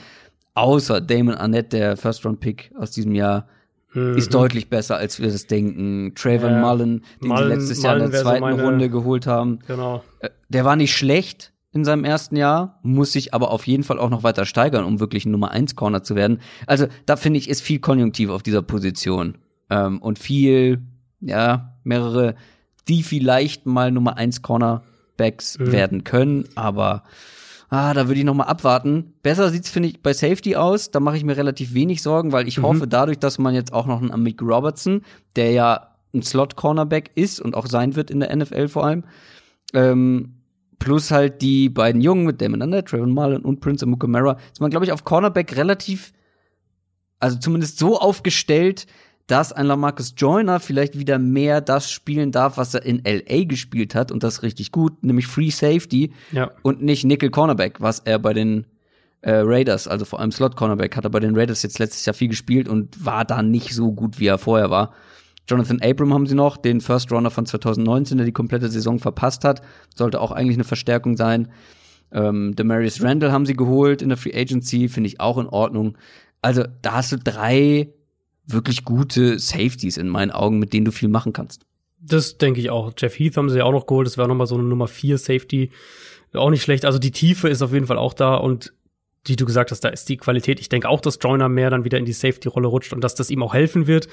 Außer 0.55 1.01
Damon 1.01 1.35
Arnett, 1.35 1.73
der 1.73 1.97
First-Round-Pick 1.97 2.73
aus 2.79 2.91
diesem 2.93 3.15
Jahr, 3.15 3.47
ist 3.95 4.33
deutlich 4.33 4.71
besser, 4.71 4.97
als 4.97 5.21
wir 5.21 5.31
das 5.31 5.47
denken. 5.47 6.15
Trayvon 6.15 6.51
Mhm. 6.51 6.57
Ja. 6.57 6.61
Mullen, 6.63 7.05
den 7.23 7.29
Mullen- 7.29 7.43
sie 7.51 7.55
letztes 7.69 7.83
Jahr 7.83 7.95
in 7.95 7.99
Mullen 8.01 8.11
der 8.11 8.21
wär 8.21 8.25
so 8.25 8.29
zweiten 8.31 8.41
meine- 8.57 8.63
Runde 8.63 8.89
geholt 8.89 9.27
haben. 9.27 9.59
Genau. 9.67 10.03
Äh, 10.21 10.31
Der 10.49 10.65
war 10.65 10.77
nicht 10.77 10.97
schlecht 10.97 11.52
in 11.73 11.85
seinem 11.85 12.05
ersten 12.05 12.37
Jahr, 12.37 12.79
muss 12.83 13.13
sich 13.13 13.33
aber 13.33 13.51
auf 13.51 13.67
jeden 13.67 13.83
Fall 13.83 13.99
auch 13.99 14.11
noch 14.11 14.23
weiter 14.23 14.45
steigern, 14.45 14.85
um 14.85 15.01
wirklich 15.01 15.25
ein 15.25 15.31
Nummer 15.31 15.51
1 15.51 15.75
Corner 15.75 16.03
zu 16.03 16.15
werden. 16.15 16.41
Also 16.67 16.87
da 17.07 17.17
finde 17.17 17.39
ich, 17.39 17.49
ist 17.49 17.63
viel 17.63 17.81
Konjunktiv 17.81 18.29
auf 18.29 18.43
dieser 18.43 18.63
Position. 18.63 19.39
Ähm, 19.71 20.01
und 20.01 20.19
viel, 20.19 20.83
ja, 21.21 21.79
mehrere, 21.83 22.35
die 22.89 23.03
vielleicht 23.03 23.65
mal 23.67 23.91
Nummer 23.91 24.17
1 24.17 24.43
Cornerbacks 24.43 25.59
werden 25.59 26.05
können, 26.05 26.45
aber 26.55 27.05
Ah, 27.75 27.95
da 27.95 28.07
würde 28.07 28.21
ich 28.21 28.27
noch 28.27 28.35
mal 28.35 28.45
abwarten. 28.45 29.15
Besser 29.23 29.49
sieht's 29.49 29.71
finde 29.71 29.89
ich 29.89 30.03
bei 30.03 30.13
Safety 30.13 30.57
aus. 30.57 30.91
Da 30.91 31.01
mache 31.01 31.17
ich 31.17 31.25
mir 31.25 31.39
relativ 31.39 31.73
wenig 31.73 32.03
Sorgen, 32.03 32.31
weil 32.31 32.47
ich 32.47 32.59
hoffe, 32.59 32.87
dadurch, 32.87 33.19
dass 33.19 33.39
man 33.39 33.55
jetzt 33.55 33.73
auch 33.73 33.87
noch 33.87 34.03
einen 34.03 34.11
Amik 34.11 34.43
Robertson, 34.43 35.01
der 35.37 35.53
ja 35.53 35.89
ein 36.13 36.23
Slot 36.23 36.55
Cornerback 36.55 37.13
ist 37.15 37.41
und 37.41 37.55
auch 37.55 37.67
sein 37.67 37.97
wird 37.97 38.11
in 38.11 38.21
der 38.21 38.37
NFL 38.37 38.69
vor 38.69 38.85
allem, 38.85 39.05
ähm, 39.73 40.35
plus 40.85 41.11
halt 41.11 41.41
die 41.43 41.69
beiden 41.69 42.01
Jungen 42.01 42.25
mit 42.27 42.41
Damon 42.41 42.63
Under, 42.63 42.85
Trayvon 42.85 43.13
Marlon 43.15 43.43
und 43.43 43.61
Prince 43.61 43.85
Amukamara, 43.85 44.37
ist 44.53 44.61
man 44.61 44.71
glaube 44.71 44.85
ich 44.85 44.93
auf 44.93 45.05
Cornerback 45.05 45.57
relativ 45.57 46.13
also 47.21 47.39
zumindest 47.39 47.79
so 47.79 47.99
aufgestellt, 48.01 48.87
dass 49.29 49.53
ein 49.53 49.67
Lamarcus 49.67 50.15
Joyner 50.17 50.59
vielleicht 50.59 50.99
wieder 50.99 51.19
mehr 51.21 51.61
das 51.61 51.91
spielen 51.91 52.33
darf, 52.33 52.57
was 52.57 52.75
er 52.75 52.85
in 52.85 53.01
LA 53.07 53.45
gespielt 53.45 53.95
hat 53.95 54.11
und 54.11 54.25
das 54.25 54.43
richtig 54.43 54.73
gut, 54.73 55.05
nämlich 55.05 55.29
Free 55.29 55.51
Safety 55.51 56.13
Ja. 56.33 56.51
und 56.63 56.83
nicht 56.83 57.05
Nickel 57.05 57.31
Cornerback, 57.31 57.81
was 57.81 58.01
er 58.01 58.19
bei 58.19 58.33
den 58.33 58.67
äh, 59.21 59.35
Raiders, 59.35 59.87
also 59.87 60.05
vor 60.05 60.19
allem 60.19 60.33
Slot 60.33 60.57
Cornerback, 60.57 60.97
hat 60.97 61.05
er 61.05 61.11
bei 61.11 61.21
den 61.21 61.37
Raiders 61.37 61.63
jetzt 61.63 61.79
letztes 61.79 62.05
Jahr 62.05 62.15
viel 62.15 62.29
gespielt 62.29 62.69
und 62.69 63.05
war 63.05 63.25
da 63.25 63.41
nicht 63.41 63.73
so 63.73 63.93
gut, 63.93 64.19
wie 64.19 64.27
er 64.27 64.39
vorher 64.39 64.71
war. 64.71 64.93
Jonathan 65.49 65.81
Abram 65.83 66.15
haben 66.15 66.27
sie 66.27 66.35
noch, 66.35 66.57
den 66.57 66.81
First 66.81 67.11
Runner 67.11 67.31
von 67.31 67.47
2019, 67.47 68.19
der 68.19 68.27
die 68.27 68.33
komplette 68.33 68.69
Saison 68.69 68.99
verpasst 68.99 69.45
hat, 69.45 69.63
sollte 69.95 70.21
auch 70.21 70.31
eigentlich 70.31 70.57
eine 70.57 70.65
Verstärkung 70.65 71.17
sein. 71.17 71.49
Ähm, 72.13 72.55
Demarius 72.55 73.03
Randall 73.03 73.33
haben 73.33 73.47
sie 73.47 73.57
geholt 73.57 74.03
in 74.03 74.09
der 74.09 74.19
Free 74.19 74.35
Agency, 74.35 74.89
finde 74.89 75.09
ich 75.09 75.21
auch 75.21 75.39
in 75.39 75.47
Ordnung. 75.47 75.97
Also 76.43 76.65
da 76.83 76.93
hast 76.95 77.13
du 77.13 77.19
drei 77.19 77.89
wirklich 78.47 78.85
gute 78.85 79.39
Safeties 79.39 79.97
in 79.97 80.09
meinen 80.09 80.31
Augen, 80.31 80.59
mit 80.59 80.73
denen 80.73 80.85
du 80.85 80.93
viel 80.93 81.09
machen 81.09 81.33
kannst. 81.33 81.65
Das 82.01 82.37
denke 82.37 82.61
ich 82.61 82.71
auch. 82.71 82.93
Jeff 82.99 83.19
Heath 83.19 83.37
haben 83.37 83.49
sie 83.49 83.59
ja 83.59 83.65
auch 83.65 83.73
noch 83.73 83.87
geholt. 83.87 84.07
Das 84.07 84.19
wäre 84.19 84.29
nochmal 84.29 84.49
so 84.49 84.57
eine 84.57 84.65
Nummer 84.65 84.89
4 84.89 85.19
Safety. 85.19 85.71
Auch 86.35 86.51
nicht 86.51 86.63
schlecht. 86.63 86.85
Also 86.85 86.99
die 86.99 87.13
Tiefe 87.13 87.49
ist 87.49 87.63
auf 87.63 87.73
jeden 87.73 87.87
Fall 87.87 87.99
auch 87.99 88.15
da 88.15 88.35
und 88.35 88.73
wie 89.25 89.37
du 89.37 89.47
gesagt 89.47 89.71
hast, 89.71 89.81
da 89.81 89.89
ist 89.89 90.09
die 90.09 90.17
Qualität. 90.17 90.59
Ich 90.61 90.69
denke 90.69 90.89
auch, 90.89 91.01
dass 91.01 91.19
Joyner 91.21 91.49
mehr 91.49 91.71
dann 91.71 91.85
wieder 91.85 91.99
in 91.99 92.05
die 92.05 92.13
Safety-Rolle 92.13 92.67
rutscht 92.67 92.93
und 92.93 93.03
dass 93.05 93.15
das 93.15 93.31
ihm 93.31 93.43
auch 93.43 93.55
helfen 93.55 93.87
wird. 93.87 94.09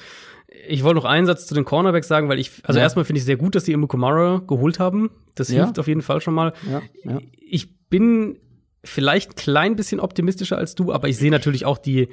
Ich 0.68 0.84
wollte 0.84 0.96
noch 0.96 1.04
einen 1.04 1.26
Satz 1.26 1.46
zu 1.46 1.54
den 1.54 1.64
Cornerbacks 1.64 2.06
sagen, 2.08 2.28
weil 2.28 2.38
ich, 2.38 2.50
also 2.62 2.78
Ja. 2.78 2.84
erstmal 2.84 3.04
finde 3.04 3.18
ich 3.18 3.24
sehr 3.24 3.36
gut, 3.36 3.54
dass 3.54 3.64
sie 3.64 3.72
Imukumara 3.72 4.42
geholt 4.46 4.78
haben. 4.78 5.10
Das 5.34 5.48
Ja. 5.48 5.64
hilft 5.64 5.78
auf 5.80 5.88
jeden 5.88 6.02
Fall 6.02 6.20
schon 6.20 6.34
mal. 6.34 6.52
Ja, 6.70 6.82
ja. 7.04 7.18
Ich 7.40 7.88
bin 7.88 8.38
vielleicht 8.84 9.32
ein 9.32 9.34
klein 9.34 9.76
bisschen 9.76 9.98
optimistischer 10.00 10.56
als 10.58 10.74
du, 10.76 10.92
aber 10.92 11.08
ich 11.08 11.16
sehe 11.16 11.30
natürlich 11.30 11.66
auch 11.66 11.78
die, 11.78 12.08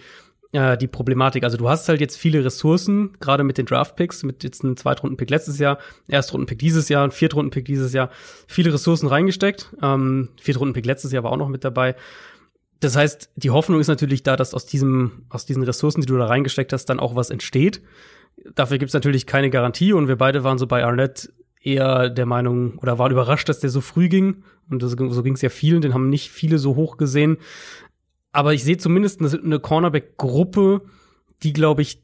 äh, 0.51 0.75
die 0.77 0.87
Problematik. 0.87 1.43
Also 1.43 1.55
du 1.57 1.69
hast 1.69 1.87
halt 1.89 2.01
jetzt 2.01 2.17
viele 2.17 2.43
Ressourcen, 2.43 3.13
gerade 3.19 3.43
mit 3.43 3.57
den 3.59 3.65
Draft-Picks, 3.67 4.23
mit 4.23 4.43
jetzt 4.43 4.63
einem 4.63 4.75
Zweitrunden-Pick 4.75 5.29
letztes 5.29 5.59
Jahr, 5.59 5.77
Erstrunden-Pick 6.07 6.57
dieses 6.59 6.89
Jahr, 6.89 7.03
ein 7.03 7.11
Viertrunden-Pick 7.11 7.65
dieses 7.65 7.93
Jahr, 7.93 8.09
viele 8.47 8.73
Ressourcen 8.73 9.07
reingesteckt. 9.07 9.69
Ähm, 9.83 10.29
Viertrunden-Pick 10.41 10.85
letztes 10.85 11.11
Jahr 11.11 11.23
war 11.23 11.31
auch 11.31 11.37
noch 11.37 11.49
mit 11.49 11.63
dabei. 11.63 11.95
Das 12.79 12.95
heißt, 12.95 13.31
die 13.35 13.49
Hoffnung 13.49 13.79
ist 13.79 13.87
natürlich 13.87 14.23
da, 14.23 14.35
dass 14.35 14.53
aus 14.53 14.65
diesem, 14.65 15.25
aus 15.29 15.45
diesen 15.45 15.63
Ressourcen, 15.63 16.01
die 16.01 16.07
du 16.07 16.17
da 16.17 16.27
reingesteckt 16.27 16.73
hast, 16.73 16.85
dann 16.85 16.99
auch 16.99 17.15
was 17.15 17.29
entsteht. 17.29 17.81
Dafür 18.53 18.77
gibt's 18.77 18.93
natürlich 18.93 19.25
keine 19.25 19.49
Garantie 19.49 19.93
und 19.93 20.07
wir 20.07 20.15
beide 20.15 20.43
waren 20.43 20.57
so 20.57 20.67
bei 20.67 20.83
Arnett 20.83 21.31
eher 21.61 22.09
der 22.09 22.25
Meinung 22.25 22.77
oder 22.77 22.99
waren 22.99 23.11
überrascht, 23.11 23.49
dass 23.49 23.59
der 23.59 23.69
so 23.69 23.81
früh 23.81 24.09
ging. 24.09 24.43
Und 24.69 24.83
das, 24.83 24.91
so 24.91 25.23
ging 25.23 25.33
es 25.33 25.41
ja 25.41 25.49
vielen, 25.49 25.81
den 25.81 25.93
haben 25.93 26.09
nicht 26.09 26.29
viele 26.29 26.59
so 26.59 26.75
hoch 26.75 26.97
gesehen. 26.97 27.37
Aber 28.31 28.53
ich 28.53 28.63
sehe 28.63 28.77
zumindest 28.77 29.21
eine 29.21 29.59
Cornerback-Gruppe, 29.59 30.81
die, 31.43 31.53
glaube 31.53 31.81
ich, 31.81 32.03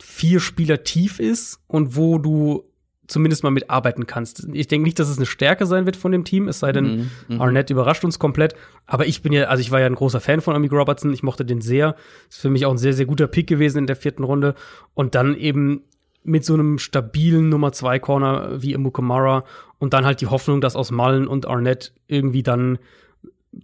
vier 0.00 0.40
Spieler 0.40 0.84
tief 0.84 1.18
ist 1.18 1.60
und 1.66 1.96
wo 1.96 2.18
du 2.18 2.67
zumindest 3.08 3.42
mal 3.42 3.50
mitarbeiten 3.50 4.06
kannst. 4.06 4.46
Ich 4.52 4.68
denke 4.68 4.84
nicht, 4.84 4.98
dass 4.98 5.08
es 5.08 5.16
eine 5.16 5.26
Stärke 5.26 5.66
sein 5.66 5.86
wird 5.86 5.96
von 5.96 6.12
dem 6.12 6.24
Team, 6.24 6.46
es 6.46 6.60
sei 6.60 6.72
denn, 6.72 6.84
Mhm, 6.84 7.10
mhm. 7.28 7.40
Arnett 7.40 7.70
überrascht 7.70 8.04
uns 8.04 8.18
komplett. 8.18 8.54
Aber 8.86 9.06
ich 9.06 9.22
bin 9.22 9.32
ja, 9.32 9.44
also 9.44 9.60
ich 9.60 9.70
war 9.70 9.80
ja 9.80 9.86
ein 9.86 9.94
großer 9.94 10.20
Fan 10.20 10.40
von 10.40 10.54
Amik 10.54 10.72
Robertson. 10.72 11.12
Ich 11.12 11.22
mochte 11.22 11.44
den 11.44 11.60
sehr. 11.60 11.96
Ist 12.28 12.38
für 12.38 12.50
mich 12.50 12.66
auch 12.66 12.70
ein 12.70 12.78
sehr, 12.78 12.92
sehr 12.92 13.06
guter 13.06 13.26
Pick 13.26 13.46
gewesen 13.46 13.78
in 13.78 13.86
der 13.86 13.96
vierten 13.96 14.24
Runde. 14.24 14.54
Und 14.94 15.14
dann 15.14 15.34
eben 15.34 15.82
mit 16.22 16.44
so 16.44 16.54
einem 16.54 16.78
stabilen 16.78 17.48
Nummer 17.48 17.72
zwei 17.72 17.98
Corner 17.98 18.62
wie 18.62 18.72
Imukamara 18.74 19.44
und 19.78 19.94
dann 19.94 20.04
halt 20.04 20.20
die 20.20 20.26
Hoffnung, 20.26 20.60
dass 20.60 20.76
aus 20.76 20.90
Mullen 20.90 21.26
und 21.26 21.46
Arnett 21.46 21.92
irgendwie 22.06 22.42
dann 22.42 22.78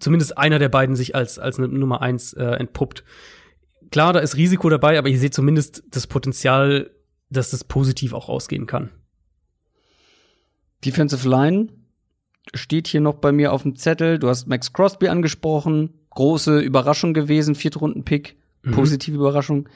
zumindest 0.01 0.39
einer 0.39 0.59
der 0.59 0.69
beiden 0.71 0.97
sich 0.97 1.15
als, 1.15 1.39
als 1.39 1.59
eine 1.59 1.69
Nummer 1.69 2.01
eins 2.01 2.33
äh, 2.33 2.45
entpuppt. 2.45 3.05
Klar, 3.91 4.13
da 4.13 4.21
ist 4.21 4.37
Risiko 4.37 4.71
dabei, 4.71 4.99
aber 4.99 5.09
ich 5.09 5.21
sehe 5.21 5.31
zumindest 5.31 5.83
das 5.91 6.07
Potenzial, 6.07 6.91
dass 7.29 7.51
das 7.51 7.65
positiv 7.65 8.15
auch 8.15 8.29
ausgehen 8.29 8.67
kann. 8.67 8.91
Defensive 10.85 11.29
Line 11.29 11.69
steht 12.55 12.87
hier 12.89 13.01
noch 13.01 13.15
bei 13.17 13.33
mir 13.33 13.53
auf 13.53 13.63
dem 13.63 13.77
Zettel. 13.77 14.19
Du 14.19 14.29
hast 14.29 14.47
Max 14.47 14.73
Crosby 14.73 15.09
angesprochen. 15.09 15.91
Große 16.11 16.61
Überraschung 16.61 17.15
gewesen, 17.15 17.55
Viertrunden-Pick. 17.55 18.37
Mhm. 18.63 18.73
Positive 18.73 19.17
Überraschung. 19.17 19.69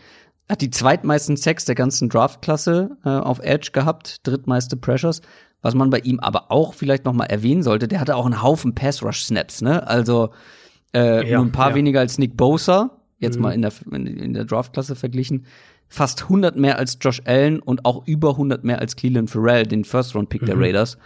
Hat 0.48 0.60
die 0.60 0.70
zweitmeisten 0.70 1.36
Sacks 1.36 1.64
der 1.64 1.74
ganzen 1.74 2.08
Draftklasse 2.08 2.96
äh, 3.04 3.08
auf 3.08 3.38
Edge 3.40 3.70
gehabt, 3.72 4.26
drittmeiste 4.26 4.76
Pressures. 4.76 5.20
Was 5.60 5.74
man 5.74 5.90
bei 5.90 5.98
ihm 5.98 6.20
aber 6.20 6.52
auch 6.52 6.72
vielleicht 6.74 7.04
noch 7.04 7.12
mal 7.12 7.24
erwähnen 7.26 7.62
sollte, 7.62 7.88
der 7.88 8.00
hatte 8.00 8.14
auch 8.16 8.24
einen 8.24 8.42
Haufen 8.42 8.74
Pass-Rush-Snaps, 8.74 9.60
ne? 9.62 9.86
Also 9.86 10.30
äh, 10.94 11.28
Ja, 11.28 11.38
nur 11.38 11.46
ein 11.46 11.52
paar 11.52 11.70
ja. 11.70 11.74
weniger 11.74 12.00
als 12.00 12.16
Nick 12.18 12.36
Bosa, 12.36 12.90
jetzt 13.18 13.36
Mhm. 13.36 13.42
mal 13.42 13.50
in 13.54 13.62
der, 13.62 13.72
in, 13.90 14.06
in 14.06 14.32
der 14.34 14.44
Draftklasse 14.44 14.94
verglichen. 14.94 15.46
Fast 15.88 16.24
100 16.24 16.56
mehr 16.56 16.78
als 16.78 16.98
Josh 17.00 17.22
Allen 17.24 17.60
und 17.60 17.84
auch 17.84 18.06
über 18.06 18.30
100 18.30 18.62
mehr 18.64 18.78
als 18.78 18.96
Cleveland 18.96 19.30
Farrell, 19.30 19.66
den 19.66 19.84
First-Round-Pick 19.84 20.44
der 20.44 20.56
Mhm. 20.56 20.62
Raiders. 20.62 20.98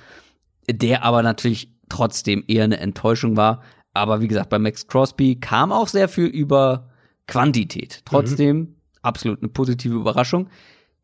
Der 0.71 1.05
aber 1.05 1.23
natürlich 1.23 1.73
trotzdem 1.89 2.45
eher 2.49 2.65
eine 2.65 2.79
Enttäuschung 2.79 3.37
war. 3.37 3.63
Aber 3.95 4.21
wie 4.21 4.29
gesagt, 4.29 4.49
bei 4.51 4.59
Max 4.59 4.87
Crosby 4.87 5.37
kam 5.37 5.71
auch 5.73 5.89
sehr 5.89 6.09
viel 6.09 6.27
über 6.27 6.89
Quantität. 7.27 8.03
Trotzdem 8.05 8.77
absolut 9.03 9.41
eine 9.43 9.49
positive 9.49 9.95
Überraschung. 9.95 10.49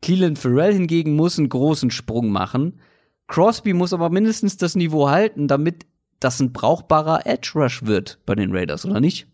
Cleveland 0.01 0.39
Farrell 0.39 0.73
hingegen 0.73 1.15
muss 1.15 1.37
einen 1.37 1.49
großen 1.49 1.91
Sprung 1.91 2.29
machen. 2.31 2.79
Crosby 3.27 3.73
muss 3.73 3.93
aber 3.93 4.09
mindestens 4.09 4.57
das 4.57 4.75
Niveau 4.75 5.09
halten, 5.09 5.47
damit 5.47 5.85
das 6.19 6.39
ein 6.39 6.51
brauchbarer 6.51 7.25
Edge 7.27 7.51
Rush 7.55 7.85
wird 7.85 8.19
bei 8.25 8.35
den 8.35 8.51
Raiders, 8.55 8.85
oder 8.85 8.99
nicht? 8.99 9.27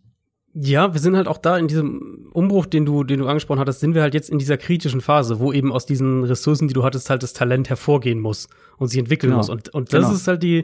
Ja, 0.58 0.94
wir 0.94 1.02
sind 1.02 1.18
halt 1.18 1.28
auch 1.28 1.38
da 1.38 1.58
in 1.58 1.68
diesem 1.68 2.30
Umbruch, 2.32 2.66
den 2.66 2.86
du, 2.86 3.04
den 3.04 3.20
du 3.20 3.28
angesprochen 3.28 3.60
hattest, 3.60 3.82
sind 3.82 3.94
wir 3.94 4.02
halt 4.02 4.14
jetzt 4.14 4.30
in 4.30 4.40
dieser 4.40 4.56
kritischen 4.58 5.02
Phase, 5.02 5.40
wo 5.40 5.52
eben 5.52 5.72
aus 5.74 5.86
diesen 5.86 6.24
Ressourcen, 6.24 6.70
die 6.70 6.74
du 6.74 6.84
hattest, 6.86 7.10
halt 7.10 7.24
das 7.24 7.34
Talent 7.34 7.68
hervorgehen 7.70 8.22
muss 8.22 8.48
und 8.78 8.88
sich 8.88 8.98
entwickeln 9.00 9.32
Genau. 9.32 9.38
muss. 9.40 9.50
Und, 9.50 9.70
und 9.74 9.92
das 9.92 10.04
Genau. 10.06 10.16
ist 10.16 10.28
halt 10.30 10.44
die, 10.44 10.64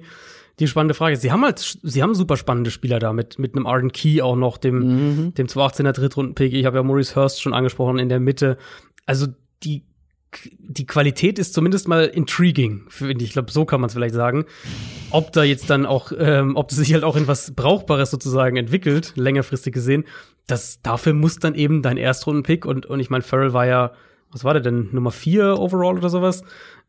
die 0.60 0.68
spannende 0.68 0.94
Frage. 0.94 1.18
Sie 1.18 1.30
haben 1.32 1.44
halt, 1.44 1.78
sie 1.84 2.02
haben 2.02 2.16
super 2.16 2.38
spannende 2.38 2.72
Spieler 2.72 3.00
da 3.00 3.12
mit, 3.12 3.38
mit 3.38 3.54
einem 3.54 3.68
Arden 3.68 3.92
Key 3.92 4.22
auch 4.22 4.38
noch, 4.38 4.58
dem, 4.58 4.80
Mhm. 5.26 5.34
dem 5.34 5.48
2018er 5.48 5.92
Drittrunden-Pick. 5.92 6.54
Ich 6.54 6.66
habe 6.66 6.78
ja 6.78 6.84
Maurice 6.84 7.16
Hurst 7.18 7.42
schon 7.42 7.54
angesprochen 7.54 8.00
in 8.00 8.08
der 8.08 8.22
Mitte. 8.22 8.56
Also 9.06 9.28
die, 9.64 9.84
die 10.60 10.86
Qualität 10.86 11.40
ist 11.40 11.54
zumindest 11.54 11.88
mal 11.88 12.06
intriguing, 12.06 12.86
finde 12.90 13.24
ich. 13.24 13.30
Ich 13.30 13.34
glaube, 13.34 13.52
so 13.52 13.66
kann 13.66 13.82
man 13.82 13.90
es 13.90 13.94
vielleicht 13.94 14.16
sagen. 14.16 14.46
Ob 15.10 15.32
da 15.34 15.44
jetzt 15.44 15.70
dann 15.70 15.86
auch, 15.86 16.12
ähm, 16.18 16.56
ob 16.56 16.70
das 16.70 16.78
sich 16.78 16.94
halt 16.94 17.04
auch 17.04 17.16
in 17.16 17.28
was 17.28 17.54
Brauchbares 17.54 18.12
sozusagen 18.12 18.56
entwickelt, 18.56 19.14
längerfristig 19.16 19.74
gesehen, 19.74 20.06
das 20.48 20.82
dafür 20.82 21.14
muss 21.14 21.40
dann 21.40 21.56
eben 21.56 21.82
dein 21.82 21.98
Erstrunden-Pick 21.98 22.66
und, 22.66 22.86
und 22.86 23.00
ich 23.00 23.10
meine, 23.10 23.24
Farrell 23.24 23.54
war 23.54 23.66
ja, 23.66 23.92
was 24.32 24.44
war 24.44 24.54
der 24.54 24.62
denn, 24.62 24.90
Nummer 24.92 25.12
vier 25.12 25.60
overall 25.60 25.98
oder 25.98 26.10
sowas? 26.10 26.44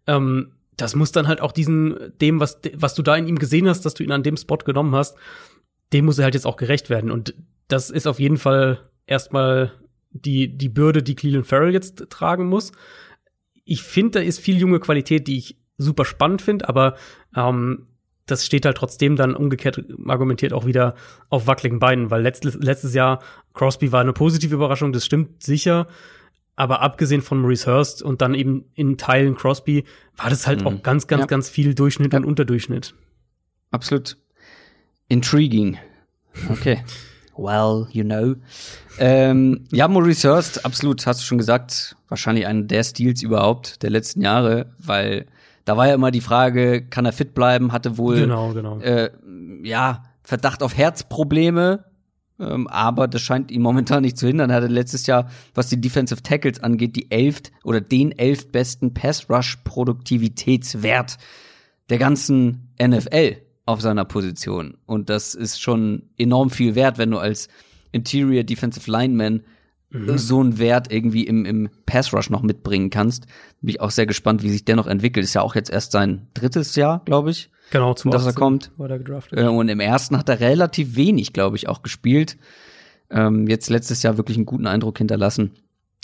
Ähm, 0.07 0.53
das 0.76 0.95
muss 0.95 1.12
dann 1.12 1.28
halt 1.28 1.40
auch 1.40 1.53
diesen, 1.53 2.12
dem, 2.20 2.40
was, 2.40 2.61
was 2.74 2.95
du 2.95 3.03
da 3.03 3.16
in 3.16 3.26
ihm 3.26 3.38
gesehen 3.38 3.68
hast, 3.68 3.84
dass 3.84 3.95
du 3.95 4.03
ihn 4.03 4.12
an 4.12 4.22
dem 4.22 4.36
Spot 4.36 4.57
genommen 4.59 4.95
hast, 4.95 5.16
dem 5.93 6.07
muss 6.07 6.18
er 6.18 6.24
halt 6.24 6.34
jetzt 6.34 6.47
auch 6.47 6.57
gerecht 6.57 6.90
werden. 6.90 7.11
Und 7.11 7.34
das 7.68 7.90
ist 7.90 8.07
auf 8.07 8.18
jeden 8.18 8.38
Fall 8.38 8.80
erstmal 9.07 9.72
die, 10.11 10.57
die 10.57 10.68
Bürde, 10.68 11.03
die 11.03 11.14
Cleveland 11.14 11.47
Farrell 11.47 11.72
jetzt 11.72 12.07
tragen 12.11 12.47
muss. 12.47 12.72
Ich 13.64 13.82
finde, 13.82 14.18
da 14.18 14.24
ist 14.24 14.40
viel 14.40 14.58
junge 14.58 14.80
Qualität, 14.80 15.26
die 15.28 15.38
ich 15.38 15.56
super 15.78 16.04
spannend 16.04 16.42
finde, 16.42 16.68
aber 16.68 16.96
ähm, 17.36 17.86
das 18.26 18.46
steht 18.46 18.64
halt 18.64 18.76
trotzdem 18.76 19.16
dann 19.16 19.34
umgekehrt 19.34 19.84
argumentiert 20.06 20.52
auch 20.52 20.64
wieder 20.66 20.94
auf 21.28 21.46
wackeligen 21.46 21.78
Beinen, 21.80 22.10
weil 22.10 22.22
letztes, 22.22 22.54
letztes 22.54 22.94
Jahr 22.94 23.20
Crosby 23.52 23.90
war 23.92 24.00
eine 24.00 24.12
positive 24.12 24.54
Überraschung, 24.54 24.92
das 24.92 25.04
stimmt 25.04 25.42
sicher. 25.42 25.86
Aber 26.54 26.82
abgesehen 26.82 27.22
von 27.22 27.40
Maurice 27.40 27.66
Hurst 27.70 28.02
und 28.02 28.20
dann 28.20 28.34
eben 28.34 28.66
in 28.74 28.98
Teilen 28.98 29.34
Crosby, 29.34 29.84
war 30.16 30.28
das 30.30 30.46
halt 30.46 30.60
Mhm. 30.60 30.66
auch 30.66 30.82
ganz, 30.82 31.06
ganz, 31.06 31.20
Ja. 31.22 31.26
ganz 31.26 31.48
viel 31.48 31.74
Durchschnitt 31.74 32.12
Ja. 32.12 32.18
und 32.18 32.24
Unterdurchschnitt. 32.26 32.94
Absolut 33.70 34.18
intriguing. 35.08 35.78
Okay. 36.50 36.82
Well, 37.37 37.87
you 37.91 38.05
know. 38.05 38.35
Ähm, 38.99 39.64
ja, 39.70 39.89
Maurice 39.89 40.28
Hurst, 40.28 40.64
absolut, 40.64 41.05
hast 41.07 41.20
du 41.20 41.24
schon 41.24 41.39
gesagt, 41.39 41.97
wahrscheinlich 42.09 42.47
einer 42.47 42.62
der 42.62 42.85
Stils 42.85 43.22
überhaupt 43.22 43.83
der 43.83 43.91
letzten 43.91 44.20
Jahre, 44.20 44.66
weil 44.78 45.26
da 45.64 45.76
war 45.76 45.89
ja 45.89 45.95
immer 45.95 46.11
die 46.11 46.20
Frage, 46.20 46.83
kann 46.83 47.07
er 47.07 47.12
fit 47.12 47.35
bleiben, 47.35 47.72
hatte 47.72 47.97
wohl 47.97 48.16
Genau, 48.16 48.53
genau. 48.53 48.80
äh, 48.80 49.11
ja, 49.62 50.05
Verdacht 50.22 50.62
auf 50.62 50.76
Herzprobleme, 50.76 51.85
ähm, 52.39 52.66
aber 52.68 53.09
das 53.09 53.22
scheint 53.22 53.51
ihn 53.51 53.62
momentan 53.62 54.03
nicht 54.03 54.18
zu 54.18 54.26
hindern. 54.26 54.51
Er 54.51 54.57
hatte 54.57 54.66
letztes 54.66 55.07
Jahr, 55.07 55.30
was 55.55 55.68
die 55.68 55.80
Defensive 55.80 56.22
Tackles 56.22 56.62
angeht, 56.62 56.97
die 56.97 57.11
elft 57.11 57.51
oder 57.64 57.80
den 57.80 58.12
elf 58.12 58.53
besten 58.53 58.93
Pass-Rush-Produktivitätswert 58.95 61.16
der 61.91 61.99
ganzen 61.99 62.72
NFL 62.80 63.37
auf 63.64 63.80
seiner 63.80 64.04
Position. 64.04 64.76
Und 64.86 65.08
das 65.08 65.34
ist 65.34 65.60
schon 65.60 66.10
enorm 66.18 66.50
viel 66.50 66.74
wert, 66.74 66.98
wenn 66.98 67.10
du 67.10 67.18
als 67.18 67.48
Interior 67.92 68.42
Defensive 68.42 68.90
Lineman 68.90 69.42
so 70.16 70.40
einen 70.40 70.58
Wert 70.58 70.90
irgendwie 70.90 71.24
im, 71.26 71.44
im 71.44 71.68
Pass 71.84 72.12
Rush 72.14 72.30
noch 72.30 72.42
mitbringen 72.42 72.90
kannst. 72.90 73.26
Bin 73.60 73.68
ich 73.68 73.80
auch 73.80 73.90
sehr 73.90 74.06
gespannt, 74.06 74.42
wie 74.42 74.48
sich 74.48 74.64
der 74.64 74.76
noch 74.76 74.86
entwickelt. 74.86 75.24
Ist 75.24 75.34
ja 75.34 75.42
auch 75.42 75.54
jetzt 75.54 75.70
erst 75.70 75.92
sein 75.92 76.28
drittes 76.34 76.76
Jahr, 76.76 77.02
glaube 77.04 77.30
ich. 77.30 77.50
Genau, 77.70 77.94
zum 77.94 78.10
dass 78.10 78.26
er 78.26 78.32
kommt. 78.32 78.70
Äh, 79.32 79.48
und 79.48 79.68
im 79.68 79.80
ersten 79.80 80.16
hat 80.16 80.28
er 80.28 80.40
relativ 80.40 80.96
wenig, 80.96 81.32
glaube 81.32 81.56
ich, 81.56 81.68
auch 81.68 81.82
gespielt. 81.82 82.38
Ähm, 83.10 83.46
jetzt 83.48 83.68
letztes 83.68 84.02
Jahr 84.02 84.16
wirklich 84.16 84.36
einen 84.36 84.46
guten 84.46 84.66
Eindruck 84.66 84.98
hinterlassen. 84.98 85.52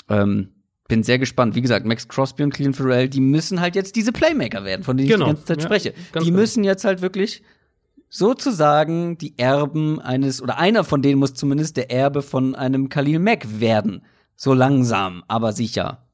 Ähm, 0.08 0.50
bin 0.88 1.02
sehr 1.02 1.18
gespannt. 1.18 1.54
Wie 1.54 1.60
gesagt, 1.62 1.84
Max 1.86 2.08
Crosby 2.08 2.42
und 2.42 2.52
Clean 2.54 2.72
Farrell, 2.74 3.08
die 3.08 3.20
müssen 3.20 3.60
halt 3.60 3.76
jetzt 3.76 3.94
diese 3.96 4.10
Playmaker 4.12 4.64
werden, 4.64 4.82
von 4.82 4.96
denen 4.96 5.08
Genau. 5.08 5.26
ich 5.26 5.30
die 5.32 5.34
ganze 5.36 5.44
Zeit 5.46 5.58
Ja, 5.58 5.64
spreche. 5.64 5.94
ganz 6.12 6.24
Die 6.24 6.30
genau. 6.30 6.40
müssen 6.40 6.64
jetzt 6.64 6.84
halt 6.84 7.02
wirklich 7.02 7.42
sozusagen 8.08 9.18
die 9.18 9.38
Erben 9.38 10.00
eines, 10.00 10.42
oder 10.42 10.58
einer 10.58 10.84
von 10.84 11.02
denen 11.02 11.18
muss 11.18 11.34
zumindest 11.34 11.76
der 11.76 11.90
Erbe 11.90 12.22
von 12.22 12.54
einem 12.54 12.88
Khalil 12.88 13.18
Mack 13.18 13.60
werden. 13.60 14.02
So 14.34 14.54
langsam, 14.54 15.24
aber 15.28 15.52
sicher. 15.52 16.06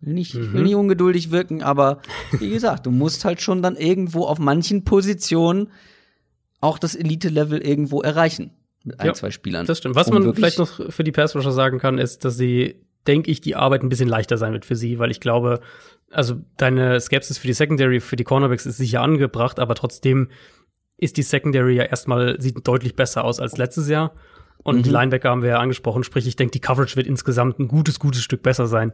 Will 0.00 0.14
nicht, 0.14 0.34
ich 0.34 0.40
will 0.52 0.60
Mhm. 0.60 0.62
nicht 0.64 0.74
ungeduldig 0.74 1.30
wirken, 1.30 1.62
aber 1.62 2.00
wie 2.38 2.50
gesagt, 2.50 2.86
du 2.86 2.90
musst 2.90 3.24
halt 3.24 3.40
schon 3.40 3.62
dann 3.62 3.76
irgendwo 3.76 4.24
auf 4.24 4.38
manchen 4.38 4.84
Positionen 4.84 5.68
auch 6.60 6.78
das 6.78 6.94
Elite-Level 6.94 7.60
irgendwo 7.60 8.00
erreichen. 8.02 8.52
Mit 8.84 8.98
ein, 8.98 9.06
Ja, 9.08 9.14
zwei 9.14 9.30
Spielern. 9.30 9.66
Das 9.66 9.78
stimmt. 9.78 9.94
Was 9.94 10.08
Um 10.08 10.14
man 10.22 10.34
vielleicht 10.34 10.58
noch 10.58 10.90
für 10.90 11.04
die 11.04 11.12
Pass 11.12 11.36
Rusher 11.36 11.52
sagen 11.52 11.78
kann, 11.78 11.98
ist, 11.98 12.24
dass 12.24 12.36
sie, 12.36 12.76
denke 13.06 13.30
ich, 13.30 13.40
die 13.40 13.56
Arbeit 13.56 13.82
ein 13.82 13.88
bisschen 13.88 14.08
leichter 14.08 14.38
sein 14.38 14.52
wird 14.52 14.64
für 14.64 14.76
sie, 14.76 14.98
weil 14.98 15.10
ich 15.10 15.20
glaube, 15.20 15.60
also 16.10 16.36
deine 16.56 17.00
Skepsis 17.00 17.38
für 17.38 17.46
die 17.46 17.52
Secondary, 17.52 18.00
für 18.00 18.16
die 18.16 18.24
Cornerbacks 18.24 18.66
ist 18.66 18.76
sicher 18.76 19.00
angebracht, 19.00 19.58
aber 19.58 19.74
trotzdem 19.74 20.28
ist 20.98 21.16
die 21.16 21.22
Secondary 21.22 21.74
ja 21.76 21.84
erstmal, 21.84 22.40
sieht 22.40 22.66
deutlich 22.66 22.94
besser 22.94 23.24
aus 23.24 23.40
als 23.40 23.56
letztes 23.58 23.88
Jahr. 23.88 24.12
Und 24.62 24.86
die 24.86 24.90
Mhm. 24.90 24.94
Linebacker 24.94 25.30
haben 25.30 25.42
wir 25.42 25.48
ja 25.50 25.58
angesprochen, 25.58 26.04
sprich, 26.04 26.26
ich 26.28 26.36
denke, 26.36 26.52
die 26.52 26.60
Coverage 26.60 26.94
wird 26.94 27.08
insgesamt 27.08 27.58
ein 27.58 27.66
gutes, 27.66 27.98
gutes 27.98 28.22
Stück 28.22 28.42
besser 28.42 28.68
sein 28.68 28.92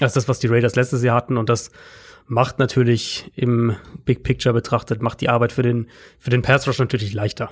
als 0.00 0.12
das, 0.12 0.28
was 0.28 0.38
die 0.38 0.46
Raiders 0.46 0.76
letztes 0.76 1.02
Jahr 1.02 1.16
hatten. 1.16 1.36
Und 1.36 1.48
das 1.48 1.72
macht 2.26 2.60
natürlich 2.60 3.28
im 3.34 3.74
Big 4.04 4.22
Picture 4.22 4.52
betrachtet, 4.52 5.02
macht 5.02 5.20
die 5.20 5.28
Arbeit 5.28 5.50
für 5.50 5.62
den, 5.62 5.88
für 6.20 6.30
den 6.30 6.42
Pass 6.42 6.68
Rush 6.68 6.78
natürlich 6.78 7.14
leichter. 7.14 7.50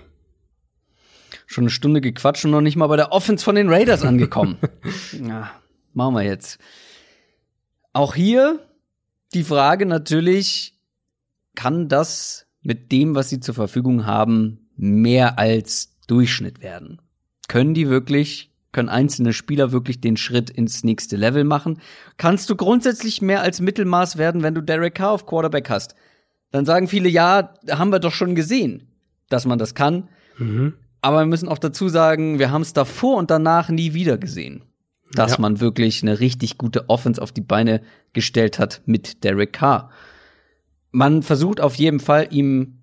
Schon 1.47 1.65
eine 1.65 1.71
Stunde 1.71 2.01
gequatscht 2.01 2.45
und 2.45 2.53
noch 2.53 2.61
nicht 2.61 2.77
mal 2.77 2.87
bei 2.87 2.97
der 2.97 3.11
Offense 3.11 3.45
von 3.45 3.57
den 3.57 3.69
Raiders 3.69 4.05
angekommen. 4.05 4.59
ja, 5.27 5.51
machen 5.97 6.15
wir 6.15 6.23
jetzt. 6.23 6.59
Auch 7.93 8.15
hier 8.15 8.61
die 9.35 9.43
Frage 9.43 9.87
natürlich, 9.87 10.79
kann 11.55 11.89
das 11.89 12.47
mit 12.63 12.93
dem, 12.93 13.15
was 13.15 13.31
sie 13.31 13.41
zur 13.41 13.55
Verfügung 13.55 14.07
haben, 14.07 14.69
mehr 14.77 15.39
als 15.39 15.97
Durchschnitt 16.07 16.63
werden? 16.63 17.01
Können 17.49 17.75
die 17.75 17.89
wirklich, 17.89 18.53
können 18.73 18.89
einzelne 18.89 19.33
Spieler 19.33 19.73
wirklich 19.73 20.01
den 20.01 20.17
Schritt 20.17 20.51
ins 20.51 20.85
nächste 20.85 21.17
Level 21.17 21.45
machen? 21.45 21.81
Kannst 22.19 22.51
du 22.51 22.57
grundsätzlich 22.57 23.23
mehr 23.23 23.41
als 23.41 23.61
Mittelmaß 23.61 24.19
werden, 24.19 24.43
wenn 24.43 24.55
du 24.55 24.61
Derek 24.61 24.97
Carr 24.97 25.13
auf 25.13 25.27
Quarterback 25.27 25.71
hast? 25.71 25.95
Dann 26.51 26.67
sagen 26.67 26.89
viele, 26.89 27.09
ja, 27.09 27.55
haben 27.71 27.91
wir 27.91 27.99
doch 27.99 28.13
schon 28.13 28.35
gesehen, 28.35 28.89
dass 29.29 29.47
man 29.47 29.59
das 29.59 29.75
kann. 29.75 30.09
Mhm. 30.39 30.75
Aber 31.01 31.21
wir 31.21 31.27
müssen 31.27 31.49
auch 31.49 31.59
dazu 31.59 31.89
sagen, 31.89 32.39
wir 32.39 32.51
haben 32.51 32.63
es 32.63 32.73
davor 32.73 33.17
und 33.17 33.31
danach 33.31 33.69
nie 33.69 33.95
wieder 33.95 34.19
gesehen, 34.19 34.63
dass 35.13 35.33
Ja. 35.33 35.41
man 35.41 35.61
wirklich 35.61 36.03
eine 36.03 36.21
richtig 36.21 36.59
gute 36.59 36.89
Offense 36.89 37.21
auf 37.23 37.33
die 37.33 37.41
Beine 37.41 37.81
gestellt 38.13 38.59
hat 38.59 38.83
mit 38.87 39.25
Derek 39.25 39.53
Carr. 39.53 39.91
Man 40.91 41.23
versucht 41.23 41.61
auf 41.61 41.75
jeden 41.75 42.01
Fall, 42.01 42.29
ihm 42.31 42.79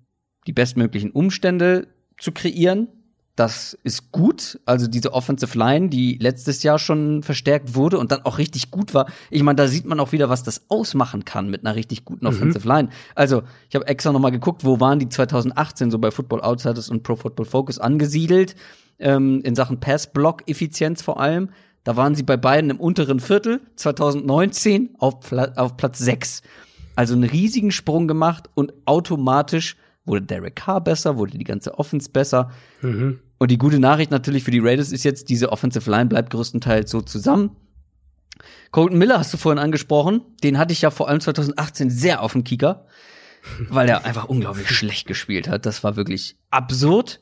die 0.46 0.52
bestmöglichen 0.52 1.10
Umstände 1.10 1.88
zu 2.18 2.32
kreieren. 2.32 2.88
Das 3.36 3.76
ist 3.82 4.12
gut. 4.12 4.60
Also 4.64 4.86
diese 4.86 5.12
Offensive 5.12 5.58
Line, 5.58 5.88
die 5.88 6.18
letztes 6.20 6.62
Jahr 6.62 6.78
schon 6.78 7.24
verstärkt 7.24 7.74
wurde 7.74 7.98
und 7.98 8.12
dann 8.12 8.22
auch 8.24 8.38
richtig 8.38 8.70
gut 8.70 8.94
war. 8.94 9.06
Ich 9.28 9.42
meine, 9.42 9.56
da 9.56 9.66
sieht 9.66 9.86
man 9.86 9.98
auch 9.98 10.12
wieder, 10.12 10.28
was 10.28 10.44
das 10.44 10.66
ausmachen 10.70 11.24
kann 11.24 11.50
mit 11.50 11.66
einer 11.66 11.74
richtig 11.74 12.04
guten 12.04 12.26
Offensive 12.28 12.68
Line. 12.68 12.90
Also, 13.16 13.42
ich 13.68 13.74
habe 13.74 13.88
extra 13.88 14.12
noch 14.12 14.20
mal 14.20 14.30
geguckt, 14.30 14.64
wo 14.64 14.78
waren 14.78 15.00
die 15.00 15.08
2018 15.08 15.90
so 15.90 15.98
bei 15.98 16.12
Football 16.12 16.42
Outsiders 16.42 16.88
und 16.90 17.02
Pro 17.02 17.16
Football 17.16 17.46
Focus 17.46 17.80
angesiedelt, 17.80 18.54
ähm, 19.00 19.40
in 19.42 19.56
Sachen 19.56 19.80
Pass-Block-Effizienz 19.80 21.02
vor 21.02 21.18
allem. 21.18 21.48
Da 21.84 21.96
waren 21.96 22.14
sie 22.14 22.22
bei 22.22 22.36
beiden 22.36 22.70
im 22.70 22.80
unteren 22.80 23.20
Viertel, 23.20 23.60
2019 23.76 24.96
auf, 24.98 25.20
Pla 25.20 25.52
auf 25.56 25.76
Platz 25.76 25.98
6. 25.98 26.42
Also 26.96 27.14
einen 27.14 27.24
riesigen 27.24 27.70
Sprung 27.70 28.08
gemacht 28.08 28.48
und 28.54 28.72
automatisch 28.86 29.76
wurde 30.06 30.22
Derek 30.22 30.56
Carr 30.56 30.82
besser, 30.82 31.16
wurde 31.16 31.36
die 31.36 31.44
ganze 31.44 31.78
Offense 31.78 32.10
besser. 32.10 32.50
Mhm. 32.80 33.20
Und 33.38 33.50
die 33.50 33.58
gute 33.58 33.78
Nachricht 33.78 34.10
natürlich 34.10 34.44
für 34.44 34.50
die 34.50 34.60
Raiders 34.60 34.92
ist 34.92 35.04
jetzt, 35.04 35.28
diese 35.28 35.52
Offensive 35.52 35.90
Line 35.90 36.06
bleibt 36.06 36.30
größtenteils 36.30 36.90
so 36.90 37.00
zusammen. 37.00 37.56
Colton 38.70 38.98
Miller 38.98 39.18
hast 39.18 39.32
du 39.32 39.36
vorhin 39.36 39.58
angesprochen. 39.58 40.22
Den 40.42 40.58
hatte 40.58 40.72
ich 40.72 40.82
ja 40.82 40.90
vor 40.90 41.08
allem 41.08 41.20
2018 41.20 41.90
sehr 41.90 42.22
auf 42.22 42.32
dem 42.32 42.44
Kicker, 42.44 42.86
weil 43.68 43.88
er 43.88 44.04
einfach 44.04 44.26
unglaublich 44.26 44.70
schlecht 44.74 45.06
gespielt 45.06 45.48
hat. 45.48 45.66
Das 45.66 45.84
war 45.84 45.96
wirklich 45.96 46.36
absurd. 46.50 47.20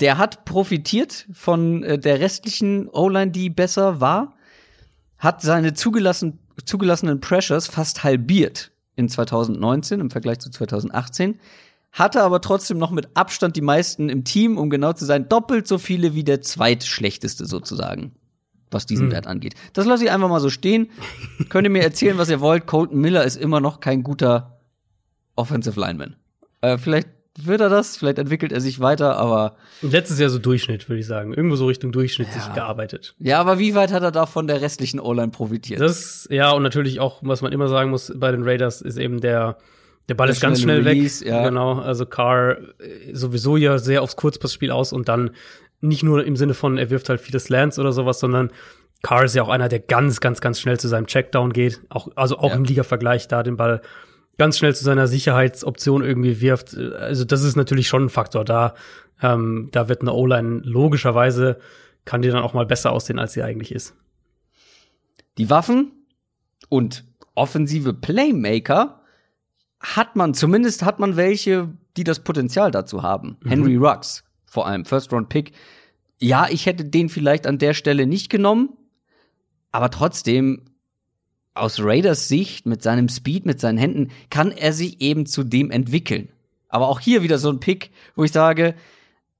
Der 0.00 0.18
hat 0.18 0.44
profitiert 0.44 1.26
von 1.32 1.82
äh, 1.82 1.98
der 1.98 2.20
restlichen 2.20 2.88
O-Line, 2.88 3.30
die 3.30 3.50
besser 3.50 4.00
war, 4.00 4.34
hat 5.18 5.42
seine 5.42 5.74
zugelassen, 5.74 6.38
zugelassenen 6.64 7.20
Pressures 7.20 7.68
fast 7.68 8.02
halbiert 8.02 8.72
in 8.96 9.08
2019 9.08 10.00
im 10.00 10.10
Vergleich 10.10 10.40
zu 10.40 10.50
2018 10.50 11.38
hatte 11.92 12.22
aber 12.22 12.40
trotzdem 12.40 12.78
noch 12.78 12.90
mit 12.90 13.16
Abstand 13.16 13.54
die 13.54 13.60
meisten 13.60 14.08
im 14.08 14.24
Team, 14.24 14.56
um 14.56 14.70
genau 14.70 14.94
zu 14.94 15.04
sein, 15.04 15.28
doppelt 15.28 15.68
so 15.68 15.78
viele 15.78 16.14
wie 16.14 16.24
der 16.24 16.40
zweitschlechteste 16.40 17.44
sozusagen, 17.44 18.14
was 18.70 18.86
diesen 18.86 19.06
Hm. 19.06 19.12
Wert 19.12 19.26
angeht. 19.26 19.54
Das 19.74 19.84
lasse 19.84 20.04
ich 20.04 20.10
einfach 20.10 20.28
mal 20.28 20.40
so 20.40 20.48
stehen. 20.48 20.90
Könnt 21.50 21.66
ihr 21.66 21.70
mir 21.70 21.82
erzählen, 21.82 22.16
was 22.16 22.30
ihr 22.30 22.40
wollt. 22.40 22.66
Colton 22.66 22.98
Miller 22.98 23.24
ist 23.24 23.36
immer 23.36 23.60
noch 23.60 23.80
kein 23.80 24.02
guter 24.02 24.58
Offensive 25.36 25.78
Lineman. 25.78 26.16
Äh, 26.62 26.78
vielleicht 26.78 27.08
wird 27.38 27.60
er 27.60 27.68
das, 27.70 27.96
vielleicht 27.96 28.18
entwickelt 28.18 28.52
er 28.52 28.60
sich 28.60 28.80
weiter, 28.80 29.16
aber 29.16 29.56
Letztes 29.80 30.18
Jahr 30.18 30.28
so 30.30 30.38
Durchschnitt, 30.38 30.88
würde 30.88 31.00
ich 31.00 31.06
sagen. 31.06 31.32
Irgendwo 31.32 31.56
so 31.56 31.66
Richtung 31.66 31.90
Durchschnitt 31.92 32.32
sich 32.32 32.52
gearbeitet. 32.54 33.14
ja, 33.18 33.40
aber 33.40 33.58
wie 33.58 33.74
weit 33.74 33.90
hat 33.92 34.02
er 34.02 34.10
da 34.10 34.26
von 34.26 34.46
der 34.46 34.60
restlichen 34.60 35.00
O-Line 35.00 35.30
profitiert? 35.32 35.80
Das, 35.80 36.26
ja, 36.30 36.50
und 36.52 36.62
natürlich 36.62 37.00
auch, 37.00 37.20
was 37.22 37.40
man 37.42 37.52
immer 37.52 37.68
sagen 37.68 37.90
muss 37.90 38.12
bei 38.14 38.30
den 38.30 38.42
Raiders, 38.42 38.82
ist 38.82 38.98
eben 38.98 39.20
der, 39.20 39.56
der 40.08 40.14
Ball 40.14 40.26
Der 40.26 40.32
ist 40.34 40.40
ganz 40.40 40.60
schnell 40.60 40.82
Release, 40.82 41.24
weg. 41.24 41.28
ja. 41.32 41.44
Genau, 41.48 41.78
also 41.80 42.04
Carr 42.06 42.58
äh, 42.80 43.14
sowieso 43.14 43.56
ja 43.56 43.78
sehr 43.78 44.02
aufs 44.02 44.16
Kurzpassspiel 44.16 44.70
aus 44.70 44.92
und 44.92 45.08
dann 45.08 45.30
nicht 45.80 46.02
nur 46.02 46.24
im 46.24 46.36
Sinne 46.36 46.54
von, 46.54 46.76
er 46.78 46.90
wirft 46.90 47.08
halt 47.08 47.20
viele 47.20 47.40
Slants 47.40 47.78
oder 47.78 47.92
sowas, 47.92 48.20
sondern 48.20 48.50
Carr 49.02 49.24
ist 49.24 49.34
ja 49.34 49.42
auch 49.42 49.48
einer, 49.48 49.68
der 49.68 49.80
ganz, 49.80 50.20
ganz, 50.20 50.40
ganz 50.40 50.60
schnell 50.60 50.78
zu 50.78 50.86
seinem 50.86 51.06
Checkdown 51.06 51.52
geht. 51.52 51.80
Auch, 51.88 52.08
also 52.14 52.38
auch 52.38 52.50
Ja. 52.50 52.56
im 52.56 52.64
Liga-Vergleich 52.64 53.26
da 53.26 53.42
den 53.42 53.56
Ball 53.56 53.80
ganz 54.38 54.58
schnell 54.58 54.74
zu 54.74 54.84
seiner 54.84 55.06
Sicherheitsoption 55.06 56.02
irgendwie 56.02 56.40
wirft. 56.40 56.76
Also 56.76 57.24
das 57.24 57.42
ist 57.42 57.56
natürlich 57.56 57.88
schon 57.88 58.04
ein 58.04 58.10
Faktor. 58.10 58.44
Da, 58.44 58.74
ähm, 59.22 59.68
da 59.72 59.88
wird 59.88 60.02
eine 60.02 60.12
O-Line 60.12 60.62
logischerweise 60.64 61.58
kann 62.04 62.22
die 62.22 62.28
dann 62.28 62.42
auch 62.42 62.54
mal 62.54 62.66
besser 62.66 62.92
aussehen, 62.92 63.18
als 63.18 63.32
sie 63.32 63.42
eigentlich 63.42 63.72
ist. 63.72 63.94
die 65.38 65.48
Waffen 65.48 65.92
und 66.68 67.04
offensive 67.34 67.94
Playmaker 67.94 69.00
hat 69.80 70.16
man, 70.16 70.34
zumindest 70.34 70.82
hat 70.82 71.00
man 71.00 71.16
welche, 71.16 71.70
die 71.96 72.04
das 72.04 72.20
Potenzial 72.20 72.70
dazu 72.70 73.02
haben. 73.02 73.36
Henry 73.44 73.76
Ruggs, 73.76 74.24
vor 74.44 74.66
allem 74.66 74.84
First 74.84 75.12
Round 75.12 75.28
Pick. 75.28 75.52
Ja, 76.18 76.48
ich 76.50 76.66
hätte 76.66 76.84
den 76.84 77.08
vielleicht 77.08 77.46
an 77.46 77.58
der 77.58 77.74
Stelle 77.74 78.06
nicht 78.06 78.30
genommen, 78.30 78.76
aber 79.72 79.90
trotzdem 79.90 80.66
aus 81.54 81.80
Raiders 81.80 82.28
Sicht 82.28 82.66
mit 82.66 82.82
seinem 82.82 83.08
Speed, 83.08 83.46
mit 83.46 83.60
seinen 83.60 83.78
Händen 83.78 84.10
kann 84.30 84.52
er 84.52 84.72
sich 84.72 85.00
eben 85.00 85.26
zu 85.26 85.44
dem 85.44 85.70
entwickeln. 85.70 86.28
Aber 86.68 86.88
auch 86.88 87.00
hier 87.00 87.22
wieder 87.22 87.38
so 87.38 87.50
ein 87.50 87.60
Pick, 87.60 87.90
wo 88.16 88.24
ich 88.24 88.32
sage, 88.32 88.74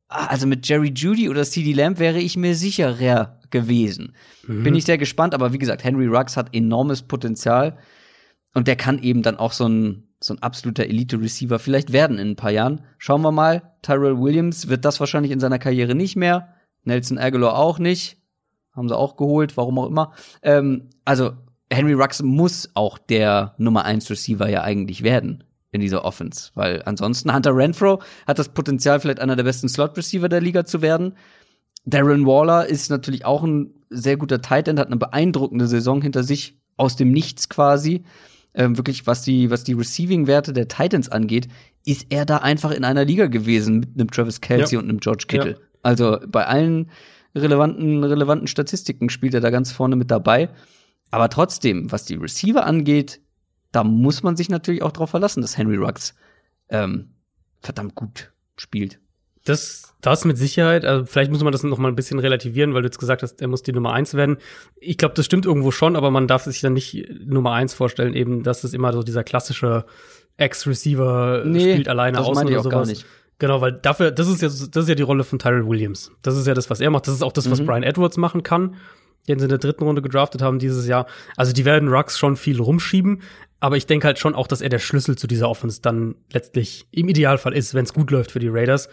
ah, 0.08 0.26
also 0.26 0.46
mit 0.46 0.68
Jerry 0.68 0.92
Judy 0.94 1.30
oder 1.30 1.44
CD 1.44 1.72
Lamb 1.72 1.98
wäre 1.98 2.18
ich 2.18 2.36
mir 2.36 2.54
sicherer 2.54 3.38
gewesen. 3.50 4.14
Bin 4.46 4.74
ich 4.74 4.84
sehr 4.84 4.98
gespannt, 4.98 5.34
aber 5.34 5.52
wie 5.52 5.58
gesagt, 5.58 5.84
Henry 5.84 6.06
Ruggs 6.06 6.36
hat 6.36 6.54
enormes 6.54 7.02
Potenzial 7.02 7.78
und 8.54 8.66
der 8.66 8.76
kann 8.76 8.98
eben 8.98 9.22
dann 9.22 9.36
auch 9.36 9.52
so 9.52 9.66
ein, 9.66 10.08
so 10.20 10.34
ein 10.34 10.42
absoluter 10.42 10.84
Elite-Receiver 10.84 11.58
vielleicht 11.58 11.92
werden 11.92 12.18
in 12.18 12.30
ein 12.30 12.36
paar 12.36 12.50
Jahren. 12.50 12.82
Schauen 12.98 13.22
wir 13.22 13.32
mal. 13.32 13.62
Tyrell 13.82 14.18
Williams 14.18 14.68
wird 14.68 14.84
das 14.84 15.00
wahrscheinlich 15.00 15.32
in 15.32 15.40
seiner 15.40 15.58
Karriere 15.58 15.94
nicht 15.94 16.16
mehr. 16.16 16.48
Nelson 16.84 17.18
Aguilar 17.18 17.56
auch 17.56 17.78
nicht. 17.78 18.18
Haben 18.74 18.88
sie 18.88 18.96
auch 18.96 19.16
geholt, 19.16 19.56
warum 19.56 19.78
auch 19.78 19.86
immer. 19.86 20.12
Ähm, 20.42 20.90
also 21.04 21.32
Henry 21.74 21.94
Ruggs 21.94 22.22
muss 22.22 22.70
auch 22.74 22.98
der 22.98 23.54
Nummer 23.58 23.84
1 23.84 24.10
Receiver 24.10 24.48
ja 24.48 24.62
eigentlich 24.62 25.02
werden 25.02 25.44
in 25.70 25.80
dieser 25.80 26.04
Offense, 26.04 26.50
weil 26.54 26.82
ansonsten 26.84 27.34
Hunter 27.34 27.56
Renfro 27.56 28.02
hat 28.26 28.38
das 28.38 28.50
Potenzial, 28.50 29.00
vielleicht 29.00 29.20
einer 29.20 29.36
der 29.36 29.44
besten 29.44 29.68
Slot-Receiver 29.68 30.28
der 30.28 30.40
Liga 30.40 30.64
zu 30.64 30.82
werden. 30.82 31.14
Darren 31.84 32.26
Waller 32.26 32.66
ist 32.66 32.90
natürlich 32.90 33.24
auch 33.24 33.42
ein 33.42 33.74
sehr 33.88 34.16
guter 34.16 34.42
Tight 34.42 34.68
End, 34.68 34.78
hat 34.78 34.88
eine 34.88 34.96
beeindruckende 34.98 35.66
Saison 35.66 36.02
hinter 36.02 36.22
sich, 36.22 36.58
aus 36.76 36.96
dem 36.96 37.10
Nichts 37.10 37.48
quasi. 37.48 38.04
Ähm, 38.54 38.76
wirklich, 38.76 39.06
was 39.06 39.22
die, 39.22 39.50
was 39.50 39.64
die 39.64 39.72
Receiving-Werte 39.72 40.52
der 40.52 40.68
Titans 40.68 41.08
angeht, 41.08 41.48
ist 41.86 42.06
er 42.10 42.26
da 42.26 42.38
einfach 42.38 42.70
in 42.70 42.84
einer 42.84 43.04
Liga 43.04 43.26
gewesen 43.26 43.80
mit 43.80 43.90
einem 43.94 44.10
Travis 44.10 44.40
Kelsey 44.40 44.74
Ja. 44.76 44.80
und 44.82 44.88
einem 44.88 45.00
George 45.00 45.24
Kittle. 45.26 45.52
Ja. 45.52 45.56
Also 45.82 46.18
bei 46.28 46.46
allen 46.46 46.90
relevanten, 47.34 48.04
relevanten 48.04 48.46
Statistiken 48.46 49.08
spielt 49.08 49.34
er 49.34 49.40
da 49.40 49.50
ganz 49.50 49.72
vorne 49.72 49.96
mit 49.96 50.10
dabei. 50.10 50.50
Aber 51.12 51.28
trotzdem, 51.28 51.92
was 51.92 52.04
die 52.06 52.16
Receiver 52.16 52.66
angeht, 52.66 53.20
da 53.70 53.84
muss 53.84 54.22
man 54.24 54.34
sich 54.36 54.48
natürlich 54.48 54.82
auch 54.82 54.90
darauf 54.92 55.10
verlassen, 55.10 55.40
dass 55.42 55.56
Henry 55.56 55.76
Ruggs 55.76 56.14
ähm, 56.68 57.10
verdammt 57.60 57.94
gut 57.94 58.32
spielt. 58.56 58.98
Das, 59.44 59.94
das 60.00 60.24
mit 60.24 60.38
Sicherheit. 60.38 60.84
Also 60.84 61.04
vielleicht 61.04 61.30
muss 61.32 61.42
man 61.42 61.52
das 61.52 61.62
noch 61.64 61.78
mal 61.78 61.88
ein 61.88 61.96
bisschen 61.96 62.18
relativieren, 62.18 62.74
weil 62.74 62.82
du 62.82 62.86
jetzt 62.86 62.98
gesagt 62.98 63.22
hast, 63.22 63.40
er 63.40 63.48
muss 63.48 63.62
die 63.62 63.72
Nummer 63.72 63.92
eins 63.92 64.14
werden. 64.14 64.36
Ich 64.80 64.98
glaube, 64.98 65.14
das 65.14 65.24
stimmt 65.26 65.46
irgendwo 65.46 65.70
schon, 65.70 65.96
aber 65.96 66.10
man 66.10 66.28
darf 66.28 66.44
sich 66.44 66.60
dann 66.60 66.74
nicht 66.74 67.08
Nummer 67.24 67.52
eins 67.52 67.74
vorstellen, 67.74 68.14
eben, 68.14 68.42
dass 68.44 68.62
es 68.64 68.72
immer 68.72 68.92
so 68.92 69.02
dieser 69.02 69.24
klassische 69.24 69.84
Ex-Receiver 70.36 71.44
Nee, 71.44 71.72
spielt 71.72 71.88
alleine 71.88 72.18
das 72.18 72.26
außen 72.26 72.34
meinte 72.34 72.52
ich 72.52 72.58
oder 72.58 72.66
auch 72.66 72.70
gar 72.70 72.84
sowas. 72.84 72.98
nicht. 72.98 73.06
Genau, 73.38 73.60
weil 73.60 73.72
dafür, 73.72 74.12
das 74.12 74.28
ist 74.28 74.42
ja, 74.42 74.48
das 74.48 74.60
ist 74.84 74.88
ja 74.88 74.94
die 74.94 75.02
Rolle 75.02 75.24
von 75.24 75.38
Tyrell 75.38 75.66
Williams. 75.66 76.12
Das 76.22 76.36
ist 76.36 76.46
ja 76.46 76.54
das, 76.54 76.70
was 76.70 76.80
er 76.80 76.90
macht. 76.90 77.08
Das 77.08 77.14
ist 77.14 77.22
auch 77.22 77.32
das, 77.32 77.50
was 77.50 77.60
Mhm. 77.60 77.66
Brian 77.66 77.82
Edwards 77.82 78.16
machen 78.16 78.42
kann, 78.44 78.76
den 79.28 79.38
sie 79.38 79.44
in 79.44 79.50
der 79.50 79.58
dritten 79.58 79.84
Runde 79.84 80.02
gedraftet 80.02 80.42
haben 80.42 80.58
dieses 80.58 80.86
Jahr. 80.86 81.06
Also 81.36 81.52
die 81.52 81.64
werden 81.64 81.88
Rux 81.88 82.18
schon 82.18 82.36
viel 82.36 82.60
rumschieben, 82.60 83.22
aber 83.60 83.76
ich 83.76 83.86
denke 83.86 84.06
halt 84.06 84.18
schon 84.18 84.34
auch, 84.34 84.46
dass 84.46 84.60
er 84.60 84.68
der 84.68 84.80
Schlüssel 84.80 85.16
zu 85.16 85.26
dieser 85.26 85.48
Offense 85.48 85.80
dann 85.80 86.16
letztlich 86.32 86.86
im 86.90 87.08
Idealfall 87.08 87.54
ist, 87.54 87.74
wenn 87.74 87.84
es 87.84 87.94
gut 87.94 88.10
läuft 88.10 88.32
für 88.32 88.40
die 88.40 88.48
Raiders. 88.48 88.88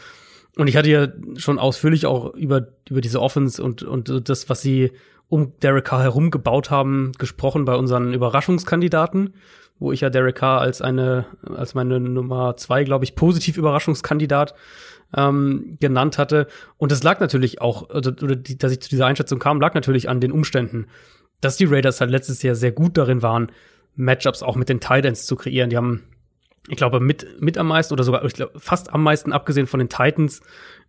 Und 0.55 0.67
ich 0.67 0.77
hatte 0.77 0.89
ja 0.89 1.07
schon 1.37 1.57
ausführlich 1.57 2.05
auch 2.05 2.33
über, 2.35 2.67
über 2.89 3.01
diese 3.01 3.21
Offense 3.21 3.61
und, 3.63 3.83
und 3.83 4.29
das, 4.29 4.49
was 4.49 4.61
sie 4.61 4.91
um 5.27 5.53
Derek 5.59 5.85
Carr 5.85 6.03
herum 6.03 6.31
gebaut 6.31 6.71
haben, 6.71 7.11
gesprochen 7.17 7.65
bei 7.65 7.75
unseren 7.75 8.13
Überraschungskandidaten, 8.13 9.35
wo 9.79 9.91
ich 9.91 10.01
ja 10.01 10.09
Derek 10.09 10.35
Carr 10.35 10.61
als 10.61 10.81
eine, 10.81 11.25
als 11.55 11.73
meine 11.73 11.99
Nummer 11.99 12.57
zwei, 12.57 12.83
glaube 12.83 13.05
ich, 13.05 13.15
positiv 13.15 13.57
Überraschungskandidat 13.57 14.53
ähm, 15.15 15.77
genannt 15.79 16.17
hatte. 16.17 16.47
Und 16.77 16.91
das 16.91 17.03
lag 17.03 17.19
natürlich 17.19 17.61
auch, 17.61 17.89
also, 17.89 18.11
oder 18.11 18.35
die, 18.35 18.57
dass 18.57 18.71
ich 18.71 18.81
zu 18.81 18.89
dieser 18.89 19.05
Einschätzung 19.05 19.39
kam, 19.39 19.59
lag 19.61 19.73
natürlich 19.73 20.09
an 20.09 20.19
den 20.19 20.31
Umständen, 20.31 20.87
dass 21.41 21.57
die 21.57 21.65
Raiders 21.65 22.01
halt 22.01 22.11
letztes 22.11 22.43
Jahr 22.43 22.55
sehr 22.55 22.71
gut 22.71 22.97
darin 22.97 23.21
waren, 23.21 23.51
Matchups 23.95 24.43
auch 24.43 24.55
mit 24.55 24.69
den 24.69 24.79
Titans 24.79 25.25
zu 25.25 25.35
kreieren. 25.35 25.69
Die 25.69 25.77
haben, 25.77 26.03
ich 26.67 26.77
glaube, 26.77 26.99
mit, 26.99 27.41
mit 27.41 27.57
am 27.57 27.67
meisten 27.67 27.93
oder 27.93 28.03
sogar 28.03 28.23
ich 28.23 28.33
glaub, 28.33 28.51
fast 28.61 28.93
am 28.93 29.03
meisten, 29.03 29.31
abgesehen 29.31 29.67
von 29.67 29.79
den 29.79 29.89
Titans, 29.89 30.41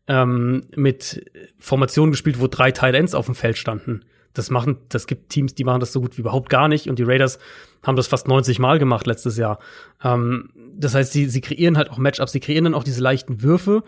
ähm, 0.09 0.67
mit 0.75 1.31
Formationen 1.59 2.11
gespielt, 2.11 2.41
wo 2.41 2.49
drei 2.49 2.73
Titans 2.73 3.15
auf 3.15 3.27
dem 3.27 3.35
Feld 3.35 3.59
standen. 3.59 4.05
Das 4.33 4.51
machen, 4.51 4.79
das 4.89 5.07
gibt 5.07 5.31
Teams, 5.31 5.55
die 5.55 5.65
machen 5.65 5.81
das 5.81 5.93
so 5.93 6.01
gut 6.01 6.17
wie 6.17 6.21
überhaupt 6.21 6.49
gar 6.51 6.69
nicht. 6.69 6.89
Und 6.89 6.99
die 6.99 7.03
Raiders 7.03 7.39
haben 7.85 7.97
das 7.97 8.07
fast 8.07 8.29
90 8.29 8.59
Mal 8.59 8.79
gemacht 8.79 9.07
letztes 9.07 9.37
Jahr. 9.37 9.59
Ähm, 10.03 10.51
das 10.77 10.95
heißt, 10.95 11.13
sie, 11.13 11.27
sie 11.27 11.41
kreieren 11.41 11.77
halt 11.77 11.91
auch 11.91 11.99
Matchups, 11.99 12.33
sie 12.33 12.41
kreieren 12.41 12.65
dann 12.65 12.75
auch 12.75 12.85
diese 12.85 13.03
leichten 13.03 13.43
Würfe. 13.43 13.83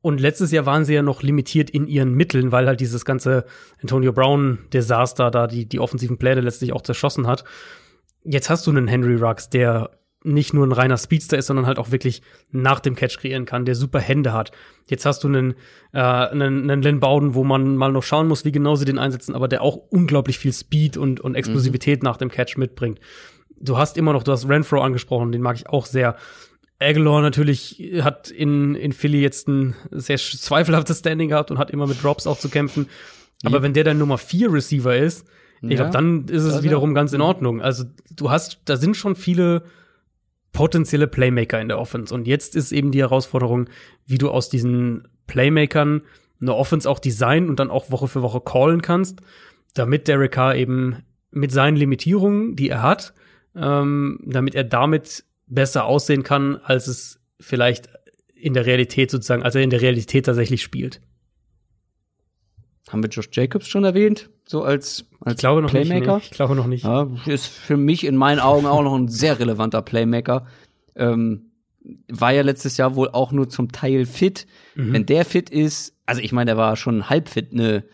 Und 0.00 0.20
letztes 0.20 0.52
Jahr 0.52 0.64
waren 0.66 0.84
sie 0.84 0.94
ja 0.94 1.02
noch 1.02 1.22
limitiert 1.22 1.70
in 1.70 1.88
ihren 1.88 2.14
Mitteln, 2.14 2.52
weil 2.52 2.66
halt 2.66 2.80
dieses 2.80 3.04
ganze 3.04 3.44
Antonio 3.82 4.12
Brown-Desaster 4.12 5.30
da 5.30 5.46
die, 5.48 5.66
die 5.66 5.80
offensiven 5.80 6.18
Pläne 6.18 6.40
letztlich 6.40 6.72
auch 6.72 6.82
zerschossen 6.82 7.26
hat. 7.26 7.44
Jetzt 8.22 8.48
hast 8.50 8.66
du 8.66 8.70
einen 8.70 8.86
Henry 8.86 9.16
Ruggs, 9.16 9.50
der 9.50 9.90
nicht 10.24 10.52
nur 10.52 10.66
ein 10.66 10.72
reiner 10.72 10.96
Speedster 10.98 11.38
ist, 11.38 11.46
sondern 11.46 11.66
halt 11.66 11.78
auch 11.78 11.90
wirklich 11.92 12.22
nach 12.50 12.80
dem 12.80 12.96
Catch 12.96 13.18
kreieren 13.18 13.44
kann, 13.44 13.64
der 13.64 13.74
super 13.76 14.00
Hände 14.00 14.32
hat. 14.32 14.50
Jetzt 14.88 15.06
hast 15.06 15.22
du 15.22 15.28
einen, 15.28 15.54
äh, 15.92 15.98
einen, 16.00 16.68
einen 16.70 16.82
Len 16.82 16.98
Bowden, 17.00 17.34
wo 17.34 17.44
man 17.44 17.76
mal 17.76 17.92
noch 17.92 18.02
schauen 18.02 18.26
muss, 18.28 18.44
wie 18.44 18.52
genau 18.52 18.74
sie 18.74 18.84
den 18.84 18.98
einsetzen, 18.98 19.34
aber 19.34 19.46
der 19.48 19.62
auch 19.62 19.76
unglaublich 19.76 20.38
viel 20.38 20.52
Speed 20.52 20.96
und, 20.96 21.20
und 21.20 21.34
Explosivität 21.36 22.02
nach 22.02 22.16
dem 22.16 22.30
Catch 22.30 22.56
mitbringt. 22.56 22.98
Du 23.60 23.78
hast 23.78 23.96
immer 23.96 24.12
noch, 24.12 24.22
du 24.22 24.32
hast 24.32 24.48
Renfro 24.48 24.80
angesprochen, 24.80 25.32
den 25.32 25.42
mag 25.42 25.56
ich 25.56 25.68
auch 25.68 25.86
sehr. 25.86 26.16
Aguilar 26.80 27.22
natürlich 27.22 27.82
hat 28.02 28.30
in, 28.30 28.74
in 28.76 28.92
Philly 28.92 29.20
jetzt 29.20 29.48
ein 29.48 29.74
sehr 29.90 30.16
zweifelhaftes 30.18 31.00
Standing 31.00 31.28
gehabt 31.28 31.50
und 31.50 31.58
hat 31.58 31.70
immer 31.70 31.86
mit 31.88 32.02
Drops 32.02 32.26
auch 32.26 32.38
zu 32.38 32.48
kämpfen. 32.48 32.86
Aber 33.44 33.62
wenn 33.62 33.72
der 33.72 33.84
dein 33.84 33.98
Nummer 33.98 34.18
vier 34.18 34.52
Receiver 34.52 34.96
ist, 34.96 35.26
ich 35.60 35.70
Ja. 35.70 35.76
glaube, 35.76 35.90
dann 35.90 36.26
ist 36.28 36.44
es 36.44 36.56
Ja, 36.56 36.62
wiederum 36.62 36.90
ja. 36.90 36.94
ganz 36.94 37.12
in 37.12 37.20
Ordnung. 37.20 37.60
Also 37.60 37.84
du 38.14 38.30
hast, 38.30 38.60
da 38.66 38.76
sind 38.76 38.96
schon 38.96 39.16
viele 39.16 39.64
potenzielle 40.52 41.06
Playmaker 41.06 41.60
in 41.60 41.68
der 41.68 41.78
Offense. 41.78 42.14
Und 42.14 42.26
jetzt 42.26 42.56
ist 42.56 42.72
eben 42.72 42.90
die 42.90 43.00
Herausforderung, 43.00 43.68
wie 44.06 44.18
du 44.18 44.30
aus 44.30 44.48
diesen 44.48 45.08
Playmakern 45.26 46.02
eine 46.40 46.54
Offense 46.54 46.88
auch 46.88 46.98
designen 46.98 47.48
und 47.48 47.58
dann 47.60 47.70
auch 47.70 47.90
Woche 47.90 48.08
für 48.08 48.22
Woche 48.22 48.40
callen 48.40 48.82
kannst, 48.82 49.20
damit 49.74 50.08
Derek 50.08 50.32
Carr 50.32 50.54
eben 50.56 51.02
mit 51.30 51.52
seinen 51.52 51.76
Limitierungen, 51.76 52.56
die 52.56 52.70
er 52.70 52.82
hat, 52.82 53.12
ähm, 53.54 54.20
damit 54.24 54.54
er 54.54 54.64
damit 54.64 55.24
besser 55.46 55.84
aussehen 55.84 56.22
kann, 56.22 56.56
als 56.56 56.86
es 56.86 57.20
vielleicht 57.40 57.88
in 58.34 58.54
der 58.54 58.66
Realität 58.66 59.10
sozusagen, 59.10 59.42
als 59.42 59.54
er 59.54 59.62
in 59.62 59.70
der 59.70 59.82
Realität 59.82 60.26
tatsächlich 60.26 60.62
spielt. 60.62 61.00
Haben 62.88 63.02
wir 63.02 63.10
Josh 63.10 63.28
Jacobs 63.32 63.68
schon 63.68 63.84
erwähnt? 63.84 64.30
So 64.46 64.62
als, 64.62 65.04
als 65.20 65.34
Ich 65.34 65.40
glaube 65.40 65.62
noch 65.62 65.70
Playmaker? 65.70 66.14
nicht. 66.16 66.24
Nee, 66.24 66.28
ich 66.30 66.30
glaube 66.30 66.54
noch 66.54 66.66
nicht. 66.66 66.84
Ja, 66.84 67.08
ist 67.26 67.46
für 67.46 67.76
mich 67.76 68.04
in 68.04 68.16
meinen 68.16 68.40
Augen 68.40 68.66
auch 68.66 68.82
noch 68.82 68.94
ein 68.94 69.08
sehr 69.08 69.38
relevanter 69.38 69.82
Playmaker. 69.82 70.46
Ähm, 70.96 71.50
war 72.08 72.32
ja 72.32 72.42
letztes 72.42 72.76
Jahr 72.76 72.96
wohl 72.96 73.08
auch 73.08 73.32
nur 73.32 73.48
zum 73.48 73.72
Teil 73.72 74.04
fit. 74.06 74.46
Mhm. 74.74 74.92
Wenn 74.92 75.06
der 75.06 75.24
fit 75.24 75.50
ist, 75.50 75.94
also 76.06 76.20
ich 76.20 76.32
meine, 76.32 76.50
der 76.50 76.56
war 76.56 76.76
schon 76.76 77.08
halb 77.10 77.28
fit, 77.28 77.52
eine 77.52 77.84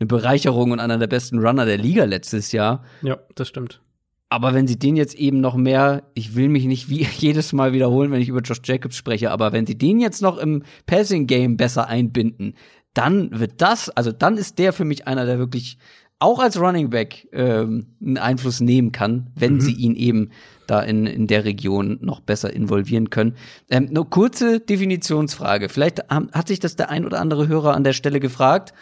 eine 0.00 0.06
Bereicherung 0.06 0.70
und 0.72 0.80
einer 0.80 0.98
der 0.98 1.06
besten 1.06 1.38
Runner 1.38 1.66
der 1.66 1.76
Liga 1.76 2.04
letztes 2.04 2.52
Jahr. 2.52 2.82
Ja, 3.02 3.18
das 3.34 3.48
stimmt. 3.48 3.82
Aber 4.30 4.54
wenn 4.54 4.66
sie 4.66 4.78
den 4.78 4.96
jetzt 4.96 5.14
eben 5.14 5.40
noch 5.40 5.56
mehr, 5.56 6.04
ich 6.14 6.34
will 6.36 6.48
mich 6.48 6.64
nicht 6.64 6.88
wie 6.88 7.06
jedes 7.18 7.52
Mal 7.52 7.72
wiederholen, 7.72 8.10
wenn 8.10 8.22
ich 8.22 8.28
über 8.28 8.40
Josh 8.40 8.62
Jacobs 8.64 8.96
spreche, 8.96 9.30
aber 9.30 9.52
wenn 9.52 9.66
sie 9.66 9.76
den 9.76 10.00
jetzt 10.00 10.22
noch 10.22 10.38
im 10.38 10.62
Passing 10.86 11.26
Game 11.26 11.56
besser 11.56 11.86
einbinden, 11.86 12.54
dann 12.94 13.38
wird 13.38 13.60
das, 13.62 13.88
also 13.90 14.12
dann 14.12 14.36
ist 14.36 14.58
der 14.58 14.72
für 14.72 14.84
mich 14.84 15.06
einer, 15.06 15.26
der 15.26 15.38
wirklich 15.38 15.78
auch 16.18 16.38
als 16.38 16.60
Running 16.60 16.90
Back 16.90 17.28
ähm, 17.32 17.86
einen 18.00 18.18
Einfluss 18.18 18.60
nehmen 18.60 18.92
kann, 18.92 19.30
wenn 19.34 19.60
sie 19.60 19.72
ihn 19.72 19.96
eben 19.96 20.30
da 20.66 20.82
in, 20.82 21.06
in 21.06 21.26
der 21.26 21.44
Region 21.44 21.98
noch 22.02 22.20
besser 22.20 22.52
involvieren 22.52 23.08
können. 23.08 23.36
Ähm, 23.70 23.88
nur 23.90 24.08
kurze 24.10 24.60
Definitionsfrage. 24.60 25.70
Vielleicht 25.70 26.10
hat 26.10 26.48
sich 26.48 26.60
das 26.60 26.76
der 26.76 26.90
ein 26.90 27.06
oder 27.06 27.20
andere 27.20 27.48
Hörer 27.48 27.74
an 27.74 27.84
der 27.84 27.94
Stelle 27.94 28.20
gefragt, 28.20 28.74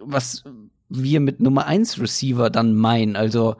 was 0.00 0.44
wir 0.88 1.20
mit 1.20 1.40
Nummer 1.40 1.66
eins 1.66 2.00
Receiver 2.00 2.50
dann 2.50 2.74
meinen. 2.74 3.16
Also 3.16 3.56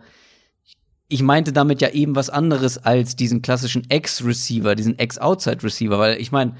ich 1.08 1.22
meinte 1.22 1.52
damit 1.52 1.80
ja 1.80 1.88
eben 1.90 2.14
was 2.14 2.30
anderes 2.30 2.78
als 2.78 3.16
diesen 3.16 3.42
klassischen 3.42 3.90
Ex-Receiver, 3.90 4.74
diesen 4.74 4.98
Ex-Outside-Receiver, 4.98 5.98
weil 5.98 6.20
ich 6.20 6.32
meine, 6.32 6.54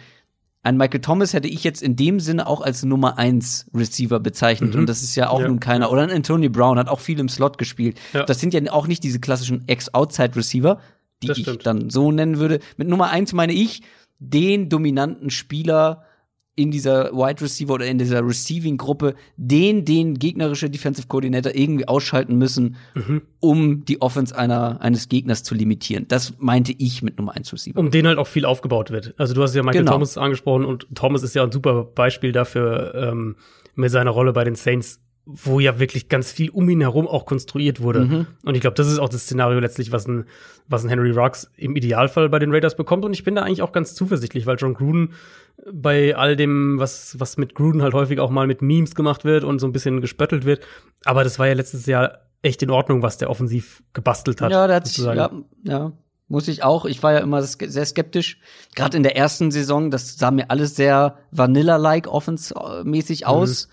ein 0.69 0.77
Michael 0.77 1.01
Thomas 1.01 1.33
hätte 1.33 1.49
ich 1.49 1.65
jetzt 1.65 1.83
in 1.83 1.97
dem 1.97 2.21
Sinne 2.21 2.47
auch 2.47 2.61
als 2.61 2.85
Nummer 2.85 3.19
eins 3.19 3.67
Receiver 3.75 4.21
bezeichnet 4.21 4.75
Mhm. 4.75 4.81
und 4.81 4.87
das 4.89 5.03
ist 5.03 5.15
ja 5.17 5.31
auch 5.31 5.41
Ja. 5.41 5.49
nun 5.49 5.61
keiner. 5.61 5.91
Oder 5.91 6.03
ein 6.03 6.11
Anthony 6.11 6.49
Brown 6.49 6.79
hat 6.79 6.89
auch 6.89 7.01
viel 7.01 7.19
im 7.19 7.29
Slot 7.29 7.59
gespielt. 7.59 7.99
Ja. 8.13 8.25
Das 8.25 8.39
sind 8.41 8.55
ja 8.55 8.61
auch 8.73 8.87
nicht 8.87 9.03
diese 9.03 9.19
klassischen 9.21 9.67
Ex-Outside-Receiver, 9.67 10.79
die 11.23 11.27
Das 11.29 11.39
ich 11.39 11.59
dann 11.59 11.91
so 11.91 12.13
nennen 12.13 12.39
würde. 12.39 12.61
Mit 12.77 12.89
Nummer 12.89 13.11
eins 13.11 13.33
meine 13.33 13.53
ich 13.53 13.83
den 14.21 14.69
dominanten 14.69 15.31
Spieler 15.31 16.05
in 16.59 16.71
dieser 16.71 17.13
Wide 17.13 17.41
Receiver 17.41 17.73
oder 17.75 17.87
in 17.87 17.99
dieser 17.99 18.27
Receiving-Gruppe, 18.27 19.15
den 19.37 19.85
den 19.85 20.19
gegnerische 20.19 20.69
Defensive 20.69 21.07
Coordinator 21.07 21.55
irgendwie 21.55 21.87
ausschalten 21.87 22.37
müssen, 22.37 22.77
Mhm. 22.95 23.23
um 23.41 23.85
die 23.85 24.03
Offense 24.03 24.37
einer, 24.37 24.81
eines 24.81 25.09
Gegners 25.09 25.43
zu 25.45 25.55
limitieren. 25.55 26.07
Das 26.09 26.35
meinte 26.39 26.73
ich 26.77 27.03
mit 27.03 27.19
Nummer 27.19 27.35
1 27.37 27.53
Receiver. 27.53 27.79
um 27.79 27.91
den 27.91 28.07
halt 28.07 28.19
auch 28.19 28.27
viel 28.27 28.45
aufgebaut 28.45 28.91
wird. 28.91 29.15
Also 29.19 29.35
du 29.35 29.43
hast 29.43 29.55
ja 29.55 29.63
Michael 29.63 29.83
Genau. 29.83 29.93
Thomas 29.93 30.19
angesprochen 30.19 30.65
und 30.65 30.87
Thomas 30.95 31.23
ist 31.23 31.35
ja 31.35 31.45
ein 31.45 31.53
super 31.53 31.85
Beispiel 31.85 32.33
dafür 32.33 32.95
ähm, 32.95 33.37
mit 33.77 33.91
seiner 33.93 34.11
Rolle 34.11 34.33
bei 34.33 34.43
den 34.45 34.57
Saints, 34.57 35.01
wo 35.31 35.61
ja 35.61 35.79
wirklich 35.79 36.09
ganz 36.09 36.33
viel 36.33 36.49
um 36.49 36.69
ihn 36.71 36.81
herum 36.81 37.07
auch 37.07 37.27
konstruiert 37.27 37.83
wurde. 37.83 38.01
Mhm. 38.01 38.27
Und 38.45 38.55
ich 38.55 38.63
glaube, 38.63 38.77
das 38.77 38.89
ist 38.89 38.99
auch 38.99 39.11
das 39.11 39.25
Szenario 39.25 39.61
letztlich, 39.61 39.93
was 39.93 40.09
ein, 40.09 40.25
was 40.69 40.85
ein 40.85 40.89
Henry 40.89 41.11
Ruggs 41.11 41.51
im 41.55 41.77
Idealfall 41.77 42.31
bei 42.31 42.39
den 42.39 42.51
Raiders 42.51 42.77
bekommt. 42.77 43.05
Und 43.05 43.13
ich 43.13 43.25
bin 43.25 43.35
da 43.35 43.43
eigentlich 43.43 43.61
auch 43.61 43.73
ganz 43.73 43.95
zuversichtlich, 43.95 44.47
weil 44.47 44.57
John 44.57 44.73
Gruden 44.73 45.13
bei 45.71 46.17
all 46.17 46.35
dem, 46.35 46.79
was, 46.79 47.21
was 47.21 47.37
mit 47.37 47.55
Gruden 47.55 47.83
halt 47.83 47.93
häufig 47.93 48.21
auch 48.21 48.31
mal 48.31 48.47
mit 48.47 48.63
Memes 48.63 48.95
gemacht 48.95 49.27
wird 49.27 49.45
und 49.45 49.59
so 49.59 49.67
ein 49.67 49.73
bisschen 49.73 50.01
gespöttelt 50.01 50.47
wird. 50.47 50.65
Aber 51.05 51.25
das 51.25 51.39
war 51.39 51.47
ja 51.47 51.53
letztes 51.53 51.85
Jahr 51.85 52.21
echt 52.41 52.63
in 52.63 52.71
Ordnung, 52.71 53.03
was 53.03 53.19
der 53.19 53.29
offensiv 53.29 53.83
gebastelt 53.93 54.41
hat. 54.41 54.51
Ja, 54.51 54.67
der 54.67 54.77
hat 54.77 54.87
sozusagen. 54.87 55.45
ja, 55.65 55.73
ja, 55.73 55.93
muss 56.29 56.49
ich 56.49 56.63
auch. 56.63 56.87
Ich 56.87 57.03
war 57.03 57.13
ja 57.13 57.19
immer 57.19 57.43
sehr 57.43 57.85
skeptisch. 57.85 58.41
Gerade 58.75 58.97
in 58.97 59.03
der 59.03 59.15
ersten 59.15 59.51
Saison, 59.51 59.91
das 59.91 60.17
sah 60.17 60.31
mir 60.31 60.51
alles 60.51 60.75
sehr 60.75 61.19
Vanilla-like 61.33 62.07
offense-mäßig 62.07 63.27
aus. 63.27 63.69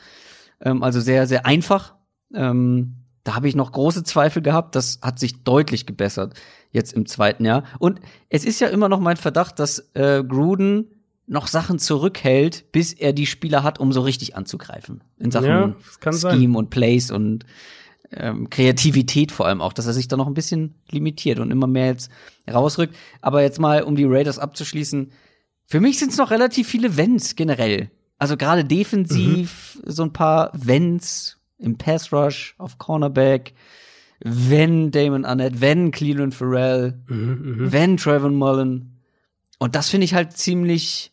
Ähm, 0.62 0.84
also 0.84 1.00
sehr, 1.00 1.28
sehr 1.28 1.46
einfach. 1.46 1.96
Ähm, 2.34 2.98
da 3.24 3.36
habe 3.36 3.48
ich 3.48 3.56
noch 3.56 3.72
große 3.72 4.04
Zweifel 4.04 4.42
gehabt. 4.42 4.76
Das 4.76 5.00
hat 5.02 5.20
sich 5.20 5.44
deutlich 5.44 5.86
gebessert 5.86 6.34
jetzt 6.72 6.94
im 6.94 7.06
zweiten 7.06 7.46
Jahr. 7.46 7.64
Und 7.80 8.00
es 8.30 8.46
ist 8.46 8.60
ja 8.60 8.68
immer 8.68 8.90
noch 8.90 9.00
mein 9.00 9.18
Verdacht, 9.18 9.60
dass 9.60 9.80
äh, 9.96 10.24
Gruden 10.24 10.92
noch 11.28 11.48
Sachen 11.48 11.80
zurückhält, 11.80 12.72
bis 12.72 12.94
er 12.94 13.14
die 13.14 13.26
Spieler 13.26 13.64
hat, 13.64 13.80
um 13.80 13.92
so 13.92 14.02
richtig 14.02 14.36
anzugreifen. 14.36 15.04
In 15.18 15.32
Sachen 15.32 15.48
Ja, 15.48 15.76
Scheme 16.02 16.14
sein. 16.14 16.56
und 16.56 16.70
Plays 16.70 17.10
und 17.10 17.46
ähm, 18.12 18.50
Kreativität 18.50 19.32
vor 19.32 19.48
allem 19.48 19.62
auch, 19.62 19.74
dass 19.74 19.88
er 19.88 19.94
sich 19.94 20.08
da 20.08 20.18
noch 20.18 20.28
ein 20.28 20.36
bisschen 20.36 20.76
limitiert 20.92 21.40
und 21.40 21.50
immer 21.50 21.68
mehr 21.68 21.88
jetzt 21.88 22.12
rausrückt. 22.52 22.96
Aber 23.22 23.42
jetzt 23.42 23.60
mal, 23.60 23.82
um 23.82 23.96
die 23.96 24.06
Raiders 24.06 24.38
abzuschließen, 24.38 25.12
für 25.66 25.80
mich 25.80 25.98
sind 25.98 26.12
es 26.12 26.18
noch 26.18 26.30
relativ 26.30 26.68
viele 26.68 26.96
Wenns 26.96 27.36
generell. 27.36 27.90
Also 28.18 28.38
gerade 28.38 28.64
defensiv 28.64 29.80
so 29.86 30.04
ein 30.04 30.14
paar 30.14 30.52
Wenns 30.54 31.38
im 31.58 31.78
Pass 31.78 32.12
Rush, 32.14 32.56
auf 32.58 32.78
Cornerback, 32.78 33.54
wenn 34.20 34.92
Damon 34.92 35.26
Arnett, 35.26 35.60
wenn 35.62 35.92
Cleveland 35.92 36.34
Farrell, 36.34 37.02
Mhm, 37.08 37.18
mhm. 37.18 37.72
wenn 37.72 37.98
Trevor 37.98 38.30
Mullen. 38.30 39.02
Und 39.60 39.76
das 39.76 39.90
finde 39.90 40.06
ich 40.06 40.14
halt 40.14 40.34
ziemlich, 40.38 41.12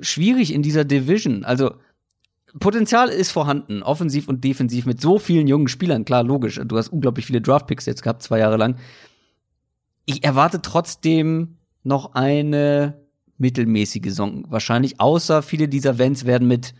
schwierig 0.00 0.52
in 0.52 0.62
dieser 0.62 0.84
Division. 0.84 1.44
Also 1.44 1.72
Potenzial 2.60 3.08
ist 3.08 3.30
vorhanden, 3.30 3.82
offensiv 3.82 4.28
und 4.28 4.42
defensiv 4.42 4.86
mit 4.86 5.00
so 5.00 5.18
vielen 5.18 5.46
jungen 5.46 5.68
Spielern. 5.68 6.04
Klar, 6.04 6.22
logisch. 6.22 6.60
Du 6.64 6.76
hast 6.76 6.88
unglaublich 6.88 7.26
viele 7.26 7.40
Draftpicks 7.40 7.86
jetzt 7.86 8.02
gehabt, 8.02 8.22
zwei 8.22 8.38
Jahre 8.38 8.56
lang. 8.56 8.76
Ich 10.06 10.24
erwarte 10.24 10.62
trotzdem 10.62 11.58
noch 11.82 12.14
eine 12.14 13.07
mittelmäßige 13.38 14.04
Saison. 14.04 14.44
Wahrscheinlich, 14.48 15.00
außer 15.00 15.42
viele 15.42 15.68
dieser 15.68 15.98
Vents 15.98 16.26
werden 16.26 16.46
mit, 16.46 16.74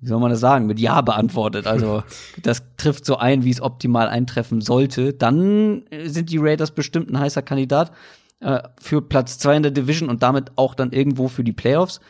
wie 0.00 0.06
soll 0.06 0.20
man 0.20 0.30
das 0.30 0.40
sagen, 0.40 0.66
mit 0.66 0.80
Ja 0.80 1.00
beantwortet. 1.00 1.66
Also, 1.66 2.02
das 2.42 2.62
trifft 2.76 3.04
so 3.04 3.16
ein, 3.16 3.44
wie 3.44 3.50
es 3.50 3.60
optimal 3.60 4.08
eintreffen 4.08 4.60
sollte. 4.60 5.12
Dann 5.12 5.84
sind 6.04 6.30
die 6.30 6.38
Raiders 6.38 6.70
bestimmt 6.70 7.10
ein 7.10 7.18
heißer 7.18 7.42
Kandidat 7.42 7.92
äh, 8.40 8.62
für 8.80 9.02
Platz 9.02 9.38
zwei 9.38 9.56
in 9.56 9.62
der 9.62 9.72
Division 9.72 10.08
und 10.08 10.22
damit 10.22 10.52
auch 10.56 10.74
dann 10.74 10.92
irgendwo 10.92 11.28
für 11.28 11.44
die 11.44 11.52
Playoffs. 11.52 12.00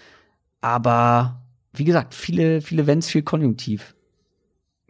Aber 0.61 1.43
wie 1.73 1.85
gesagt, 1.85 2.15
viele, 2.15 2.61
viele 2.61 2.86
Wenns, 2.86 3.09
viel 3.09 3.23
Konjunktiv. 3.23 3.94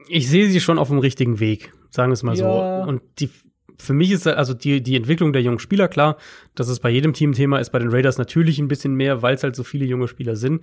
Ich 0.08 0.28
sehe 0.28 0.48
sie 0.48 0.60
schon 0.60 0.78
auf 0.78 0.88
dem 0.88 0.98
richtigen 0.98 1.40
Weg, 1.40 1.72
sagen 1.90 2.10
wir 2.10 2.14
es 2.14 2.22
mal 2.22 2.36
ja. 2.36 2.82
so. 2.84 2.88
Und 2.88 3.02
die, 3.18 3.30
für 3.78 3.92
mich 3.92 4.10
ist 4.10 4.26
also 4.26 4.54
die, 4.54 4.82
die 4.82 4.96
Entwicklung 4.96 5.32
der 5.32 5.42
jungen 5.42 5.58
Spieler 5.58 5.88
klar, 5.88 6.16
dass 6.54 6.68
es 6.68 6.80
bei 6.80 6.90
jedem 6.90 7.12
Team 7.12 7.32
Thema 7.32 7.58
ist, 7.58 7.70
bei 7.70 7.78
den 7.78 7.90
Raiders 7.90 8.18
natürlich 8.18 8.58
ein 8.58 8.68
bisschen 8.68 8.94
mehr, 8.94 9.22
weil 9.22 9.34
es 9.34 9.42
halt 9.42 9.56
so 9.56 9.64
viele 9.64 9.84
junge 9.84 10.08
Spieler 10.08 10.36
sind. 10.36 10.62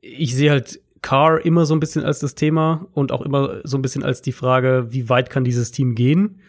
Ich 0.00 0.34
sehe 0.34 0.50
halt 0.50 0.80
Carr 1.02 1.44
immer 1.44 1.66
so 1.66 1.74
ein 1.74 1.80
bisschen 1.80 2.04
als 2.04 2.18
das 2.18 2.34
Thema 2.34 2.86
und 2.92 3.12
auch 3.12 3.22
immer 3.22 3.60
so 3.64 3.78
ein 3.78 3.82
bisschen 3.82 4.02
als 4.02 4.22
die 4.22 4.32
Frage, 4.32 4.88
wie 4.90 5.08
weit 5.08 5.30
kann 5.30 5.44
dieses 5.44 5.70
Team 5.70 5.94
gehen. 5.94 6.40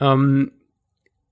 Ähm, 0.00 0.52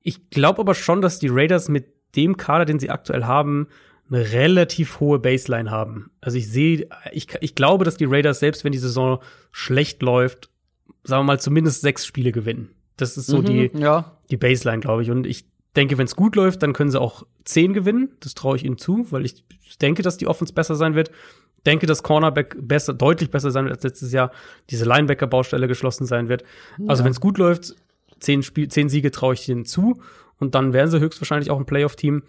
ich 0.03 0.31
glaube 0.31 0.61
aber 0.61 0.75
schon, 0.75 1.01
dass 1.01 1.19
die 1.19 1.29
Raiders 1.31 1.69
mit 1.69 1.87
dem 2.17 2.37
Kader, 2.37 2.65
den 2.65 2.79
sie 2.79 2.91
aktuell 2.91 3.25
haben, 3.25 3.69
eine 4.11 4.33
relativ 4.33 5.01
hohe 5.01 5.19
Baseline 5.19 5.71
haben. 5.71 6.11
Also 6.21 6.37
ich 6.37 6.49
sehe, 6.49 6.89
ich, 7.13 7.29
ich 7.41 7.55
glaube, 7.55 7.85
dass 7.85 7.97
die 7.97 8.07
Raiders, 8.07 8.41
selbst 8.41 8.65
wenn 8.65 8.73
die 8.73 8.79
Saison 8.79 9.21
schlecht 9.53 10.03
läuft, 10.03 10.51
sagen 11.05 11.21
wir 11.21 11.35
mal, 11.35 11.41
zumindest 11.41 11.81
sechs 11.83 12.05
Spiele 12.05 12.33
gewinnen. 12.33 12.71
Das 13.01 13.17
ist 13.17 13.27
so 13.27 13.39
mhm, 13.39 13.45
die, 13.45 13.71
ja. 13.75 14.17
die 14.31 14.37
Baseline, 14.37 14.81
glaube 14.81 15.03
ich. 15.03 15.11
Und 15.11 15.27
ich 15.27 15.45
denke, 15.77 15.99
wenn 15.99 16.07
es 16.07 16.17
gut 16.17 16.37
läuft, 16.37 16.63
dann 16.63 16.73
können 16.73 16.91
sie 16.91 17.01
auch 17.01 17.27
zehn 17.45 17.73
gewinnen. 17.73 18.11
Das 18.21 18.35
traue 18.35 18.57
ich 18.57 18.65
ihnen 18.65 18.79
zu, 18.79 19.07
weil 19.11 19.25
ich 19.25 19.45
denke, 19.81 20.03
dass 20.03 20.17
die 20.17 20.27
Offense 20.27 20.53
besser 20.53 20.75
sein 20.75 20.95
wird. 20.95 21.11
Denke, 21.67 21.87
dass 21.87 22.03
Cornerback 22.03 22.57
besser, 22.61 22.95
deutlich 22.95 23.31
besser 23.31 23.51
sein 23.51 23.65
wird 23.65 23.75
als 23.75 23.85
letztes 23.85 24.13
Jahr. 24.13 24.33
Diese 24.71 24.85
Linebacker-Baustelle 24.85 25.69
geschlossen 25.69 26.07
sein 26.07 26.29
wird. 26.29 26.43
Also 26.43 26.83
ja. 26.83 26.89
Also 26.91 27.05
wenn 27.05 27.13
es 27.13 27.21
gut 27.21 27.39
läuft, 27.39 27.75
zehn, 28.19 28.43
Spiel, 28.43 28.69
zehn 28.69 28.89
Siege 28.89 29.11
traue 29.11 29.35
ich 29.35 29.49
ihnen 29.49 29.65
zu. 29.65 30.01
Und 30.39 30.55
dann 30.55 30.73
wären 30.73 30.91
sie 30.91 31.01
höchstwahrscheinlich 31.01 31.51
auch 31.51 31.59
ein 31.59 31.67
Playoff-Team 31.67 32.23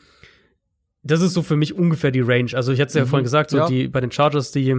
das 1.04 1.22
ist 1.22 1.34
so 1.34 1.42
für 1.42 1.56
mich 1.56 1.74
ungefähr 1.74 2.12
die 2.12 2.22
Range. 2.22 2.52
Also 2.54 2.72
ich 2.72 2.80
hatte 2.80 2.90
es 2.90 2.94
ja 2.94 3.06
mhm. 3.06 3.08
vorhin 3.08 3.24
gesagt, 3.24 3.50
so 3.50 3.58
ja. 3.58 3.68
die 3.68 3.88
bei 3.88 4.02
den 4.02 4.12
Chargers 4.12 4.52
die 4.52 4.76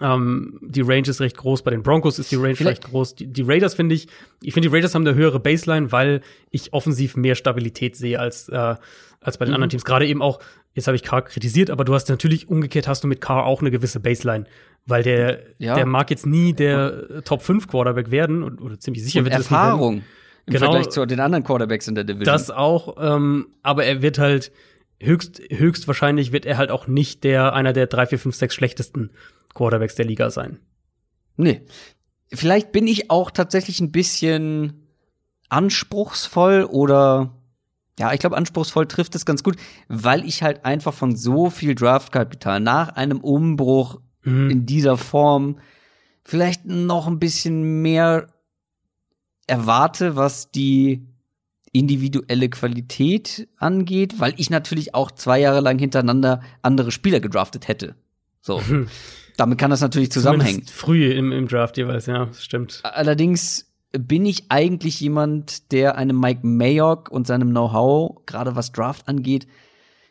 ähm, 0.00 0.58
die 0.60 0.80
Range 0.80 1.08
ist 1.08 1.20
recht 1.20 1.36
groß, 1.36 1.62
bei 1.62 1.70
den 1.70 1.82
Broncos 1.82 2.18
ist 2.18 2.30
die 2.30 2.36
Range 2.36 2.56
Vielleicht. 2.56 2.82
recht 2.82 2.90
groß. 2.90 3.14
Die, 3.14 3.26
die 3.26 3.42
Raiders 3.42 3.74
finde 3.74 3.94
ich, 3.94 4.08
ich 4.42 4.52
finde 4.52 4.68
die 4.68 4.74
Raiders 4.74 4.94
haben 4.94 5.06
eine 5.06 5.16
höhere 5.16 5.40
Baseline, 5.40 5.92
weil 5.92 6.20
ich 6.50 6.72
offensiv 6.72 7.16
mehr 7.16 7.34
Stabilität 7.34 7.96
sehe 7.96 8.18
als 8.18 8.48
äh, 8.48 8.76
als 9.20 9.38
bei 9.38 9.44
den 9.44 9.50
mhm. 9.50 9.54
anderen 9.54 9.70
Teams. 9.70 9.84
Gerade 9.84 10.06
eben 10.06 10.20
auch, 10.22 10.40
jetzt 10.74 10.86
habe 10.86 10.96
ich 10.96 11.02
Carr 11.02 11.22
kritisiert, 11.22 11.70
aber 11.70 11.84
du 11.84 11.94
hast 11.94 12.08
natürlich 12.08 12.48
umgekehrt 12.48 12.88
hast 12.88 13.04
du 13.04 13.08
mit 13.08 13.20
Carr 13.20 13.46
auch 13.46 13.60
eine 13.60 13.70
gewisse 13.70 14.00
Baseline, 14.00 14.44
weil 14.86 15.02
der 15.02 15.42
ja. 15.58 15.74
der 15.74 15.86
mag 15.86 16.10
jetzt 16.10 16.26
nie 16.26 16.52
der 16.52 17.22
Top 17.24 17.42
5 17.42 17.68
Quarterback 17.68 18.10
werden 18.10 18.42
und, 18.42 18.60
oder 18.60 18.78
ziemlich 18.78 19.04
sicher 19.04 19.20
und 19.20 19.26
wird 19.26 19.34
Erfahrung 19.34 20.02
im 20.46 20.52
genau, 20.52 20.72
Vergleich 20.72 20.90
zu 20.90 21.06
den 21.06 21.20
anderen 21.20 21.44
Quarterbacks 21.44 21.88
in 21.88 21.94
der 21.94 22.04
Division. 22.04 22.24
Das 22.24 22.50
auch, 22.50 22.96
ähm, 23.00 23.46
aber 23.62 23.84
er 23.84 24.02
wird 24.02 24.18
halt 24.18 24.52
höchst, 25.00 25.40
höchstwahrscheinlich 25.50 26.32
wird 26.32 26.46
er 26.46 26.58
halt 26.58 26.70
auch 26.70 26.86
nicht 26.86 27.24
der, 27.24 27.54
einer 27.54 27.72
der 27.72 27.86
drei, 27.86 28.06
vier, 28.06 28.18
fünf, 28.18 28.34
sechs 28.34 28.54
schlechtesten 28.54 29.10
Quarterbacks 29.54 29.94
der 29.94 30.04
Liga 30.04 30.30
sein. 30.30 30.58
Nee. 31.36 31.62
Vielleicht 32.32 32.72
bin 32.72 32.86
ich 32.86 33.10
auch 33.10 33.30
tatsächlich 33.30 33.80
ein 33.80 33.92
bisschen 33.92 34.88
anspruchsvoll 35.48 36.64
oder 36.64 37.34
ja, 37.98 38.12
ich 38.12 38.18
glaube, 38.18 38.36
anspruchsvoll 38.36 38.88
trifft 38.88 39.14
es 39.14 39.24
ganz 39.24 39.44
gut, 39.44 39.56
weil 39.88 40.24
ich 40.24 40.42
halt 40.42 40.64
einfach 40.64 40.92
von 40.92 41.14
so 41.14 41.48
viel 41.48 41.76
Draftkapital 41.76 42.58
nach 42.58 42.88
einem 42.96 43.20
Umbruch 43.20 44.00
mhm. 44.24 44.50
in 44.50 44.66
dieser 44.66 44.96
Form 44.96 45.58
vielleicht 46.24 46.66
noch 46.66 47.06
ein 47.06 47.20
bisschen 47.20 47.82
mehr 47.82 48.26
erwarte, 49.46 50.16
was 50.16 50.50
die 50.50 51.06
individuelle 51.72 52.48
Qualität 52.48 53.48
angeht, 53.58 54.20
weil 54.20 54.34
ich 54.38 54.48
natürlich 54.48 54.94
auch 54.94 55.10
zwei 55.10 55.40
Jahre 55.40 55.60
lang 55.60 55.78
hintereinander 55.78 56.40
andere 56.62 56.90
Spieler 56.90 57.20
gedraftet 57.20 57.68
hätte. 57.68 57.96
So. 58.40 58.60
Damit 59.36 59.58
kann 59.58 59.70
das 59.70 59.80
natürlich 59.80 60.12
zusammenhängen. 60.12 60.64
Zumindest 60.64 60.76
früh 60.76 61.10
im, 61.10 61.32
im 61.32 61.48
Draft 61.48 61.76
jeweils, 61.76 62.06
ja, 62.06 62.28
stimmt. 62.32 62.80
Allerdings 62.84 63.72
bin 63.92 64.26
ich 64.26 64.50
eigentlich 64.50 65.00
jemand, 65.00 65.72
der 65.72 65.96
einem 65.96 66.18
Mike 66.18 66.46
Mayock 66.46 67.10
und 67.10 67.26
seinem 67.26 67.50
Know-how, 67.50 68.24
gerade 68.26 68.56
was 68.56 68.72
Draft 68.72 69.08
angeht, 69.08 69.46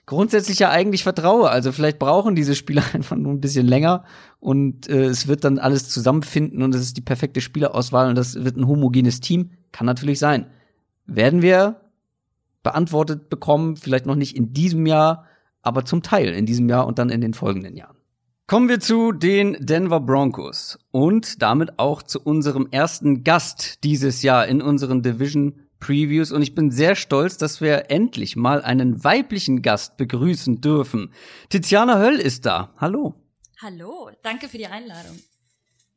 grundsätzlich 0.06 0.60
ja 0.60 0.70
eigentlich 0.70 1.04
vertraue. 1.04 1.50
Also 1.50 1.72
vielleicht 1.72 2.00
brauchen 2.00 2.36
diese 2.36 2.56
Spieler 2.56 2.84
einfach 2.94 3.16
nur 3.16 3.32
ein 3.32 3.42
bisschen 3.42 3.68
länger 3.68 4.04
und 4.40 4.90
äh, 4.90 5.06
es 5.06 5.28
wird 5.28 5.44
dann 5.44 5.60
alles 5.60 5.90
zusammenfinden 5.90 6.62
und 6.62 6.76
es 6.76 6.82
ist 6.82 6.98
die 6.98 7.02
perfekte 7.02 7.42
Spielerauswahl 7.42 8.10
und 8.10 8.16
das 8.16 8.44
wird 8.44 8.58
ein 8.58 8.68
homogenes 8.68 9.20
Team. 9.20 9.52
Kann 9.72 9.86
natürlich 9.86 10.20
sein 10.20 10.48
werden 11.06 11.42
wir 11.42 11.82
beantwortet 12.62 13.30
bekommen, 13.30 13.76
vielleicht 13.76 14.06
noch 14.06 14.16
nicht 14.16 14.36
in 14.36 14.54
diesem 14.54 14.86
Jahr, 14.86 15.26
aber 15.62 15.86
zum 15.86 16.02
Teil 16.02 16.30
in 16.30 16.46
diesem 16.46 16.70
Jahr 16.70 16.88
und 16.88 17.00
dann 17.00 17.10
in 17.10 17.22
den 17.22 17.34
folgenden 17.34 17.76
Jahren. 17.76 17.98
Kommen 18.46 18.68
wir 18.68 18.82
zu 18.82 19.14
den 19.14 19.54
Denver 19.66 20.02
Broncos 20.02 20.78
und 20.92 21.42
damit 21.42 21.80
auch 21.80 22.04
zu 22.04 22.20
unserem 22.20 22.68
ersten 22.72 23.24
Gast 23.24 23.86
dieses 23.86 24.22
Jahr 24.22 24.48
in 24.48 24.62
unseren 24.62 25.02
Division 25.02 25.62
Previews 25.80 26.34
und 26.34 26.42
ich 26.42 26.54
bin 26.54 26.70
sehr 26.70 26.96
stolz, 26.96 27.38
dass 27.38 27.62
wir 27.62 27.90
endlich 27.90 28.36
mal 28.36 28.62
einen 28.62 29.02
weiblichen 29.02 29.62
Gast 29.62 29.96
begrüßen 29.96 30.60
dürfen. 30.60 31.14
Tiziana 31.48 32.00
Höll 32.00 32.20
ist 32.20 32.46
da. 32.46 32.74
Hallo. 32.78 33.16
Hallo, 33.62 34.10
danke 34.24 34.50
für 34.50 34.58
die 34.58 34.68
Einladung. 34.68 35.18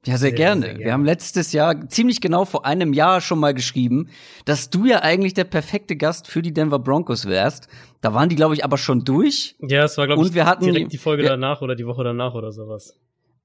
Ja, 0.06 0.12
sehr, 0.12 0.30
sehr, 0.30 0.32
gerne. 0.32 0.60
sehr, 0.60 0.70
gerne. 0.70 0.84
Wir 0.84 0.92
haben 0.92 1.04
letztes 1.04 1.52
Jahr, 1.52 1.88
ziemlich 1.88 2.20
genau 2.20 2.44
vor 2.44 2.64
einem 2.64 2.92
Jahr 2.92 3.20
schon 3.20 3.40
mal 3.40 3.54
geschrieben, 3.54 4.08
dass 4.44 4.70
du 4.70 4.86
ja 4.86 5.02
eigentlich 5.02 5.34
der 5.34 5.44
perfekte 5.44 5.96
Gast 5.96 6.28
für 6.28 6.42
die 6.42 6.54
Denver 6.54 6.78
Broncos 6.78 7.26
wärst. 7.26 7.66
Da 8.02 8.14
waren 8.14 8.28
die, 8.28 8.36
glaube 8.36 8.54
ich, 8.54 8.64
aber 8.64 8.78
schon 8.78 9.04
durch. 9.04 9.56
Ja, 9.60 9.84
es 9.84 9.98
war, 9.98 10.06
glaube 10.06 10.24
ich, 10.24 10.32
wir 10.32 10.46
hatten, 10.46 10.64
direkt 10.64 10.92
die 10.92 10.98
Folge 10.98 11.24
wir, 11.24 11.30
danach 11.30 11.60
oder 11.60 11.74
die 11.74 11.86
Woche 11.86 12.04
danach 12.04 12.34
oder 12.34 12.52
sowas. 12.52 12.96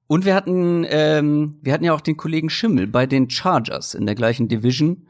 Und 0.06 0.24
wir 0.24 0.36
hatten, 0.36 0.86
ähm, 0.88 1.58
wir 1.62 1.72
hatten 1.72 1.84
ja 1.84 1.94
auch 1.94 2.00
den 2.00 2.16
Kollegen 2.16 2.48
Schimmel 2.48 2.86
bei 2.86 3.06
den 3.06 3.28
Chargers 3.28 3.94
in 3.94 4.06
der 4.06 4.14
gleichen 4.14 4.46
Division. 4.46 5.08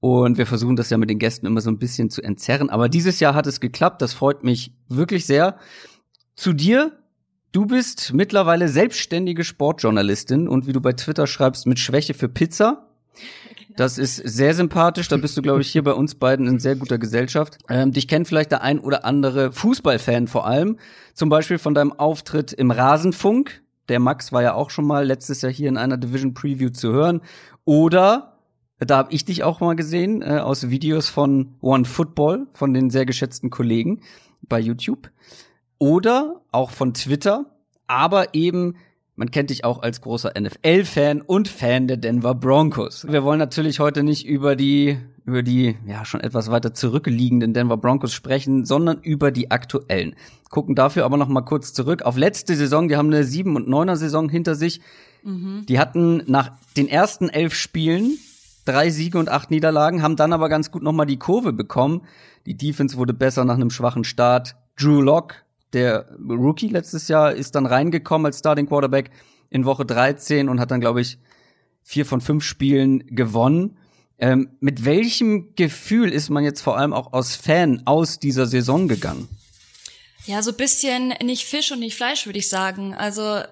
Und 0.00 0.38
wir 0.38 0.46
versuchen 0.46 0.76
das 0.76 0.90
ja 0.90 0.98
mit 0.98 1.08
den 1.08 1.18
Gästen 1.18 1.46
immer 1.46 1.60
so 1.60 1.70
ein 1.70 1.78
bisschen 1.78 2.10
zu 2.10 2.20
entzerren. 2.20 2.68
Aber 2.68 2.88
dieses 2.88 3.20
Jahr 3.20 3.34
hat 3.34 3.46
es 3.46 3.60
geklappt. 3.60 4.02
Das 4.02 4.12
freut 4.12 4.42
mich 4.42 4.72
wirklich 4.88 5.24
sehr. 5.24 5.56
Zu 6.34 6.52
dir 6.52 6.92
Du 7.54 7.66
bist 7.66 8.12
mittlerweile 8.12 8.68
selbstständige 8.68 9.44
Sportjournalistin 9.44 10.48
und 10.48 10.66
wie 10.66 10.72
du 10.72 10.80
bei 10.80 10.92
Twitter 10.92 11.28
schreibst, 11.28 11.68
mit 11.68 11.78
Schwäche 11.78 12.12
für 12.12 12.28
Pizza. 12.28 12.88
Das 13.76 13.96
ist 13.96 14.16
sehr 14.16 14.54
sympathisch. 14.54 15.06
Da 15.06 15.16
bist 15.18 15.36
du, 15.36 15.42
glaube 15.42 15.60
ich, 15.60 15.70
hier 15.70 15.84
bei 15.84 15.92
uns 15.92 16.16
beiden 16.16 16.48
in 16.48 16.58
sehr 16.58 16.74
guter 16.74 16.98
Gesellschaft. 16.98 17.58
Ähm, 17.68 17.92
dich 17.92 18.08
kennt 18.08 18.26
vielleicht 18.26 18.50
der 18.50 18.62
ein 18.62 18.80
oder 18.80 19.04
andere 19.04 19.52
Fußballfan 19.52 20.26
vor 20.26 20.48
allem. 20.48 20.78
Zum 21.12 21.28
Beispiel 21.28 21.58
von 21.58 21.74
deinem 21.74 21.92
Auftritt 21.92 22.52
im 22.52 22.72
Rasenfunk. 22.72 23.62
Der 23.88 24.00
Max 24.00 24.32
war 24.32 24.42
ja 24.42 24.54
auch 24.54 24.70
schon 24.70 24.88
mal 24.88 25.06
letztes 25.06 25.42
Jahr 25.42 25.52
hier 25.52 25.68
in 25.68 25.76
einer 25.76 25.96
Division 25.96 26.34
Preview 26.34 26.70
zu 26.70 26.90
hören. 26.92 27.20
Oder 27.64 28.36
da 28.80 28.96
habe 28.96 29.12
ich 29.12 29.24
dich 29.26 29.44
auch 29.44 29.60
mal 29.60 29.76
gesehen 29.76 30.22
äh, 30.22 30.38
aus 30.38 30.70
Videos 30.70 31.08
von 31.08 31.54
One 31.60 31.84
Football 31.84 32.48
von 32.52 32.74
den 32.74 32.90
sehr 32.90 33.06
geschätzten 33.06 33.50
Kollegen 33.50 34.00
bei 34.42 34.58
YouTube 34.58 35.08
oder 35.78 36.42
auch 36.52 36.70
von 36.70 36.94
Twitter, 36.94 37.46
aber 37.86 38.34
eben 38.34 38.76
man 39.16 39.30
kennt 39.30 39.50
dich 39.50 39.64
auch 39.64 39.80
als 39.80 40.00
großer 40.00 40.32
NFL-Fan 40.38 41.20
und 41.20 41.46
Fan 41.46 41.86
der 41.86 41.98
Denver 41.98 42.34
Broncos. 42.34 43.06
Wir 43.08 43.22
wollen 43.22 43.38
natürlich 43.38 43.78
heute 43.78 44.02
nicht 44.02 44.26
über 44.26 44.56
die 44.56 44.98
über 45.24 45.42
die 45.42 45.76
ja 45.86 46.04
schon 46.04 46.20
etwas 46.20 46.50
weiter 46.50 46.74
zurückliegenden 46.74 47.54
Denver 47.54 47.76
Broncos 47.76 48.12
sprechen, 48.12 48.64
sondern 48.64 48.98
über 49.00 49.30
die 49.30 49.50
aktuellen. 49.50 50.16
Gucken 50.50 50.74
dafür 50.74 51.04
aber 51.04 51.16
noch 51.16 51.28
mal 51.28 51.42
kurz 51.42 51.72
zurück 51.72 52.02
auf 52.02 52.16
letzte 52.16 52.56
Saison. 52.56 52.88
Die 52.88 52.96
haben 52.96 53.06
eine 53.06 53.24
7 53.24 53.56
und 53.56 53.68
9er 53.68 53.96
Saison 53.96 54.28
hinter 54.28 54.54
sich. 54.54 54.80
Mhm. 55.22 55.64
Die 55.66 55.78
hatten 55.78 56.22
nach 56.26 56.50
den 56.76 56.88
ersten 56.88 57.28
elf 57.28 57.54
Spielen 57.54 58.18
drei 58.64 58.90
Siege 58.90 59.18
und 59.18 59.28
acht 59.28 59.50
Niederlagen, 59.50 60.02
haben 60.02 60.16
dann 60.16 60.32
aber 60.32 60.48
ganz 60.48 60.70
gut 60.70 60.82
noch 60.82 60.92
mal 60.92 61.04
die 61.04 61.18
Kurve 61.18 61.52
bekommen. 61.52 62.02
Die 62.46 62.56
Defense 62.56 62.96
wurde 62.96 63.14
besser 63.14 63.44
nach 63.44 63.54
einem 63.54 63.70
schwachen 63.70 64.04
Start. 64.04 64.56
Drew 64.76 65.00
Lock 65.00 65.43
der 65.74 66.06
Rookie 66.18 66.68
letztes 66.68 67.08
Jahr 67.08 67.32
ist 67.32 67.54
dann 67.54 67.66
reingekommen 67.66 68.26
als 68.26 68.38
Starting 68.38 68.66
Quarterback 68.66 69.10
in 69.50 69.64
Woche 69.64 69.84
13 69.84 70.48
und 70.48 70.60
hat 70.60 70.70
dann, 70.70 70.80
glaube 70.80 71.00
ich, 71.00 71.18
vier 71.82 72.06
von 72.06 72.20
fünf 72.20 72.44
Spielen 72.44 73.06
gewonnen. 73.08 73.76
Ähm, 74.18 74.50
mit 74.60 74.84
welchem 74.84 75.54
Gefühl 75.56 76.12
ist 76.12 76.30
man 76.30 76.44
jetzt 76.44 76.60
vor 76.60 76.78
allem 76.78 76.92
auch 76.92 77.12
aus 77.12 77.36
Fan 77.36 77.82
aus 77.84 78.18
dieser 78.18 78.46
Saison 78.46 78.88
gegangen? 78.88 79.28
Ja, 80.26 80.40
so 80.40 80.54
bisschen 80.54 81.08
nicht 81.22 81.44
Fisch 81.44 81.70
und 81.70 81.80
nicht 81.80 81.96
Fleisch, 81.96 82.24
würde 82.24 82.38
ich 82.38 82.48
sagen. 82.48 82.94
Also 82.94 83.42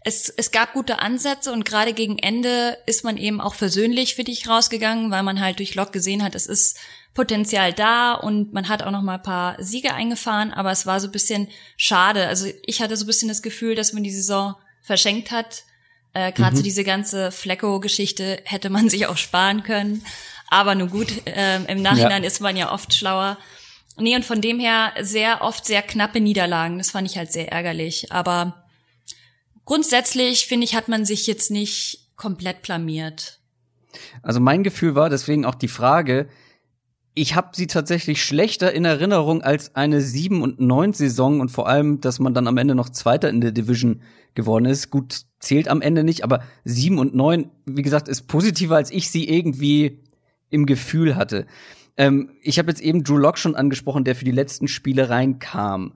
es, 0.00 0.30
es 0.30 0.50
gab 0.52 0.72
gute 0.72 1.00
Ansätze 1.00 1.52
und 1.52 1.66
gerade 1.66 1.92
gegen 1.92 2.18
Ende 2.18 2.78
ist 2.86 3.04
man 3.04 3.18
eben 3.18 3.42
auch 3.42 3.54
versöhnlich 3.54 4.14
für 4.14 4.24
dich 4.24 4.48
rausgegangen, 4.48 5.10
weil 5.10 5.22
man 5.22 5.40
halt 5.40 5.58
durch 5.58 5.74
Lok 5.74 5.92
gesehen 5.92 6.22
hat, 6.22 6.34
es 6.34 6.46
ist 6.46 6.78
Potenzial 7.14 7.72
da 7.72 8.14
und 8.14 8.52
man 8.52 8.68
hat 8.68 8.82
auch 8.82 8.90
noch 8.90 9.02
mal 9.02 9.14
ein 9.14 9.22
paar 9.22 9.62
Siege 9.62 9.94
eingefahren, 9.94 10.52
aber 10.52 10.72
es 10.72 10.84
war 10.84 10.98
so 10.98 11.06
ein 11.06 11.12
bisschen 11.12 11.48
schade. 11.76 12.26
Also 12.26 12.46
ich 12.66 12.82
hatte 12.82 12.96
so 12.96 13.04
ein 13.04 13.06
bisschen 13.06 13.28
das 13.28 13.40
Gefühl, 13.40 13.76
dass 13.76 13.92
man 13.92 14.02
die 14.02 14.10
Saison 14.10 14.56
verschenkt 14.82 15.30
hat. 15.30 15.62
Äh, 16.12 16.32
Gerade 16.32 16.52
mhm. 16.52 16.56
so 16.56 16.62
diese 16.62 16.82
ganze 16.82 17.30
Flecko-Geschichte 17.30 18.40
hätte 18.44 18.68
man 18.68 18.88
sich 18.88 19.06
auch 19.06 19.16
sparen 19.16 19.62
können. 19.62 20.04
Aber 20.48 20.74
nur 20.74 20.88
gut, 20.88 21.26
äh, 21.26 21.62
im 21.64 21.82
Nachhinein 21.82 22.22
ja. 22.22 22.26
ist 22.26 22.40
man 22.40 22.56
ja 22.56 22.72
oft 22.72 22.94
schlauer. 22.94 23.38
Nee, 23.96 24.16
und 24.16 24.24
von 24.24 24.40
dem 24.40 24.58
her 24.58 24.92
sehr 25.00 25.42
oft 25.42 25.64
sehr 25.64 25.82
knappe 25.82 26.20
Niederlagen. 26.20 26.78
Das 26.78 26.90
fand 26.90 27.08
ich 27.08 27.16
halt 27.16 27.32
sehr 27.32 27.52
ärgerlich. 27.52 28.10
Aber 28.10 28.64
grundsätzlich, 29.64 30.46
finde 30.46 30.64
ich, 30.64 30.74
hat 30.74 30.88
man 30.88 31.04
sich 31.04 31.28
jetzt 31.28 31.52
nicht 31.52 32.08
komplett 32.16 32.62
blamiert. 32.62 33.38
Also 34.22 34.40
mein 34.40 34.64
Gefühl 34.64 34.96
war 34.96 35.10
deswegen 35.10 35.44
auch 35.44 35.54
die 35.54 35.68
Frage, 35.68 36.28
ich 37.14 37.36
habe 37.36 37.50
sie 37.52 37.68
tatsächlich 37.68 38.24
schlechter 38.24 38.72
in 38.72 38.84
Erinnerung 38.84 39.42
als 39.42 39.76
eine 39.76 40.00
7 40.00 40.42
und 40.42 40.60
9 40.60 40.92
Saison 40.92 41.40
und 41.40 41.50
vor 41.50 41.68
allem, 41.68 42.00
dass 42.00 42.18
man 42.18 42.34
dann 42.34 42.48
am 42.48 42.56
Ende 42.56 42.74
noch 42.74 42.88
Zweiter 42.88 43.30
in 43.30 43.40
der 43.40 43.52
Division 43.52 44.02
geworden 44.34 44.64
ist. 44.64 44.90
Gut, 44.90 45.22
zählt 45.38 45.68
am 45.68 45.80
Ende 45.80 46.02
nicht, 46.02 46.24
aber 46.24 46.42
7 46.64 46.98
und 46.98 47.14
9, 47.14 47.50
wie 47.66 47.82
gesagt, 47.82 48.08
ist 48.08 48.26
positiver, 48.26 48.74
als 48.74 48.90
ich 48.90 49.10
sie 49.10 49.28
irgendwie 49.28 50.02
im 50.50 50.66
Gefühl 50.66 51.14
hatte. 51.14 51.46
Ähm, 51.96 52.30
ich 52.42 52.58
habe 52.58 52.70
jetzt 52.70 52.82
eben 52.82 53.04
Drew 53.04 53.16
Lock 53.16 53.38
schon 53.38 53.54
angesprochen, 53.54 54.02
der 54.02 54.16
für 54.16 54.24
die 54.24 54.32
letzten 54.32 54.66
Spiele 54.66 55.08
reinkam. 55.08 55.94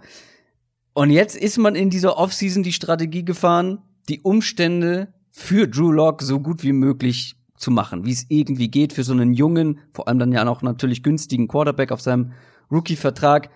Und 0.92 1.10
jetzt 1.10 1.36
ist 1.36 1.58
man 1.58 1.74
in 1.74 1.90
dieser 1.90 2.16
Offseason 2.16 2.62
die 2.62 2.72
Strategie 2.72 3.24
gefahren, 3.24 3.78
die 4.08 4.20
Umstände 4.20 5.12
für 5.30 5.66
Drew 5.66 5.90
Lock 5.90 6.22
so 6.22 6.38
gut 6.38 6.62
wie 6.62 6.72
möglich 6.72 7.37
zu 7.58 7.70
machen, 7.70 8.06
wie 8.06 8.12
es 8.12 8.26
irgendwie 8.28 8.68
geht 8.68 8.92
für 8.92 9.04
so 9.04 9.12
einen 9.12 9.34
jungen, 9.34 9.80
vor 9.92 10.08
allem 10.08 10.18
dann 10.18 10.32
ja 10.32 10.44
noch 10.44 10.62
natürlich 10.62 11.02
günstigen 11.02 11.48
Quarterback 11.48 11.92
auf 11.92 12.00
seinem 12.00 12.32
Rookie-Vertrag. 12.70 13.50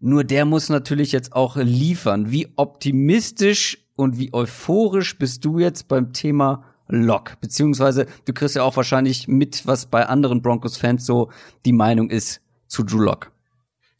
Nur 0.00 0.24
der 0.24 0.44
muss 0.44 0.68
natürlich 0.68 1.12
jetzt 1.12 1.32
auch 1.32 1.56
liefern. 1.56 2.30
Wie 2.30 2.48
optimistisch 2.56 3.78
und 3.96 4.18
wie 4.18 4.32
euphorisch 4.32 5.18
bist 5.18 5.44
du 5.44 5.58
jetzt 5.58 5.88
beim 5.88 6.12
Thema 6.12 6.64
Lock. 6.88 7.40
Beziehungsweise 7.40 8.06
du 8.24 8.32
kriegst 8.32 8.56
ja 8.56 8.62
auch 8.62 8.76
wahrscheinlich 8.76 9.28
mit, 9.28 9.66
was 9.66 9.86
bei 9.86 10.06
anderen 10.06 10.40
Broncos-Fans 10.40 11.04
so 11.04 11.30
die 11.66 11.72
Meinung 11.72 12.10
ist 12.10 12.40
zu 12.66 12.82
Drew 12.82 13.00
Lock. 13.00 13.32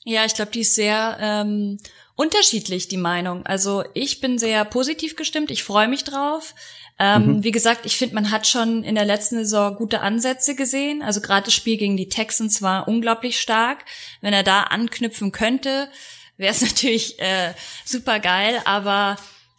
Ja, 0.05 0.25
ich 0.25 0.35
glaube, 0.35 0.53
die 0.53 0.61
ist 0.61 0.75
sehr 0.75 1.19
ähm, 1.21 1.79
unterschiedlich, 2.15 2.89
die 2.89 2.97
Meinung. 2.97 3.45
Also 3.45 3.85
ich 3.93 4.21
bin 4.21 4.39
sehr 4.39 4.65
positiv 4.65 5.17
gestimmt, 5.17 5.51
ich 5.51 5.65
freue 5.65 5.89
mich 5.89 6.05
drauf. 6.05 6.55
Ähm, 6.99 7.27
mhm. 7.27 7.45
Wie 7.45 7.53
gesagt, 7.53 7.87
ich 7.87 7.97
finde, 7.97 8.17
man 8.17 8.31
hat 8.31 8.47
schon 8.47 8.83
in 8.83 8.97
der 8.97 9.05
letzten 9.05 9.37
Saison 9.37 9.77
gute 9.77 10.01
Ansätze 10.01 10.57
gesehen. 10.57 11.03
Also 11.03 11.21
gerade 11.21 11.45
das 11.45 11.55
Spiel 11.55 11.77
gegen 11.77 11.97
die 11.97 12.09
Texans 12.09 12.61
war 12.61 12.89
unglaublich 12.89 13.41
stark. 13.41 13.85
Wenn 14.21 14.33
er 14.35 14.43
da 14.43 14.65
anknüpfen 14.65 15.31
könnte, 15.31 15.89
wäre 16.37 16.53
es 16.53 16.61
natürlich 16.63 17.21
äh, 17.21 17.53
super 17.85 18.19
geil. 18.19 18.61
Aber 18.65 19.17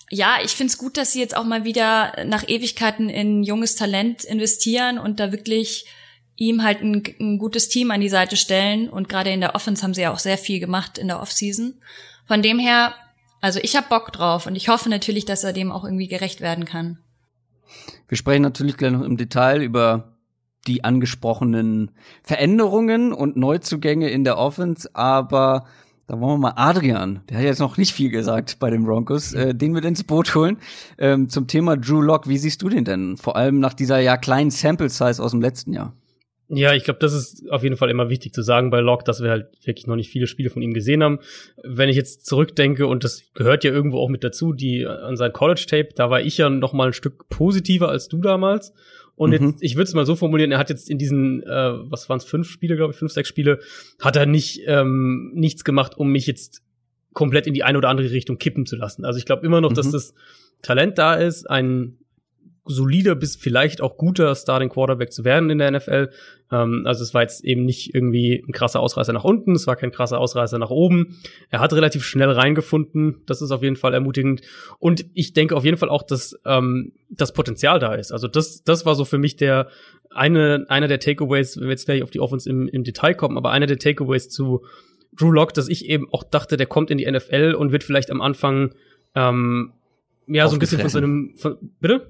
ja, 0.10 0.38
ich 0.44 0.52
finde 0.52 0.72
es 0.72 0.78
gut, 0.78 0.98
dass 0.98 1.14
sie 1.14 1.20
jetzt 1.20 1.36
auch 1.36 1.46
mal 1.46 1.64
wieder 1.64 2.26
nach 2.26 2.48
Ewigkeiten 2.48 3.10
in 3.10 3.44
junges 3.44 3.76
Talent 3.76 4.24
investieren 4.26 5.00
und 5.00 5.20
da 5.20 5.32
wirklich 5.32 5.86
ihm 6.36 6.64
halt 6.64 6.82
ein, 6.82 7.04
ein 7.20 7.38
gutes 7.38 7.70
Team 7.70 7.92
an 7.92 8.02
die 8.02 8.10
Seite 8.10 8.36
stellen. 8.36 8.90
Und 8.90 9.08
gerade 9.08 9.32
in 9.32 9.42
der 9.42 9.56
Offense 9.56 9.84
haben 9.84 9.94
sie 9.94 10.02
ja 10.02 10.12
auch 10.12 10.20
sehr 10.20 10.38
viel 10.38 10.60
gemacht 10.60 10.98
in 10.98 11.08
der 11.08 11.22
Offseason. 11.22 11.82
Von 12.28 12.42
dem 12.42 12.60
her, 12.60 12.96
also 13.40 13.60
ich 13.62 13.78
habe 13.78 13.88
Bock 13.88 14.12
drauf 14.12 14.46
und 14.46 14.56
ich 14.56 14.68
hoffe 14.68 14.90
natürlich, 14.90 15.26
dass 15.26 15.44
er 15.44 15.54
dem 15.54 15.72
auch 15.72 15.86
irgendwie 15.86 16.08
gerecht 16.08 16.42
werden 16.42 16.66
kann. 16.66 16.98
Wir 18.08 18.18
sprechen 18.18 18.42
natürlich 18.42 18.78
gleich 18.78 18.92
noch 18.92 19.04
im 19.04 19.18
Detail 19.18 19.62
über 19.62 20.14
die 20.68 20.84
angesprochenen 20.84 21.92
Veränderungen 22.24 23.14
und 23.14 23.38
Neuzugänge 23.38 24.10
in 24.10 24.24
der 24.24 24.38
Offense, 24.38 24.90
aber 24.94 25.66
da 26.08 26.20
wollen 26.20 26.34
wir 26.34 26.50
mal 26.50 26.54
Adrian, 26.56 27.22
der 27.30 27.38
hat 27.38 27.44
jetzt 27.44 27.60
noch 27.60 27.78
nicht 27.78 27.94
viel 27.94 28.10
gesagt 28.10 28.58
bei 28.60 28.72
den 28.72 28.84
Broncos, 28.84 29.34
äh, 29.34 29.54
den 29.54 29.76
wir 29.76 29.84
ins 29.84 30.04
Boot 30.04 30.34
holen. 30.34 30.58
Ähm, 30.98 31.30
zum 31.30 31.46
Thema 31.46 31.78
Drew 31.78 32.02
Lock, 32.02 32.28
wie 32.28 32.40
siehst 32.40 32.64
du 32.64 32.70
den 32.70 32.84
denn? 32.84 33.16
Vor 33.18 33.36
allem 33.36 33.60
nach 33.60 33.74
dieser 33.76 34.00
ja 34.00 34.18
kleinen 34.18 34.50
Sample 34.50 34.90
Size 34.90 35.22
aus 35.22 35.32
dem 35.32 35.42
letzten 35.42 35.72
Jahr. 35.72 35.94
Ja, 36.52 36.74
ich 36.74 36.84
glaube, 36.84 37.00
das 37.00 37.14
ist 37.14 37.48
auf 37.52 37.62
jeden 37.62 37.78
Fall 37.78 37.92
immer 37.92 38.10
wichtig 38.10 38.34
zu 38.34 38.42
sagen 38.42 38.72
bei 38.72 38.80
Locke, 38.80 39.04
dass 39.04 39.22
wir 39.22 39.30
halt 39.30 39.48
wirklich 39.64 39.86
noch 39.86 39.96
nicht 39.96 40.10
viele 40.10 40.26
Spiele 40.26 40.50
von 40.50 40.64
ihm 40.64 40.74
gesehen 40.74 41.04
haben. 41.04 41.20
Wenn 41.64 41.90
ich 41.90 41.96
jetzt 41.96 42.26
zurückdenke, 42.26 42.88
und 42.88 43.04
das 43.04 43.24
gehört 43.36 43.64
ja 43.64 43.72
irgendwo 43.72 44.00
auch 44.00 44.10
mit 44.10 44.24
dazu, 44.24 44.52
die 44.52 44.88
an 44.88 45.16
sein 45.16 45.32
College-Tape, 45.32 45.90
da 45.96 46.10
war 46.10 46.22
ich 46.22 46.40
ja 46.40 46.50
noch 46.50 46.74
mal 46.74 46.88
ein 46.88 46.94
Stück 46.94 47.30
positiver 47.30 47.90
als 47.90 48.08
du 48.08 48.18
damals. 48.18 48.74
Und 49.16 49.30
mhm. 49.30 49.50
jetzt, 49.50 49.62
ich 49.62 49.76
würde 49.76 49.84
es 49.84 49.94
mal 49.94 50.08
so 50.08 50.16
formulieren, 50.16 50.52
er 50.52 50.58
hat 50.58 50.72
jetzt 50.72 50.90
in 50.90 50.98
diesen, 50.98 51.44
äh, 51.44 51.48
was 51.48 52.10
waren 52.10 52.18
es, 52.18 52.26
fünf 52.26 52.50
Spiele, 52.50 52.76
glaube 52.76 52.94
ich, 52.94 52.98
fünf, 52.98 53.12
sechs 53.12 53.30
Spiele, 53.30 53.60
hat 54.02 54.16
er 54.16 54.26
nicht 54.26 54.62
ähm, 54.66 55.32
nichts 55.36 55.64
gemacht, 55.64 55.98
um 55.98 56.12
mich 56.12 56.26
jetzt 56.26 56.64
komplett 57.14 57.46
in 57.46 57.54
die 57.54 57.64
eine 57.64 57.78
oder 57.78 57.90
andere 57.90 58.10
Richtung 58.10 58.40
kippen 58.40 58.66
zu 58.66 58.76
lassen. 58.76 59.06
Also 59.06 59.20
ich 59.20 59.26
glaube 59.26 59.46
immer 59.46 59.62
noch, 59.62 59.70
mhm. 59.70 59.76
dass 59.76 59.92
das 59.92 60.16
Talent 60.64 60.98
da 60.98 61.14
ist, 61.14 61.48
ein 61.48 61.99
solider 62.70 63.16
bis 63.16 63.36
vielleicht 63.36 63.82
auch 63.82 63.98
guter 63.98 64.36
Starting 64.36 64.70
Quarterback 64.70 65.12
zu 65.12 65.26
werden 65.26 65.50
in 65.50 65.58
der 65.58 65.72
NFL. 65.72 66.10
Ähm, 66.52 66.84
also 66.86 67.04
es 67.04 67.14
war 67.14 67.24
jetzt 67.24 67.44
eben 67.44 67.66
nicht 67.66 67.94
irgendwie 67.94 68.44
ein 68.48 68.52
krasser 68.52 68.80
Ausreißer 68.80 69.12
nach 69.12 69.24
unten, 69.24 69.54
es 69.54 69.68
war 69.68 69.76
kein 69.76 69.92
krasser 69.92 70.20
Ausreißer 70.20 70.60
nach 70.60 70.70
oben. 70.70 71.20
Er 71.50 71.60
hat 71.60 71.74
relativ 71.74 72.06
schnell 72.06 72.32
reingefunden, 72.32 73.22
das 73.26 73.42
ist 73.42 73.52
auf 73.52 73.64
jeden 73.64 73.76
Fall 73.76 73.94
ermutigend. 73.94 74.42
Und 74.78 75.06
ich 75.14 75.34
denke 75.34 75.56
auf 75.56 75.66
jeden 75.66 75.78
Fall 75.78 75.90
auch, 75.90 76.04
dass 76.04 76.40
ähm, 76.46 76.94
das 77.10 77.34
Potenzial 77.34 77.80
da 77.80 77.96
ist. 77.96 78.12
Also 78.12 78.28
das, 78.28 78.64
das 78.64 78.86
war 78.86 78.96
so 78.96 79.06
für 79.06 79.18
mich 79.18 79.36
der 79.36 79.68
eine, 80.12 80.66
einer 80.70 80.88
der 80.88 81.00
Takeaways, 81.00 81.58
wenn 81.58 81.66
wir 81.66 81.72
jetzt 81.72 81.86
gleich 81.86 82.04
auf 82.04 82.12
die 82.12 82.20
Offense 82.20 82.50
im, 82.50 82.68
im 82.68 82.84
Detail 82.84 83.14
kommen, 83.14 83.38
aber 83.38 83.52
einer 83.52 83.68
der 83.68 83.78
Takeaways 83.78 84.30
zu 84.30 84.64
Drew 85.12 85.32
Lock, 85.32 85.54
dass 85.54 85.68
ich 85.68 85.86
eben 85.86 86.08
auch 86.12 86.24
dachte, 86.24 86.58
der 86.58 86.68
kommt 86.68 86.92
in 86.92 86.98
die 86.98 87.10
NFL 87.10 87.56
und 87.58 87.72
wird 87.72 87.84
vielleicht 87.84 88.12
am 88.12 88.22
Anfang 88.22 88.74
ähm, 89.16 89.74
ja 90.28 90.48
so 90.48 90.56
ein 90.56 90.60
bisschen 90.60 90.80
von 90.80 90.90
seinem 90.90 91.34
von, 91.36 91.58
bitte 91.80 92.08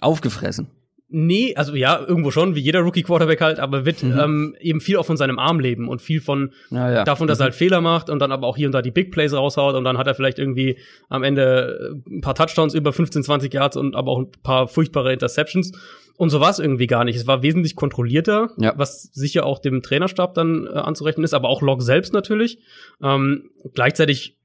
Aufgefressen. 0.00 0.68
Nee, 1.10 1.54
also 1.56 1.74
ja, 1.74 1.98
irgendwo 2.06 2.30
schon, 2.30 2.54
wie 2.54 2.60
jeder 2.60 2.80
Rookie-Quarterback 2.80 3.40
halt, 3.40 3.60
aber 3.60 3.86
wird 3.86 4.02
mhm. 4.02 4.18
ähm, 4.18 4.56
eben 4.60 4.82
viel 4.82 4.98
auch 4.98 5.06
von 5.06 5.16
seinem 5.16 5.38
Arm 5.38 5.58
leben 5.58 5.88
und 5.88 6.02
viel 6.02 6.20
von 6.20 6.52
ja, 6.70 6.92
ja. 6.92 7.04
davon, 7.04 7.26
dass 7.26 7.38
mhm. 7.38 7.42
er 7.42 7.44
halt 7.44 7.54
Fehler 7.54 7.80
macht 7.80 8.10
und 8.10 8.18
dann 8.18 8.30
aber 8.30 8.46
auch 8.46 8.58
hier 8.58 8.68
und 8.68 8.72
da 8.72 8.82
die 8.82 8.90
Big 8.90 9.10
Plays 9.10 9.32
raushaut 9.32 9.74
und 9.74 9.84
dann 9.84 9.96
hat 9.96 10.06
er 10.06 10.14
vielleicht 10.14 10.38
irgendwie 10.38 10.78
am 11.08 11.22
Ende 11.22 11.94
äh, 12.06 12.16
ein 12.16 12.20
paar 12.20 12.34
Touchdowns 12.34 12.74
über 12.74 12.92
15, 12.92 13.22
20 13.22 13.54
Yards 13.54 13.78
und 13.78 13.96
aber 13.96 14.10
auch 14.10 14.18
ein 14.18 14.30
paar 14.42 14.68
furchtbare 14.68 15.14
Interceptions. 15.14 15.72
Und 16.18 16.28
so 16.28 16.40
war 16.40 16.50
es 16.50 16.58
irgendwie 16.58 16.88
gar 16.88 17.04
nicht. 17.04 17.16
Es 17.16 17.26
war 17.26 17.42
wesentlich 17.42 17.74
kontrollierter, 17.74 18.50
ja. 18.58 18.74
was 18.76 19.04
sicher 19.04 19.46
auch 19.46 19.60
dem 19.60 19.80
Trainerstab 19.82 20.34
dann 20.34 20.66
äh, 20.66 20.76
anzurechnen 20.76 21.24
ist, 21.24 21.32
aber 21.32 21.48
auch 21.48 21.62
Log 21.62 21.80
selbst 21.80 22.12
natürlich. 22.12 22.58
Ähm, 23.02 23.50
gleichzeitig 23.72 24.37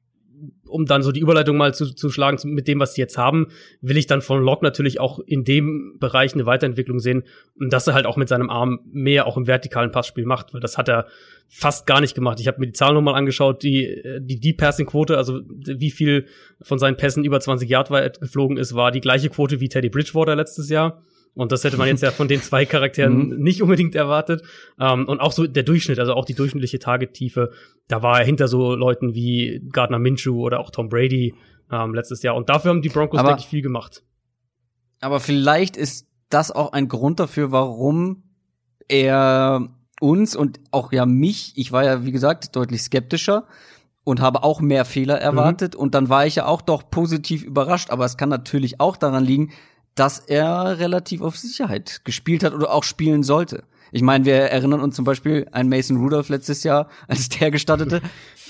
um 0.68 0.86
dann 0.86 1.04
so 1.04 1.12
die 1.12 1.20
Überleitung 1.20 1.58
mal 1.58 1.74
zu, 1.74 1.94
zu 1.94 2.10
schlagen 2.10 2.38
mit 2.50 2.68
dem, 2.68 2.80
was 2.80 2.96
sie 2.96 3.02
jetzt 3.02 3.18
haben, 3.18 3.48
will 3.82 3.98
ich 3.98 4.08
dann 4.08 4.22
von 4.22 4.42
Locke 4.42 4.64
natürlich 4.64 5.00
auch 5.00 5.20
in 5.20 5.44
dem 5.44 5.98
Bereich 6.00 6.34
eine 6.34 6.46
Weiterentwicklung 6.46 7.00
sehen 7.00 7.24
und 7.60 7.72
dass 7.72 7.88
er 7.88 7.94
halt 7.94 8.06
auch 8.06 8.18
mit 8.18 8.30
seinem 8.30 8.50
Arm 8.50 8.80
mehr 8.92 9.28
auch 9.28 9.38
im 9.38 9.48
vertikalen 9.48 9.92
Passspiel 9.92 10.26
macht, 10.26 10.54
weil 10.54 10.62
das 10.62 10.78
hat 10.78 10.90
er 10.90 11.08
fast 11.48 11.86
gar 11.86 12.02
nicht 12.02 12.16
gemacht. 12.16 12.40
Ich 12.40 12.48
habe 12.48 12.60
mir 12.60 12.68
die 12.68 12.74
Zahlen 12.74 12.96
nochmal 12.96 13.16
angeschaut, 13.16 13.64
die 13.64 14.02
die 14.20 14.40
Deep 14.40 14.58
Passing 14.58 14.88
Quote, 14.88 15.18
also 15.18 15.42
wie 15.48 15.92
viel 15.92 16.26
von 16.62 16.80
seinen 16.80 16.98
Pässen 16.98 17.24
über 17.24 17.40
20 17.40 17.70
Yard 17.70 17.92
weit 17.92 18.20
geflogen 18.20 18.58
ist, 18.58 18.74
war 18.74 18.92
die 18.92 19.02
gleiche 19.02 19.30
Quote 19.30 19.60
wie 19.60 19.70
Teddy 19.70 19.90
Bridgewater 19.90 20.36
letztes 20.36 20.70
Jahr. 20.70 21.04
Und 21.36 21.52
das 21.52 21.64
hätte 21.64 21.78
man 21.78 21.88
jetzt 21.88 22.04
ja 22.04 22.12
von 22.12 22.28
den 22.28 22.42
zwei 22.42 22.66
Charakteren 22.66 23.30
mhm. 23.30 23.40
nicht 23.40 23.62
unbedingt 23.62 23.96
erwartet. 23.96 24.44
Ähm, 24.80 25.08
und 25.08 25.20
auch 25.20 25.32
so 25.32 25.48
der 25.48 25.64
Durchschnitt, 25.64 26.00
also 26.00 26.14
auch 26.14 26.26
die 26.26 26.36
durchschnittliche 26.36 26.80
Targettiefe, 26.80 27.52
da 27.88 28.04
war 28.04 28.20
er 28.20 28.26
hinter 28.26 28.48
so 28.48 28.76
Leuten 28.76 29.14
wie 29.16 29.62
Gardner 29.72 30.00
Minshew 30.00 30.40
oder 30.40 30.60
auch 30.60 30.70
Tom 30.70 30.90
Brady 30.90 31.34
ähm, 31.72 31.94
letztes 31.94 32.22
Jahr. 32.22 32.36
Und 32.36 32.50
dafür 32.50 32.70
haben 32.70 32.82
die 32.82 32.90
Broncos, 32.90 33.22
denke 33.22 33.40
ich, 33.40 33.48
viel 33.48 33.62
gemacht. 33.62 34.04
Aber 35.02 35.20
vielleicht 35.20 35.76
ist 35.76 36.08
das 36.30 36.52
auch 36.52 36.72
ein 36.72 36.88
Grund 36.88 37.20
dafür, 37.20 37.52
warum 37.52 38.24
er 38.88 39.70
uns 40.00 40.36
und 40.36 40.60
auch 40.72 40.92
ja 40.92 41.06
mich, 41.06 41.54
ich 41.56 41.72
war 41.72 41.84
ja, 41.84 42.06
wie 42.06 42.12
gesagt, 42.12 42.56
deutlich 42.56 42.82
skeptischer 42.84 43.46
und 44.04 44.22
habe 44.22 44.44
auch 44.44 44.62
mehr 44.62 44.86
Fehler 44.86 45.20
erwartet. 45.20 45.76
Mhm. 45.76 45.80
Und 45.80 45.96
dann 45.96 46.10
war 46.10 46.26
ich 46.26 46.36
ja 46.36 46.46
auch 46.46 46.62
doch 46.62 46.90
positiv 46.90 47.44
überrascht. 47.44 47.90
Aber 47.90 48.06
es 48.06 48.18
kann 48.18 48.30
natürlich 48.30 48.80
auch 48.80 48.98
daran 48.98 49.24
liegen, 49.24 49.52
dass 49.96 50.20
er 50.20 50.80
relativ 50.80 51.22
auf 51.22 51.38
Sicherheit 51.38 52.02
gespielt 52.04 52.44
hat 52.44 52.54
oder 52.54 52.74
auch 52.74 52.84
spielen 52.84 53.24
sollte. 53.24 53.64
Ich 53.96 54.02
meine, 54.02 54.26
wir 54.26 54.34
erinnern 54.34 54.80
uns 54.80 54.96
zum 54.96 55.06
Beispiel 55.06 55.48
an 55.52 55.70
Mason 55.70 55.98
Rudolph 55.98 56.30
letztes 56.30 56.64
Jahr, 56.64 56.90
als 57.08 57.30
der 57.30 57.52
gestartete, 57.52 58.02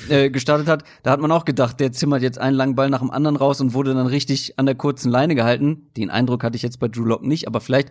äh, 0.07 0.29
gestartet 0.29 0.67
hat. 0.67 0.85
Da 1.03 1.11
hat 1.11 1.19
man 1.19 1.33
auch 1.33 1.43
gedacht, 1.43 1.81
der 1.81 1.91
zimmert 1.91 2.21
jetzt 2.21 2.37
einen 2.37 2.55
langen 2.55 2.75
Ball 2.75 2.89
nach 2.89 2.99
dem 2.99 3.11
anderen 3.11 3.35
raus 3.35 3.59
und 3.59 3.73
wurde 3.73 3.93
dann 3.93 4.07
richtig 4.07 4.57
an 4.57 4.65
der 4.65 4.75
kurzen 4.75 5.11
Leine 5.11 5.35
gehalten. 5.35 5.89
Den 5.97 6.09
Eindruck 6.09 6.45
hatte 6.45 6.55
ich 6.55 6.61
jetzt 6.61 6.79
bei 6.79 6.87
Drew 6.87 7.03
Lock 7.03 7.23
nicht, 7.23 7.45
aber 7.45 7.59
vielleicht 7.59 7.89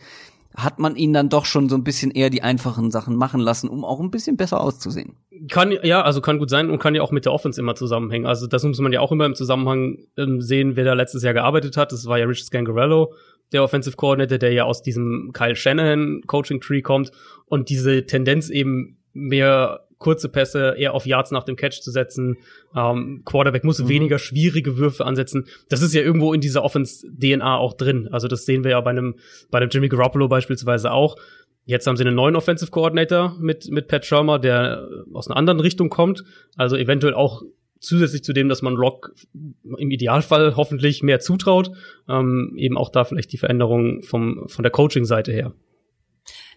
hat 0.56 0.78
man 0.78 0.96
ihn 0.96 1.12
dann 1.12 1.28
doch 1.28 1.44
schon 1.44 1.68
so 1.68 1.76
ein 1.76 1.84
bisschen 1.84 2.10
eher 2.10 2.30
die 2.30 2.42
einfachen 2.42 2.90
Sachen 2.90 3.16
machen 3.16 3.40
lassen, 3.40 3.68
um 3.68 3.84
auch 3.84 4.00
ein 4.00 4.10
bisschen 4.10 4.36
besser 4.36 4.60
auszusehen. 4.60 5.16
Kann, 5.50 5.74
ja, 5.82 6.02
also 6.02 6.20
kann 6.20 6.38
gut 6.38 6.50
sein 6.50 6.70
und 6.70 6.78
kann 6.78 6.94
ja 6.94 7.02
auch 7.02 7.10
mit 7.10 7.24
der 7.24 7.32
Offense 7.32 7.60
immer 7.60 7.74
zusammenhängen. 7.74 8.26
Also 8.26 8.46
das 8.46 8.62
muss 8.62 8.78
man 8.78 8.92
ja 8.92 9.00
auch 9.00 9.12
immer 9.12 9.26
im 9.26 9.34
Zusammenhang 9.34 9.98
ähm, 10.16 10.40
sehen, 10.40 10.76
wer 10.76 10.84
da 10.84 10.92
letztes 10.92 11.22
Jahr 11.22 11.34
gearbeitet 11.34 11.76
hat. 11.76 11.92
Das 11.92 12.06
war 12.06 12.18
ja 12.18 12.26
Richard 12.26 12.46
Scangarello, 12.46 13.14
der 13.52 13.64
Offensive 13.64 13.96
Coordinator, 13.96 14.38
der 14.38 14.52
ja 14.52 14.64
aus 14.64 14.82
diesem 14.82 15.30
Kyle 15.32 15.56
Shanahan 15.56 16.22
Coaching 16.26 16.60
Tree 16.60 16.82
kommt 16.82 17.10
und 17.46 17.68
diese 17.68 18.06
Tendenz 18.06 18.50
eben 18.50 18.98
mehr 19.12 19.86
kurze 20.02 20.28
Pässe 20.28 20.74
eher 20.76 20.94
auf 20.94 21.06
Yards 21.06 21.30
nach 21.30 21.44
dem 21.44 21.56
Catch 21.56 21.80
zu 21.80 21.90
setzen. 21.90 22.36
Ähm, 22.76 23.22
Quarterback 23.24 23.64
muss 23.64 23.78
mhm. 23.78 23.88
weniger 23.88 24.18
schwierige 24.18 24.76
Würfe 24.76 25.06
ansetzen. 25.06 25.46
Das 25.70 25.80
ist 25.80 25.94
ja 25.94 26.02
irgendwo 26.02 26.34
in 26.34 26.40
dieser 26.40 26.62
Offense-DNA 26.64 27.56
auch 27.56 27.74
drin. 27.74 28.08
Also 28.12 28.28
das 28.28 28.44
sehen 28.44 28.64
wir 28.64 28.72
ja 28.72 28.80
bei 28.80 28.90
einem, 28.90 29.14
bei 29.50 29.58
einem 29.58 29.70
Jimmy 29.70 29.88
Garoppolo 29.88 30.28
beispielsweise 30.28 30.92
auch. 30.92 31.16
Jetzt 31.64 31.86
haben 31.86 31.96
sie 31.96 32.04
einen 32.04 32.16
neuen 32.16 32.36
Offensive 32.36 32.70
Coordinator 32.70 33.36
mit, 33.38 33.70
mit 33.70 33.86
Pat 33.86 34.04
Shermer, 34.04 34.38
der 34.38 34.88
aus 35.12 35.28
einer 35.28 35.36
anderen 35.36 35.60
Richtung 35.60 35.90
kommt. 35.90 36.24
Also 36.56 36.76
eventuell 36.76 37.14
auch 37.14 37.42
zusätzlich 37.78 38.24
zu 38.24 38.32
dem, 38.32 38.48
dass 38.48 38.62
man 38.62 38.74
Lock 38.74 39.14
im 39.32 39.90
Idealfall 39.90 40.56
hoffentlich 40.56 41.02
mehr 41.02 41.20
zutraut, 41.20 41.70
ähm, 42.08 42.54
eben 42.56 42.76
auch 42.76 42.90
da 42.90 43.04
vielleicht 43.04 43.32
die 43.32 43.38
Veränderung 43.38 44.02
vom, 44.02 44.48
von 44.48 44.62
der 44.62 44.72
Coaching-Seite 44.72 45.32
her. 45.32 45.52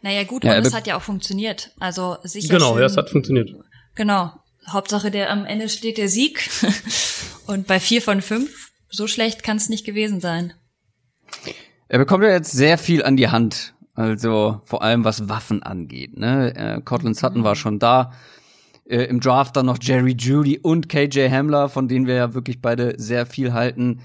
Naja, 0.06 0.24
gut, 0.24 0.44
ja, 0.44 0.58
und 0.58 0.66
es 0.66 0.74
hat 0.74 0.88
ja 0.88 0.96
auch 0.96 1.02
funktioniert. 1.02 1.72
Also 1.80 2.18
sicher. 2.24 2.54
Genau, 2.54 2.74
schön, 2.74 2.80
ja, 2.80 2.86
es 2.86 2.96
hat 2.96 3.10
funktioniert. 3.10 3.52
Genau. 3.96 4.32
Hauptsache 4.70 5.12
der 5.12 5.32
am 5.32 5.46
Ende 5.46 5.68
steht 5.68 5.98
der 5.98 6.10
Sieg. 6.10 6.48
und 7.48 7.68
bei 7.68 7.80
vier 7.80 8.02
von 8.02 8.22
fünf, 8.22 8.72
so 8.90 9.08
schlecht 9.08 9.44
kann 9.44 9.58
es 9.58 9.68
nicht 9.68 9.86
gewesen 9.86 10.22
sein. 10.22 10.54
Er 11.88 12.00
bekommt 12.00 12.24
ja 12.24 12.30
jetzt 12.30 12.52
sehr 12.52 12.78
viel 12.78 13.04
an 13.04 13.18
die 13.18 13.30
Hand 13.30 13.76
also 13.96 14.62
vor 14.66 14.84
allem 14.84 15.06
was 15.06 15.30
Waffen 15.30 15.64
angeht. 15.64 16.18
Ne? 16.18 16.54
Äh, 16.56 16.82
Cortland 16.82 17.16
Sutton 17.16 17.44
war 17.44 17.56
schon 17.56 17.80
da. 17.80 18.12
Äh, 18.86 19.06
Im 19.06 19.22
Draft 19.22 19.56
dann 19.56 19.66
noch 19.66 19.80
Jerry 19.82 20.16
Judy 20.18 20.60
und 20.60 20.90
KJ 20.90 21.30
Hamler, 21.30 21.70
von 21.70 21.88
denen 21.88 22.06
wir 22.06 22.16
ja 22.16 22.34
wirklich 22.34 22.62
beide 22.62 22.96
sehr 22.98 23.26
viel 23.26 23.54
halten. 23.54 24.02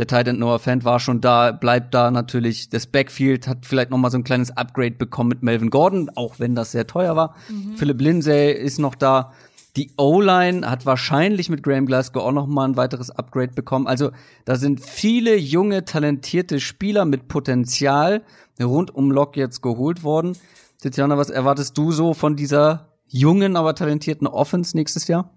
Der 0.00 0.06
Titan 0.06 0.38
Noah 0.38 0.58
Fant 0.58 0.86
war 0.86 0.98
schon 0.98 1.20
da, 1.20 1.52
bleibt 1.52 1.92
da 1.92 2.10
natürlich. 2.10 2.70
Das 2.70 2.86
Backfield 2.86 3.46
hat 3.46 3.66
vielleicht 3.66 3.90
noch 3.90 3.98
mal 3.98 4.10
so 4.10 4.16
ein 4.16 4.24
kleines 4.24 4.50
Upgrade 4.50 4.92
bekommen 4.92 5.28
mit 5.28 5.42
Melvin 5.42 5.68
Gordon, 5.68 6.10
auch 6.14 6.38
wenn 6.38 6.54
das 6.54 6.72
sehr 6.72 6.86
teuer 6.86 7.16
war. 7.16 7.34
Mhm. 7.50 7.76
Philip 7.76 8.00
Lindsay 8.00 8.50
ist 8.50 8.78
noch 8.78 8.94
da. 8.94 9.34
Die 9.76 9.90
O-Line 9.98 10.70
hat 10.70 10.86
wahrscheinlich 10.86 11.50
mit 11.50 11.62
Graham 11.62 11.84
Glasgow 11.84 12.22
auch 12.22 12.32
noch 12.32 12.46
mal 12.46 12.64
ein 12.64 12.78
weiteres 12.78 13.10
Upgrade 13.10 13.52
bekommen. 13.52 13.86
Also 13.86 14.10
da 14.46 14.56
sind 14.56 14.80
viele 14.80 15.36
junge, 15.36 15.84
talentierte 15.84 16.60
Spieler 16.60 17.04
mit 17.04 17.28
Potenzial 17.28 18.22
rund 18.58 18.94
um 18.94 19.10
Lok 19.10 19.36
jetzt 19.36 19.60
geholt 19.60 20.02
worden. 20.02 20.34
Tiziana, 20.80 21.18
was 21.18 21.28
erwartest 21.28 21.76
du 21.76 21.92
so 21.92 22.14
von 22.14 22.36
dieser 22.36 22.88
jungen, 23.06 23.54
aber 23.54 23.74
talentierten 23.74 24.26
Offense 24.26 24.74
nächstes 24.74 25.08
Jahr? 25.08 25.36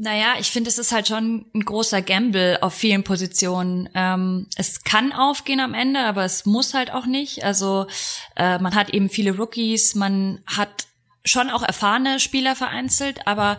Naja, 0.00 0.34
ich 0.38 0.52
finde, 0.52 0.70
es 0.70 0.78
ist 0.78 0.92
halt 0.92 1.08
schon 1.08 1.46
ein 1.52 1.64
großer 1.64 2.02
Gamble 2.02 2.62
auf 2.62 2.72
vielen 2.72 3.02
Positionen. 3.02 3.88
Ähm, 3.94 4.46
es 4.54 4.84
kann 4.84 5.12
aufgehen 5.12 5.58
am 5.58 5.74
Ende, 5.74 5.98
aber 5.98 6.24
es 6.24 6.46
muss 6.46 6.72
halt 6.72 6.92
auch 6.92 7.04
nicht. 7.04 7.42
Also 7.42 7.88
äh, 8.36 8.60
man 8.60 8.76
hat 8.76 8.90
eben 8.90 9.10
viele 9.10 9.36
Rookies, 9.36 9.96
man 9.96 10.40
hat 10.46 10.86
schon 11.24 11.50
auch 11.50 11.64
erfahrene 11.64 12.20
Spieler 12.20 12.54
vereinzelt, 12.54 13.26
aber 13.26 13.58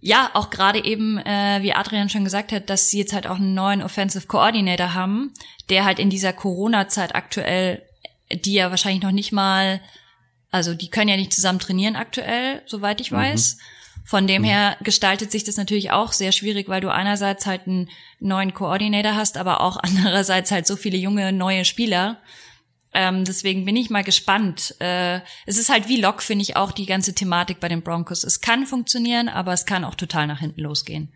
ja, 0.00 0.30
auch 0.34 0.50
gerade 0.50 0.84
eben, 0.84 1.18
äh, 1.18 1.62
wie 1.62 1.74
Adrian 1.74 2.08
schon 2.08 2.24
gesagt 2.24 2.50
hat, 2.50 2.68
dass 2.68 2.90
sie 2.90 2.98
jetzt 2.98 3.12
halt 3.12 3.28
auch 3.28 3.36
einen 3.36 3.54
neuen 3.54 3.82
Offensive 3.82 4.26
Coordinator 4.26 4.94
haben, 4.94 5.32
der 5.70 5.84
halt 5.84 6.00
in 6.00 6.10
dieser 6.10 6.32
Corona-Zeit 6.32 7.14
aktuell, 7.14 7.86
die 8.32 8.54
ja 8.54 8.70
wahrscheinlich 8.70 9.04
noch 9.04 9.12
nicht 9.12 9.30
mal, 9.30 9.80
also 10.50 10.74
die 10.74 10.90
können 10.90 11.08
ja 11.08 11.16
nicht 11.16 11.32
zusammen 11.32 11.60
trainieren 11.60 11.94
aktuell, 11.94 12.62
soweit 12.66 13.00
ich 13.00 13.12
mhm. 13.12 13.18
Von 14.12 14.26
dem 14.26 14.42
mhm. 14.42 14.46
her 14.46 14.76
gestaltet 14.82 15.32
sich 15.32 15.42
das 15.42 15.56
natürlich 15.56 15.90
auch 15.90 16.12
sehr 16.12 16.32
schwierig, 16.32 16.68
weil 16.68 16.82
du 16.82 16.92
einerseits 16.92 17.46
halt 17.46 17.66
einen 17.66 17.88
neuen 18.20 18.52
Coordinator 18.52 19.14
hast, 19.14 19.38
aber 19.38 19.62
auch 19.62 19.78
andererseits 19.82 20.50
halt 20.50 20.66
so 20.66 20.76
viele 20.76 20.98
junge 20.98 21.32
neue 21.32 21.64
Spieler. 21.64 22.18
Ähm, 22.92 23.24
deswegen 23.24 23.64
bin 23.64 23.74
ich 23.74 23.88
mal 23.88 24.04
gespannt. 24.04 24.76
Äh, 24.80 25.20
es 25.46 25.56
ist 25.56 25.70
halt 25.70 25.88
wie 25.88 25.98
Lock, 25.98 26.20
finde 26.20 26.42
ich 26.42 26.56
auch 26.56 26.72
die 26.72 26.84
ganze 26.84 27.14
Thematik 27.14 27.58
bei 27.58 27.70
den 27.70 27.80
Broncos. 27.80 28.22
Es 28.22 28.42
kann 28.42 28.66
funktionieren, 28.66 29.30
aber 29.30 29.54
es 29.54 29.64
kann 29.64 29.82
auch 29.82 29.94
total 29.94 30.26
nach 30.26 30.40
hinten 30.40 30.60
losgehen. 30.60 31.08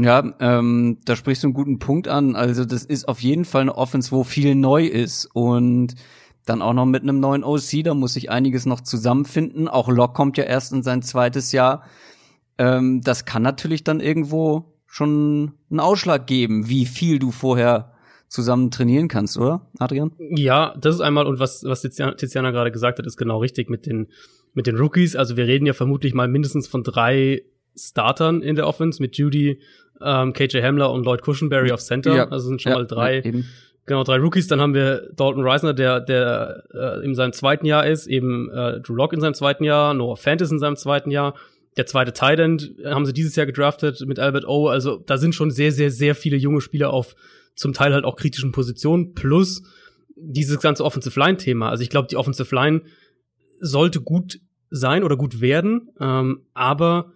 Ja, 0.00 0.32
ähm, 0.40 0.96
da 1.04 1.14
sprichst 1.14 1.42
du 1.42 1.48
einen 1.48 1.54
guten 1.54 1.78
Punkt 1.78 2.08
an. 2.08 2.36
Also 2.36 2.64
das 2.64 2.86
ist 2.86 3.06
auf 3.06 3.20
jeden 3.20 3.44
Fall 3.44 3.60
eine 3.60 3.76
Offense, 3.76 4.12
wo 4.12 4.24
viel 4.24 4.54
neu 4.54 4.86
ist 4.86 5.26
und 5.34 5.94
dann 6.50 6.62
auch 6.62 6.74
noch 6.74 6.86
mit 6.86 7.02
einem 7.02 7.20
neuen 7.20 7.44
OC, 7.44 7.84
da 7.84 7.94
muss 7.94 8.14
sich 8.14 8.30
einiges 8.30 8.66
noch 8.66 8.80
zusammenfinden. 8.80 9.68
Auch 9.68 9.88
Lock 9.88 10.14
kommt 10.14 10.36
ja 10.36 10.44
erst 10.44 10.72
in 10.72 10.82
sein 10.82 11.02
zweites 11.02 11.52
Jahr. 11.52 11.84
Ähm, 12.58 13.00
das 13.02 13.24
kann 13.24 13.42
natürlich 13.42 13.84
dann 13.84 14.00
irgendwo 14.00 14.74
schon 14.86 15.52
einen 15.70 15.80
Ausschlag 15.80 16.26
geben, 16.26 16.68
wie 16.68 16.86
viel 16.86 17.20
du 17.20 17.30
vorher 17.30 17.92
zusammen 18.28 18.70
trainieren 18.70 19.08
kannst, 19.08 19.38
oder, 19.38 19.68
Adrian? 19.78 20.12
Ja, 20.18 20.74
das 20.80 20.96
ist 20.96 21.00
einmal, 21.00 21.26
und 21.26 21.38
was, 21.38 21.64
was 21.64 21.82
Tiziana, 21.82 22.14
Tiziana 22.14 22.50
gerade 22.50 22.70
gesagt 22.70 22.98
hat, 22.98 23.06
ist 23.06 23.16
genau 23.16 23.38
richtig 23.38 23.70
mit 23.70 23.86
den, 23.86 24.08
mit 24.52 24.66
den 24.66 24.76
Rookies. 24.76 25.16
Also 25.16 25.36
wir 25.36 25.46
reden 25.46 25.66
ja 25.66 25.72
vermutlich 25.72 26.14
mal 26.14 26.28
mindestens 26.28 26.66
von 26.66 26.82
drei 26.82 27.42
Startern 27.76 28.42
in 28.42 28.56
der 28.56 28.66
Offense 28.66 29.00
mit 29.00 29.16
Judy, 29.16 29.60
ähm, 30.02 30.32
KJ 30.32 30.62
Hamler 30.62 30.92
und 30.92 31.04
Lloyd 31.04 31.22
Cushenberry 31.22 31.72
auf 31.72 31.80
Center. 31.80 32.14
Ja. 32.14 32.28
Also 32.28 32.48
sind 32.48 32.62
schon 32.62 32.72
ja, 32.72 32.78
mal 32.78 32.86
drei. 32.86 33.20
Ja, 33.20 33.32
genau, 33.86 34.04
drei 34.04 34.16
Rookies. 34.16 34.46
Dann 34.46 34.60
haben 34.60 34.74
wir 34.74 35.10
Dalton 35.14 35.42
Reisner, 35.42 35.74
der, 35.74 36.00
der 36.00 36.64
äh, 36.72 37.04
in 37.04 37.14
seinem 37.14 37.32
zweiten 37.32 37.66
Jahr 37.66 37.86
ist, 37.86 38.06
eben 38.06 38.50
äh, 38.50 38.80
Drew 38.80 38.94
Lock 38.94 39.12
in 39.12 39.20
seinem 39.20 39.34
zweiten 39.34 39.64
Jahr, 39.64 39.94
Noah 39.94 40.16
Fant 40.16 40.40
ist 40.40 40.50
in 40.50 40.58
seinem 40.58 40.76
zweiten 40.76 41.10
Jahr. 41.10 41.34
Der 41.76 41.86
zweite 41.86 42.12
Tight 42.12 42.38
End 42.40 42.74
haben 42.84 43.06
sie 43.06 43.12
dieses 43.12 43.36
Jahr 43.36 43.46
gedraftet 43.46 44.04
mit 44.06 44.18
Albert 44.18 44.46
O. 44.46 44.68
Also 44.68 44.96
da 44.98 45.18
sind 45.18 45.34
schon 45.34 45.50
sehr, 45.50 45.72
sehr, 45.72 45.90
sehr 45.90 46.14
viele 46.14 46.36
junge 46.36 46.60
Spieler 46.60 46.92
auf 46.92 47.14
zum 47.54 47.72
Teil 47.72 47.92
halt 47.92 48.04
auch 48.04 48.16
kritischen 48.16 48.52
Positionen, 48.52 49.14
plus 49.14 49.62
dieses 50.16 50.60
ganze 50.60 50.84
Offensive 50.84 51.18
Line-Thema. 51.18 51.68
Also 51.68 51.82
ich 51.82 51.90
glaube, 51.90 52.08
die 52.08 52.16
Offensive 52.16 52.54
Line 52.54 52.82
sollte 53.60 54.00
gut 54.00 54.40
sein 54.70 55.04
oder 55.04 55.16
gut 55.16 55.40
werden, 55.40 55.90
ähm, 56.00 56.46
aber 56.54 57.12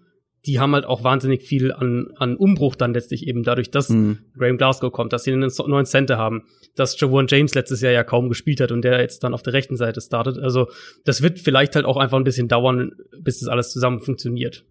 die 0.46 0.60
haben 0.60 0.74
halt 0.74 0.84
auch 0.84 1.02
wahnsinnig 1.02 1.42
viel 1.42 1.72
an, 1.72 2.08
an 2.16 2.36
Umbruch 2.36 2.74
dann 2.74 2.92
letztlich 2.92 3.26
eben 3.26 3.42
dadurch, 3.42 3.70
dass 3.70 3.88
mhm. 3.88 4.18
Graham 4.36 4.58
Glasgow 4.58 4.92
kommt, 4.92 5.12
dass 5.12 5.24
sie 5.24 5.32
einen 5.32 5.50
neuen 5.66 5.86
Center 5.86 6.18
haben, 6.18 6.44
dass 6.74 6.98
Javon 7.00 7.26
James 7.28 7.54
letztes 7.54 7.80
Jahr 7.80 7.92
ja 7.92 8.04
kaum 8.04 8.28
gespielt 8.28 8.60
hat 8.60 8.70
und 8.70 8.82
der 8.82 9.00
jetzt 9.00 9.24
dann 9.24 9.32
auf 9.32 9.42
der 9.42 9.54
rechten 9.54 9.76
Seite 9.76 10.00
startet. 10.00 10.38
Also 10.38 10.68
das 11.04 11.22
wird 11.22 11.38
vielleicht 11.38 11.76
halt 11.76 11.86
auch 11.86 11.96
einfach 11.96 12.18
ein 12.18 12.24
bisschen 12.24 12.48
dauern, 12.48 12.92
bis 13.18 13.40
das 13.40 13.48
alles 13.48 13.70
zusammen 13.70 14.00
funktioniert. 14.00 14.64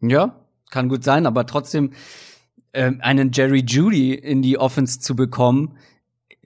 Ja, 0.00 0.46
kann 0.70 0.88
gut 0.88 1.02
sein, 1.02 1.26
aber 1.26 1.46
trotzdem 1.46 1.92
ähm, 2.74 2.98
einen 3.00 3.30
Jerry 3.32 3.64
Judy 3.66 4.14
in 4.14 4.42
die 4.42 4.58
Offense 4.58 5.00
zu 5.00 5.16
bekommen, 5.16 5.78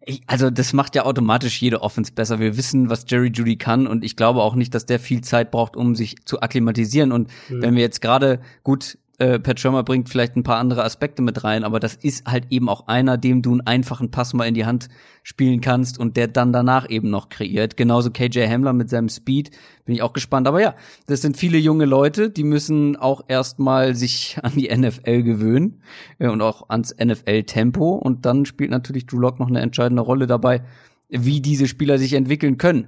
ich, 0.07 0.23
also 0.27 0.51
das 0.51 0.73
macht 0.73 0.95
ja 0.95 1.05
automatisch 1.05 1.61
jede 1.61 1.83
Offense 1.83 2.13
besser. 2.13 2.39
Wir 2.39 2.57
wissen, 2.57 2.89
was 2.89 3.05
Jerry 3.07 3.29
Judy 3.29 3.57
kann 3.57 3.87
und 3.87 4.05
ich 4.05 4.17
glaube 4.17 4.43
auch 4.43 4.55
nicht, 4.55 4.75
dass 4.75 4.87
der 4.87 4.99
viel 4.99 5.21
Zeit 5.21 5.51
braucht, 5.51 5.77
um 5.77 5.95
sich 5.95 6.17
zu 6.25 6.41
akklimatisieren. 6.41 7.13
Und 7.13 7.29
mhm. 7.49 7.63
wenn 7.63 7.75
wir 7.75 7.83
jetzt 7.83 8.01
gerade 8.01 8.41
gut 8.63 8.99
äh, 9.21 9.39
Pat 9.39 9.61
Schirmer 9.61 9.83
bringt 9.83 10.09
vielleicht 10.09 10.35
ein 10.35 10.43
paar 10.43 10.57
andere 10.57 10.83
Aspekte 10.83 11.21
mit 11.21 11.45
rein, 11.45 11.63
aber 11.63 11.79
das 11.79 11.95
ist 11.95 12.27
halt 12.27 12.47
eben 12.49 12.71
auch 12.71 12.89
einer, 12.89 13.19
dem 13.19 13.43
du 13.43 13.53
einen 13.53 13.61
einfachen 13.61 14.11
Pass 14.11 14.33
mal 14.33 14.47
in 14.47 14.55
die 14.55 14.65
Hand 14.65 14.89
spielen 15.23 15.61
kannst 15.61 15.99
und 15.99 16.17
der 16.17 16.27
dann 16.27 16.55
danach 16.55 16.89
eben 16.89 17.11
noch 17.11 17.29
kreiert. 17.29 17.77
Genauso 17.77 18.11
KJ 18.11 18.47
Hamler 18.49 18.73
mit 18.73 18.89
seinem 18.89 19.11
Speed, 19.11 19.51
bin 19.85 19.95
ich 19.95 20.01
auch 20.01 20.15
gespannt. 20.15 20.49
Aber 20.49 20.63
ja, 20.63 20.75
das 21.07 21.21
sind 21.21 21.37
viele 21.37 21.59
junge 21.59 21.85
Leute, 21.85 22.31
die 22.31 22.45
müssen 22.45 22.97
auch 22.97 23.23
erstmal 23.29 23.95
sich 23.95 24.39
an 24.43 24.53
die 24.57 24.75
NFL 24.75 25.23
gewöhnen 25.23 25.83
äh, 26.19 26.29
und 26.29 26.41
auch 26.41 26.71
ans 26.71 26.95
NFL-Tempo 26.99 27.97
und 27.97 28.25
dann 28.25 28.47
spielt 28.47 28.71
natürlich 28.71 29.07
Drew 29.07 29.19
Lock 29.19 29.39
noch 29.39 29.49
eine 29.49 29.61
entscheidende 29.61 30.03
Rolle 30.03 30.27
dabei, 30.27 30.63
wie 31.11 31.43
diese 31.43 31.69
Spieler 31.69 31.99
sich 31.99 32.15
entwickeln 32.15 32.57
können. 32.57 32.87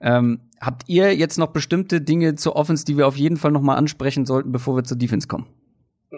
Ähm, 0.00 0.38
habt 0.60 0.84
ihr 0.86 1.16
jetzt 1.16 1.36
noch 1.36 1.48
bestimmte 1.48 2.00
Dinge 2.00 2.36
zur 2.36 2.54
Offense, 2.54 2.84
die 2.84 2.96
wir 2.96 3.08
auf 3.08 3.16
jeden 3.16 3.38
Fall 3.38 3.50
noch 3.50 3.62
mal 3.62 3.74
ansprechen 3.74 4.24
sollten, 4.24 4.52
bevor 4.52 4.76
wir 4.76 4.84
zur 4.84 4.98
Defense 4.98 5.26
kommen? 5.26 5.46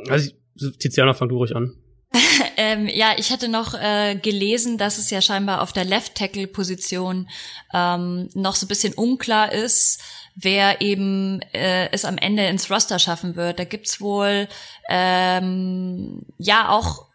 Also, 0.08 0.32
Tiziana, 0.78 1.14
fang 1.14 1.28
du 1.28 1.36
ruhig 1.36 1.54
an. 1.54 1.76
ähm, 2.56 2.88
ja, 2.88 3.14
ich 3.18 3.30
hatte 3.30 3.48
noch 3.48 3.74
äh, 3.74 4.16
gelesen, 4.16 4.78
dass 4.78 4.98
es 4.98 5.10
ja 5.10 5.20
scheinbar 5.20 5.60
auf 5.60 5.72
der 5.72 5.84
Left-Tackle-Position 5.84 7.28
ähm, 7.74 8.28
noch 8.34 8.54
so 8.54 8.66
ein 8.66 8.68
bisschen 8.68 8.94
unklar 8.94 9.52
ist, 9.52 10.00
wer 10.34 10.80
eben 10.80 11.40
äh, 11.52 11.90
es 11.92 12.04
am 12.04 12.18
Ende 12.18 12.46
ins 12.46 12.70
Roster 12.70 12.98
schaffen 12.98 13.36
wird. 13.36 13.58
Da 13.58 13.64
gibt's 13.64 14.00
wohl 14.00 14.48
ähm, 14.88 16.22
ja 16.38 16.70
auch 16.70 17.06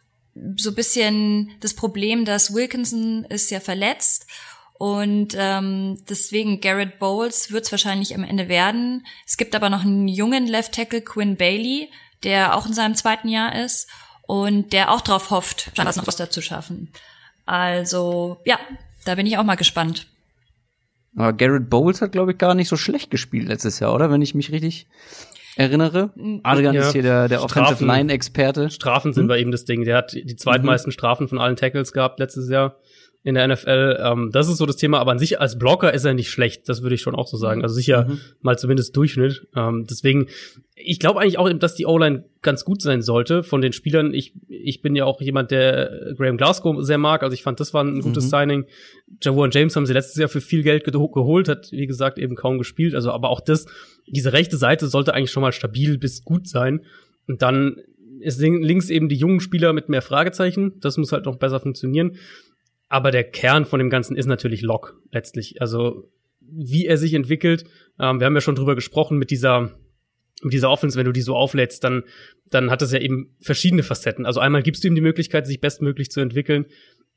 so 0.58 0.70
ein 0.70 0.76
bisschen 0.76 1.52
das 1.60 1.74
Problem, 1.74 2.26
dass 2.26 2.54
Wilkinson 2.54 3.26
ist 3.26 3.52
ja 3.52 3.60
verletzt 3.60 4.28
und 4.82 5.36
ähm, 5.38 5.98
deswegen 6.10 6.60
Garrett 6.60 6.98
Bowles 6.98 7.52
wird 7.52 7.66
es 7.66 7.72
wahrscheinlich 7.72 8.16
am 8.16 8.24
Ende 8.24 8.50
werden. 8.50 9.06
Es 9.28 9.38
gibt 9.38 9.56
aber 9.56 9.70
noch 9.70 9.82
einen 9.82 10.08
jungen 10.08 10.48
Left 10.48 10.74
Tackle, 10.74 11.02
Quinn 11.02 11.36
Bailey, 11.36 11.90
der 12.24 12.56
auch 12.56 12.66
in 12.66 12.74
seinem 12.74 12.96
zweiten 12.96 13.28
Jahr 13.28 13.56
ist 13.56 13.90
und 14.24 14.74
der 14.74 14.92
auch 14.92 15.02
drauf 15.02 15.30
hofft, 15.32 15.72
was 15.76 15.96
noch 15.96 16.08
was 16.08 16.16
dazu 16.16 16.42
schaffen. 16.42 16.92
Also 17.46 18.40
ja, 18.46 18.60
da 19.06 19.16
bin 19.16 19.26
ich 19.26 19.38
auch 19.38 19.44
mal 19.44 19.56
gespannt. 19.56 20.08
Aber 21.18 21.34
Garrett 21.34 21.70
Bowles 21.70 22.02
hat, 22.02 22.14
glaube 22.14 22.32
ich, 22.32 22.38
gar 22.38 22.56
nicht 22.56 22.70
so 22.70 22.78
schlecht 22.78 23.12
gespielt 23.12 23.48
letztes 23.48 23.80
Jahr, 23.80 23.94
oder? 23.94 24.10
Wenn 24.12 24.22
ich 24.22 24.34
mich 24.36 24.52
richtig 24.52 24.88
erinnere. 25.58 26.12
Adrian 26.44 26.74
Ja. 26.74 26.84
ist 26.84 26.94
hier 26.94 27.02
der, 27.02 27.28
der 27.28 27.44
Offensive 27.44 27.76
Strafen. 27.76 27.88
Line-Experte. 27.88 28.70
Strafen 28.70 29.14
sind 29.14 29.28
bei 29.28 29.38
ihm 29.40 29.52
das 29.52 29.66
Ding. 29.66 29.84
Der 29.84 29.98
hat 29.98 30.14
die 30.14 30.36
zweitmeisten 30.38 30.92
Strafen 30.94 31.28
von 31.28 31.40
allen 31.40 31.58
Tackles 31.58 31.92
gehabt 31.92 32.20
letztes 32.20 32.50
Jahr 32.50 32.78
in 33.24 33.36
der 33.36 33.48
NFL. 33.48 33.98
Ähm, 34.02 34.30
das 34.32 34.50
ist 34.50 34.58
so 34.58 34.66
das 34.66 34.78
Thema, 34.78 35.00
aber 35.00 35.12
an 35.12 35.20
sich 35.20 35.40
als 35.40 35.60
Blocker 35.60 35.94
ist 35.94 36.06
er 36.06 36.14
nicht 36.16 36.32
schlecht. 36.32 36.68
Das 36.68 36.82
würde 36.82 36.96
ich 36.96 37.02
schon 37.02 37.14
auch 37.16 37.28
so 37.28 37.38
sagen. 37.38 37.62
Also 37.62 37.76
sicher 37.76 38.08
mal 38.42 38.58
zumindest 38.58 38.98
Durchschnitt. 38.98 39.48
Ähm, 39.56 39.86
deswegen, 39.88 40.26
ich 40.76 41.00
glaube 41.00 41.20
eigentlich 41.20 41.38
auch, 41.38 41.48
dass 41.54 41.76
die 41.76 41.86
O-Line 41.86 42.24
ganz 42.42 42.66
gut 42.66 42.82
sein 42.82 43.04
sollte 43.04 43.44
von 43.44 43.62
den 43.62 43.74
Spielern. 43.74 44.14
Ich, 44.16 44.34
ich 44.48 44.82
bin 44.82 44.96
ja 44.96 45.06
auch 45.06 45.22
jemand, 45.22 45.52
der 45.52 46.14
Graham 46.18 46.38
Glasgow 46.38 46.84
sehr 46.84 46.98
mag. 46.98 47.22
Also 47.22 47.36
ich 47.36 47.44
fand, 47.44 47.60
das 47.60 47.76
war 47.76 47.84
ein 47.84 48.02
gutes 48.02 48.32
Signing. 48.32 48.66
Jawan 49.22 49.52
James 49.52 49.76
haben 49.76 49.86
sie 49.86 49.94
letztes 49.94 50.18
Jahr 50.18 50.30
für 50.30 50.42
viel 50.42 50.64
Geld 50.64 50.88
geho- 50.88 51.12
geholt, 51.14 51.48
hat 51.48 51.72
wie 51.72 51.86
gesagt 51.86 52.18
eben 52.18 52.36
kaum 52.36 52.58
gespielt. 52.58 52.96
Also 52.96 53.12
aber 53.12 53.30
auch 53.30 53.42
das, 53.42 53.68
diese 54.08 54.34
rechte 54.34 54.58
Seite 54.58 54.88
sollte 54.88 55.14
eigentlich 55.14 55.30
schon 55.32 55.42
mal 55.42 55.52
stabil 55.52 56.00
bis 56.00 56.24
gut 56.24 56.48
sein. 56.48 56.82
Und 57.28 57.44
dann 57.44 57.76
ist 58.20 58.40
lin- 58.40 58.64
links 58.64 58.90
eben 58.90 59.10
die 59.10 59.16
jungen 59.16 59.42
Spieler 59.42 59.74
mit 59.74 59.90
mehr 59.90 60.02
Fragezeichen. 60.02 60.80
Das 60.80 60.98
muss 60.98 61.12
halt 61.12 61.26
noch 61.26 61.36
besser 61.38 61.60
funktionieren. 61.60 62.16
Aber 62.92 63.12
der 63.12 63.24
Kern 63.24 63.64
von 63.64 63.80
dem 63.80 63.90
Ganzen 63.90 64.18
ist 64.18 64.26
natürlich 64.26 64.62
Lock 64.62 65.00
letztlich. 65.12 65.62
Also 65.62 66.10
wie 66.42 66.86
er 66.86 66.98
sich 66.98 67.14
entwickelt. 67.14 67.64
Ähm, 67.98 68.20
wir 68.20 68.26
haben 68.26 68.36
ja 68.36 68.42
schon 68.42 68.56
drüber 68.56 68.76
gesprochen 68.76 69.18
mit 69.18 69.32
dieser 69.32 69.72
mit 70.44 70.54
dieser 70.54 70.70
Offense, 70.70 70.98
wenn 70.98 71.06
du 71.06 71.14
die 71.14 71.22
so 71.22 71.36
auflädst, 71.36 71.86
dann 71.86 72.04
dann 72.50 72.70
hat 72.70 72.82
das 72.82 72.92
ja 72.92 73.00
eben 73.00 73.34
verschiedene 73.40 73.84
Facetten. 73.84 74.26
Also 74.26 74.42
einmal 74.42 74.62
gibst 74.62 74.84
du 74.84 74.90
ihm 74.90 74.96
die 74.96 75.02
Möglichkeit, 75.02 75.48
sich 75.48 75.62
bestmöglich 75.62 76.12
zu 76.12 76.20
entwickeln, 76.20 76.66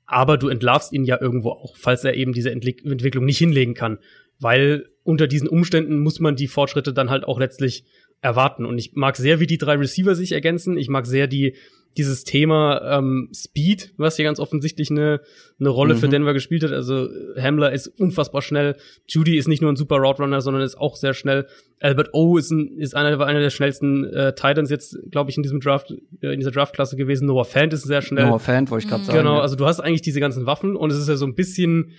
aber 0.07 0.39
du 0.39 0.49
entlarvst 0.49 0.93
ihn 0.93 1.03
ja 1.03 1.21
irgendwo 1.21 1.51
auch, 1.51 1.77
falls 1.77 2.05
er 2.05 2.15
eben 2.15 2.33
diese 2.33 2.53
Entwick 2.53 2.85
Entwicklung 2.85 3.25
nicht 3.25 3.39
hinlegen 3.39 3.75
kann, 3.75 3.99
weil 4.39 4.91
unter 5.03 5.27
diesen 5.27 5.49
Umständen 5.49 5.99
muss 5.99 6.21
man 6.21 6.37
die 6.37 6.47
Fortschritte 6.47 6.93
dann 6.93 7.11
halt 7.11 7.25
auch 7.25 7.41
letztlich 7.41 7.85
erwarten. 8.21 8.65
Und 8.65 8.79
ich 8.79 8.93
mag 8.95 9.17
sehr, 9.17 9.41
wie 9.41 9.49
die 9.49 9.59
drei 9.59 9.75
Receiver 9.75 10.15
sich 10.15 10.31
ergänzen. 10.31 10.77
Ich 10.77 10.89
mag 10.89 11.07
sehr 11.07 11.27
die 11.27 11.57
dieses 11.97 12.25
Thema 12.25 12.99
ähm, 12.99 13.31
Speed, 13.33 13.93
was 13.97 14.17
hier 14.17 14.25
ganz 14.25 14.41
offensichtlich 14.41 14.91
eine, 14.91 15.21
eine 15.61 15.69
Rolle 15.69 15.97
für 15.97 16.09
Denver 16.09 16.33
gespielt 16.33 16.65
hat. 16.65 16.73
Also 16.73 17.07
äh, 17.07 17.41
Hamler 17.41 17.73
ist 17.73 17.87
unfassbar 17.87 18.43
schnell. 18.43 18.77
Judy 19.07 19.37
ist 19.37 19.49
nicht 19.49 19.63
nur 19.63 19.73
ein 19.73 19.77
super 19.77 19.97
Route 19.97 20.23
Runner, 20.23 20.41
sondern 20.41 20.63
ist 20.63 20.77
auch 20.77 20.97
sehr 20.97 21.15
schnell. 21.15 21.47
Albert 21.81 22.11
O 22.13 22.37
ist, 22.37 22.51
ein, 22.51 22.79
ist 22.79 22.97
einer, 22.97 23.19
war 23.19 23.27
einer 23.27 23.41
der 23.41 23.51
schnellsten 23.51 24.05
äh, 24.05 24.35
Titans 24.35 24.71
jetzt, 24.71 24.99
glaube 25.11 25.31
ich, 25.31 25.37
in 25.37 25.43
diesem 25.43 25.61
Draft, 25.61 25.95
äh, 26.21 26.33
in 26.33 26.41
dieser 26.41 26.51
Draftklasse 26.51 26.97
gewesen. 26.97 27.27
Noah 27.27 27.45
Fant 27.45 27.73
ist 27.73 27.83
sehr 27.83 28.03
schnell. 28.03 28.27
No 28.27 28.39
Fan, 28.39 28.69
wollte 28.71 28.85
ich 28.87 28.91
gerade 28.91 29.05
sagen. 29.05 29.19
Genau, 29.19 29.39
also 29.39 29.55
du 29.55 29.67
hast 29.67 29.81
eigentlich 29.81 30.03
diese 30.03 30.21
ganzen 30.21 30.47
Waffen 30.47 30.77
und 30.77 30.91
es 30.91 30.99
ist 30.99 31.09
ja 31.09 31.17
so 31.17 31.27
ein 31.27 31.35
bisschen, 31.35 31.93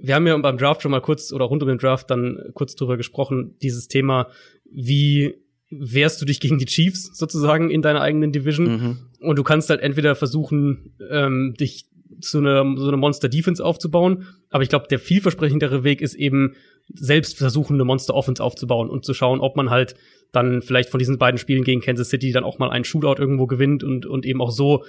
wir 0.00 0.14
haben 0.14 0.26
ja 0.26 0.36
beim 0.36 0.58
Draft 0.58 0.82
schon 0.82 0.90
mal 0.90 1.00
kurz 1.00 1.32
oder 1.32 1.44
rund 1.44 1.62
um 1.62 1.68
den 1.68 1.78
Draft 1.78 2.10
dann 2.10 2.50
kurz 2.54 2.74
drüber 2.74 2.96
gesprochen, 2.96 3.54
dieses 3.62 3.88
Thema, 3.88 4.28
wie 4.70 5.36
wehrst 5.70 6.20
du 6.20 6.26
dich 6.26 6.38
gegen 6.40 6.58
die 6.58 6.66
Chiefs 6.66 7.10
sozusagen 7.16 7.70
in 7.70 7.82
deiner 7.82 8.00
eigenen 8.00 8.32
Division 8.32 8.66
Mhm. 8.66 8.98
und 9.20 9.36
du 9.38 9.42
kannst 9.42 9.68
halt 9.70 9.80
entweder 9.80 10.14
versuchen, 10.14 10.94
ähm, 11.10 11.54
dich 11.58 11.86
zu 12.20 12.38
einer 12.38 12.64
so 12.76 12.88
eine 12.88 12.96
Monster 12.96 13.28
Defense 13.28 13.62
aufzubauen, 13.64 14.26
aber 14.50 14.62
ich 14.62 14.68
glaube, 14.68 14.86
der 14.88 14.98
vielversprechendere 14.98 15.82
Weg 15.84 16.00
ist 16.00 16.14
eben 16.14 16.54
selbst 16.94 17.36
versuchen, 17.36 17.74
eine 17.74 17.84
Monster 17.84 18.14
Offense 18.14 18.42
aufzubauen 18.42 18.88
und 18.88 19.04
zu 19.04 19.12
schauen, 19.12 19.40
ob 19.40 19.56
man 19.56 19.70
halt 19.70 19.96
dann 20.32 20.62
vielleicht 20.62 20.88
von 20.88 20.98
diesen 20.98 21.18
beiden 21.18 21.36
Spielen 21.38 21.64
gegen 21.64 21.80
Kansas 21.80 22.08
City 22.10 22.30
dann 22.32 22.44
auch 22.44 22.58
mal 22.58 22.70
einen 22.70 22.84
Shootout 22.84 23.20
irgendwo 23.20 23.46
gewinnt 23.46 23.82
und 23.82 24.06
und 24.06 24.24
eben 24.24 24.40
auch 24.40 24.50
so 24.52 24.84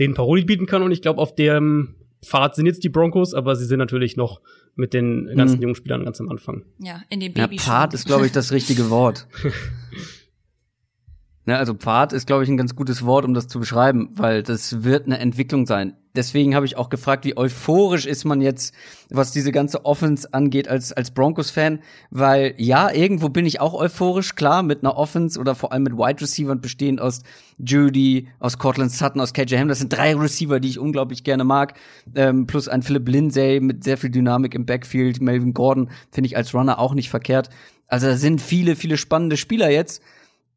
den 0.00 0.14
Paroli 0.14 0.44
bieten 0.44 0.66
kann 0.66 0.82
und 0.82 0.92
ich 0.92 1.02
glaube, 1.02 1.20
auf 1.20 1.34
dem 1.34 1.94
Pfad 2.24 2.54
sind 2.56 2.66
jetzt 2.66 2.84
die 2.84 2.88
Broncos, 2.88 3.34
aber 3.34 3.54
sie 3.54 3.66
sind 3.66 3.78
natürlich 3.78 4.16
noch 4.16 4.40
mit 4.74 4.94
den 4.94 5.26
ganzen 5.36 5.60
jungen 5.60 5.74
Spielern 5.74 6.04
ganz 6.04 6.20
am 6.20 6.30
Anfang. 6.30 6.62
Ja, 6.78 7.02
in 7.10 7.20
den 7.20 7.32
Ja, 7.34 7.46
Babyschuhen. 7.46 7.66
Pfad 7.74 7.94
ist, 7.94 8.06
glaube 8.06 8.24
ich, 8.26 8.32
das 8.32 8.50
richtige 8.52 8.88
Wort. 8.90 9.26
Ne, 11.44 11.58
also 11.58 11.74
Pfad 11.74 12.12
ist, 12.12 12.28
glaube 12.28 12.44
ich, 12.44 12.48
ein 12.48 12.56
ganz 12.56 12.76
gutes 12.76 13.04
Wort, 13.04 13.24
um 13.24 13.34
das 13.34 13.48
zu 13.48 13.58
beschreiben, 13.58 14.10
weil 14.14 14.44
das 14.44 14.84
wird 14.84 15.06
eine 15.06 15.18
Entwicklung 15.18 15.66
sein. 15.66 15.96
Deswegen 16.14 16.54
habe 16.54 16.66
ich 16.66 16.76
auch 16.76 16.88
gefragt, 16.88 17.24
wie 17.24 17.36
euphorisch 17.36 18.06
ist 18.06 18.24
man 18.24 18.40
jetzt, 18.40 18.72
was 19.10 19.32
diese 19.32 19.50
ganze 19.50 19.84
Offense 19.84 20.28
angeht 20.32 20.68
als, 20.68 20.92
als 20.92 21.10
Broncos-Fan, 21.10 21.80
weil 22.10 22.54
ja, 22.58 22.92
irgendwo 22.92 23.28
bin 23.28 23.44
ich 23.44 23.60
auch 23.60 23.74
euphorisch, 23.74 24.36
klar, 24.36 24.62
mit 24.62 24.84
einer 24.84 24.96
Offense 24.96 25.40
oder 25.40 25.56
vor 25.56 25.72
allem 25.72 25.82
mit 25.82 25.94
Wide 25.94 26.20
Receivers 26.20 26.60
bestehend 26.60 27.00
aus 27.00 27.22
Judy, 27.58 28.28
aus 28.38 28.58
Cortland 28.58 28.92
Sutton, 28.92 29.20
aus 29.20 29.32
KJ 29.32 29.56
Ham. 29.56 29.68
Das 29.68 29.80
sind 29.80 29.92
drei 29.92 30.14
Receiver, 30.14 30.60
die 30.60 30.68
ich 30.68 30.78
unglaublich 30.78 31.24
gerne 31.24 31.42
mag, 31.42 31.74
ähm, 32.14 32.46
plus 32.46 32.68
ein 32.68 32.82
Philip 32.82 33.08
Lindsay 33.08 33.58
mit 33.58 33.82
sehr 33.82 33.96
viel 33.96 34.10
Dynamik 34.10 34.54
im 34.54 34.64
Backfield, 34.64 35.20
Melvin 35.20 35.54
Gordon 35.54 35.90
finde 36.12 36.26
ich 36.28 36.36
als 36.36 36.54
Runner 36.54 36.78
auch 36.78 36.94
nicht 36.94 37.10
verkehrt. 37.10 37.48
Also 37.88 38.06
da 38.06 38.16
sind 38.16 38.40
viele, 38.40 38.76
viele 38.76 38.96
spannende 38.96 39.36
Spieler 39.36 39.70
jetzt. 39.70 40.02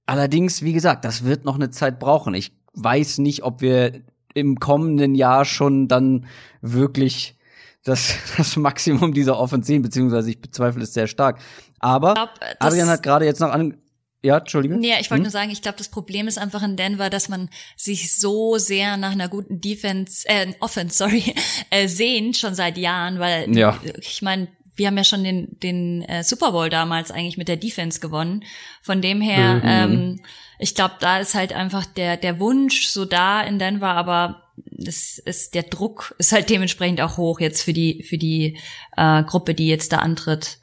Allerdings, 0.06 0.61
wie 0.61 0.73
gesagt, 0.73 1.06
das 1.06 1.23
wird 1.23 1.45
noch 1.45 1.56
eine 1.56 1.72
Zeit 1.72 1.99
brauchen. 1.99 2.34
Ich 2.34 2.52
weiß 2.73 3.19
nicht, 3.19 3.44
ob 3.44 3.61
wir 3.61 4.02
im 4.34 4.60
kommenden 4.60 5.15
Jahr 5.15 5.45
schon 5.45 5.88
dann 5.88 6.27
wirklich 6.61 7.36
das, 7.84 8.15
das 8.38 8.56
Maximum 8.57 9.14
dieser 9.14 9.40
Offense 9.40 9.68
sehen, 9.68 9.82
beziehungsweise 9.82 10.30
ich 10.30 10.41
bezweifle 10.41 10.84
es 10.84 10.94
sehr 10.94 11.07
stark. 11.07 11.40
Aber 11.80 12.14
glaub, 12.14 12.30
Adrian 12.60 12.90
hat 12.90 13.03
gerade 13.03 13.26
jetzt 13.26 13.40
noch 13.40 13.49
an. 13.52 13.77
Ja, 14.23 14.40
Entschuldige. 14.40 14.76
Nee, 14.76 14.94
ich 14.99 15.11
wollte 15.11 15.22
nur 15.22 15.32
sagen, 15.32 15.52
ich 15.52 15.61
glaube, 15.61 15.77
das 15.77 15.90
Problem 15.90 16.27
ist 16.27 16.40
einfach 16.40 16.64
in 16.64 16.76
Denver, 16.76 17.11
dass 17.11 17.30
man 17.30 17.48
sich 17.77 18.18
so 18.19 18.57
sehr 18.57 18.98
nach 18.98 19.11
einer 19.11 19.30
guten 19.30 19.61
Defense, 19.61 20.27
äh, 20.27 20.52
Offense, 20.61 20.98
sorry, 20.98 21.36
äh, 21.69 21.88
sehnt, 21.88 22.36
schon 22.36 22.56
seit 22.56 22.80
Jahren, 22.80 23.19
weil 23.19 23.56
Ja. 23.56 23.80
ich 23.99 24.23
meine, 24.23 24.48
wir 24.76 24.88
haben 24.88 24.97
ja 24.97 25.03
schon 25.03 25.23
den, 25.23 25.60
den 25.60 26.02
äh, 26.03 26.23
Super 26.23 26.52
Bowl 26.52 26.69
damals 26.69 27.11
eigentlich 27.11 27.38
mit 27.38 27.47
der 27.47 27.57
Defense 27.57 27.99
gewonnen. 27.99 28.43
Von 28.81 29.02
dem 29.02 29.22
her, 29.22 29.61
ähm, 29.64 30.22
ich 30.60 30.76
glaube, 30.76 30.95
da 30.99 31.19
ist 31.19 31.35
halt 31.35 31.53
einfach 31.53 31.85
der, 31.85 32.18
der 32.18 32.39
Wunsch 32.39 32.88
so 32.88 33.06
da 33.06 33.41
in 33.41 33.60
Denver, 33.60 33.91
aber 33.91 34.43
das 34.57 35.18
ist, 35.18 35.56
der 35.56 35.64
Druck 35.64 36.15
ist 36.18 36.31
halt 36.31 36.49
dementsprechend 36.49 37.02
auch 37.02 37.18
hoch 37.18 37.39
jetzt 37.39 37.61
für 37.61 37.73
die, 37.73 38.03
für 38.03 38.18
die 38.18 38.57
äh, 38.97 39.23
Gruppe, 39.23 39.53
die 39.53 39.68
jetzt 39.68 39.91
da 39.91 39.97
antritt. 39.97 40.60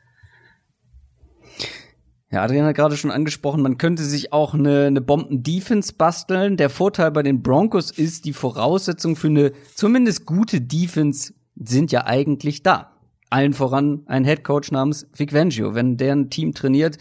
Ja, 2.30 2.42
Adrian 2.42 2.64
hat 2.64 2.76
gerade 2.76 2.96
schon 2.96 3.10
angesprochen, 3.10 3.60
man 3.60 3.76
könnte 3.76 4.02
sich 4.04 4.32
auch 4.32 4.54
eine, 4.54 4.86
eine 4.86 5.02
Bomben-Defense 5.02 5.92
basteln. 5.92 6.56
Der 6.56 6.70
Vorteil 6.70 7.10
bei 7.10 7.22
den 7.22 7.42
Broncos 7.42 7.90
ist, 7.90 8.24
die 8.24 8.32
Voraussetzungen 8.32 9.16
für 9.16 9.26
eine 9.26 9.52
zumindest 9.74 10.24
gute 10.24 10.62
Defense 10.62 11.34
sind 11.56 11.92
ja 11.92 12.06
eigentlich 12.06 12.62
da. 12.62 12.91
Allen 13.32 13.52
voran 13.54 14.02
ein 14.06 14.24
Headcoach 14.24 14.70
namens 14.70 15.06
Vic 15.14 15.32
Fangio. 15.32 15.74
Wenn 15.74 15.96
der 15.96 16.14
ein 16.14 16.30
Team 16.30 16.52
trainiert, 16.54 16.98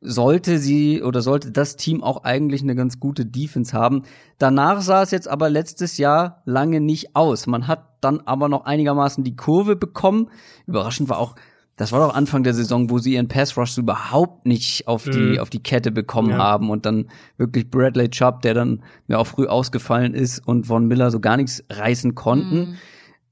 sollte 0.00 0.58
sie 0.58 1.02
oder 1.02 1.22
sollte 1.22 1.50
das 1.50 1.76
Team 1.76 2.02
auch 2.02 2.24
eigentlich 2.24 2.62
eine 2.62 2.74
ganz 2.74 3.00
gute 3.00 3.26
Defense 3.26 3.72
haben. 3.76 4.02
Danach 4.38 4.80
sah 4.80 5.02
es 5.02 5.10
jetzt 5.10 5.28
aber 5.28 5.50
letztes 5.50 5.98
Jahr 5.98 6.42
lange 6.44 6.80
nicht 6.80 7.16
aus. 7.16 7.46
Man 7.46 7.66
hat 7.66 7.84
dann 8.00 8.20
aber 8.20 8.48
noch 8.48 8.64
einigermaßen 8.64 9.24
die 9.24 9.34
Kurve 9.36 9.74
bekommen. 9.76 10.30
Überraschend 10.66 11.08
war 11.08 11.18
auch, 11.18 11.34
das 11.76 11.90
war 11.92 12.06
doch 12.06 12.14
Anfang 12.14 12.44
der 12.44 12.54
Saison, 12.54 12.90
wo 12.90 12.98
sie 12.98 13.14
ihren 13.14 13.28
Pass 13.28 13.56
Rush 13.56 13.72
so 13.72 13.80
überhaupt 13.82 14.46
nicht 14.46 14.86
auf 14.86 15.04
die 15.04 15.38
auf 15.40 15.50
die 15.50 15.62
Kette 15.62 15.90
bekommen 15.90 16.30
Ja. 16.30 16.38
haben 16.38 16.70
und 16.70 16.86
dann 16.86 17.08
wirklich 17.36 17.68
Bradley 17.70 18.08
Chubb, 18.08 18.42
der 18.42 18.54
dann 18.54 18.82
ja 19.08 19.18
auch 19.18 19.26
früh 19.26 19.46
ausgefallen 19.46 20.14
ist 20.14 20.46
und 20.46 20.66
Von 20.68 20.86
Miller 20.86 21.10
so 21.10 21.18
gar 21.20 21.36
nichts 21.36 21.64
reißen 21.70 22.14
konnten. 22.14 22.76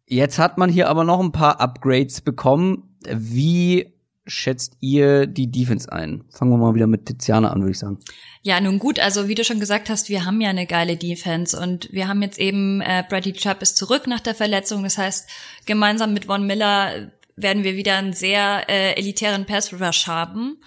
Jetzt 0.09 0.39
hat 0.39 0.57
man 0.57 0.70
hier 0.70 0.89
aber 0.89 1.05
noch 1.05 1.20
ein 1.20 1.33
paar 1.33 1.61
Upgrades 1.61 2.20
bekommen. 2.20 2.97
Wie 3.09 3.93
schätzt 4.27 4.77
ihr 4.81 5.27
die 5.27 5.51
Defense 5.51 5.91
ein? 5.91 6.24
Fangen 6.31 6.51
wir 6.51 6.59
mal 6.59 6.74
wieder 6.74 6.87
mit 6.87 7.07
Tiziana 7.07 7.51
an, 7.51 7.61
würde 7.61 7.73
ich 7.73 7.78
sagen. 7.78 7.99
Ja, 8.43 8.61
nun 8.61 8.78
gut, 8.78 8.99
also 8.99 9.28
wie 9.28 9.35
du 9.35 9.45
schon 9.45 9.61
gesagt 9.61 9.89
hast, 9.89 10.09
wir 10.09 10.24
haben 10.24 10.41
ja 10.41 10.51
eine 10.51 10.66
geile 10.66 10.97
Defense 10.97 11.59
und 11.59 11.89
wir 11.93 12.09
haben 12.09 12.23
jetzt 12.23 12.39
eben, 12.39 12.81
äh, 12.81 13.05
Bradley 13.09 13.33
Chubb 13.33 13.62
ist 13.62 13.77
zurück 13.77 14.07
nach 14.07 14.20
der 14.20 14.35
Verletzung. 14.35 14.83
Das 14.83 14.99
heißt, 14.99 15.28
gemeinsam 15.65 16.12
mit 16.12 16.27
Von 16.27 16.47
Miller 16.47 17.12
werden 17.37 17.65
wir 17.65 17.77
wieder 17.77 17.97
einen 17.97 18.12
sehr 18.12 18.69
äh, 18.69 18.95
elitären 18.95 19.45
Pass 19.45 19.73
Rush 19.73 20.07
haben. 20.07 20.59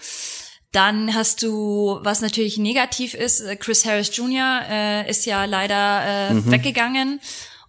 Dann 0.72 1.14
hast 1.14 1.42
du, 1.42 1.98
was 2.02 2.20
natürlich 2.20 2.56
negativ 2.56 3.14
ist, 3.14 3.40
äh, 3.40 3.56
Chris 3.56 3.84
Harris 3.84 4.16
Jr. 4.16 4.60
Äh, 4.70 5.10
ist 5.10 5.26
ja 5.26 5.44
leider 5.44 6.30
äh, 6.30 6.50
weggegangen 6.50 7.20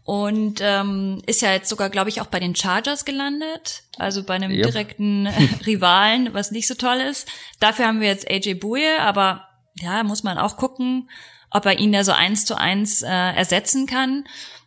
und 0.04 0.60
ähm, 0.62 1.22
ist 1.28 1.42
ja 1.42 1.54
jetzt 1.54 1.70
sogar, 1.70 1.90
glaube 1.90 2.10
ich, 2.10 2.22
auch 2.22 2.28
bei 2.28 2.40
den 2.40 2.56
Chargers 2.56 3.06
gelandet, 3.06 3.84
also 3.98 4.24
bei 4.24 4.34
einem 4.34 4.52
Yep. 4.52 4.66
direkten 4.68 5.28
Rivalen, 5.66 6.34
was 6.34 6.52
nicht 6.52 6.68
so 6.68 6.74
toll 6.74 6.98
ist. 6.98 7.28
Dafür 7.60 7.86
haben 7.88 8.02
wir 8.02 8.08
jetzt 8.08 8.30
AJ 8.30 8.56
Bouye, 8.56 9.00
aber 9.00 9.48
ja, 9.76 10.04
muss 10.04 10.24
man 10.24 10.38
auch 10.38 10.58
gucken, 10.58 11.10
ob 11.52 11.66
er 11.66 11.80
ihn 11.80 11.92
da 11.92 12.04
so 12.04 12.12
eins 12.14 12.46
zu 12.46 12.56
eins 12.58 13.04
äh, 13.04 13.08
ersetzen 13.08 13.86
kann. 13.86 14.26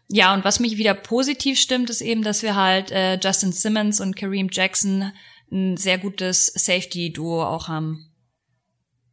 Ja, 0.09 0.35
und 0.35 0.45
was 0.45 0.61
mich 0.61 0.77
wieder 0.77 0.95
positiv 0.95 1.59
stimmt, 1.59 1.91
ist 1.91 2.01
eben, 2.03 2.23
dass 2.23 2.43
wir 2.43 2.55
halt 2.55 2.93
äh, 2.93 3.19
Justin 3.19 3.53
Simmons 3.53 4.01
und 4.01 4.17
Kareem 4.17 4.49
Jackson 4.53 5.13
ein 5.51 5.77
sehr 5.77 5.99
gutes 5.99 6.47
Safety-Duo 6.47 7.43
auch 7.45 7.69
haben. 7.69 8.11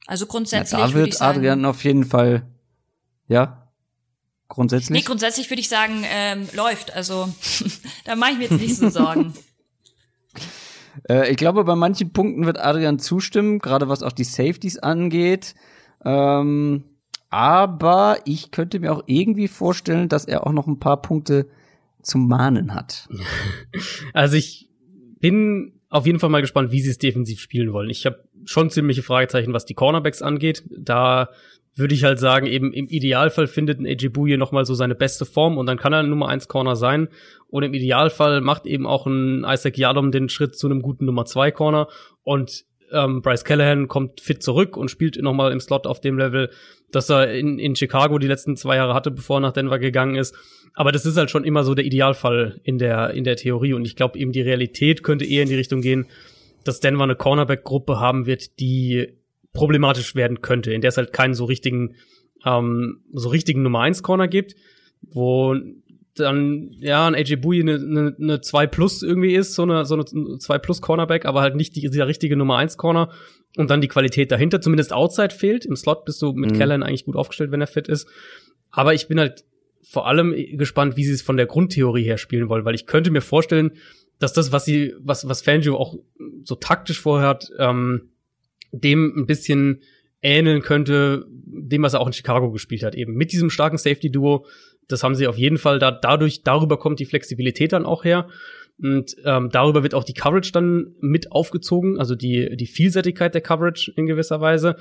Also 0.06 0.26
Ja, 0.26 0.32
grundsätzlich 0.32 0.80
da 0.82 0.88
würde 0.88 1.00
wird 1.00 1.08
ich 1.10 1.18
sagen, 1.18 1.40
Adrian 1.40 1.66
auf 1.66 1.84
jeden 1.84 2.04
Fall, 2.04 2.46
ja, 3.28 3.61
grundsätzlich. 4.52 5.00
Nee, 5.00 5.06
grundsätzlich 5.06 5.50
würde 5.50 5.62
ich 5.62 5.70
sagen, 5.70 6.04
ähm, 6.06 6.48
läuft. 6.54 6.96
Also 6.96 7.34
da 8.06 8.16
mache 8.16 8.32
ich 8.32 8.38
mir 8.38 8.44
jetzt 8.44 8.62
nicht 8.62 8.76
so 8.76 8.90
Sorgen. 8.90 9.34
Äh, 11.08 11.32
ich 11.32 11.38
glaube, 11.38 11.64
bei 11.64 11.76
manchen 11.76 12.12
Punkten 12.12 12.46
wird 12.46 12.60
Adrian 12.60 13.00
zustimmen, 13.00 13.60
gerade 13.60 13.88
was 13.88 14.04
auch 14.04 14.12
die 14.12 14.26
Safeties 14.26 14.78
angeht. 14.78 15.56
Ähm, 16.04 16.84
aber 17.30 18.18
ich 18.26 18.52
könnte 18.52 18.78
mir 18.82 18.92
auch 18.92 19.04
irgendwie 19.06 19.48
vorstellen, 19.48 20.10
dass 20.10 20.26
er 20.26 20.46
auch 20.46 20.52
noch 20.52 20.68
ein 20.68 20.80
paar 20.80 21.02
Punkte 21.02 21.48
zum 22.04 22.28
Mahnen 22.28 22.76
hat. 22.76 23.08
Also 24.14 24.36
ich 24.36 24.70
bin 25.22 25.80
auf 25.90 26.06
jeden 26.06 26.20
Fall 26.20 26.30
mal 26.30 26.42
gespannt, 26.42 26.72
wie 26.72 26.82
sie 26.82 26.90
es 26.90 26.98
defensiv 26.98 27.40
spielen 27.40 27.72
wollen. 27.72 27.90
Ich 27.90 28.06
habe 28.06 28.28
schon 28.44 28.70
ziemliche 28.70 29.04
Fragezeichen, 29.04 29.54
was 29.54 29.66
die 29.66 29.74
Cornerbacks 29.74 30.22
angeht. 30.22 30.64
Da 30.78 31.30
würde 31.82 31.94
ich 31.94 32.06
halt 32.06 32.20
sagen, 32.20 32.46
eben 32.46 32.72
im 32.72 32.88
Idealfall 32.88 33.48
findet 33.48 33.80
ein 33.80 33.86
AJ 33.86 34.10
Bouye 34.10 34.38
noch 34.38 34.54
mal 34.54 34.66
so 34.66 34.74
seine 34.74 34.96
beste 34.96 35.26
Form 35.26 35.58
und 35.58 35.66
dann 35.66 35.78
kann 35.78 35.92
er 35.92 36.00
ein 36.00 36.10
Nummer 36.10 36.30
1 36.30 36.48
Corner 36.48 36.78
sein. 36.78 37.10
Und 37.48 37.64
im 37.64 37.74
Idealfall 37.74 38.40
macht 38.40 38.66
eben 38.66 38.88
auch 38.88 39.06
ein 39.06 39.44
Isaac 39.46 39.78
Yadom 39.78 40.12
den 40.12 40.30
Schritt 40.30 40.56
zu 40.56 40.68
einem 40.68 40.82
guten 40.82 41.06
Nummer 41.06 41.26
2 41.26 41.52
Corner 41.52 41.88
und 42.24 42.64
ähm, 42.92 43.22
Bryce 43.22 43.46
Callahan 43.46 43.88
kommt 43.88 44.22
fit 44.22 44.44
zurück 44.44 44.78
und 44.78 44.92
spielt 44.92 45.22
noch 45.22 45.34
mal 45.34 45.52
im 45.52 45.60
Slot 45.60 45.88
auf 45.88 46.02
dem 46.02 46.18
Level, 46.18 46.50
dass 46.92 47.10
er 47.10 47.34
in, 47.34 47.58
in 47.58 47.76
Chicago 47.76 48.20
die 48.20 48.28
letzten 48.28 48.58
zwei 48.58 48.76
Jahre 48.76 48.94
hatte, 48.94 49.12
bevor 49.12 49.38
er 49.38 49.42
nach 49.42 49.54
Denver 49.54 49.80
gegangen 49.80 50.16
ist. 50.16 50.36
Aber 50.74 50.92
das 50.92 51.06
ist 51.06 51.18
halt 51.18 51.32
schon 51.32 51.44
immer 51.44 51.64
so 51.64 51.74
der 51.74 51.86
Idealfall 51.86 52.60
in 52.64 52.78
der, 52.78 53.12
in 53.12 53.24
der 53.24 53.36
Theorie. 53.36 53.74
Und 53.74 53.86
ich 53.86 53.96
glaube 53.96 54.20
eben, 54.20 54.32
die 54.32 54.42
Realität 54.42 55.04
könnte 55.04 55.26
eher 55.26 55.44
in 55.44 55.50
die 55.50 55.56
Richtung 55.56 55.82
gehen, 55.82 56.08
dass 56.64 56.80
Denver 56.80 57.04
eine 57.04 57.16
Cornerback-Gruppe 57.16 58.00
haben 58.00 58.26
wird, 58.26 58.60
die 58.60 59.14
problematisch 59.54 60.16
werden 60.16 60.42
könnte, 60.42 60.74
in 60.74 60.82
der 60.82 60.90
es 60.90 60.98
halt 60.98 61.14
keinen 61.14 61.34
so 61.34 61.46
richtigen, 61.46 61.96
ähm, 62.46 63.02
so 63.12 63.30
richtigen 63.30 63.64
Nummer 63.64 63.82
1 63.82 64.04
Corner 64.04 64.28
gibt, 64.28 64.56
wo 65.02 65.56
dann, 66.16 66.72
ja, 66.80 67.08
ein 67.08 67.16
AJ 67.16 67.38
Bouye 67.38 67.62
eine, 67.62 67.76
eine, 67.76 68.16
eine 68.20 68.42
2 68.42 68.68
Plus 68.68 69.02
irgendwie 69.02 69.34
ist, 69.34 69.56
so 69.56 69.64
eine, 69.64 69.86
so 69.86 69.96
eine 69.96 70.06
2 70.06 70.58
Plus 70.60 70.82
Cornerback, 70.82 71.26
aber 71.26 71.42
halt 71.42 71.56
nicht 71.56 71.76
die, 71.76 71.82
dieser 71.82 72.08
richtige 72.08 72.36
Nummer 72.36 72.58
1 72.58 72.78
Corner 72.78 73.10
und 73.58 73.70
dann 73.70 73.82
die 73.82 73.88
Qualität 73.88 74.32
dahinter, 74.32 74.62
zumindest 74.62 74.94
Outside 74.94 75.34
fehlt. 75.34 75.66
Im 75.66 75.76
Slot 75.76 76.06
bist 76.06 76.22
du 76.22 76.34
mit 76.34 76.52
mhm. 76.52 76.58
Kellen 76.58 76.84
eigentlich 76.84 77.06
gut 77.06 77.16
aufgestellt, 77.16 77.52
wenn 77.52 77.62
er 77.62 77.68
fit 77.68 77.88
ist. 77.88 78.08
Aber 78.72 78.94
ich 78.94 79.08
bin 79.08 79.20
halt 79.20 79.44
vor 79.84 80.08
allem 80.08 80.34
gespannt, 80.58 80.96
wie 80.96 81.04
sie 81.04 81.14
es 81.14 81.22
von 81.22 81.38
der 81.38 81.48
Grundtheorie 81.48 82.04
her 82.04 82.18
spielen 82.18 82.50
wollen, 82.50 82.66
weil 82.66 82.76
ich 82.76 82.86
könnte 82.86 83.12
mir 83.12 83.22
vorstellen, 83.22 83.72
dass 84.20 84.34
das, 84.34 84.52
was 84.52 84.66
sie, 84.66 84.94
was, 85.00 85.28
was 85.28 85.42
Fangio 85.42 85.78
auch 85.78 85.96
so 86.44 86.56
taktisch 86.56 87.02
vorhat, 87.02 87.52
ähm, 87.58 88.11
dem 88.72 89.14
ein 89.16 89.26
bisschen 89.26 89.82
ähneln 90.22 90.62
könnte, 90.62 91.26
dem, 91.28 91.84
was 91.84 91.94
er 91.94 92.02
auch 92.02 92.08
in 92.08 92.14
Chicago 92.14 92.52
gespielt 92.52 92.84
hat, 92.84 92.96
eben 92.96 93.14
mit 93.14 93.32
diesem 93.32 93.50
starken 93.50 93.78
Safety-Duo. 93.78 94.46
Das 94.88 95.04
haben 95.04 95.16
sie 95.16 95.28
auf 95.28 95.38
jeden 95.38 95.58
Fall 95.58 95.80
da, 95.80 95.92
dadurch, 95.92 96.44
darüber 96.44 96.78
kommt 96.78 97.00
die 97.00 97.06
Flexibilität 97.06 97.74
dann 97.74 97.86
auch 97.86 98.04
her. 98.04 98.28
Und 98.82 99.16
ähm, 99.26 99.50
darüber 99.52 99.84
wird 99.84 99.94
auch 99.94 100.04
die 100.04 100.14
Coverage 100.14 100.52
dann 100.52 100.96
mit 101.00 101.32
aufgezogen, 101.32 102.00
also 102.00 102.16
die, 102.16 102.56
die 102.56 102.66
Vielseitigkeit 102.66 103.34
der 103.34 103.42
Coverage 103.42 103.92
in 103.96 104.08
gewisser 104.08 104.42
Weise. 104.42 104.76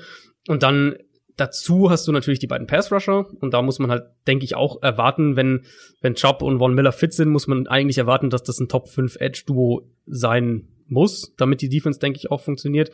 Und 0.47 0.63
dann 0.63 0.95
dazu 1.37 1.89
hast 1.89 2.07
du 2.07 2.11
natürlich 2.11 2.39
die 2.39 2.47
beiden 2.47 2.67
Pass-Rusher. 2.67 3.27
Und 3.39 3.53
da 3.53 3.61
muss 3.61 3.79
man 3.79 3.91
halt, 3.91 4.03
denke 4.27 4.45
ich, 4.45 4.55
auch 4.55 4.81
erwarten, 4.81 5.35
wenn, 5.35 5.65
wenn 6.01 6.15
Chubb 6.15 6.41
und 6.41 6.59
Von 6.59 6.73
Miller 6.73 6.91
fit 6.91 7.13
sind, 7.13 7.29
muss 7.29 7.47
man 7.47 7.67
eigentlich 7.67 7.97
erwarten, 7.97 8.29
dass 8.29 8.43
das 8.43 8.59
ein 8.59 8.69
Top 8.69 8.89
5 8.89 9.17
Edge-Duo 9.19 9.89
sein 10.05 10.67
muss, 10.87 11.33
damit 11.37 11.61
die 11.61 11.69
Defense, 11.69 11.99
denke 11.99 12.17
ich, 12.17 12.31
auch 12.31 12.41
funktioniert. 12.41 12.91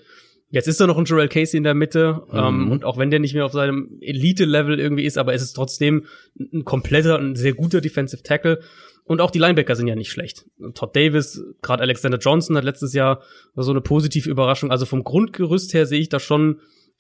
Jetzt 0.50 0.68
ist 0.68 0.80
da 0.80 0.88
noch 0.88 0.98
ein 0.98 1.06
Joel 1.06 1.28
Casey 1.28 1.58
in 1.58 1.64
der 1.64 1.74
Mitte 1.74 2.24
ähm, 2.32 2.38
mhm. 2.38 2.64
ähm, 2.64 2.72
und 2.72 2.86
auch 2.86 2.98
wenn 2.98 3.12
der 3.12 3.20
nicht 3.20 3.34
mehr 3.34 3.46
auf 3.46 3.52
seinem 3.52 3.98
Elite-Level 4.00 4.80
irgendwie 4.80 5.06
ist, 5.06 5.18
aber 5.18 5.34
es 5.34 5.42
ist 5.42 5.54
trotzdem 5.54 6.06
ein 6.40 6.64
kompletter, 6.64 7.20
ein 7.20 7.36
sehr 7.36 7.54
guter 7.54 7.82
Defensive 7.82 8.24
Tackle 8.24 8.62
und 9.04 9.22
auch 9.22 9.32
die 9.32 9.40
Linebacker 9.40 9.76
sind 9.76 9.88
ja 9.88 9.96
nicht 9.96 10.12
schlecht. 10.12 10.46
Todd 10.74 10.96
Davis, 10.96 11.42
gerade 11.62 11.82
Alexander 11.82 12.18
Johnson 12.18 12.58
hat 12.58 12.66
letztes 12.66 12.94
Jahr 12.94 13.22
so 13.56 13.72
eine 13.72 13.82
positive 13.82 14.30
Überraschung. 14.30 14.70
Also 14.70 14.86
vom 14.86 15.04
Grundgerüst 15.04 15.74
her 15.74 15.86
sehe 15.86 16.00
ich 16.00 16.10
da 16.10 16.20
schon 16.20 16.60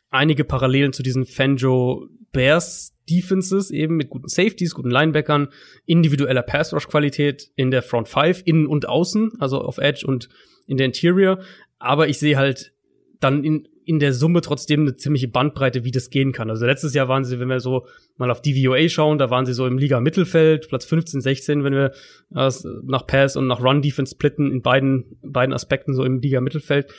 einige 0.09 0.45
Parallelen 0.45 0.93
zu 0.93 1.03
diesen 1.03 1.25
Fanjo 1.25 2.07
Bears 2.31 2.93
Defenses 3.09 3.71
eben 3.71 3.95
mit 3.95 4.09
guten 4.09 4.27
Safeties, 4.27 4.73
guten 4.73 4.89
Linebackern, 4.89 5.49
individueller 5.85 6.43
Pass 6.43 6.73
Rush 6.73 6.87
Qualität 6.87 7.49
in 7.55 7.71
der 7.71 7.81
Front 7.81 8.07
Five, 8.07 8.41
innen 8.45 8.67
und 8.67 8.87
außen, 8.87 9.33
also 9.39 9.61
auf 9.61 9.77
Edge 9.77 10.05
und 10.05 10.29
in 10.65 10.77
der 10.77 10.85
Interior. 10.85 11.39
Aber 11.79 12.07
ich 12.07 12.19
sehe 12.19 12.37
halt 12.37 12.73
dann 13.19 13.43
in, 13.43 13.67
in 13.85 13.99
der 13.99 14.13
Summe 14.13 14.41
trotzdem 14.41 14.81
eine 14.81 14.95
ziemliche 14.95 15.27
Bandbreite, 15.27 15.83
wie 15.83 15.91
das 15.91 16.09
gehen 16.09 16.33
kann. 16.33 16.49
Also 16.49 16.65
letztes 16.65 16.93
Jahr 16.93 17.07
waren 17.07 17.23
sie, 17.23 17.39
wenn 17.39 17.49
wir 17.49 17.59
so 17.59 17.87
mal 18.17 18.29
auf 18.29 18.41
DVOA 18.41 18.89
schauen, 18.89 19.17
da 19.17 19.29
waren 19.29 19.45
sie 19.45 19.53
so 19.53 19.65
im 19.65 19.77
Liga-Mittelfeld, 19.77 20.67
Platz 20.67 20.85
15, 20.85 21.21
16, 21.21 21.63
wenn 21.63 21.73
wir 21.73 21.91
äh, 22.35 22.51
nach 22.83 23.07
Pass 23.07 23.35
und 23.35 23.47
nach 23.47 23.61
Run-Defense 23.61 24.11
splitten, 24.11 24.51
in 24.51 24.61
beiden, 24.61 25.17
beiden 25.21 25.53
Aspekten 25.53 25.93
so 25.93 26.03
im 26.03 26.19
Liga-Mittelfeld. 26.19 26.93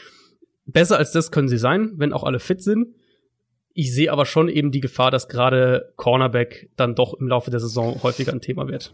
Besser 0.67 0.99
als 0.99 1.13
das 1.13 1.31
können 1.31 1.49
sie 1.49 1.59
sein, 1.59 1.93
wenn 1.97 2.13
auch 2.13 2.25
alle 2.25 2.41
fit 2.41 2.63
sind. 2.63 2.89
Ich 3.75 3.95
sehe 3.95 4.11
aber 4.11 4.27
schon 4.27 4.49
eben 4.49 4.73
die 4.73 4.81
Gefahr, 4.81 5.11
dass 5.11 5.29
gerade 5.29 5.93
Cornerback 5.97 6.71
dann 6.77 6.95
doch 6.95 7.15
im 7.15 7.29
Laufe 7.29 7.51
der 7.51 7.61
Saison 7.61 8.03
häufiger 8.03 8.33
ein 8.33 8.41
Thema 8.41 8.67
wird. 8.67 8.93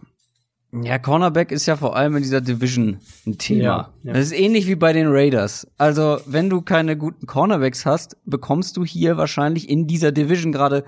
Ja, 0.83 0.99
Cornerback 0.99 1.53
ist 1.53 1.67
ja 1.67 1.77
vor 1.77 1.95
allem 1.95 2.17
in 2.17 2.23
dieser 2.23 2.41
Division 2.41 2.99
ein 3.27 3.39
Thema. 3.39 3.63
Ja, 3.63 3.93
ja. 4.03 4.13
Das 4.13 4.27
ist 4.27 4.33
ähnlich 4.33 4.67
wie 4.67 4.75
bei 4.75 4.93
den 4.93 5.07
Raiders. 5.09 5.67
Also, 5.79 6.19
wenn 6.27 6.51
du 6.51 6.63
keine 6.63 6.97
guten 6.97 7.27
Cornerbacks 7.27 7.87
hast, 7.87 8.17
bekommst 8.25 8.77
du 8.77 8.85
hier 8.85 9.17
wahrscheinlich 9.17 9.69
in 9.69 9.87
dieser 9.87 10.11
Division 10.11 10.51
gerade 10.53 10.85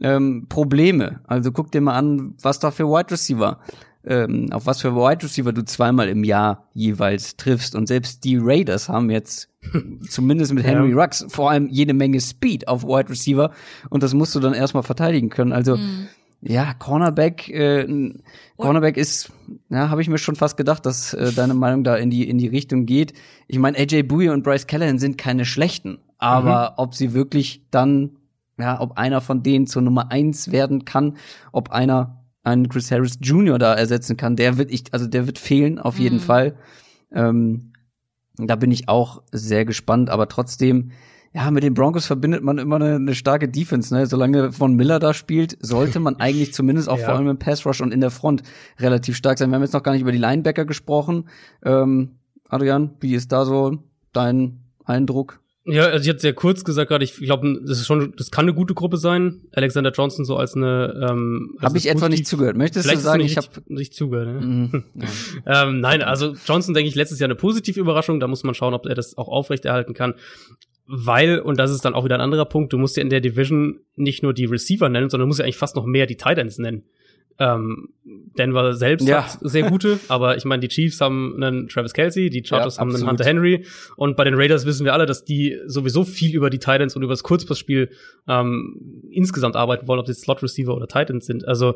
ähm, 0.00 0.46
Probleme. 0.48 1.20
Also 1.26 1.52
guck 1.52 1.72
dir 1.72 1.80
mal 1.80 1.94
an, 1.94 2.34
was 2.42 2.58
da 2.58 2.70
für 2.70 2.86
Wide 2.86 3.10
Receiver, 3.10 3.58
ähm, 4.04 4.48
auf 4.52 4.66
was 4.66 4.80
für 4.80 4.94
Wide 4.94 5.24
Receiver 5.24 5.52
du 5.52 5.64
zweimal 5.64 6.08
im 6.08 6.24
Jahr 6.24 6.68
jeweils 6.74 7.36
triffst. 7.36 7.74
Und 7.74 7.86
selbst 7.86 8.24
die 8.24 8.36
Raiders 8.40 8.88
haben 8.88 9.10
jetzt 9.10 9.48
zumindest 10.08 10.52
mit 10.52 10.64
Henry 10.64 10.90
ja. 10.90 11.02
Rux 11.02 11.26
vor 11.28 11.50
allem 11.50 11.68
jede 11.68 11.94
Menge 11.94 12.20
Speed 12.20 12.68
auf 12.68 12.84
Wide 12.84 13.08
Receiver. 13.08 13.50
Und 13.90 14.02
das 14.02 14.14
musst 14.14 14.34
du 14.34 14.40
dann 14.40 14.54
erstmal 14.54 14.82
verteidigen 14.82 15.30
können. 15.30 15.52
Also 15.52 15.76
mhm 15.76 16.08
ja, 16.46 16.74
Cornerback, 16.74 17.48
äh, 17.48 17.86
Cornerback 18.58 18.98
ist, 18.98 19.32
ja, 19.70 19.88
habe 19.88 20.02
ich 20.02 20.08
mir 20.08 20.18
schon 20.18 20.36
fast 20.36 20.58
gedacht, 20.58 20.84
dass 20.84 21.14
äh, 21.14 21.32
deine 21.32 21.54
Meinung 21.54 21.84
da 21.84 21.96
in 21.96 22.10
die 22.10 22.28
in 22.28 22.36
die 22.36 22.48
Richtung 22.48 22.84
geht. 22.84 23.14
Ich 23.48 23.58
meine, 23.58 23.78
AJ 23.78 24.02
Bouye 24.02 24.30
und 24.30 24.42
Bryce 24.42 24.66
Callahan 24.66 24.98
sind 24.98 25.16
keine 25.16 25.46
schlechten, 25.46 25.98
aber 26.18 26.70
mhm. 26.70 26.74
ob 26.76 26.94
sie 26.94 27.14
wirklich 27.14 27.62
dann, 27.70 28.18
ja, 28.58 28.78
ob 28.78 28.98
einer 28.98 29.22
von 29.22 29.42
denen 29.42 29.66
zur 29.66 29.80
Nummer 29.80 30.10
eins 30.10 30.52
werden 30.52 30.84
kann, 30.84 31.16
ob 31.50 31.70
einer 31.70 32.24
einen 32.42 32.68
Chris 32.68 32.90
Harris 32.90 33.18
Jr. 33.22 33.58
da 33.58 33.72
ersetzen 33.72 34.18
kann, 34.18 34.36
der 34.36 34.58
wird 34.58 34.70
ich, 34.70 34.92
also 34.92 35.06
der 35.06 35.26
wird 35.26 35.38
fehlen 35.38 35.78
auf 35.78 35.98
jeden 35.98 36.16
mhm. 36.16 36.20
Fall. 36.20 36.56
Ähm, 37.10 37.72
da 38.36 38.56
bin 38.56 38.70
ich 38.70 38.88
auch 38.88 39.22
sehr 39.32 39.64
gespannt, 39.64 40.10
aber 40.10 40.28
trotzdem 40.28 40.90
ja, 41.34 41.50
mit 41.50 41.64
den 41.64 41.74
Broncos 41.74 42.06
verbindet 42.06 42.44
man 42.44 42.58
immer 42.58 42.76
eine, 42.76 42.94
eine 42.94 43.14
starke 43.14 43.48
Defense, 43.48 43.92
ne? 43.92 44.06
Solange 44.06 44.52
Von 44.52 44.74
Miller 44.74 45.00
da 45.00 45.12
spielt, 45.12 45.56
sollte 45.60 45.98
man 45.98 46.16
eigentlich 46.20 46.54
zumindest 46.54 46.88
auch 46.88 46.98
ja. 46.98 47.06
vor 47.06 47.14
allem 47.14 47.28
im 47.28 47.38
Pass 47.38 47.66
Rush 47.66 47.80
und 47.80 47.92
in 47.92 48.00
der 48.00 48.12
Front 48.12 48.44
relativ 48.78 49.16
stark 49.16 49.38
sein. 49.38 49.50
Wir 49.50 49.56
haben 49.56 49.62
jetzt 49.62 49.72
noch 49.72 49.82
gar 49.82 49.92
nicht 49.92 50.02
über 50.02 50.12
die 50.12 50.18
Linebacker 50.18 50.64
gesprochen. 50.64 51.28
Ähm, 51.64 52.18
Adrian, 52.48 52.94
wie 53.00 53.14
ist 53.14 53.32
da 53.32 53.44
so 53.44 53.78
dein 54.12 54.60
Eindruck? 54.84 55.40
Ja, 55.66 55.86
also 55.86 56.04
ich 56.04 56.10
hatte 56.10 56.20
sehr 56.20 56.34
kurz 56.34 56.62
gesagt 56.62 56.90
gerade, 56.90 57.04
ich 57.04 57.16
glaube, 57.16 57.58
das 57.66 57.78
ist 57.78 57.86
schon, 57.86 58.12
das 58.16 58.30
kann 58.30 58.44
eine 58.44 58.54
gute 58.54 58.74
Gruppe 58.74 58.98
sein. 58.98 59.40
Alexander 59.52 59.90
Johnson 59.90 60.24
so 60.24 60.36
als 60.36 60.54
eine. 60.54 61.08
Ähm, 61.10 61.56
habe 61.60 61.78
ich 61.78 61.88
etwa 61.88 62.08
nicht 62.08 62.28
zugehört? 62.28 62.56
Möchtest 62.56 62.88
du 62.88 62.96
sagen, 62.98 63.22
ich 63.22 63.36
habe 63.38 63.48
nicht 63.66 63.94
zugehört? 63.94 64.40
Ne? 64.40 64.46
Mhm, 64.46 64.84
ähm, 65.46 65.80
nein, 65.80 66.02
also 66.02 66.36
Johnson 66.46 66.74
denke 66.74 66.88
ich 66.88 66.94
letztes 66.94 67.18
Jahr 67.18 67.26
eine 67.26 67.34
positive 67.34 67.80
Überraschung. 67.80 68.20
Da 68.20 68.28
muss 68.28 68.44
man 68.44 68.54
schauen, 68.54 68.74
ob 68.74 68.86
er 68.86 68.94
das 68.94 69.18
auch 69.18 69.26
aufrechterhalten 69.26 69.94
kann 69.94 70.14
weil, 70.86 71.38
und 71.40 71.58
das 71.58 71.70
ist 71.70 71.84
dann 71.84 71.94
auch 71.94 72.04
wieder 72.04 72.16
ein 72.16 72.20
anderer 72.20 72.44
Punkt, 72.44 72.72
du 72.72 72.78
musst 72.78 72.96
ja 72.96 73.02
in 73.02 73.10
der 73.10 73.20
Division 73.20 73.80
nicht 73.96 74.22
nur 74.22 74.34
die 74.34 74.44
Receiver 74.44 74.88
nennen, 74.88 75.08
sondern 75.08 75.24
du 75.24 75.28
musst 75.28 75.38
ja 75.38 75.44
eigentlich 75.44 75.56
fast 75.56 75.76
noch 75.76 75.86
mehr 75.86 76.06
die 76.06 76.16
Titans 76.16 76.58
nennen. 76.58 76.84
Ähm, 77.36 77.88
Denver 78.04 78.74
selbst 78.74 79.08
ja. 79.08 79.24
hat 79.24 79.38
sehr 79.40 79.68
gute, 79.68 79.98
aber 80.08 80.36
ich 80.36 80.44
meine, 80.44 80.60
die 80.60 80.68
Chiefs 80.68 81.00
haben 81.00 81.42
einen 81.42 81.68
Travis 81.68 81.92
Kelsey, 81.92 82.30
die 82.30 82.44
Chargers 82.44 82.76
ja, 82.76 82.80
haben 82.80 82.94
einen 82.94 83.08
Hunter 83.08 83.24
Henry 83.24 83.64
und 83.96 84.16
bei 84.16 84.22
den 84.22 84.34
Raiders 84.34 84.66
wissen 84.66 84.84
wir 84.84 84.92
alle, 84.92 85.06
dass 85.06 85.24
die 85.24 85.58
sowieso 85.66 86.04
viel 86.04 86.34
über 86.34 86.48
die 86.48 86.60
Titans 86.60 86.94
und 86.94 87.02
über 87.02 87.12
das 87.12 87.24
Kurzpassspiel 87.24 87.90
ähm, 88.28 89.02
insgesamt 89.10 89.56
arbeiten 89.56 89.88
wollen, 89.88 89.98
ob 89.98 90.06
das 90.06 90.20
Slot 90.20 90.42
Receiver 90.44 90.76
oder 90.76 90.86
Titans 90.86 91.26
sind. 91.26 91.48
Also 91.48 91.74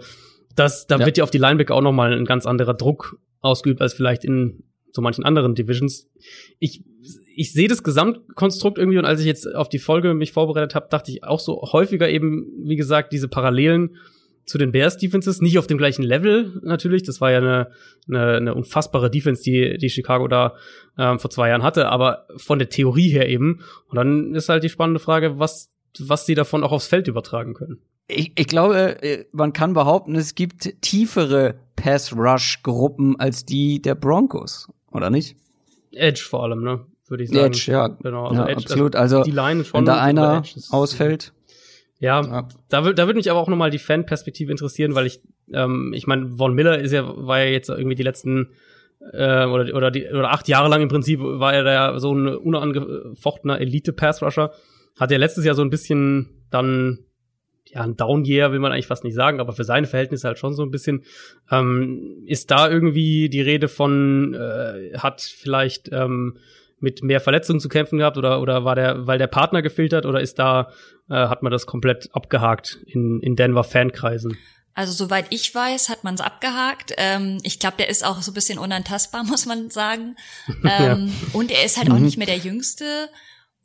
das, 0.55 0.87
da 0.87 0.99
ja. 0.99 1.07
wird 1.07 1.19
ja 1.19 1.25
auf 1.25 1.31
die 1.31 1.39
Linebacker 1.39 1.75
auch 1.75 1.83
nochmal 1.83 2.13
ein 2.13 2.25
ganz 2.25 2.47
anderer 2.47 2.75
Druck 2.75 3.19
ausgeübt 3.41 3.81
als 3.81 3.95
vielleicht 3.95 4.25
in 4.25 4.63
so 4.93 5.03
manchen 5.03 5.25
anderen 5.25 5.55
Divisions. 5.55 6.09
Ich 6.59 6.85
ich 7.39 7.52
sehe 7.52 7.69
das 7.69 7.85
Gesamtkonstrukt 7.85 8.78
irgendwie 8.78 8.98
und 8.98 9.05
als 9.05 9.20
ich 9.20 9.27
jetzt 9.27 9.55
auf 9.55 9.69
die 9.69 9.78
Folge 9.78 10.12
mich 10.12 10.32
vorbereitet 10.32 10.74
habe, 10.74 10.89
dachte 10.90 11.12
ich 11.12 11.23
auch 11.23 11.39
so 11.39 11.62
häufiger 11.73 12.09
eben, 12.09 12.48
wie 12.65 12.74
gesagt, 12.74 13.12
diese 13.12 13.28
Parallelen 13.28 13.97
zu 14.44 14.59
den 14.59 14.73
Bears 14.73 14.97
Defenses, 14.97 15.40
nicht 15.40 15.56
auf 15.56 15.69
dem 15.69 15.78
gleichen 15.78 16.02
Level 16.02 16.60
natürlich, 16.65 17.05
das 17.05 17.20
war 17.20 17.31
ja 17.31 17.39
eine, 17.39 17.70
eine, 18.09 18.36
eine 18.39 18.55
unfassbare 18.55 19.09
Defense, 19.09 19.44
die, 19.44 19.78
die 19.78 19.89
Chicago 19.89 20.27
da 20.27 20.56
ähm, 20.98 21.20
vor 21.20 21.31
zwei 21.31 21.51
Jahren 21.51 21.62
hatte, 21.62 21.89
aber 21.90 22.27
von 22.36 22.59
der 22.59 22.70
Theorie 22.70 23.09
her 23.09 23.28
eben. 23.28 23.60
Und 23.86 23.94
dann 23.94 24.35
ist 24.35 24.48
halt 24.48 24.65
die 24.65 24.69
spannende 24.69 24.98
Frage, 24.98 25.39
was, 25.39 25.70
was 26.01 26.27
sie 26.27 26.35
davon 26.35 26.65
auch 26.65 26.73
aufs 26.73 26.89
Feld 26.89 27.06
übertragen 27.06 27.55
können. 27.55 27.78
Ich, 28.09 28.32
ich 28.36 28.48
glaube, 28.48 29.01
äh, 29.01 29.27
man 29.31 29.52
kann 29.52 29.74
behaupten, 29.74 30.16
es 30.16 30.35
gibt 30.35 30.81
tiefere 30.81 31.55
Pass-Rush-Gruppen 31.77 33.20
als 33.20 33.44
die 33.44 33.81
der 33.81 33.94
Broncos, 33.94 34.69
oder 34.90 35.09
nicht? 35.09 35.36
Edge 35.93 36.27
vor 36.28 36.43
allem, 36.43 36.65
ne? 36.65 36.85
Würde 37.11 37.25
ich 37.25 37.31
sagen. 37.31 37.47
Edge, 37.53 37.71
ja. 37.73 37.89
Genau, 37.89 38.27
also 38.27 38.43
ja, 38.43 38.49
Edge, 38.49 38.63
absolut. 38.63 38.97
Also, 38.97 39.23
die 39.23 39.31
Line 39.31 39.65
schon. 39.65 39.79
wenn 39.79 39.85
da 39.87 40.01
einer 40.01 40.43
ausfällt, 40.71 41.33
Ja, 42.01 42.23
Ja. 42.23 42.49
da 42.69 42.85
würde 42.85 42.95
da 42.95 43.07
würd 43.07 43.17
mich 43.17 43.31
aber 43.31 43.41
auch 43.41 43.49
nochmal 43.49 43.71
die 43.71 43.79
Fanperspektive 43.79 44.51
interessieren, 44.53 44.95
weil 44.95 45.07
ich, 45.07 45.21
ähm, 45.53 45.93
ich 45.95 46.07
meine, 46.07 46.37
Von 46.37 46.55
Miller 46.55 46.79
ist 46.79 46.93
ja, 46.93 47.05
war 47.07 47.41
ja 47.41 47.51
jetzt 47.51 47.69
irgendwie 47.69 47.97
die 47.97 48.03
letzten 48.05 48.51
äh, 49.13 49.45
oder 49.47 49.75
oder 49.75 49.91
die 49.91 50.07
oder 50.09 50.31
acht 50.31 50.49
Jahre 50.49 50.69
lang 50.69 50.83
im 50.83 50.89
Prinzip 50.89 51.21
war 51.21 51.55
er 51.55 51.65
da 51.65 51.99
so 51.99 52.13
ein 52.15 52.27
unangefochtener 52.29 53.61
Elite-Pass-Rusher. 53.61 54.53
Hat 54.99 55.11
ja 55.11 55.19
letztes 55.19 55.45
Jahr 55.45 55.55
so 55.55 55.63
ein 55.63 55.71
bisschen 55.71 56.45
dann 56.51 57.01
ja, 57.71 57.83
ein 57.83 57.97
Down-Year 57.97 58.51
will 58.51 58.61
man 58.61 58.73
eigentlich 58.73 58.87
fast 58.87 59.05
nicht 59.05 59.15
sagen, 59.15 59.41
aber 59.41 59.53
für 59.53 59.65
seine 59.65 59.87
Verhältnisse 59.87 60.27
halt 60.27 60.39
schon 60.39 60.55
so 60.55 60.63
ein 60.63 60.71
bisschen. 60.71 61.05
Ähm, 61.51 62.23
ist 62.27 62.51
da 62.51 62.71
irgendwie 62.71 63.29
die 63.29 63.43
Rede 63.43 63.69
von, 63.69 64.35
äh, 64.35 64.97
hat 64.99 65.21
vielleicht 65.21 65.91
ähm, 65.93 66.39
mit 66.81 67.03
mehr 67.03 67.21
Verletzungen 67.21 67.61
zu 67.61 67.69
kämpfen 67.69 67.99
gehabt 67.99 68.17
oder, 68.17 68.41
oder 68.41 68.65
war 68.65 68.75
der, 68.75 69.07
weil 69.07 69.19
der 69.19 69.27
Partner 69.27 69.63
gefehlt 69.63 69.93
hat 69.93 70.07
oder 70.07 70.21
ist 70.21 70.39
da, 70.39 70.71
äh, 71.11 71.15
hat 71.15 71.43
man 71.43 71.53
das 71.53 71.67
komplett 71.67 72.09
abgehakt 72.13 72.79
in, 72.87 73.21
in 73.21 73.37
Denver 73.37 73.65
Fankreisen? 73.65 74.37
Also 74.75 74.93
soweit 74.93 75.27
ich 75.31 75.53
weiß, 75.53 75.89
hat 75.89 76.05
man 76.05 76.15
es 76.15 76.21
abgehakt. 76.21 76.93
Ähm, 76.99 77.39
ich 77.43 77.59
glaube, 77.59 77.79
der 77.79 77.89
ist 77.89 78.05
auch 78.05 78.23
so 78.23 78.31
ein 78.31 78.35
bisschen 78.35 78.61
unantastbar, 78.61 79.25
muss 79.27 79.45
man 79.47 79.71
sagen. 79.71 80.17
Ähm, 80.65 81.13
Und 81.33 81.51
er 81.51 81.65
ist 81.65 81.79
halt 81.79 81.91
auch 81.91 81.99
nicht 81.99 82.17
mehr 82.17 82.27
der 82.27 82.37
Jüngste. 82.37 83.09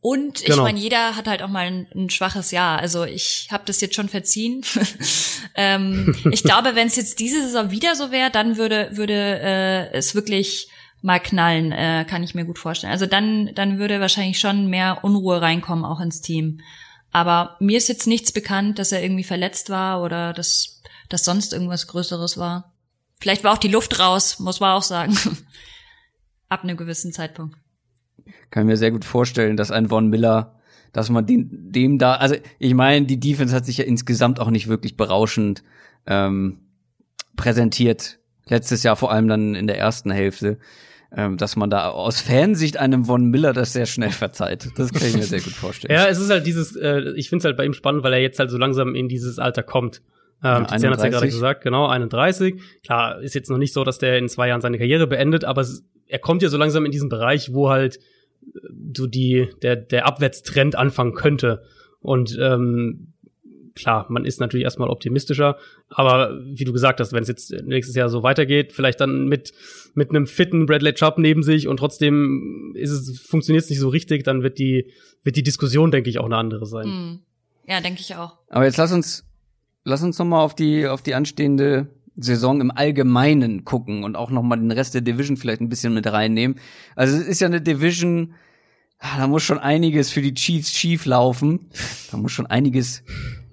Und 0.01 0.41
ich 0.41 0.47
Genau. 0.47 0.63
meine, 0.63 0.79
jeder 0.79 1.15
hat 1.15 1.27
halt 1.27 1.41
auch 1.43 1.49
mal 1.49 1.65
ein, 1.65 1.87
ein 1.95 2.09
schwaches 2.09 2.51
Jahr. 2.51 2.79
Also 2.79 3.05
ich 3.05 3.47
habe 3.51 3.63
das 3.65 3.79
jetzt 3.79 3.95
schon 3.95 4.09
verziehen. 4.09 4.65
ähm, 5.55 6.15
ich 6.31 6.43
glaube, 6.43 6.75
wenn 6.75 6.87
es 6.87 6.95
jetzt 6.95 7.19
diese 7.19 7.41
Saison 7.41 7.71
wieder 7.71 7.95
so 7.95 8.11
wäre, 8.11 8.29
dann 8.31 8.57
würde 8.57 8.89
würde 8.93 9.13
äh, 9.13 9.91
es 9.93 10.13
wirklich 10.15 10.67
mal 11.03 11.19
knallen, 11.19 11.71
äh, 11.71 12.05
kann 12.09 12.23
ich 12.23 12.33
mir 12.33 12.45
gut 12.45 12.57
vorstellen. 12.57 12.91
Also 12.91 13.05
dann 13.05 13.51
dann 13.53 13.77
würde 13.77 13.99
wahrscheinlich 13.99 14.39
schon 14.39 14.67
mehr 14.67 15.03
Unruhe 15.03 15.41
reinkommen 15.41 15.85
auch 15.85 15.99
ins 15.99 16.21
Team. 16.21 16.61
Aber 17.11 17.57
mir 17.59 17.77
ist 17.77 17.89
jetzt 17.89 18.07
nichts 18.07 18.31
bekannt, 18.31 18.79
dass 18.79 18.91
er 18.91 19.03
irgendwie 19.03 19.23
verletzt 19.23 19.69
war 19.69 20.01
oder 20.01 20.33
dass, 20.33 20.81
dass 21.09 21.23
sonst 21.23 21.53
irgendwas 21.53 21.87
Größeres 21.87 22.37
war. 22.37 22.73
Vielleicht 23.19 23.43
war 23.43 23.53
auch 23.53 23.59
die 23.59 23.67
Luft 23.67 23.99
raus, 23.99 24.39
muss 24.39 24.59
man 24.59 24.71
auch 24.71 24.81
sagen. 24.81 25.15
Ab 26.49 26.63
einem 26.63 26.75
gewissen 26.75 27.13
Zeitpunkt. 27.13 27.55
kann 28.49 28.65
mir 28.65 28.77
sehr 28.77 28.91
gut 28.91 29.05
vorstellen, 29.05 29.57
dass 29.57 29.71
ein 29.71 29.89
Von 29.89 30.07
Miller, 30.07 30.59
dass 30.91 31.09
man 31.09 31.25
den, 31.25 31.71
dem 31.71 31.99
da, 31.99 32.15
also 32.15 32.35
ich 32.57 32.73
meine, 32.73 33.05
die 33.05 33.19
Defense 33.19 33.55
hat 33.55 33.65
sich 33.65 33.77
ja 33.77 33.85
insgesamt 33.85 34.39
auch 34.39 34.49
nicht 34.49 34.67
wirklich 34.67 34.97
berauschend 34.97 35.63
ähm, 36.07 36.61
präsentiert. 37.35 38.19
Letztes 38.47 38.83
Jahr 38.83 38.95
vor 38.95 39.11
allem 39.11 39.27
dann 39.27 39.53
in 39.53 39.67
der 39.67 39.77
ersten 39.77 40.11
Hälfte, 40.11 40.57
dass 41.37 41.55
man 41.55 41.69
da 41.69 41.89
aus 41.89 42.21
Fansicht 42.21 42.77
einem 42.77 43.05
Von 43.05 43.25
Miller 43.25 43.53
das 43.53 43.73
sehr 43.73 43.85
schnell 43.85 44.09
verzeiht. 44.11 44.69
Das 44.77 44.91
kann 44.91 45.07
ich 45.07 45.15
mir 45.15 45.23
sehr 45.23 45.41
gut 45.41 45.53
vorstellen. 45.53 45.93
Ja, 45.93 46.07
es 46.07 46.19
ist 46.19 46.29
halt 46.29 46.47
dieses, 46.47 46.75
äh, 46.75 47.11
ich 47.15 47.29
finde 47.29 47.41
es 47.41 47.45
halt 47.45 47.57
bei 47.57 47.65
ihm 47.65 47.73
spannend, 47.73 48.03
weil 48.03 48.13
er 48.13 48.19
jetzt 48.19 48.39
halt 48.39 48.49
so 48.49 48.57
langsam 48.57 48.95
in 48.95 49.07
dieses 49.07 49.37
Alter 49.37 49.61
kommt. 49.63 50.01
Ähm, 50.43 50.49
Ja, 50.49 50.71
hat's 50.71 50.83
ja 50.83 50.89
gerade 50.89 51.03
31. 51.03 51.29
gesagt, 51.31 51.63
genau, 51.63 51.87
31. 51.87 52.55
Klar, 52.83 53.21
ist 53.21 53.35
jetzt 53.35 53.49
noch 53.49 53.57
nicht 53.59 53.73
so, 53.73 53.83
dass 53.83 53.99
der 53.99 54.17
in 54.17 54.27
zwei 54.27 54.47
Jahren 54.47 54.61
seine 54.61 54.77
Karriere 54.77 55.07
beendet, 55.07 55.45
aber 55.45 55.61
es, 55.61 55.85
er 56.07 56.19
kommt 56.19 56.41
ja 56.41 56.49
so 56.49 56.57
langsam 56.57 56.85
in 56.85 56.91
diesen 56.91 57.09
Bereich, 57.09 57.53
wo 57.53 57.69
halt 57.69 57.97
äh, 57.97 58.59
so 58.95 59.05
die, 59.07 59.49
der, 59.61 59.75
der 59.75 60.07
Abwärtstrend 60.07 60.75
anfangen 60.75 61.13
könnte. 61.13 61.63
Und 61.99 62.37
ähm, 62.41 63.12
klar, 63.75 64.05
man 64.09 64.25
ist 64.25 64.39
natürlich 64.39 64.63
erstmal 64.63 64.89
optimistischer, 64.89 65.57
aber 65.89 66.39
wie 66.45 66.63
du 66.63 66.73
gesagt 66.73 66.99
hast, 66.99 67.13
wenn 67.13 67.23
es 67.23 67.29
jetzt 67.29 67.51
nächstes 67.63 67.95
Jahr 67.95 68.09
so 68.09 68.23
weitergeht, 68.23 68.73
vielleicht 68.73 68.99
dann 68.99 69.27
mit 69.27 69.53
mit 69.95 70.09
einem 70.09 70.27
fitten 70.27 70.65
Bradley 70.65 70.93
Chubb 70.93 71.17
neben 71.17 71.43
sich 71.43 71.67
und 71.67 71.77
trotzdem 71.77 72.73
ist 72.75 72.91
es 72.91 73.19
funktioniert 73.19 73.63
es 73.63 73.69
nicht 73.69 73.79
so 73.79 73.89
richtig, 73.89 74.23
dann 74.23 74.43
wird 74.43 74.59
die 74.59 74.91
wird 75.23 75.35
die 75.35 75.43
Diskussion, 75.43 75.91
denke 75.91 76.09
ich, 76.09 76.19
auch 76.19 76.25
eine 76.25 76.37
andere 76.37 76.65
sein. 76.65 76.85
Hm. 76.85 77.19
Ja, 77.67 77.81
denke 77.81 78.01
ich 78.01 78.15
auch. 78.15 78.37
Aber 78.49 78.65
jetzt 78.65 78.77
lass 78.77 78.91
uns, 78.91 79.25
lass 79.83 80.03
uns 80.03 80.19
noch 80.19 80.25
mal 80.25 80.41
auf 80.41 80.55
die, 80.55 80.87
auf 80.87 81.01
die 81.01 81.15
anstehende 81.15 81.87
Saison 82.15 82.61
im 82.61 82.71
Allgemeinen 82.71 83.65
gucken 83.65 84.03
und 84.03 84.15
auch 84.15 84.29
noch 84.29 84.43
mal 84.43 84.57
den 84.57 84.71
Rest 84.71 84.93
der 84.93 85.01
Division 85.01 85.37
vielleicht 85.37 85.61
ein 85.61 85.69
bisschen 85.69 85.93
mit 85.93 86.05
reinnehmen. 86.11 86.59
Also 86.95 87.15
es 87.17 87.25
ist 87.25 87.41
ja 87.41 87.47
eine 87.47 87.61
Division, 87.61 88.35
ah, 88.99 89.17
da 89.17 89.27
muss 89.27 89.43
schon 89.43 89.57
einiges 89.57 90.11
für 90.11 90.21
die 90.21 90.33
Chiefs 90.33 90.71
schief 90.71 91.05
laufen. 91.05 91.69
Da 92.11 92.17
muss 92.17 92.31
schon 92.31 92.45
einiges 92.45 93.03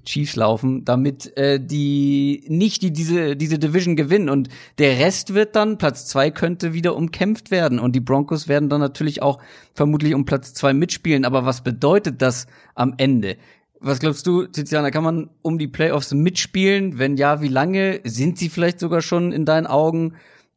Chiefs 0.04 0.36
laufen, 0.36 0.84
damit 0.84 1.36
äh, 1.36 1.60
die 1.60 2.44
nicht 2.48 2.82
die 2.82 2.92
diese 2.92 3.36
diese 3.36 3.58
Division 3.58 3.96
gewinnen 3.96 4.28
und 4.28 4.48
der 4.78 4.98
Rest 4.98 5.34
wird 5.34 5.56
dann 5.56 5.78
Platz 5.78 6.06
zwei 6.06 6.30
könnte 6.30 6.72
wieder 6.72 6.96
umkämpft 6.96 7.50
werden 7.50 7.78
und 7.78 7.94
die 7.94 8.00
Broncos 8.00 8.48
werden 8.48 8.68
dann 8.68 8.80
natürlich 8.80 9.22
auch 9.22 9.38
vermutlich 9.74 10.14
um 10.14 10.24
Platz 10.24 10.54
zwei 10.54 10.72
mitspielen. 10.72 11.24
Aber 11.24 11.44
was 11.44 11.62
bedeutet 11.62 12.22
das 12.22 12.46
am 12.74 12.94
Ende? 12.96 13.36
Was 13.82 13.98
glaubst 13.98 14.26
du, 14.26 14.46
Tiziana, 14.46 14.90
kann 14.90 15.04
man 15.04 15.30
um 15.40 15.58
die 15.58 15.66
Playoffs 15.66 16.12
mitspielen? 16.12 16.98
Wenn 16.98 17.16
ja, 17.16 17.40
wie 17.40 17.48
lange? 17.48 18.00
Sind 18.04 18.36
sie 18.36 18.50
vielleicht 18.50 18.78
sogar 18.78 19.00
schon 19.00 19.32
in 19.32 19.46
deinen 19.46 19.66
Augen 19.66 20.16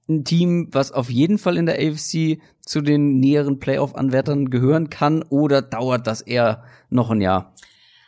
ein 0.09 0.25
Team, 0.25 0.67
was 0.71 0.91
auf 0.91 1.09
jeden 1.09 1.37
Fall 1.37 1.57
in 1.57 1.65
der 1.65 1.75
AFC 1.75 2.39
zu 2.59 2.81
den 2.81 3.21
näheren 3.21 3.59
Playoff-Anwärtern 3.59 4.49
gehören 4.49 4.89
kann? 4.89 5.23
Oder 5.23 5.61
dauert 5.61 6.05
das 6.05 6.19
eher 6.19 6.63
noch 6.89 7.11
ein 7.11 7.21
Jahr? 7.21 7.53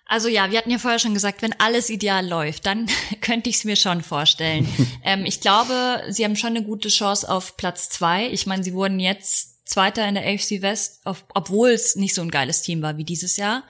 Also 0.07 0.27
ja, 0.27 0.51
wir 0.51 0.59
hatten 0.59 0.69
ja 0.69 0.77
vorher 0.77 0.99
schon 0.99 1.15
gesagt, 1.15 1.41
wenn 1.41 1.59
alles 1.59 1.89
ideal 1.89 2.25
läuft, 2.27 2.65
dann 2.65 2.87
könnte 3.21 3.49
ich 3.49 3.57
es 3.57 3.63
mir 3.63 3.75
schon 3.75 4.01
vorstellen. 4.01 4.67
ähm, 5.03 5.25
ich 5.25 5.41
glaube, 5.41 6.03
sie 6.09 6.23
haben 6.23 6.35
schon 6.35 6.51
eine 6.55 6.63
gute 6.63 6.89
Chance 6.89 7.29
auf 7.29 7.57
Platz 7.57 7.89
zwei. 7.89 8.27
Ich 8.29 8.45
meine, 8.45 8.63
sie 8.63 8.73
wurden 8.73 8.99
jetzt 8.99 9.55
Zweiter 9.65 10.07
in 10.07 10.13
der 10.13 10.25
AFC 10.27 10.61
West, 10.61 11.01
auf, 11.05 11.25
obwohl 11.33 11.69
es 11.69 11.95
nicht 11.95 12.13
so 12.13 12.21
ein 12.21 12.29
geiles 12.29 12.61
Team 12.61 12.83
war 12.83 12.97
wie 12.97 13.03
dieses 13.03 13.35
Jahr. 13.35 13.63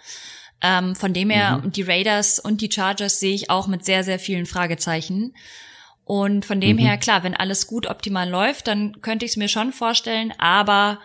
Ähm, 0.62 0.94
von 0.96 1.14
dem 1.14 1.30
her, 1.30 1.64
die 1.66 1.84
Raiders 1.84 2.38
und 2.40 2.60
die 2.60 2.72
Chargers 2.72 3.20
sehe 3.20 3.34
ich 3.34 3.50
auch 3.50 3.68
mit 3.68 3.86
sehr, 3.86 4.04
sehr 4.04 4.20
vielen 4.20 4.46
Fragezeichen. 4.46 5.34
Und 6.04 6.46
von 6.46 6.62
dem 6.62 6.78
her, 6.78 6.98
klar, 6.98 7.24
wenn 7.24 7.36
alles 7.36 7.66
gut 7.66 7.88
optimal 7.88 8.30
läuft, 8.30 8.68
dann 8.68 9.02
könnte 9.02 9.26
ich 9.26 9.32
es 9.32 9.38
mir 9.38 9.48
schon 9.48 9.74
vorstellen, 9.74 10.34
aber 10.38 11.00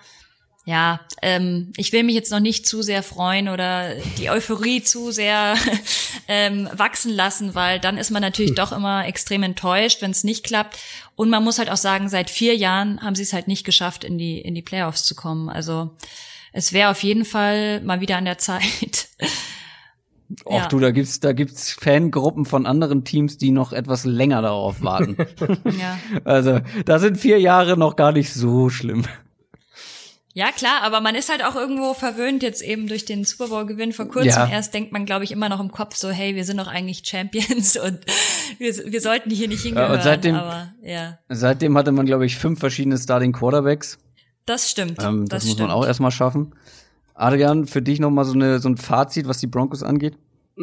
ja, 0.67 1.01
ähm, 1.23 1.73
ich 1.77 1.93
will 1.93 2.03
mich 2.03 2.15
jetzt 2.15 2.31
noch 2.31 2.41
nicht 2.41 2.67
zu 2.67 2.83
sehr 2.83 3.03
freuen 3.03 3.49
oder 3.49 3.95
die 4.19 4.31
Euphorie 4.31 4.83
zu 4.83 5.11
sehr 5.11 5.55
ähm, 6.29 6.69
wachsen 6.75 7.13
lassen, 7.13 7.55
weil 7.55 7.81
dann 7.81 7.97
ist 7.97 8.11
man 8.11 8.23
natürlich 8.23 8.55
doch 8.55 8.73
immer 8.73 9.07
extrem 9.07 9.43
enttäuscht, 9.43 10.03
wenn 10.03 10.11
es 10.11 10.23
nicht 10.23 10.45
klappt. 10.45 10.79
Und 11.17 11.31
man 11.31 11.43
muss 11.43 11.59
halt 11.59 11.71
auch 11.71 11.77
sagen, 11.77 12.09
seit 12.09 12.31
vier 12.31 12.57
Jahren 12.57 13.01
haben 13.03 13.15
sie 13.15 13.23
es 13.23 13.33
halt 13.33 13.49
nicht 13.49 13.65
geschafft, 13.65 14.05
in 14.05 14.19
die 14.19 14.39
in 14.41 14.55
die 14.55 14.63
Playoffs 14.63 15.05
zu 15.05 15.15
kommen. 15.15 15.49
Also 15.49 15.91
es 16.53 16.73
wäre 16.73 16.91
auf 16.91 17.03
jeden 17.03 17.25
Fall 17.25 17.81
mal 17.81 18.01
wieder 18.01 18.17
an 18.17 18.25
der 18.27 18.39
Zeit. 18.39 19.09
Och 20.45 20.53
Ja. 20.53 20.69
du, 20.69 20.79
da 20.79 20.93
gibt's, 20.93 21.19
da 21.19 21.33
gibt's 21.33 21.73
Fangruppen 21.73 22.45
von 22.45 22.65
anderen 22.65 23.03
Teams, 23.05 23.37
die 23.37 23.51
noch 23.51 23.73
etwas 23.73 24.05
länger 24.05 24.43
darauf 24.43 24.81
warten. 24.81 25.17
ja. 25.81 25.99
also, 26.23 26.61
da 26.85 27.01
sind 27.01 27.19
vier 27.19 27.41
Jahre 27.41 27.77
noch 27.77 27.97
gar 27.97 28.13
nicht 28.13 28.33
so 28.33 28.71
schlimm. 28.71 29.05
Ja, 30.33 30.53
klar, 30.53 30.83
aber 30.83 31.01
man 31.01 31.17
ist 31.17 31.29
halt 31.29 31.45
auch 31.45 31.57
irgendwo 31.57 31.93
verwöhnt 31.93 32.43
jetzt 32.45 32.63
eben 32.63 32.87
durch 32.87 33.05
den 33.05 33.25
Super 33.25 33.49
Bowl 33.49 33.67
Gewinn 33.67 33.93
vor 33.93 34.07
kurzem. 34.07 34.29
Ja. 34.31 34.49
Erst 34.49 34.73
denkt 34.75 34.93
man, 34.93 35.05
glaube 35.05 35.25
ich, 35.25 35.33
immer 35.33 35.49
noch 35.49 35.59
im 35.59 35.73
Kopf 35.73 35.97
so, 35.97 36.09
hey, 36.11 36.37
wir 36.37 36.45
sind 36.45 36.59
doch 36.59 36.69
eigentlich 36.69 37.03
Champions 37.05 37.77
und 37.77 37.99
wir, 38.59 38.73
wir 38.93 39.01
sollten 39.01 39.31
hier 39.31 39.49
nicht 39.49 39.63
hingehören. 39.63 39.93
und 39.93 40.03
seitdem- 40.03 40.37
aber 40.37 40.73
ja, 40.83 41.19
Seitdem 41.29 41.77
hatte 41.77 41.91
man, 41.91 42.07
glaube 42.07 42.27
ich, 42.27 42.37
fünf 42.37 42.61
verschiedene 42.61 42.97
Starting 42.97 43.33
Quarterbacks. 43.33 43.99
das 44.47 44.71
stimmt. 44.71 45.03
Ähm, 45.03 45.23
das, 45.29 45.41
das 45.41 45.45
muss 45.47 45.55
stimmt. 45.55 45.69
man 45.69 45.77
auch 45.77 45.85
erstmal 45.85 46.13
schaffen. 46.13 46.55
Adrian, 47.15 47.67
für 47.67 47.83
dich 47.83 47.99
noch 48.01 48.11
mal 48.11 48.25
so, 48.25 48.35
eine, 48.35 48.61
so 48.61 48.69
ein 48.69 48.77
Fazit, 48.77 49.27
was 49.27 49.39
die 49.39 49.47
Broncos 49.49 49.83
angeht? 49.83 50.17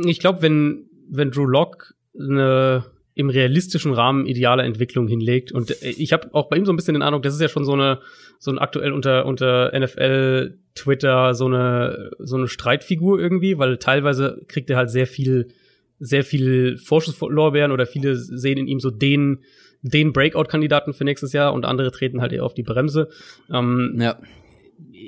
Ich 0.05 0.19
glaube, 0.19 0.41
wenn, 0.41 0.85
wenn 1.09 1.29
Drew 1.31 1.45
Lock 1.45 1.93
eine 2.19 2.85
im 3.17 3.29
realistischen 3.29 3.93
Rahmen 3.93 4.27
ideale 4.27 4.63
Entwicklung 4.63 5.07
hinlegt 5.07 5.51
und 5.51 5.71
äh, 5.81 5.89
ich 5.89 6.13
habe 6.13 6.29
auch 6.33 6.49
bei 6.49 6.57
ihm 6.57 6.65
so 6.65 6.71
ein 6.71 6.75
bisschen 6.75 6.93
den 6.93 7.01
Eindruck, 7.01 7.23
das 7.23 7.33
ist 7.33 7.41
ja 7.41 7.49
schon 7.49 7.65
so 7.65 7.73
eine 7.73 7.99
so 8.39 8.51
ein 8.51 8.59
aktuell 8.59 8.91
unter 8.91 9.25
unter 9.25 9.71
NFL 9.77 10.57
Twitter 10.75 11.33
so 11.33 11.45
eine 11.45 12.11
so 12.19 12.35
eine 12.35 12.47
Streitfigur 12.47 13.19
irgendwie, 13.19 13.57
weil 13.57 13.77
teilweise 13.77 14.41
kriegt 14.47 14.69
er 14.69 14.77
halt 14.77 14.91
sehr 14.91 15.07
viel 15.07 15.47
sehr 15.99 16.23
viel 16.23 16.77
Vorschusslorbeeren 16.77 17.71
oder 17.71 17.87
viele 17.87 18.15
sehen 18.15 18.59
in 18.59 18.67
ihm 18.67 18.79
so 18.79 18.91
den 18.91 19.39
den 19.81 20.13
Breakout-Kandidaten 20.13 20.93
für 20.93 21.03
nächstes 21.03 21.33
Jahr 21.33 21.53
und 21.53 21.65
andere 21.65 21.91
treten 21.91 22.21
halt 22.21 22.33
eher 22.33 22.43
auf 22.43 22.53
die 22.53 22.63
Bremse. 22.63 23.09
Ähm, 23.51 23.95
Ja. 23.97 24.17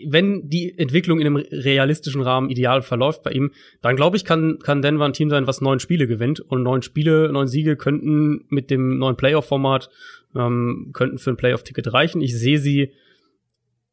Wenn 0.07 0.49
die 0.49 0.77
Entwicklung 0.77 1.19
in 1.19 1.27
einem 1.27 1.37
realistischen 1.37 2.21
Rahmen 2.21 2.49
ideal 2.49 2.81
verläuft 2.81 3.23
bei 3.23 3.31
ihm, 3.31 3.51
dann 3.81 3.95
glaube 3.95 4.17
ich, 4.17 4.25
kann, 4.25 4.59
kann 4.59 4.81
Denver 4.81 5.05
ein 5.05 5.13
Team 5.13 5.29
sein, 5.29 5.47
was 5.47 5.61
neun 5.61 5.79
Spiele 5.79 6.07
gewinnt. 6.07 6.39
Und 6.39 6.63
neun 6.63 6.81
Spiele, 6.81 7.31
neun 7.31 7.47
Siege 7.47 7.75
könnten 7.75 8.45
mit 8.49 8.69
dem 8.69 8.97
neuen 8.97 9.15
Playoff-Format, 9.15 9.89
ähm, 10.35 10.91
könnten 10.93 11.17
für 11.17 11.31
ein 11.31 11.37
Playoff-Ticket 11.37 11.93
reichen. 11.93 12.21
Ich 12.21 12.37
sehe 12.37 12.59
sie 12.59 12.91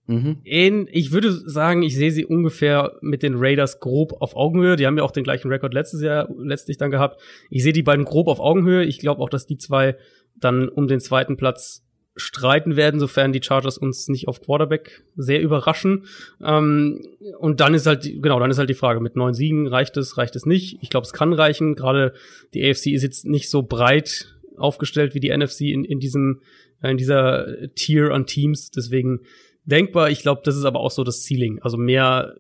Mhm. 0.08 0.36
in, 0.44 0.88
ich 0.92 1.10
würde 1.10 1.32
sagen, 1.32 1.82
ich 1.82 1.96
sehe 1.96 2.12
sie 2.12 2.24
ungefähr 2.24 2.96
mit 3.00 3.24
den 3.24 3.34
Raiders 3.36 3.80
grob 3.80 4.12
auf 4.20 4.36
Augenhöhe. 4.36 4.76
Die 4.76 4.86
haben 4.86 4.96
ja 4.96 5.02
auch 5.02 5.10
den 5.10 5.24
gleichen 5.24 5.48
Rekord 5.48 5.74
letztes 5.74 6.00
Jahr 6.00 6.28
letztlich 6.38 6.76
dann 6.76 6.92
gehabt. 6.92 7.20
Ich 7.50 7.64
sehe 7.64 7.72
die 7.72 7.82
beiden 7.82 8.04
grob 8.04 8.28
auf 8.28 8.38
Augenhöhe. 8.38 8.84
Ich 8.84 9.00
glaube 9.00 9.20
auch, 9.20 9.28
dass 9.28 9.46
die 9.46 9.58
zwei 9.58 9.96
dann 10.38 10.68
um 10.68 10.86
den 10.86 11.00
zweiten 11.00 11.36
Platz 11.36 11.85
streiten 12.16 12.76
werden, 12.76 12.98
sofern 12.98 13.32
die 13.32 13.42
Chargers 13.42 13.78
uns 13.78 14.08
nicht 14.08 14.26
auf 14.26 14.40
Quarterback 14.40 15.04
sehr 15.16 15.40
überraschen. 15.40 16.06
Ähm, 16.42 17.00
und 17.38 17.60
dann 17.60 17.74
ist 17.74 17.86
halt, 17.86 18.02
genau, 18.04 18.40
dann 18.40 18.50
ist 18.50 18.58
halt 18.58 18.70
die 18.70 18.74
Frage, 18.74 19.00
mit 19.00 19.16
neun 19.16 19.34
Siegen 19.34 19.66
reicht 19.66 19.96
es, 19.96 20.16
reicht 20.16 20.34
es 20.34 20.46
nicht? 20.46 20.78
Ich 20.80 20.90
glaube, 20.90 21.04
es 21.04 21.12
kann 21.12 21.32
reichen. 21.32 21.74
Gerade 21.74 22.14
die 22.54 22.68
AFC 22.68 22.86
ist 22.86 23.02
jetzt 23.02 23.26
nicht 23.26 23.50
so 23.50 23.62
breit 23.62 24.34
aufgestellt 24.56 25.14
wie 25.14 25.20
die 25.20 25.36
NFC 25.36 25.62
in, 25.62 25.84
in 25.84 26.00
diesem, 26.00 26.40
äh, 26.82 26.90
in 26.90 26.96
dieser 26.96 27.46
Tier 27.74 28.12
an 28.12 28.26
Teams. 28.26 28.70
Deswegen 28.70 29.20
denkbar. 29.64 30.10
Ich 30.10 30.22
glaube, 30.22 30.40
das 30.44 30.56
ist 30.56 30.64
aber 30.64 30.80
auch 30.80 30.90
so 30.90 31.04
das 31.04 31.24
Ceiling. 31.24 31.60
Also 31.60 31.76
mehr 31.76 32.36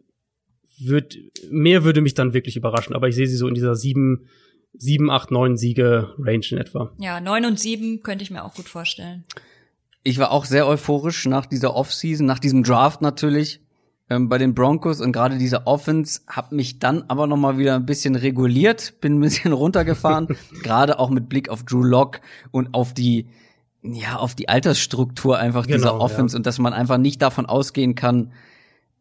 wird, 0.78 1.18
mehr 1.50 1.84
würde 1.84 2.00
mich 2.00 2.14
dann 2.14 2.34
wirklich 2.34 2.56
überraschen. 2.56 2.94
Aber 2.94 3.08
ich 3.08 3.14
sehe 3.14 3.26
sie 3.26 3.36
so 3.36 3.46
in 3.46 3.54
dieser 3.54 3.76
sieben, 3.76 4.26
sieben, 4.72 5.10
acht, 5.10 5.30
neun 5.30 5.56
Siege 5.56 6.14
Range 6.18 6.46
in 6.50 6.58
etwa. 6.58 6.92
Ja, 6.98 7.20
neun 7.20 7.44
und 7.44 7.60
sieben 7.60 8.02
könnte 8.02 8.22
ich 8.22 8.30
mir 8.30 8.44
auch 8.44 8.54
gut 8.54 8.68
vorstellen. 8.68 9.24
Ich 10.06 10.18
war 10.18 10.30
auch 10.30 10.44
sehr 10.44 10.68
euphorisch 10.68 11.26
nach 11.26 11.46
dieser 11.46 11.74
Offseason, 11.74 12.26
nach 12.26 12.38
diesem 12.38 12.62
Draft 12.62 13.02
natürlich 13.02 13.60
ähm, 14.08 14.28
bei 14.28 14.38
den 14.38 14.54
Broncos. 14.54 15.00
Und 15.00 15.10
gerade 15.10 15.36
diese 15.36 15.66
Offense 15.66 16.20
hat 16.28 16.52
mich 16.52 16.78
dann 16.78 17.02
aber 17.08 17.26
noch 17.26 17.36
mal 17.36 17.58
wieder 17.58 17.74
ein 17.74 17.86
bisschen 17.86 18.14
reguliert, 18.14 19.00
bin 19.00 19.18
ein 19.18 19.20
bisschen 19.20 19.52
runtergefahren, 19.64 20.28
gerade 20.62 21.00
auch 21.00 21.10
mit 21.10 21.28
Blick 21.28 21.48
auf 21.48 21.64
Drew 21.64 21.82
Lock 21.82 22.20
und 22.52 22.72
auf 22.72 22.94
die 22.94 23.26
ja, 23.82 24.16
auf 24.16 24.36
die 24.36 24.48
Altersstruktur 24.48 25.38
einfach 25.38 25.66
dieser 25.66 25.92
genau, 25.92 26.00
Offense 26.00 26.34
ja. 26.34 26.38
und 26.38 26.46
dass 26.46 26.60
man 26.60 26.72
einfach 26.72 26.98
nicht 26.98 27.20
davon 27.20 27.46
ausgehen 27.46 27.96
kann, 27.96 28.32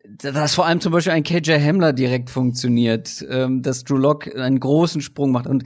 dass 0.04 0.56
vor 0.56 0.66
allem 0.66 0.82
zum 0.82 0.92
Beispiel 0.92 1.14
ein 1.14 1.24
KJ 1.24 1.54
Hamler 1.54 1.94
direkt 1.94 2.32
funktioniert, 2.32 3.24
ähm, 3.30 3.62
dass 3.62 3.84
Drew 3.84 3.98
Lock 3.98 4.36
einen 4.36 4.60
großen 4.60 5.02
Sprung 5.02 5.32
macht. 5.32 5.46
Und 5.46 5.66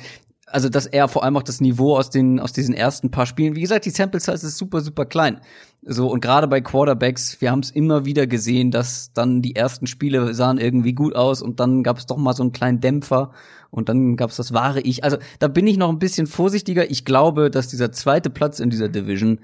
also 0.52 0.70
dass 0.70 0.86
er 0.86 1.08
vor 1.08 1.24
allem 1.24 1.38
auch 1.38 1.44
das 1.44 1.62
Niveau 1.62 1.96
aus 1.96 2.10
den 2.10 2.40
aus 2.40 2.54
diesen 2.54 2.74
ersten 2.74 3.12
paar 3.12 3.26
Spielen, 3.26 3.56
wie 3.56 3.62
gesagt, 3.62 3.86
die 3.86 3.90
Sample 3.90 4.20
Size 4.20 4.48
ist 4.48 4.58
super 4.58 4.82
super 4.82 5.06
klein. 5.06 5.42
So 5.82 6.10
und 6.12 6.22
gerade 6.22 6.48
bei 6.48 6.62
Quarterbacks, 6.62 7.40
wir 7.42 7.52
haben 7.52 7.60
es 7.60 7.72
immer 7.72 8.06
wieder 8.06 8.28
gesehen, 8.28 8.72
dass 8.72 9.14
dann 9.14 9.42
die 9.42 9.56
ersten 9.56 9.88
Spiele 9.88 10.34
sahen 10.34 10.58
irgendwie 10.58 10.94
gut 10.94 11.16
aus 11.16 11.42
und 11.42 11.60
dann 11.60 11.84
gab 11.84 11.98
es 11.98 12.06
doch 12.06 12.18
mal 12.18 12.34
so 12.34 12.44
einen 12.44 12.52
kleinen 12.52 12.82
Dämpfer 12.82 13.32
und 13.72 13.90
dann 13.90 14.16
gab 14.16 14.30
es 14.30 14.38
das 14.38 14.54
wahre 14.54 14.82
Ich. 14.82 15.04
Also 15.04 15.18
da 15.40 15.48
bin 15.48 15.68
ich 15.68 15.78
noch 15.78 15.90
ein 15.90 16.00
bisschen 16.00 16.28
vorsichtiger. 16.28 16.90
Ich 16.90 17.06
glaube, 17.06 17.50
dass 17.50 17.68
dieser 17.68 17.92
zweite 17.92 18.30
Platz 18.30 18.60
in 18.60 18.70
dieser 18.70 18.90
Division 18.90 19.40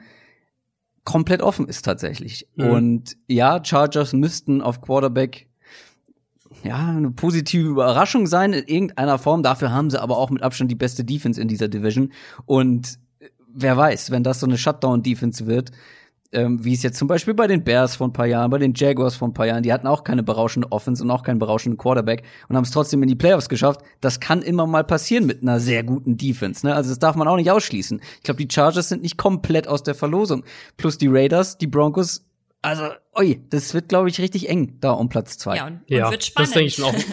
komplett 1.03 1.41
offen 1.41 1.67
ist 1.67 1.85
tatsächlich. 1.85 2.47
Mhm. 2.55 2.67
Und 2.67 3.17
ja, 3.27 3.63
Chargers 3.63 4.13
müssten 4.13 4.61
auf 4.61 4.81
Quarterback 4.81 5.47
ja, 6.65 6.89
eine 6.89 7.11
positive 7.11 7.67
Überraschung 7.67 8.25
sein 8.25 8.53
in 8.53 8.65
irgendeiner 8.65 9.19
Form. 9.19 9.43
Dafür 9.43 9.71
haben 9.71 9.89
sie 9.89 10.01
aber 10.01 10.17
auch 10.17 10.31
mit 10.31 10.41
Abstand 10.41 10.71
die 10.71 10.75
beste 10.75 11.03
Defense 11.03 11.39
in 11.39 11.47
dieser 11.47 11.67
Division. 11.67 12.11
Und 12.45 12.97
wer 13.53 13.77
weiß, 13.77 14.09
wenn 14.11 14.23
das 14.23 14.39
so 14.39 14.47
eine 14.47 14.57
Shutdown-Defense 14.57 15.45
wird, 15.45 15.71
ähm, 16.31 16.65
wie 16.65 16.73
es 16.73 16.81
jetzt 16.81 16.97
zum 16.97 17.07
Beispiel 17.07 17.35
bei 17.35 17.45
den 17.45 17.63
Bears 17.63 17.95
vor 17.95 18.07
ein 18.07 18.13
paar 18.13 18.25
Jahren, 18.25 18.49
bei 18.49 18.57
den 18.57 18.73
Jaguars 18.75 19.15
vor 19.15 19.27
ein 19.27 19.33
paar 19.33 19.45
Jahren, 19.45 19.61
die 19.61 19.71
hatten 19.71 19.85
auch 19.85 20.03
keine 20.03 20.23
berauschende 20.23 20.71
Offense 20.71 21.03
und 21.03 21.11
auch 21.11 21.21
keinen 21.21 21.39
berauschenden 21.39 21.77
Quarterback 21.77 22.23
und 22.49 22.57
haben 22.57 22.63
es 22.63 22.71
trotzdem 22.71 23.01
in 23.03 23.09
die 23.09 23.15
Playoffs 23.15 23.47
geschafft. 23.47 23.81
Das 24.01 24.19
kann 24.19 24.41
immer 24.41 24.65
mal 24.65 24.83
passieren 24.83 25.27
mit 25.27 25.43
einer 25.43 25.59
sehr 25.59 25.83
guten 25.83 26.17
Defense. 26.17 26.65
Ne? 26.65 26.73
Also 26.73 26.89
das 26.89 26.99
darf 26.99 27.15
man 27.15 27.27
auch 27.27 27.37
nicht 27.37 27.51
ausschließen. 27.51 28.01
Ich 28.17 28.23
glaube, 28.23 28.43
die 28.43 28.53
Chargers 28.53 28.89
sind 28.89 29.03
nicht 29.03 29.17
komplett 29.17 29.67
aus 29.67 29.83
der 29.83 29.95
Verlosung. 29.95 30.43
Plus 30.77 30.97
die 30.97 31.07
Raiders, 31.07 31.57
die 31.57 31.67
Broncos. 31.67 32.24
Also, 32.65 32.89
oi, 33.13 33.39
das 33.51 33.75
wird, 33.75 33.89
glaube 33.89 34.09
ich, 34.09 34.19
richtig 34.19 34.49
eng 34.49 34.79
da 34.81 34.89
um 34.89 35.07
Platz 35.07 35.37
zwei. 35.37 35.57
Ja, 35.57 35.67
und, 35.67 35.73
und 35.73 35.83
ja, 35.87 36.09
wird 36.09 36.23
spannend. 36.23 36.49
Das 36.49 36.53
denke 36.53 36.67
ich 36.67 36.75
schon 36.75 36.85
auch. 36.85 36.95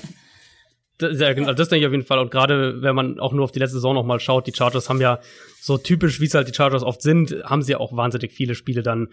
Das, 0.98 1.18
ja, 1.18 1.32
genau, 1.32 1.52
das 1.52 1.68
denke 1.68 1.80
ich 1.80 1.86
auf 1.86 1.92
jeden 1.92 2.04
Fall. 2.04 2.20
Und 2.20 2.30
gerade 2.30 2.80
wenn 2.80 2.94
man 2.94 3.18
auch 3.18 3.32
nur 3.32 3.42
auf 3.42 3.50
die 3.50 3.58
letzte 3.58 3.74
Saison 3.74 3.94
noch 3.94 4.04
mal 4.04 4.20
schaut, 4.20 4.46
die 4.46 4.52
Chargers 4.54 4.88
haben 4.88 5.00
ja 5.00 5.18
so 5.60 5.76
typisch, 5.76 6.20
wie 6.20 6.26
es 6.26 6.34
halt 6.34 6.46
die 6.46 6.54
Chargers 6.54 6.84
oft 6.84 7.02
sind, 7.02 7.34
haben 7.44 7.62
sie 7.62 7.72
ja 7.72 7.80
auch 7.80 7.96
wahnsinnig 7.96 8.30
viele 8.32 8.54
Spiele 8.54 8.82
dann 8.84 9.08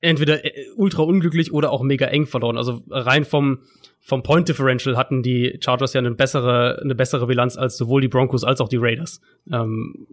entweder 0.00 0.44
äh, 0.44 0.52
ultra 0.76 1.02
unglücklich 1.02 1.52
oder 1.52 1.70
auch 1.72 1.82
mega 1.82 2.06
eng 2.06 2.26
verloren. 2.26 2.56
Also 2.56 2.82
rein 2.90 3.24
vom, 3.24 3.60
vom 4.00 4.22
Point 4.22 4.48
Differential 4.48 4.96
hatten 4.96 5.22
die 5.22 5.58
Chargers 5.62 5.94
ja 5.94 6.00
eine 6.00 6.12
bessere, 6.12 6.80
eine 6.82 6.94
bessere 6.94 7.26
Bilanz 7.26 7.56
als 7.56 7.76
sowohl 7.76 8.00
die 8.00 8.08
Broncos 8.08 8.44
als 8.44 8.60
auch 8.60 8.68
die 8.68 8.76
Raiders. 8.78 9.20
Ähm, 9.50 10.06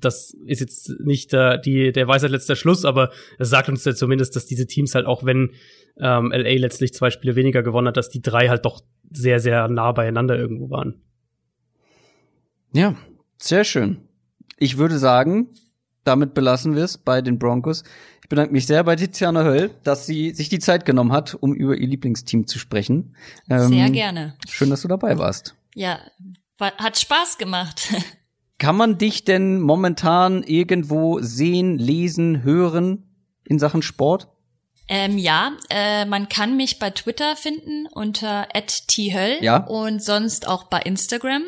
das 0.00 0.36
ist 0.46 0.60
jetzt 0.60 1.00
nicht 1.00 1.32
der, 1.32 1.58
die, 1.58 1.92
der 1.92 2.08
Weisheit 2.08 2.30
letzter 2.30 2.56
Schluss, 2.56 2.84
aber 2.84 3.10
es 3.38 3.50
sagt 3.50 3.68
uns 3.68 3.84
ja 3.84 3.94
zumindest, 3.94 4.36
dass 4.36 4.46
diese 4.46 4.66
Teams 4.66 4.94
halt 4.94 5.06
auch 5.06 5.24
wenn 5.24 5.50
ähm, 5.98 6.32
LA 6.32 6.58
letztlich 6.58 6.92
zwei 6.94 7.10
Spiele 7.10 7.36
weniger 7.36 7.62
gewonnen 7.62 7.88
hat, 7.88 7.96
dass 7.96 8.08
die 8.08 8.22
drei 8.22 8.48
halt 8.48 8.64
doch 8.64 8.80
sehr, 9.12 9.40
sehr 9.40 9.68
nah 9.68 9.92
beieinander 9.92 10.36
irgendwo 10.36 10.70
waren. 10.70 11.02
Ja, 12.72 12.96
sehr 13.38 13.64
schön. 13.64 13.98
Ich 14.58 14.78
würde 14.78 14.98
sagen, 14.98 15.50
damit 16.04 16.34
belassen 16.34 16.76
wir 16.76 16.84
es 16.84 16.98
bei 16.98 17.22
den 17.22 17.38
Broncos. 17.38 17.82
Ich 18.24 18.30
bedanke 18.30 18.54
mich 18.54 18.66
sehr 18.66 18.82
bei 18.84 18.96
Tiziana 18.96 19.44
Höll, 19.44 19.70
dass 19.82 20.06
sie 20.06 20.30
sich 20.30 20.48
die 20.48 20.58
Zeit 20.58 20.86
genommen 20.86 21.12
hat, 21.12 21.34
um 21.34 21.52
über 21.52 21.76
ihr 21.76 21.86
Lieblingsteam 21.86 22.46
zu 22.46 22.58
sprechen. 22.58 23.14
Ähm, 23.50 23.68
sehr 23.68 23.90
gerne. 23.90 24.34
Schön, 24.48 24.70
dass 24.70 24.80
du 24.80 24.88
dabei 24.88 25.18
warst. 25.18 25.54
Ja, 25.74 25.98
hat 26.58 26.98
Spaß 26.98 27.36
gemacht. 27.36 27.92
Kann 28.58 28.76
man 28.76 28.96
dich 28.96 29.26
denn 29.26 29.60
momentan 29.60 30.42
irgendwo 30.42 31.20
sehen, 31.20 31.76
lesen, 31.76 32.42
hören 32.42 33.14
in 33.44 33.58
Sachen 33.58 33.82
Sport? 33.82 34.28
Ähm, 34.88 35.18
ja, 35.18 35.52
äh, 35.68 36.06
man 36.06 36.30
kann 36.30 36.56
mich 36.56 36.78
bei 36.78 36.90
Twitter 36.90 37.36
finden 37.36 37.86
unter 37.92 38.48
@thöll 38.88 39.36
ja. 39.42 39.58
und 39.58 40.02
sonst 40.02 40.48
auch 40.48 40.64
bei 40.64 40.80
Instagram. 40.80 41.42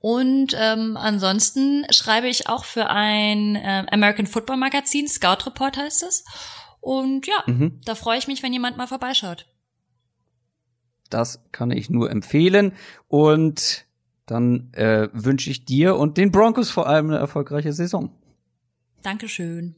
Und 0.00 0.54
ähm, 0.58 0.96
ansonsten 0.96 1.84
schreibe 1.90 2.28
ich 2.28 2.48
auch 2.48 2.64
für 2.64 2.88
ein 2.88 3.56
äh, 3.56 3.86
American 3.90 4.26
Football 4.26 4.58
Magazin, 4.58 5.08
Scout 5.08 5.46
Report 5.46 5.76
heißt 5.76 6.02
es. 6.02 6.24
Und 6.80 7.26
ja, 7.26 7.42
mhm. 7.46 7.80
da 7.84 7.94
freue 7.94 8.18
ich 8.18 8.28
mich, 8.28 8.42
wenn 8.42 8.52
jemand 8.52 8.76
mal 8.76 8.86
vorbeischaut. 8.86 9.46
Das 11.10 11.42
kann 11.52 11.70
ich 11.70 11.90
nur 11.90 12.10
empfehlen. 12.10 12.72
Und 13.08 13.86
dann 14.26 14.72
äh, 14.72 15.08
wünsche 15.12 15.50
ich 15.50 15.64
dir 15.64 15.96
und 15.96 16.16
den 16.16 16.30
Broncos 16.30 16.70
vor 16.70 16.86
allem 16.86 17.10
eine 17.10 17.18
erfolgreiche 17.18 17.72
Saison. 17.72 18.10
Dankeschön. 19.02 19.76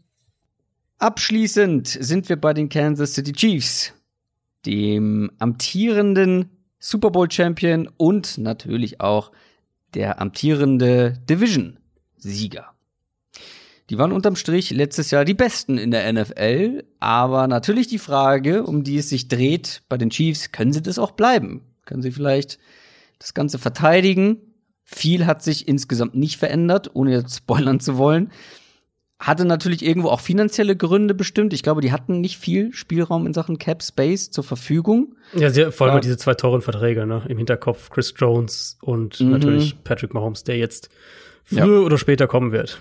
Abschließend 0.98 1.86
sind 1.86 2.28
wir 2.28 2.40
bei 2.40 2.54
den 2.54 2.68
Kansas 2.68 3.14
City 3.14 3.32
Chiefs, 3.32 3.92
dem 4.66 5.30
amtierenden 5.38 6.50
Super 6.78 7.10
Bowl 7.10 7.30
Champion 7.30 7.88
und 7.96 8.38
natürlich 8.38 9.00
auch 9.00 9.30
der 9.94 10.20
amtierende 10.20 11.14
Division-Sieger. 11.28 12.66
Die 13.90 13.96
waren 13.96 14.12
unterm 14.12 14.36
Strich 14.36 14.70
letztes 14.70 15.10
Jahr 15.10 15.24
die 15.24 15.34
Besten 15.34 15.78
in 15.78 15.90
der 15.90 16.12
NFL, 16.12 16.84
aber 17.00 17.46
natürlich 17.46 17.86
die 17.86 17.98
Frage, 17.98 18.64
um 18.64 18.84
die 18.84 18.98
es 18.98 19.08
sich 19.08 19.28
dreht 19.28 19.82
bei 19.88 19.96
den 19.96 20.10
Chiefs, 20.10 20.52
können 20.52 20.72
sie 20.72 20.82
das 20.82 20.98
auch 20.98 21.12
bleiben? 21.12 21.62
Können 21.86 22.02
sie 22.02 22.12
vielleicht 22.12 22.58
das 23.18 23.32
Ganze 23.32 23.58
verteidigen? 23.58 24.38
Viel 24.84 25.26
hat 25.26 25.42
sich 25.42 25.68
insgesamt 25.68 26.14
nicht 26.14 26.36
verändert, 26.36 26.90
ohne 26.94 27.12
jetzt 27.12 27.36
spoilern 27.36 27.80
zu 27.80 27.96
wollen 27.96 28.30
hatte 29.18 29.44
natürlich 29.44 29.84
irgendwo 29.84 30.08
auch 30.08 30.20
finanzielle 30.20 30.76
Gründe 30.76 31.12
bestimmt. 31.12 31.52
Ich 31.52 31.62
glaube, 31.62 31.80
die 31.80 31.90
hatten 31.90 32.20
nicht 32.20 32.38
viel 32.38 32.72
Spielraum 32.72 33.26
in 33.26 33.34
Sachen 33.34 33.58
Cap 33.58 33.82
Space 33.82 34.30
zur 34.30 34.44
Verfügung. 34.44 35.16
Ja, 35.34 35.50
sie, 35.50 35.72
vor 35.72 35.88
allem 35.88 35.96
ja. 35.96 36.00
diese 36.00 36.16
zwei 36.16 36.34
teuren 36.34 36.62
Verträge 36.62 37.04
ne? 37.04 37.22
im 37.28 37.36
Hinterkopf, 37.36 37.90
Chris 37.90 38.14
Jones 38.16 38.78
und 38.80 39.20
mhm. 39.20 39.30
natürlich 39.30 39.82
Patrick 39.82 40.14
Mahomes, 40.14 40.44
der 40.44 40.56
jetzt 40.56 40.88
früher 41.42 41.80
ja. 41.80 41.86
oder 41.86 41.98
später 41.98 42.28
kommen 42.28 42.52
wird. 42.52 42.80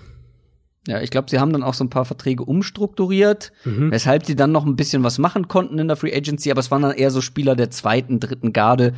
Ja, 0.88 1.02
ich 1.02 1.10
glaube, 1.10 1.30
sie 1.30 1.40
haben 1.40 1.52
dann 1.52 1.64
auch 1.64 1.74
so 1.74 1.84
ein 1.84 1.90
paar 1.90 2.06
Verträge 2.06 2.46
umstrukturiert, 2.46 3.52
mhm. 3.66 3.92
weshalb 3.92 4.26
sie 4.26 4.36
dann 4.36 4.54
noch 4.54 4.66
ein 4.66 4.78
bisschen 4.78 5.04
was 5.04 5.18
machen 5.18 5.48
konnten 5.48 5.80
in 5.80 5.88
der 5.88 5.98
Free 5.98 6.16
Agency, 6.16 6.50
aber 6.50 6.60
es 6.60 6.72
waren 6.72 6.84
dann 6.84 6.94
eher 6.94 7.12
so 7.12 7.20
Spieler 7.20 7.56
der 7.56 7.72
zweiten, 7.72 8.22
dritten 8.22 8.54
Garde, 8.54 8.94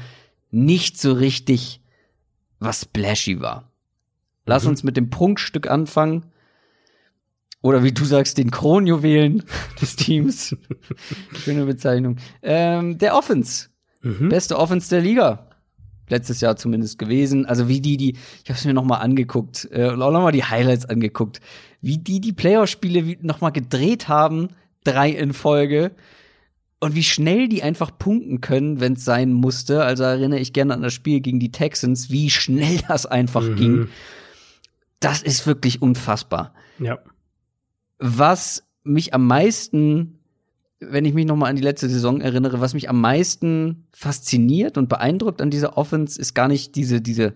nicht 0.51 0.99
so 0.99 1.13
richtig 1.13 1.81
was 2.59 2.81
splashy 2.81 3.39
war. 3.39 3.71
Lass 4.45 4.65
mhm. 4.65 4.71
uns 4.71 4.83
mit 4.83 4.97
dem 4.97 5.09
Prunkstück 5.09 5.69
anfangen. 5.69 6.25
Oder 7.61 7.83
wie 7.83 7.91
du 7.91 8.05
sagst, 8.05 8.37
den 8.37 8.51
Kronjuwelen 8.51 9.43
des 9.81 9.95
Teams. 9.95 10.55
Schöne 11.43 11.65
Bezeichnung. 11.65 12.17
Ähm, 12.41 12.97
der 12.97 13.15
Offense. 13.15 13.67
Mhm. 14.01 14.29
Beste 14.29 14.57
Offense 14.57 14.89
der 14.89 15.01
Liga. 15.01 15.47
Letztes 16.07 16.41
Jahr 16.41 16.55
zumindest 16.55 16.97
gewesen. 16.97 17.45
Also 17.45 17.67
wie 17.67 17.81
die, 17.81 17.97
die, 17.97 18.11
ich 18.43 18.49
habe 18.49 18.57
es 18.57 18.65
mir 18.65 18.73
noch 18.73 18.85
mal 18.85 18.97
angeguckt, 18.97 19.67
äh, 19.71 19.89
auch 19.89 20.11
noch 20.11 20.21
mal 20.21 20.31
die 20.31 20.45
Highlights 20.45 20.85
angeguckt, 20.85 21.41
wie 21.81 21.97
die 21.97 22.21
die 22.21 22.33
Playoff-Spiele 22.33 23.17
noch 23.21 23.41
mal 23.41 23.51
gedreht 23.51 24.07
haben, 24.07 24.49
drei 24.83 25.09
in 25.09 25.33
Folge 25.33 25.91
und 26.79 26.95
wie 26.95 27.03
schnell 27.03 27.49
die 27.49 27.61
einfach 27.61 27.91
punkten 27.95 28.39
können, 28.39 28.79
wenn 28.79 28.93
es 28.93 29.03
sein 29.03 29.33
musste. 29.33 29.83
Also 29.83 30.03
erinnere 30.03 30.39
ich 30.39 30.53
gerne 30.53 30.73
an 30.73 30.81
das 30.81 30.93
Spiel 30.93 31.19
gegen 31.19 31.41
die 31.41 31.51
Texans, 31.51 32.09
wie 32.09 32.29
schnell 32.29 32.79
das 32.87 33.05
einfach 33.05 33.43
mhm. 33.43 33.55
ging. 33.57 33.87
Das 35.01 35.21
ist 35.21 35.45
wirklich 35.45 35.81
unfassbar. 35.81 36.53
Ja 36.79 36.99
was 37.99 38.63
mich 38.83 39.13
am 39.13 39.27
meisten, 39.27 40.19
wenn 40.79 41.05
ich 41.05 41.13
mich 41.13 41.25
noch 41.25 41.35
mal 41.35 41.49
an 41.49 41.55
die 41.55 41.61
letzte 41.61 41.89
Saison 41.89 42.21
erinnere, 42.21 42.61
was 42.61 42.73
mich 42.73 42.89
am 42.89 42.99
meisten 43.01 43.87
fasziniert 43.91 44.77
und 44.77 44.89
beeindruckt 44.89 45.41
an 45.41 45.51
dieser 45.51 45.77
Offense, 45.77 46.19
ist 46.19 46.33
gar 46.33 46.47
nicht 46.47 46.75
diese 46.75 47.01
diese 47.01 47.33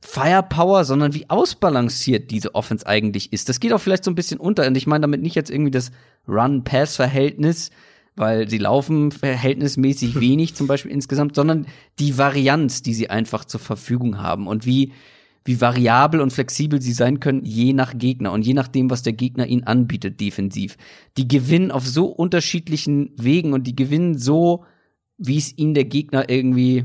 Firepower, 0.00 0.84
sondern 0.84 1.14
wie 1.14 1.30
ausbalanciert 1.30 2.30
diese 2.30 2.54
Offense 2.54 2.86
eigentlich 2.86 3.32
ist. 3.32 3.48
Das 3.48 3.58
geht 3.58 3.72
auch 3.72 3.80
vielleicht 3.80 4.04
so 4.04 4.10
ein 4.10 4.14
bisschen 4.14 4.38
unter. 4.38 4.66
Und 4.66 4.76
ich 4.76 4.86
meine 4.86 5.02
damit 5.02 5.22
nicht 5.22 5.34
jetzt 5.34 5.50
irgendwie 5.50 5.70
das 5.70 5.92
Run-Pass-Verhältnis, 6.28 7.70
weil 8.14 8.48
sie 8.48 8.58
laufen 8.58 9.12
verhältnismäßig 9.12 10.20
wenig 10.20 10.54
zum 10.54 10.66
Beispiel 10.66 10.90
insgesamt, 10.90 11.34
sondern 11.34 11.66
die 11.98 12.18
Varianz, 12.18 12.82
die 12.82 12.94
sie 12.94 13.08
einfach 13.08 13.46
zur 13.46 13.60
Verfügung 13.60 14.20
haben 14.20 14.46
und 14.46 14.66
wie, 14.66 14.92
wie 15.44 15.60
variabel 15.60 16.20
und 16.20 16.32
flexibel 16.32 16.80
sie 16.80 16.92
sein 16.92 17.20
können, 17.20 17.44
je 17.44 17.72
nach 17.72 17.96
Gegner 17.96 18.32
und 18.32 18.46
je 18.46 18.54
nachdem, 18.54 18.90
was 18.90 19.02
der 19.02 19.12
Gegner 19.12 19.46
ihnen 19.46 19.64
anbietet 19.64 20.20
defensiv. 20.20 20.76
Die 21.16 21.28
gewinnen 21.28 21.70
auf 21.70 21.86
so 21.86 22.06
unterschiedlichen 22.06 23.10
Wegen 23.16 23.52
und 23.52 23.66
die 23.66 23.76
gewinnen 23.76 24.16
so, 24.16 24.64
wie 25.18 25.36
es 25.36 25.56
ihnen 25.56 25.74
der 25.74 25.84
Gegner 25.84 26.30
irgendwie, 26.30 26.84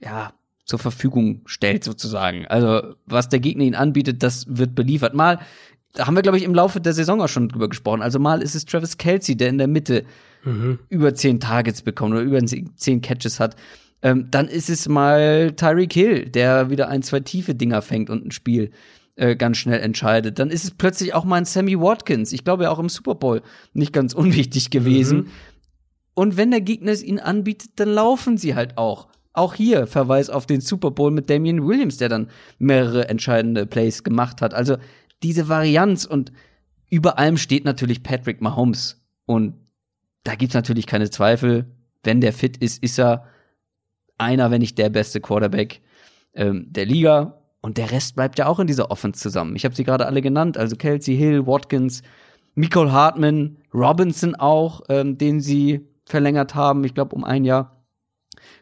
ja, 0.00 0.32
zur 0.64 0.78
Verfügung 0.78 1.42
stellt 1.46 1.82
sozusagen. 1.82 2.46
Also, 2.46 2.94
was 3.06 3.28
der 3.28 3.40
Gegner 3.40 3.64
ihnen 3.64 3.74
anbietet, 3.74 4.22
das 4.22 4.46
wird 4.48 4.74
beliefert. 4.74 5.14
Mal 5.14 5.40
da 5.94 6.06
haben 6.06 6.14
wir, 6.14 6.22
glaube 6.22 6.38
ich, 6.38 6.44
im 6.44 6.54
Laufe 6.54 6.80
der 6.80 6.92
Saison 6.92 7.20
auch 7.20 7.28
schon 7.28 7.48
drüber 7.48 7.68
gesprochen. 7.68 8.02
Also 8.02 8.18
mal 8.18 8.42
ist 8.42 8.54
es 8.54 8.64
Travis 8.64 8.98
Kelsey, 8.98 9.36
der 9.36 9.48
in 9.48 9.58
der 9.58 9.68
Mitte 9.68 10.04
mhm. 10.44 10.78
über 10.88 11.14
zehn 11.14 11.40
Targets 11.40 11.82
bekommt 11.82 12.12
oder 12.12 12.22
über 12.22 12.40
zehn 12.44 13.00
Catches 13.00 13.40
hat. 13.40 13.56
Ähm, 14.02 14.28
dann 14.30 14.48
ist 14.48 14.70
es 14.70 14.88
mal 14.88 15.52
Tyreek 15.56 15.92
Hill, 15.92 16.28
der 16.28 16.70
wieder 16.70 16.88
ein, 16.88 17.02
zwei 17.02 17.20
tiefe 17.20 17.54
Dinger 17.54 17.82
fängt 17.82 18.10
und 18.10 18.26
ein 18.26 18.30
Spiel 18.30 18.70
äh, 19.16 19.34
ganz 19.34 19.56
schnell 19.56 19.80
entscheidet. 19.80 20.38
Dann 20.38 20.50
ist 20.50 20.64
es 20.64 20.70
plötzlich 20.70 21.14
auch 21.14 21.24
mal 21.24 21.36
ein 21.36 21.44
Sammy 21.44 21.78
Watkins. 21.78 22.32
Ich 22.32 22.44
glaube 22.44 22.64
ja 22.64 22.70
auch 22.70 22.78
im 22.78 22.88
Super 22.88 23.16
Bowl 23.16 23.42
nicht 23.72 23.92
ganz 23.92 24.14
unwichtig 24.14 24.70
gewesen. 24.70 25.18
Mhm. 25.18 25.26
Und 26.14 26.36
wenn 26.36 26.50
der 26.50 26.60
Gegner 26.60 26.92
es 26.92 27.02
ihnen 27.02 27.18
anbietet, 27.18 27.72
dann 27.76 27.88
laufen 27.88 28.38
sie 28.38 28.54
halt 28.54 28.78
auch. 28.78 29.08
Auch 29.32 29.54
hier 29.54 29.86
Verweis 29.86 30.30
auf 30.30 30.46
den 30.46 30.60
Super 30.60 30.90
Bowl 30.90 31.10
mit 31.10 31.30
Damian 31.30 31.66
Williams, 31.66 31.96
der 31.96 32.08
dann 32.08 32.28
mehrere 32.58 33.08
entscheidende 33.08 33.66
Plays 33.66 34.02
gemacht 34.02 34.40
hat. 34.40 34.54
Also 34.54 34.78
diese 35.22 35.48
Varianz 35.48 36.04
und 36.04 36.32
über 36.90 37.18
allem 37.18 37.36
steht 37.36 37.64
natürlich 37.64 38.02
Patrick 38.02 38.40
Mahomes. 38.40 39.00
Und 39.26 39.54
da 40.24 40.34
gibt's 40.34 40.54
natürlich 40.54 40.86
keine 40.86 41.10
Zweifel. 41.10 41.66
Wenn 42.02 42.20
der 42.20 42.32
fit 42.32 42.56
ist, 42.56 42.82
ist 42.82 42.98
er 42.98 43.26
einer, 44.18 44.50
wenn 44.50 44.60
nicht 44.60 44.78
der 44.78 44.90
beste 44.90 45.20
Quarterback 45.20 45.80
ähm, 46.34 46.66
der 46.68 46.86
Liga. 46.86 47.42
Und 47.60 47.76
der 47.76 47.90
Rest 47.90 48.14
bleibt 48.14 48.38
ja 48.38 48.46
auch 48.46 48.60
in 48.60 48.66
dieser 48.66 48.90
Offense 48.90 49.20
zusammen. 49.20 49.56
Ich 49.56 49.64
habe 49.64 49.74
sie 49.74 49.84
gerade 49.84 50.06
alle 50.06 50.22
genannt, 50.22 50.56
also 50.56 50.76
Kelsey 50.76 51.16
Hill, 51.16 51.46
Watkins, 51.46 52.02
Nicole 52.54 52.92
Hartman, 52.92 53.58
Robinson 53.74 54.34
auch, 54.34 54.82
ähm, 54.88 55.18
den 55.18 55.40
sie 55.40 55.80
verlängert 56.04 56.54
haben, 56.54 56.84
ich 56.84 56.94
glaube 56.94 57.14
um 57.14 57.24
ein 57.24 57.44
Jahr. 57.44 57.84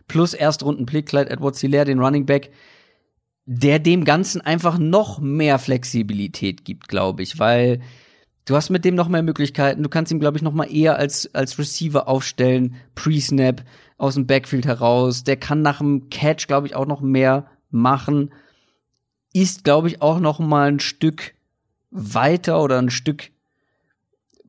Plus 0.09 0.35
Erstrunden-Blick, 0.35 1.07
Clyde 1.07 1.31
Edwards-Hilaire, 1.31 1.85
den 1.85 2.01
Running 2.01 2.27
Back 2.27 2.51
der 3.47 3.79
dem 3.79 4.05
Ganzen 4.05 4.41
einfach 4.41 4.77
noch 4.77 5.21
mehr 5.21 5.59
Flexibilität 5.59 6.65
gibt, 6.65 6.89
glaube 6.89 7.23
ich, 7.23 7.39
weil 7.39 7.81
du 8.45 8.57
hast 8.57 8.71
mit 8.71 8.85
dem 8.85 8.97
noch 8.97 9.09
mehr 9.09 9.23
Möglichkeiten. 9.23 9.85
Du 9.85 9.89
kannst 9.89 10.11
ihn, 10.11 10.21
glaube 10.21 10.37
ich, 10.37 10.43
noch 10.43 10.53
mal 10.53 10.65
eher 10.65 10.97
als, 10.97 11.33
als 11.33 11.59
Receiver 11.59 12.09
aufstellen, 12.09 12.75
Pre-Snap 12.97 13.63
aus 13.97 14.15
dem 14.15 14.27
Backfield 14.27 14.67
heraus. 14.67 15.25
Der 15.25 15.37
kann 15.37 15.63
nach 15.63 15.79
dem 15.79 16.11
Catch, 16.11 16.47
glaube 16.47 16.67
ich, 16.67 16.75
auch 16.75 16.87
noch 16.87 17.01
mehr 17.01 17.47
machen. 17.71 18.33
Ist, 19.33 19.65
glaube 19.65 19.89
ich, 19.89 20.03
auch 20.03 20.21
noch 20.21 20.39
mal 20.39 20.69
ein 20.69 20.81
Stück 20.81 21.35
weiter 21.91 22.63
oder 22.63 22.79
ein 22.79 22.91
Stück 22.91 23.31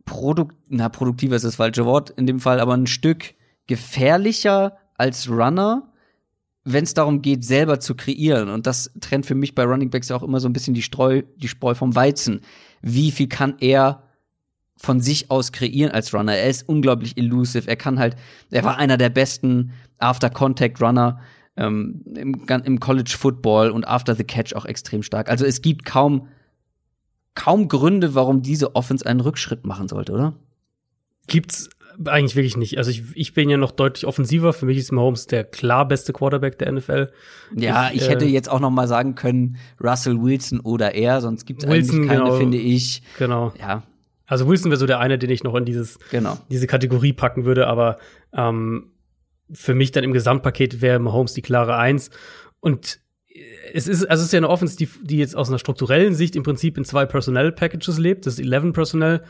produkt, 0.06 0.56
na, 0.70 0.90
produktiver 0.90 1.36
ist 1.36 1.46
das 1.46 1.58
falsche 1.58 1.86
Wort 1.86 2.10
in 2.12 2.26
dem 2.26 2.40
Fall, 2.40 2.60
aber 2.60 2.74
ein 2.74 2.88
Stück 2.88 3.36
gefährlicher 3.68 4.78
als 4.96 5.30
Runner 5.30 5.92
wenn 6.70 6.84
es 6.84 6.94
darum 6.94 7.22
geht, 7.22 7.46
selber 7.46 7.80
zu 7.80 7.96
kreieren. 7.96 8.50
Und 8.50 8.68
das 8.68 8.92
trennt 9.00 9.26
für 9.26 9.36
mich 9.36 9.56
bei 9.56 9.64
Running 9.64 9.90
Backs 9.90 10.12
auch 10.12 10.22
immer 10.22 10.42
so 10.42 10.50
ein 10.50 10.54
bisschen 10.54 10.74
die 10.74 10.82
Streu, 10.82 11.22
die 11.38 11.48
Spreu 11.48 11.74
vom 11.74 11.96
Weizen. 11.96 12.42
Wie 12.82 13.12
viel 13.12 13.30
kann 13.30 13.56
er 13.62 14.04
von 14.78 15.02
sich 15.02 15.30
aus 15.32 15.52
kreieren 15.52 15.92
als 15.92 16.14
Runner? 16.14 16.36
Er 16.36 16.50
ist 16.50 16.68
unglaublich 16.68 17.18
elusive. 17.18 17.68
Er 17.68 17.76
kann 17.76 18.00
halt, 18.00 18.16
er 18.52 18.64
war 18.64 18.78
einer 18.78 18.98
der 18.98 19.10
besten 19.10 19.74
After-Contact-Runner 20.00 21.20
ähm, 21.58 22.04
im, 22.16 22.46
im 22.48 22.80
College 22.80 23.16
Football 23.18 23.72
und 23.72 23.88
After 23.88 24.16
the 24.16 24.24
Catch 24.24 24.54
auch 24.56 24.66
extrem 24.66 25.04
stark. 25.04 25.30
Also 25.30 25.46
es 25.46 25.62
gibt 25.62 25.86
kaum, 25.86 26.28
kaum 27.36 27.68
Gründe, 27.68 28.16
warum 28.16 28.42
diese 28.42 28.76
Offense 28.76 29.06
einen 29.06 29.20
Rückschritt 29.20 29.66
machen 29.66 29.88
sollte, 29.88 30.14
oder? 30.14 30.34
Gibt's 31.28 31.70
eigentlich 32.06 32.36
wirklich 32.36 32.58
nicht. 32.58 32.78
Also 32.78 32.92
ich, 32.92 33.04
ich 33.16 33.34
bin 33.34 33.50
ja 33.50 33.58
noch 33.58 33.72
deutlich 33.72 34.06
offensiver. 34.06 34.54
Für 34.54 34.68
mich 34.68 34.78
ist 34.78 34.92
Mahomes 34.92 35.28
der 35.28 35.44
klar 35.44 35.88
beste 35.88 36.14
Quarterback 36.14 36.60
der 36.60 36.72
NFL. 36.72 37.12
Ja, 37.56 37.90
ich, 37.90 38.02
ich 38.02 38.10
hätte 38.10 38.26
äh, 38.26 38.30
jetzt 38.30 38.50
auch 38.50 38.60
noch 38.60 38.70
mal 38.70 38.88
sagen 38.88 39.16
können, 39.16 39.58
Russell 39.84 40.22
Wilson 40.22 40.60
oder 40.60 40.94
er, 40.94 41.22
sonst 41.22 41.46
gibt 41.46 41.64
es 41.64 41.70
eigentlich 41.70 42.08
keine, 42.08 42.24
genau, 42.24 42.38
finde 42.38 42.58
ich. 42.58 43.02
Genau. 43.18 43.52
Ja. 43.60 43.84
Also 44.28 44.48
Wilson 44.48 44.70
wäre 44.72 44.80
so 44.80 44.86
der 44.86 45.00
eine, 45.00 45.18
den 45.18 45.30
ich 45.30 45.44
noch 45.44 45.56
in 45.56 45.66
dieses, 45.66 45.98
genau. 46.12 46.38
diese 46.52 46.68
Kategorie 46.68 47.14
packen 47.14 47.46
würde, 47.46 47.68
aber 47.68 47.98
ähm, 48.34 48.92
für 49.52 49.74
mich 49.74 49.92
dann 49.92 50.04
im 50.04 50.14
Gesamtpaket 50.14 50.82
wäre 50.82 51.00
Mahomes 51.00 51.34
die 51.34 51.42
klare 51.42 51.78
Eins. 51.78 52.12
Und 52.60 53.00
es 53.74 53.88
ist, 53.88 54.06
also 54.06 54.22
es 54.22 54.28
ist 54.28 54.34
ja 54.34 54.38
eine 54.38 54.50
Offense, 54.50 54.78
die, 54.78 54.90
die 55.02 55.18
jetzt 55.18 55.36
aus 55.36 55.48
einer 55.50 55.60
strukturellen 55.60 56.14
Sicht 56.14 56.36
im 56.36 56.44
Prinzip 56.44 56.78
in 56.78 56.86
zwei 56.86 57.06
Personnel-Packages 57.06 57.98
lebt. 57.98 58.26
Das 58.26 58.38
ist 58.38 58.46
11 58.46 58.74
Personnel 58.74 59.22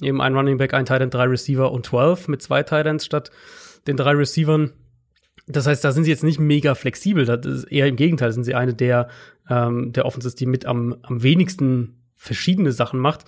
Eben 0.00 0.20
ein 0.20 0.34
Running 0.34 0.58
Back, 0.58 0.74
ein 0.74 0.86
Tight 0.86 1.02
End, 1.02 1.14
drei 1.14 1.24
Receiver 1.24 1.70
und 1.70 1.86
12 1.86 2.28
mit 2.28 2.42
zwei 2.42 2.62
Tight 2.62 2.86
Ends 2.86 3.04
statt 3.04 3.30
den 3.86 3.96
drei 3.96 4.12
Receivern. 4.12 4.72
Das 5.46 5.66
heißt, 5.66 5.84
da 5.84 5.92
sind 5.92 6.04
sie 6.04 6.10
jetzt 6.10 6.24
nicht 6.24 6.40
mega 6.40 6.74
flexibel. 6.74 7.26
Das 7.26 7.44
ist 7.44 7.64
eher 7.64 7.86
im 7.86 7.96
Gegenteil, 7.96 8.32
sind 8.32 8.44
sie 8.44 8.54
eine 8.54 8.74
der, 8.74 9.08
ähm, 9.48 9.92
der 9.92 10.06
Offenses, 10.06 10.34
die 10.34 10.46
mit 10.46 10.66
am, 10.66 10.96
am 11.02 11.22
wenigsten 11.22 12.02
verschiedene 12.14 12.72
Sachen 12.72 12.98
macht. 12.98 13.24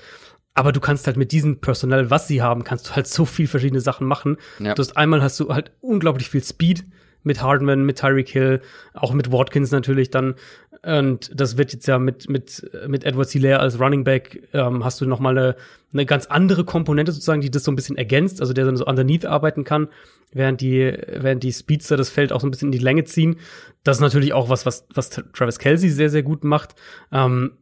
Aber 0.56 0.72
du 0.72 0.80
kannst 0.80 1.06
halt 1.06 1.18
mit 1.18 1.32
diesem 1.32 1.60
Personal, 1.60 2.10
was 2.10 2.28
sie 2.28 2.40
haben, 2.40 2.64
kannst 2.64 2.88
du 2.88 2.96
halt 2.96 3.06
so 3.06 3.26
viel 3.26 3.46
verschiedene 3.46 3.82
Sachen 3.82 4.06
machen. 4.06 4.38
Ja. 4.58 4.74
Du 4.74 4.80
hast 4.80 4.96
einmal 4.96 5.22
hast 5.22 5.38
du 5.38 5.50
halt 5.50 5.70
unglaublich 5.82 6.30
viel 6.30 6.42
Speed 6.42 6.82
mit 7.22 7.42
Hardman, 7.42 7.84
mit 7.84 7.98
Tyreek 7.98 8.30
Hill, 8.30 8.62
auch 8.94 9.12
mit 9.12 9.30
Watkins 9.30 9.70
natürlich 9.70 10.10
dann. 10.10 10.34
Und 10.82 11.30
das 11.38 11.58
wird 11.58 11.74
jetzt 11.74 11.86
ja 11.86 11.98
mit, 11.98 12.30
mit, 12.30 12.70
mit 12.88 13.04
Edward 13.04 13.28
Hilaire 13.28 13.60
als 13.60 13.78
Running 13.78 14.02
Back, 14.04 14.48
ähm, 14.54 14.82
hast 14.82 14.98
du 15.00 15.04
noch 15.04 15.20
mal 15.20 15.36
eine, 15.36 15.56
eine 15.92 16.06
ganz 16.06 16.24
andere 16.26 16.64
Komponente 16.64 17.12
sozusagen, 17.12 17.42
die 17.42 17.50
das 17.50 17.64
so 17.64 17.70
ein 17.70 17.76
bisschen 17.76 17.98
ergänzt, 17.98 18.40
also 18.40 18.54
der 18.54 18.64
dann 18.64 18.78
so 18.78 18.86
underneath 18.86 19.26
arbeiten 19.26 19.64
kann, 19.64 19.88
während 20.32 20.62
die, 20.62 20.96
während 21.06 21.42
die 21.42 21.52
Speedster 21.52 21.98
das 21.98 22.08
Feld 22.08 22.32
auch 22.32 22.40
so 22.40 22.46
ein 22.46 22.50
bisschen 22.50 22.68
in 22.68 22.78
die 22.78 22.84
Länge 22.84 23.04
ziehen. 23.04 23.36
Das 23.84 23.98
ist 23.98 24.02
natürlich 24.02 24.32
auch 24.32 24.48
was, 24.48 24.64
was, 24.64 24.86
was 24.94 25.10
Travis 25.10 25.58
Kelsey 25.58 25.90
sehr, 25.90 26.08
sehr 26.08 26.22
gut 26.22 26.44
macht. 26.44 26.76
Ähm, 27.12 27.58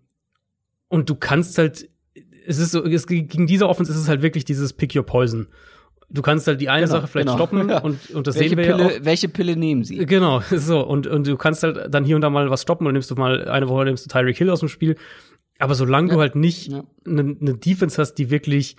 und 0.87 1.11
du 1.11 1.17
kannst 1.17 1.59
halt, 1.59 1.89
es 2.47 2.59
ist 2.59 2.73
so, 2.73 2.85
es, 2.85 3.07
gegen 3.07 3.47
diese 3.47 3.69
Offense 3.69 3.93
ist 3.93 3.99
es 3.99 4.09
halt 4.09 4.23
wirklich 4.23 4.45
dieses 4.45 4.73
Pick 4.73 4.95
Your 4.95 5.05
Poison 5.05 5.49
du 6.11 6.23
kannst 6.23 6.47
halt 6.47 6.61
die 6.61 6.69
eine 6.69 6.87
genau, 6.87 6.99
Sache 7.01 7.09
vielleicht 7.09 7.27
genau. 7.27 7.37
stoppen 7.37 7.69
ja. 7.69 7.81
und, 7.81 8.11
und 8.11 8.27
das 8.27 8.37
welche 8.37 8.51
sehen 8.51 8.59
wir 8.59 8.65
Pille, 8.65 8.79
ja 8.79 8.99
auch. 8.99 9.05
Welche 9.05 9.29
Pille 9.29 9.57
nehmen 9.57 9.85
sie? 9.85 10.07
Genau, 10.07 10.41
so. 10.51 10.81
Und, 10.81 11.07
und 11.07 11.27
du 11.27 11.37
kannst 11.37 11.63
halt 11.63 11.93
dann 11.93 12.05
hier 12.05 12.17
und 12.17 12.23
da 12.23 12.31
mal 12.31 12.51
was 12.51 12.63
stoppen 12.63 12.87
und 12.87 12.93
nimmst 12.93 13.11
du 13.11 13.15
mal 13.17 13.49
eine 13.49 13.69
Woche 13.69 13.85
nimmst 13.85 14.05
du 14.05 14.09
Tyreek 14.09 14.37
Hill 14.37 14.51
aus 14.51 14.61
dem 14.61 14.69
Spiel. 14.69 14.97
Aber 15.59 15.75
solange 15.75 16.09
ja. 16.09 16.15
du 16.15 16.21
halt 16.21 16.37
nicht 16.37 16.73
eine 16.73 17.23
ja. 17.23 17.37
ne 17.39 17.55
Defense 17.55 18.01
hast, 18.01 18.15
die 18.15 18.31
wirklich 18.31 18.77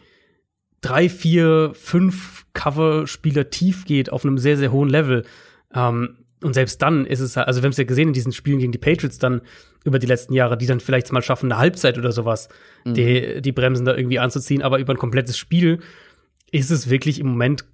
drei, 0.81 1.09
vier, 1.09 1.71
fünf 1.73 2.45
Cover-Spieler 2.53 3.49
tief 3.49 3.85
geht 3.85 4.11
auf 4.11 4.25
einem 4.25 4.37
sehr, 4.37 4.57
sehr 4.57 4.71
hohen 4.71 4.89
Level, 4.89 5.23
ähm, 5.73 6.17
und 6.43 6.53
selbst 6.53 6.81
dann 6.81 7.05
ist 7.05 7.21
es 7.21 7.37
halt, 7.37 7.47
also 7.47 7.61
wir 7.61 7.65
haben 7.65 7.71
es 7.71 7.77
ja 7.77 7.85
gesehen 7.85 8.09
in 8.09 8.13
diesen 8.13 8.31
Spielen 8.31 8.59
gegen 8.59 8.71
die 8.71 8.77
Patriots 8.77 9.17
dann 9.17 9.41
über 9.85 9.99
die 9.99 10.07
letzten 10.07 10.33
Jahre, 10.33 10.57
die 10.57 10.65
dann 10.65 10.81
vielleicht 10.81 11.13
mal 11.13 11.21
schaffen, 11.21 11.51
eine 11.51 11.59
Halbzeit 11.59 11.97
oder 11.97 12.11
sowas, 12.11 12.49
mhm. 12.83 12.95
die, 12.95 13.41
die 13.41 13.51
Bremsen 13.51 13.85
da 13.85 13.95
irgendwie 13.95 14.19
anzuziehen, 14.19 14.61
aber 14.61 14.79
über 14.79 14.93
ein 14.93 14.97
komplettes 14.97 15.37
Spiel 15.37 15.79
ist 16.51 16.71
es 16.71 16.89
wirklich 16.89 17.19
im 17.19 17.27
Moment 17.27 17.65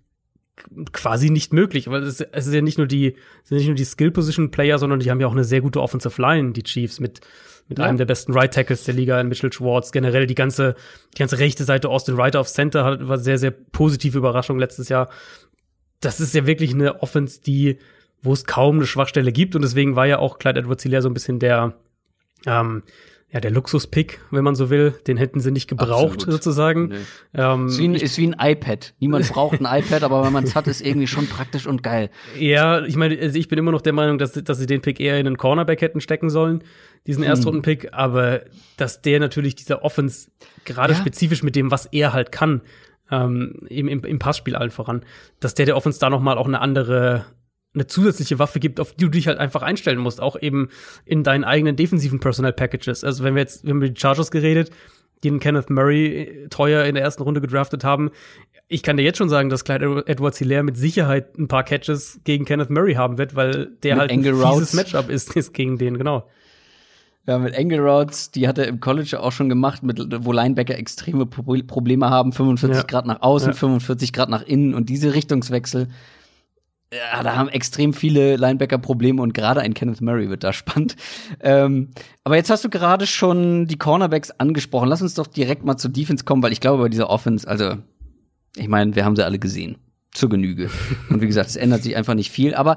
quasi 0.92 1.30
nicht 1.30 1.54
möglich, 1.54 1.90
weil 1.90 2.04
es, 2.04 2.22
es 2.22 2.48
ist 2.48 2.54
ja 2.54 2.62
nicht 2.62 2.78
nur 2.78 2.86
die 2.86 3.16
sind 3.44 3.58
nicht 3.58 3.68
nur 3.68 3.76
die 3.76 3.86
Skill 3.86 4.12
Position 4.12 4.52
Player, 4.52 4.78
sondern 4.78 5.00
die 5.00 5.10
haben 5.10 5.20
ja 5.20 5.28
auch 5.28 5.32
eine 5.32 5.46
sehr 5.46 5.62
gute 5.62 5.82
Offensive 5.82 6.22
Line, 6.22 6.52
die 6.52 6.64
Chiefs 6.64 7.00
mit 7.00 7.22
mit 7.68 7.80
ja. 7.80 7.86
einem 7.86 7.98
der 7.98 8.06
besten 8.06 8.34
Right 8.34 8.54
Tackles 8.54 8.84
der 8.84 8.94
Liga, 8.94 9.24
Mitchell 9.24 9.54
Schwartz. 9.54 9.94
Generell 9.94 10.28
die 10.28 10.36
ganze 10.36 10.76
die 11.16 11.20
ganze 11.20 11.40
rechte 11.40 11.64
Seite 11.64 11.90
Austin 11.90 12.20
Ryder 12.20 12.42
auf 12.42 12.50
Center 12.50 12.84
hat, 12.84 13.08
war 13.08 13.18
sehr 13.18 13.38
sehr 13.38 13.52
positive 13.52 14.18
Überraschung 14.18 14.60
letztes 14.60 14.90
Jahr. 14.90 15.10
Das 16.02 16.20
ist 16.20 16.36
ja 16.36 16.46
wirklich 16.46 16.74
eine 16.74 17.02
Offense, 17.02 17.42
die 17.42 17.80
wo 18.22 18.34
es 18.34 18.46
kaum 18.46 18.76
eine 18.76 18.86
Schwachstelle 18.86 19.32
gibt 19.32 19.56
und 19.56 19.64
deswegen 19.64 19.96
war 19.96 20.06
ja 20.06 20.20
auch 20.20 20.38
Clyde 20.38 20.60
Edwards-Helaire 20.60 21.02
so 21.02 21.10
ein 21.10 21.14
bisschen 21.14 21.40
der 21.40 21.74
ähm, 22.46 22.84
ja, 23.34 23.40
der 23.40 23.52
Luxuspick, 23.52 24.20
wenn 24.30 24.44
man 24.44 24.56
so 24.56 24.70
will, 24.70 24.94
den 25.08 25.16
hätten 25.16 25.40
sie 25.40 25.52
nicht 25.52 25.70
gebraucht, 25.70 26.16
Absolut. 26.16 26.34
sozusagen. 26.34 26.88
Nee. 26.90 26.98
Ähm, 27.34 27.68
ist, 27.68 27.80
wie 27.80 27.88
ein, 27.88 27.96
ist 27.96 28.18
wie 28.18 28.28
ein 28.28 28.36
iPad. 28.38 28.94
Niemand 29.00 29.30
braucht 29.32 29.62
ein 29.62 29.66
iPad, 29.66 30.04
aber 30.04 30.26
wenn 30.26 30.34
man 30.34 30.44
es 30.44 30.54
hat, 30.54 30.68
ist 30.68 30.82
irgendwie 30.82 31.08
schon 31.08 31.28
praktisch 31.28 31.66
und 31.66 31.82
geil. 31.82 32.10
Ja, 32.38 32.84
ich 32.84 32.98
meine, 32.98 33.18
also 33.18 33.40
ich 33.40 33.48
bin 33.48 33.58
immer 33.58 33.72
noch 33.72 33.82
der 33.82 33.94
Meinung, 33.94 34.18
dass, 34.18 34.34
dass 34.34 34.58
sie 34.58 34.66
den 34.66 34.82
Pick 34.82 35.00
eher 35.00 35.18
in 35.18 35.28
einen 35.28 35.38
Cornerback 35.38 35.82
hätten 35.82 36.02
stecken 36.02 36.30
sollen, 36.30 36.62
diesen 37.08 37.24
hm. 37.24 37.30
Erstrunden-Pick, 37.30 37.94
aber 37.94 38.42
dass 38.76 39.02
der 39.02 39.22
natürlich 39.22 39.56
dieser 39.56 39.86
Offense, 39.86 40.30
gerade 40.66 40.92
ja. 40.92 41.00
spezifisch 41.00 41.42
mit 41.42 41.56
dem, 41.56 41.72
was 41.72 41.86
er 41.86 42.12
halt 42.12 42.34
kann, 42.34 42.62
ähm, 43.12 43.66
im, 43.70 43.88
im, 43.88 44.04
im 44.04 44.20
Passspiel 44.20 44.58
allen 44.58 44.72
voran, 44.72 45.04
dass 45.40 45.54
der 45.54 45.66
der 45.66 45.78
Offense 45.78 46.02
da 46.02 46.10
noch 46.10 46.22
mal 46.22 46.38
auch 46.38 46.48
eine 46.48 46.60
andere 46.60 47.26
eine 47.74 47.88
zusätzliche 47.88 48.40
Waffe 48.40 48.60
gibt, 48.60 48.80
auf 48.80 48.94
die 48.94 49.06
du 49.06 49.10
dich 49.10 49.28
halt 49.28 49.38
einfach 49.38 49.62
einstellen 49.62 50.00
musst, 50.00 50.22
auch 50.22 50.40
eben 50.40 50.70
in 51.06 51.24
deinen 51.24 51.44
eigenen 51.44 51.76
defensiven 51.76 52.20
Personal 52.20 52.54
Packages. 52.54 53.04
Also 53.04 53.24
wenn 53.24 53.36
wir 53.36 53.42
jetzt, 53.42 53.64
wir 53.64 53.72
haben 53.72 53.78
über 53.78 53.90
die 53.90 54.00
Chargers 54.00 54.32
geredet, 54.32 54.72
den 55.24 55.40
Kenneth 55.40 55.70
Murray 55.70 56.48
teuer 56.50 56.86
in 56.86 56.96
der 56.96 57.04
ersten 57.04 57.24
Runde 57.24 57.42
gedraftet 57.42 57.84
haben. 57.84 58.12
Ich 58.68 58.84
kann 58.84 58.98
dir 58.98 59.04
jetzt 59.04 59.18
schon 59.18 59.30
sagen, 59.30 59.50
dass 59.50 59.64
Clyde 59.64 60.04
Edwards 60.08 60.38
Hilaire 60.40 60.64
mit 60.64 60.78
Sicherheit 60.78 61.38
ein 61.38 61.48
paar 61.48 61.64
Catches 61.64 62.20
gegen 62.24 62.46
Kenneth 62.46 62.70
Murray 62.70 62.96
haben 62.96 63.18
wird, 63.18 63.36
weil 63.36 63.68
der 63.84 63.96
mit 63.96 64.02
halt 64.02 64.12
ein 64.12 64.24
fieses. 64.24 64.74
Matchup 64.74 65.10
ist, 65.10 65.36
ist 65.36 65.54
gegen 65.54 65.78
den, 65.78 65.98
genau. 65.98 66.28
Ja, 67.28 67.38
mit 67.38 67.56
Angle 67.56 67.80
Routes, 67.80 68.32
die 68.32 68.48
hat 68.48 68.58
er 68.58 68.68
im 68.68 68.80
College 68.80 69.20
auch 69.20 69.32
schon 69.32 69.48
gemacht, 69.48 69.84
mit, 69.84 70.00
wo 70.26 70.32
Linebacker 70.32 70.76
extreme 70.76 71.28
Probleme 71.28 72.10
haben, 72.10 72.34
45 72.34 72.78
ja. 72.78 72.84
Grad 72.84 73.06
nach 73.06 73.22
außen, 73.22 73.50
ja. 73.50 73.54
45 73.54 74.12
Grad 74.12 74.30
nach 74.30 74.42
innen 74.42 74.74
und 74.74 74.90
diese 74.90 75.14
Richtungswechsel 75.14 75.88
ja, 76.94 77.24
da 77.24 77.36
haben 77.36 77.48
extrem 77.50 77.94
viele 77.94 78.36
Linebacker 78.36 78.78
Probleme 78.78 79.22
und 79.22 79.34
gerade 79.34 79.62
ein 79.62 79.74
Kenneth 79.74 80.02
Murray 80.02 80.30
wird 80.30 80.44
da 80.44 80.52
spannend. 80.54 80.96
Ähm, 81.40 81.90
aber 82.24 82.36
jetzt 82.36 82.50
hast 82.50 82.66
du 82.66 82.70
gerade 82.70 83.08
schon 83.08 83.68
die 83.68 83.78
Cornerbacks 83.78 84.32
angesprochen. 84.32 84.90
Lass 84.90 85.02
uns 85.02 85.14
doch 85.14 85.28
direkt 85.28 85.64
mal 85.64 85.78
zur 85.78 85.92
Defense 85.92 86.26
kommen, 86.26 86.44
weil 86.44 86.52
ich 86.52 86.60
glaube, 86.60 86.84
bei 86.84 86.90
dieser 86.90 87.10
Offense, 87.10 87.48
also 87.48 87.76
ich 88.58 88.68
meine, 88.68 88.96
wir 88.96 89.06
haben 89.06 89.16
sie 89.16 89.26
alle 89.26 89.40
gesehen. 89.40 89.78
Zur 90.14 90.28
Genüge. 90.28 90.70
Und 91.10 91.22
wie 91.22 91.28
gesagt, 91.28 91.50
es 91.50 91.56
ändert 91.56 91.84
sich 91.84 91.96
einfach 91.96 92.16
nicht 92.16 92.32
viel. 92.32 92.54
Aber 92.54 92.76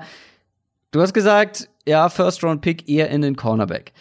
du 0.92 1.00
hast 1.00 1.12
gesagt, 1.12 1.68
ja, 1.84 2.08
First 2.08 2.44
Round 2.44 2.60
Pick 2.60 2.88
eher 2.88 3.10
in 3.10 3.22
den 3.22 3.34
Cornerback. 3.34 3.92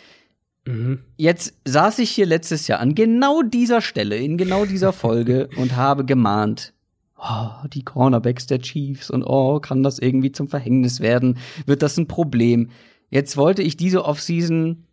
Mhm. 0.65 0.99
Jetzt 1.18 1.56
saß 1.65 1.98
ich 1.98 2.11
hier 2.11 2.27
letztes 2.27 2.68
Jahr 2.68 2.80
an 2.80 2.94
genau 2.94 3.41
dieser 3.41 3.81
Stelle, 3.81 4.18
in 4.18 4.38
genau 4.38 4.65
dieser 4.65 4.94
Folge 4.94 5.49
und 5.57 5.76
habe 5.76 6.06
gemahnt, 6.06 6.73
oh, 7.18 7.68
die 7.72 7.84
Cornerbacks 7.84 8.48
der 8.48 8.60
Chiefs 8.60 9.10
und 9.10 9.23
oh, 9.23 9.60
kann 9.60 9.84
das 9.84 9.99
irgendwie 9.99 10.31
zum 10.31 10.48
Verhängnis 10.48 10.99
werden? 10.99 11.38
Wird 11.65 11.81
das 11.81 11.98
ein 11.98 12.07
Problem? 12.07 12.69
Jetzt 13.10 13.38
wollte 13.38 13.61
ich 13.61 13.77
diese 13.77 14.06
Offseason 14.06 14.85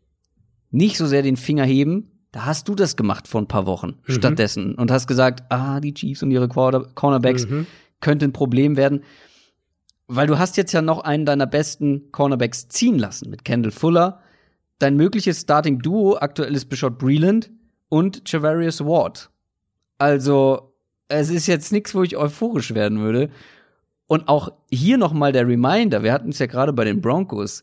nicht 0.71 0.97
so 0.97 1.07
sehr 1.07 1.23
den 1.23 1.37
Finger 1.37 1.65
heben. 1.65 2.11
Da 2.33 2.45
hast 2.45 2.69
du 2.69 2.75
das 2.75 2.97
gemacht 2.97 3.27
vor 3.27 3.41
ein 3.41 3.49
paar 3.49 3.67
Wochen 3.67 3.97
mhm. 4.07 4.13
stattdessen 4.13 4.75
und 4.77 4.91
hast 4.91 5.07
gesagt, 5.07 5.45
ah, 5.49 5.81
die 5.81 5.95
Chiefs 5.95 6.23
und 6.23 6.31
ihre 6.31 6.49
Quarter 6.49 6.87
Cornerbacks 6.95 7.49
mhm. 7.49 7.67
könnte 8.01 8.27
ein 8.27 8.33
Problem 8.33 8.77
werden. 8.77 9.03
Weil 10.07 10.27
du 10.27 10.39
hast 10.39 10.57
jetzt 10.57 10.73
ja 10.73 10.83
noch 10.83 11.01
einen 11.01 11.25
deiner 11.25 11.47
besten 11.47 12.13
Cornerbacks 12.13 12.69
ziehen 12.69 12.99
lassen 12.99 13.31
mit 13.31 13.45
Kendall 13.45 13.73
Fuller. 13.73 14.21
Dein 14.79 14.97
mögliches 14.97 15.41
Starting 15.41 15.81
Duo 15.81 16.17
aktuell 16.19 16.55
ist 16.55 16.67
Bishop 16.67 16.99
Breland 16.99 17.51
und 17.89 18.23
Javarius 18.31 18.85
Ward. 18.85 19.31
Also 19.99 20.70
es 21.11 21.31
ist 21.31 21.47
jetzt 21.47 21.73
nichts, 21.73 21.95
wo 21.95 22.03
ich 22.03 22.17
euphorisch 22.17 22.75
werden 22.75 23.01
würde. 23.01 23.31
Und 24.07 24.29
auch 24.29 24.53
hier 24.71 24.99
noch 24.99 25.13
mal 25.13 25.33
der 25.33 25.47
Reminder, 25.47 26.03
wir 26.03 26.13
hatten 26.13 26.31
es 26.31 26.39
ja 26.39 26.47
gerade 26.47 26.73
bei 26.73 26.85
den 26.85 27.01
Broncos, 27.01 27.63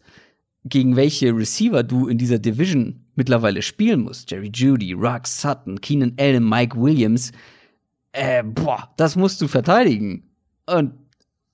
gegen 0.64 0.96
welche 0.96 1.36
Receiver 1.36 1.84
du 1.84 2.08
in 2.08 2.18
dieser 2.18 2.40
Division 2.40 3.06
mittlerweile 3.16 3.62
spielen 3.62 4.02
musst. 4.02 4.32
Jerry 4.32 4.52
Judy, 4.54 4.94
Rux 4.94 5.42
Sutton, 5.42 5.82
Keenan 5.82 6.14
Allen, 6.20 6.48
Mike 6.48 6.80
Williams. 6.80 7.32
Äh, 8.12 8.44
boah, 8.44 8.90
das 8.98 9.16
musst 9.16 9.42
du 9.42 9.48
verteidigen. 9.48 10.24
Und 10.66 10.94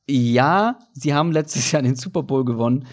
ja, 0.10 0.80
sie 0.94 1.14
haben 1.14 1.32
letztes 1.32 1.72
Jahr 1.72 1.82
den 1.82 1.95
Super 1.95 2.24
Bowl 2.24 2.44
gewonnen 2.44 2.86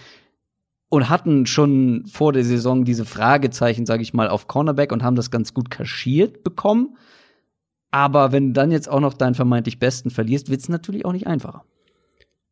und 0.88 1.08
hatten 1.08 1.46
schon 1.46 2.04
vor 2.06 2.32
der 2.32 2.44
Saison 2.44 2.84
diese 2.84 3.04
Fragezeichen, 3.04 3.86
sage 3.86 4.02
ich 4.02 4.12
mal, 4.12 4.28
auf 4.28 4.46
Cornerback 4.46 4.92
und 4.92 5.02
haben 5.02 5.16
das 5.16 5.30
ganz 5.30 5.54
gut 5.54 5.70
kaschiert 5.70 6.44
bekommen. 6.44 6.96
Aber 7.90 8.32
wenn 8.32 8.48
du 8.48 8.52
dann 8.52 8.70
jetzt 8.70 8.88
auch 8.88 9.00
noch 9.00 9.14
deinen 9.14 9.34
vermeintlich 9.34 9.78
Besten 9.78 10.10
verlierst, 10.10 10.50
wird 10.50 10.60
es 10.60 10.68
natürlich 10.68 11.04
auch 11.04 11.12
nicht 11.12 11.26
einfacher. 11.26 11.64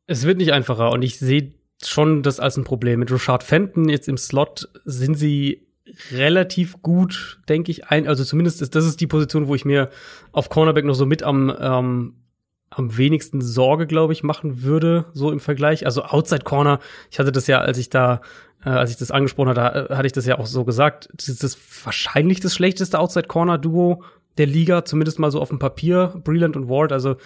Es 0.07 0.25
wird 0.25 0.39
nicht 0.39 0.53
einfacher 0.53 0.91
und 0.91 1.03
ich 1.03 1.19
sehe 1.19 1.53
schon 1.85 2.23
das 2.23 2.41
als 2.41 2.57
ein 2.57 2.65
Problem. 2.65 3.01
Mit 3.01 3.13
Rashad 3.13 3.43
Fenton 3.43 3.89
jetzt 3.89 4.09
im 4.09 4.17
Slot 4.17 4.69
sind 4.85 5.15
sie 5.15 5.69
relativ 6.13 6.83
gut, 6.83 7.41
denke 7.49 7.71
ich, 7.71 7.87
ein. 7.87 8.09
Also 8.09 8.25
zumindest 8.25 8.63
ist 8.63 8.75
das 8.75 8.85
ist 8.85 9.01
die 9.01 9.07
Position, 9.07 9.49
wo 9.49 9.55
ich 9.55 9.65
mir 9.65 9.91
auf 10.33 10.49
Cornerback 10.49 10.85
noch 10.85 10.95
so 10.95 11.07
mit 11.07 11.23
am 11.23 11.55
ähm, 11.59 12.15
am 12.71 12.97
wenigsten 12.97 13.41
Sorge, 13.41 13.87
glaube 13.87 14.13
ich, 14.13 14.23
machen 14.23 14.63
würde, 14.63 15.07
so 15.13 15.33
im 15.33 15.41
Vergleich. 15.41 15.87
Also 15.87 16.05
Outside 16.05 16.45
Corner, 16.45 16.81
ich 17.11 17.19
hatte 17.19 17.33
das 17.33 17.47
ja, 17.47 17.61
als 17.61 17.79
ich 17.79 17.89
da, 17.89 18.21
äh, 18.65 18.69
als 18.71 18.91
ich 18.91 18.97
das 18.97 19.11
angesprochen 19.11 19.49
hatte, 19.51 19.97
hatte 19.97 20.07
ich 20.07 20.13
das 20.13 20.27
ja 20.27 20.39
auch 20.39 20.47
so 20.47 20.65
gesagt. 20.65 21.09
Das 21.15 21.29
ist 21.29 21.43
das 21.43 21.59
wahrscheinlich 21.85 22.41
das 22.41 22.55
schlechteste 22.55 22.99
Outside 22.99 23.27
Corner 23.27 23.59
Duo 23.59 24.05
der 24.39 24.47
Liga, 24.47 24.85
zumindest 24.85 25.19
mal 25.19 25.31
so 25.31 25.41
auf 25.41 25.49
dem 25.49 25.59
Papier, 25.59 26.21
Breland 26.25 26.57
und 26.57 26.69
Ward. 26.69 26.93
Also 26.93 27.17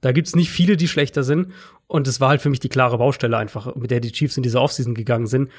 da 0.00 0.12
gibt's 0.12 0.34
nicht 0.34 0.50
viele, 0.50 0.76
die 0.76 0.88
schlechter 0.88 1.22
sind. 1.22 1.52
Und 1.86 2.08
es 2.08 2.20
war 2.20 2.30
halt 2.30 2.40
für 2.40 2.50
mich 2.50 2.60
die 2.60 2.68
klare 2.68 2.98
Baustelle 2.98 3.36
einfach, 3.36 3.74
mit 3.76 3.90
der 3.90 4.00
die 4.00 4.12
Chiefs 4.12 4.36
in 4.36 4.42
diese 4.42 4.60
Offseason 4.60 4.94
gegangen 4.94 5.26
sind. 5.26 5.50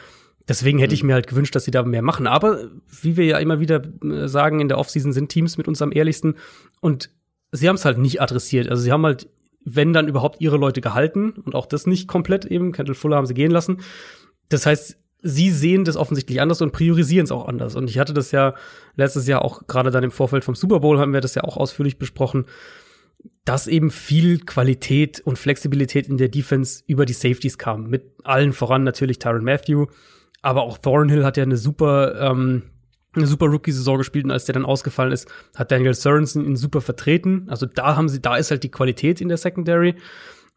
Deswegen 0.47 0.79
hätte 0.79 0.93
ich 0.93 1.03
mhm. 1.03 1.07
mir 1.07 1.13
halt 1.13 1.27
gewünscht, 1.27 1.55
dass 1.55 1.63
sie 1.63 1.71
da 1.71 1.83
mehr 1.83 2.01
machen. 2.01 2.27
Aber 2.27 2.69
wie 3.01 3.15
wir 3.15 3.25
ja 3.25 3.37
immer 3.37 3.59
wieder 3.59 3.81
äh, 4.03 4.27
sagen, 4.27 4.59
in 4.59 4.67
der 4.67 4.77
Offseason 4.77 5.13
sind 5.13 5.29
Teams 5.29 5.57
mit 5.57 5.67
uns 5.67 5.81
am 5.81 5.91
ehrlichsten. 5.91 6.35
Und 6.81 7.09
sie 7.51 7.69
haben 7.69 7.75
es 7.75 7.85
halt 7.85 7.97
nicht 7.97 8.21
adressiert. 8.21 8.67
Also 8.69 8.83
sie 8.83 8.91
haben 8.91 9.05
halt, 9.05 9.29
wenn 9.63 9.93
dann 9.93 10.07
überhaupt 10.07 10.41
ihre 10.41 10.57
Leute 10.57 10.81
gehalten 10.81 11.31
und 11.31 11.55
auch 11.55 11.65
das 11.65 11.87
nicht 11.87 12.07
komplett 12.07 12.45
eben. 12.45 12.73
Kendall 12.73 12.95
Fuller 12.95 13.15
haben 13.15 13.25
sie 13.25 13.33
gehen 13.33 13.51
lassen. 13.51 13.81
Das 14.49 14.65
heißt, 14.65 14.97
sie 15.23 15.49
sehen 15.49 15.85
das 15.85 15.95
offensichtlich 15.95 16.41
anders 16.41 16.61
und 16.61 16.73
priorisieren 16.73 17.23
es 17.23 17.31
auch 17.31 17.47
anders. 17.47 17.75
Und 17.75 17.89
ich 17.89 17.97
hatte 17.97 18.13
das 18.13 18.31
ja 18.31 18.53
letztes 18.95 19.25
Jahr 19.27 19.43
auch 19.43 19.65
gerade 19.67 19.89
dann 19.89 20.03
im 20.03 20.11
Vorfeld 20.11 20.43
vom 20.43 20.55
Super 20.55 20.81
Bowl 20.81 20.99
haben 20.99 21.13
wir 21.13 21.21
das 21.21 21.35
ja 21.35 21.43
auch 21.43 21.57
ausführlich 21.57 21.97
besprochen, 21.97 22.45
dass 23.45 23.67
eben 23.67 23.89
viel 23.89 24.39
Qualität 24.39 25.21
und 25.21 25.39
Flexibilität 25.39 26.07
in 26.07 26.17
der 26.17 26.27
Defense 26.29 26.83
über 26.87 27.05
die 27.05 27.13
Safeties 27.13 27.57
kam. 27.57 27.89
Mit 27.89 28.03
allen 28.23 28.53
voran 28.53 28.83
natürlich 28.83 29.17
Tyron 29.19 29.43
Matthew, 29.43 29.87
aber 30.41 30.63
auch 30.63 30.77
Thornhill 30.77 31.25
hat 31.25 31.37
ja 31.37 31.43
eine 31.43 31.57
super 31.57 32.19
ähm, 32.19 32.63
eine 33.15 33.27
super 33.27 33.45
Rookie-Saison 33.45 33.97
gespielt 33.97 34.25
und 34.25 34.31
als 34.31 34.45
der 34.45 34.53
dann 34.53 34.65
ausgefallen 34.65 35.11
ist, 35.11 35.27
hat 35.55 35.71
Daniel 35.71 35.93
Sorensen 35.93 36.45
ihn 36.45 36.55
super 36.55 36.81
vertreten. 36.81 37.45
Also 37.47 37.65
da 37.65 37.95
haben 37.95 38.09
sie, 38.09 38.21
da 38.21 38.37
ist 38.37 38.51
halt 38.51 38.63
die 38.63 38.71
Qualität 38.71 39.21
in 39.21 39.27
der 39.27 39.37
Secondary. 39.37 39.95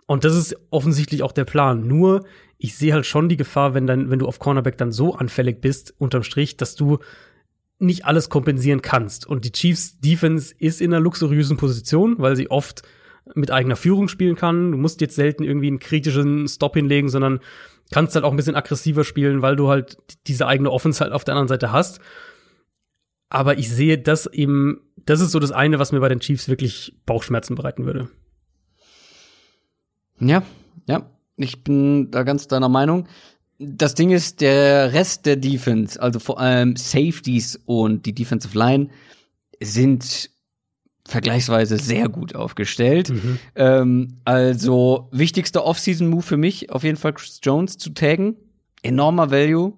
Und 0.07 0.25
das 0.25 0.35
ist 0.35 0.57
offensichtlich 0.71 1.23
auch 1.23 1.33
der 1.33 1.45
Plan. 1.45 1.87
Nur, 1.87 2.25
ich 2.59 2.77
sehe 2.77 2.93
halt 2.93 3.07
schon 3.07 3.29
die 3.29 3.37
Gefahr, 3.37 3.75
wenn 3.75 3.87
dann, 3.87 4.11
wenn 4.11 4.19
du 4.19 4.27
auf 4.27 4.39
Cornerback 4.39 4.79
dann 4.79 4.93
so 4.93 5.15
anfällig 5.15 5.61
bist, 5.61 5.95
unterm 5.99 6.23
Strich, 6.23 6.57
dass 6.57 6.75
du 6.75 6.99
nicht 7.79 8.07
alles 8.07 8.31
kompensieren 8.31 8.83
kannst. 8.83 9.27
Und 9.27 9.45
die 9.45 9.53
Chiefs 9.53 10.01
Defense 10.01 10.55
ist 10.59 10.81
in 10.81 10.93
einer 10.93 11.03
luxuriösen 11.03 11.57
Position, 11.57 12.17
weil 12.19 12.37
sie 12.37 12.51
oft 12.51 12.83
mit 13.35 13.51
eigener 13.51 13.77
Führung 13.77 14.09
spielen 14.09 14.37
kann. 14.37 14.73
Du 14.73 14.79
musst 14.79 15.01
jetzt 15.01 15.17
selten 15.17 15.43
irgendwie 15.43 15.67
einen 15.67 15.79
kritischen 15.79 16.49
Stop 16.49 16.75
hinlegen, 16.75 17.09
sondern 17.09 17.41
kannst 17.91 18.15
halt 18.15 18.25
auch 18.25 18.31
ein 18.31 18.37
bisschen 18.37 18.57
aggressiver 18.57 19.05
spielen, 19.05 19.43
weil 19.43 19.57
du 19.57 19.69
halt 19.69 19.99
diese 20.27 20.47
eigene 20.47 20.71
Offense 20.71 21.01
halt 21.01 21.13
auf 21.13 21.25
der 21.25 21.35
anderen 21.35 21.49
Seite 21.49 21.73
hast. 21.73 22.01
Aber 23.29 23.59
ich 23.59 23.69
sehe 23.71 23.99
das 23.99 24.27
eben, 24.27 24.81
das 25.05 25.21
ist 25.21 25.33
so 25.33 25.41
das 25.41 25.53
eine, 25.53 25.79
was 25.79 25.93
mir 25.93 26.01
bei 26.01 26.09
den 26.09 26.21
Chiefs 26.21 26.49
wirklich 26.49 26.97
Bauchschmerzen 27.05 27.57
bereiten 27.57 27.85
würde. 27.85 28.09
Ja, 30.19 30.45
ja, 30.87 31.11
ich 31.37 31.63
bin 31.63 32.11
da 32.11 32.23
ganz 32.23 32.49
deiner 32.49 32.69
Meinung. 32.69 33.07
Das 33.59 33.95
Ding 33.95 34.11
ist, 34.11 34.41
der 34.41 34.93
Rest 34.93 35.27
der 35.27 35.37
Defense, 35.37 36.01
also 36.01 36.19
vor 36.19 36.39
allem 36.41 36.77
Safeties 36.77 37.61
und 37.65 38.05
die 38.05 38.15
Defensive 38.15 38.57
Line, 38.57 38.89
sind 39.63 40.31
vergleichsweise 41.07 41.79
sehr 41.79 42.09
gut 42.09 42.35
aufgestellt. 42.35 43.11
Mhm. 43.11 43.39
Ähm, 43.55 44.09
also 44.25 45.09
wichtigster 45.13 45.65
Offseason-Move 45.65 46.23
für 46.23 46.37
mich, 46.37 46.71
auf 46.71 46.83
jeden 46.83 46.97
Fall 46.97 47.15
Chris 47.15 47.41
Jones 47.43 47.79
zu 47.79 47.91
taggen. 47.91 48.37
Enormer 48.83 49.31
Value. 49.31 49.75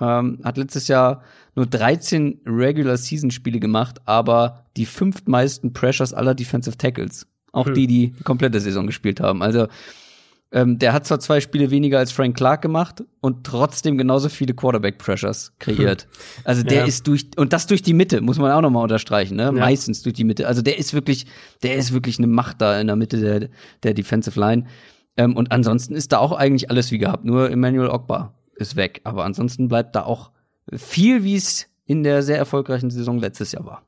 Ähm, 0.00 0.38
hat 0.42 0.56
letztes 0.56 0.88
Jahr 0.88 1.22
nur 1.54 1.66
13 1.66 2.40
Regular-Season-Spiele 2.46 3.60
gemacht, 3.60 4.00
aber 4.06 4.64
die 4.76 4.86
fünftmeisten 4.86 5.72
Pressures 5.72 6.14
aller 6.14 6.34
Defensive 6.34 6.78
Tackles. 6.78 7.26
Auch 7.52 7.66
hm. 7.66 7.74
die, 7.74 7.86
die 7.86 8.12
die 8.12 8.22
komplette 8.24 8.60
Saison 8.60 8.86
gespielt 8.86 9.20
haben. 9.20 9.42
Also 9.42 9.66
ähm, 10.52 10.78
der 10.78 10.92
hat 10.92 11.06
zwar 11.06 11.20
zwei 11.20 11.40
Spiele 11.40 11.70
weniger 11.70 11.98
als 11.98 12.10
Frank 12.10 12.36
Clark 12.36 12.62
gemacht 12.62 13.04
und 13.20 13.44
trotzdem 13.44 13.96
genauso 13.96 14.28
viele 14.28 14.54
Quarterback-Pressures 14.54 15.52
kreiert. 15.58 16.02
Hm. 16.02 16.10
Also 16.44 16.62
der 16.62 16.80
ja. 16.80 16.84
ist 16.84 17.06
durch 17.06 17.26
und 17.36 17.52
das 17.52 17.66
durch 17.66 17.82
die 17.82 17.94
Mitte 17.94 18.20
muss 18.20 18.38
man 18.38 18.50
auch 18.50 18.60
noch 18.60 18.70
mal 18.70 18.82
unterstreichen, 18.82 19.36
ne? 19.36 19.44
Ja. 19.44 19.52
Meistens 19.52 20.02
durch 20.02 20.14
die 20.14 20.24
Mitte. 20.24 20.48
Also 20.48 20.62
der 20.62 20.78
ist 20.78 20.94
wirklich, 20.94 21.26
der 21.62 21.76
ist 21.76 21.92
wirklich 21.92 22.18
eine 22.18 22.26
Macht 22.26 22.60
da 22.60 22.80
in 22.80 22.86
der 22.88 22.96
Mitte 22.96 23.20
der 23.20 23.48
der 23.82 23.94
Defensive 23.94 24.38
Line. 24.38 24.66
Ähm, 25.16 25.36
und 25.36 25.52
ansonsten 25.52 25.94
ist 25.94 26.12
da 26.12 26.18
auch 26.18 26.32
eigentlich 26.32 26.70
alles 26.70 26.90
wie 26.90 26.98
gehabt. 26.98 27.24
Nur 27.24 27.50
Emmanuel 27.50 27.90
Ogba 27.90 28.34
ist 28.56 28.76
weg, 28.76 29.00
aber 29.04 29.24
ansonsten 29.24 29.68
bleibt 29.68 29.94
da 29.94 30.04
auch 30.04 30.30
viel, 30.72 31.22
wie 31.24 31.36
es 31.36 31.66
in 31.84 32.02
der 32.02 32.22
sehr 32.22 32.38
erfolgreichen 32.38 32.90
Saison 32.90 33.18
letztes 33.18 33.52
Jahr 33.52 33.66
war. 33.66 33.82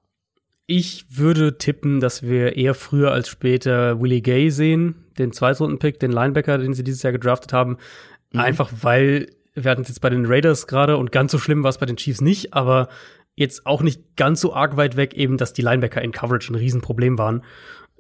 Ich 0.67 1.05
würde 1.09 1.59
tippen, 1.59 2.01
dass 2.01 2.23
wir 2.23 2.57
eher 2.57 2.75
früher 2.75 3.13
als 3.13 3.29
später 3.29 4.01
Willie 4.01 4.21
Gay 4.21 4.51
sehen, 4.51 4.95
den 5.19 5.33
Zweitrunden-Pick, 5.33 5.99
den 5.99 6.13
Linebacker, 6.13 6.59
den 6.59 6.75
sie 6.75 6.85
dieses 6.85 7.03
Jahr 7.03 7.13
gedraftet 7.13 7.53
haben. 7.53 7.79
Mhm. 8.33 8.41
Einfach 8.41 8.71
weil, 8.81 9.29
wir 9.55 9.71
hatten 9.71 9.83
es 9.83 9.89
jetzt 9.89 10.01
bei 10.01 10.11
den 10.11 10.27
Raiders 10.27 10.67
gerade 10.67 10.97
und 10.97 11.13
ganz 11.13 11.33
so 11.33 11.39
schlimm 11.39 11.63
war 11.63 11.71
es 11.71 11.79
bei 11.79 11.87
den 11.87 11.97
Chiefs 11.97 12.21
nicht, 12.21 12.55
aber 12.55 12.89
jetzt 13.35 13.67
auch 13.67 13.83
nicht 13.83 14.17
ganz 14.17 14.41
so 14.41 14.55
arg 14.55 14.77
weit 14.77 14.97
weg 14.97 15.15
eben, 15.15 15.37
dass 15.37 15.53
die 15.53 15.63
Linebacker 15.63 16.03
in 16.03 16.13
Coverage 16.13 16.53
ein 16.53 16.57
Riesenproblem 16.57 17.19
waren. 17.19 17.43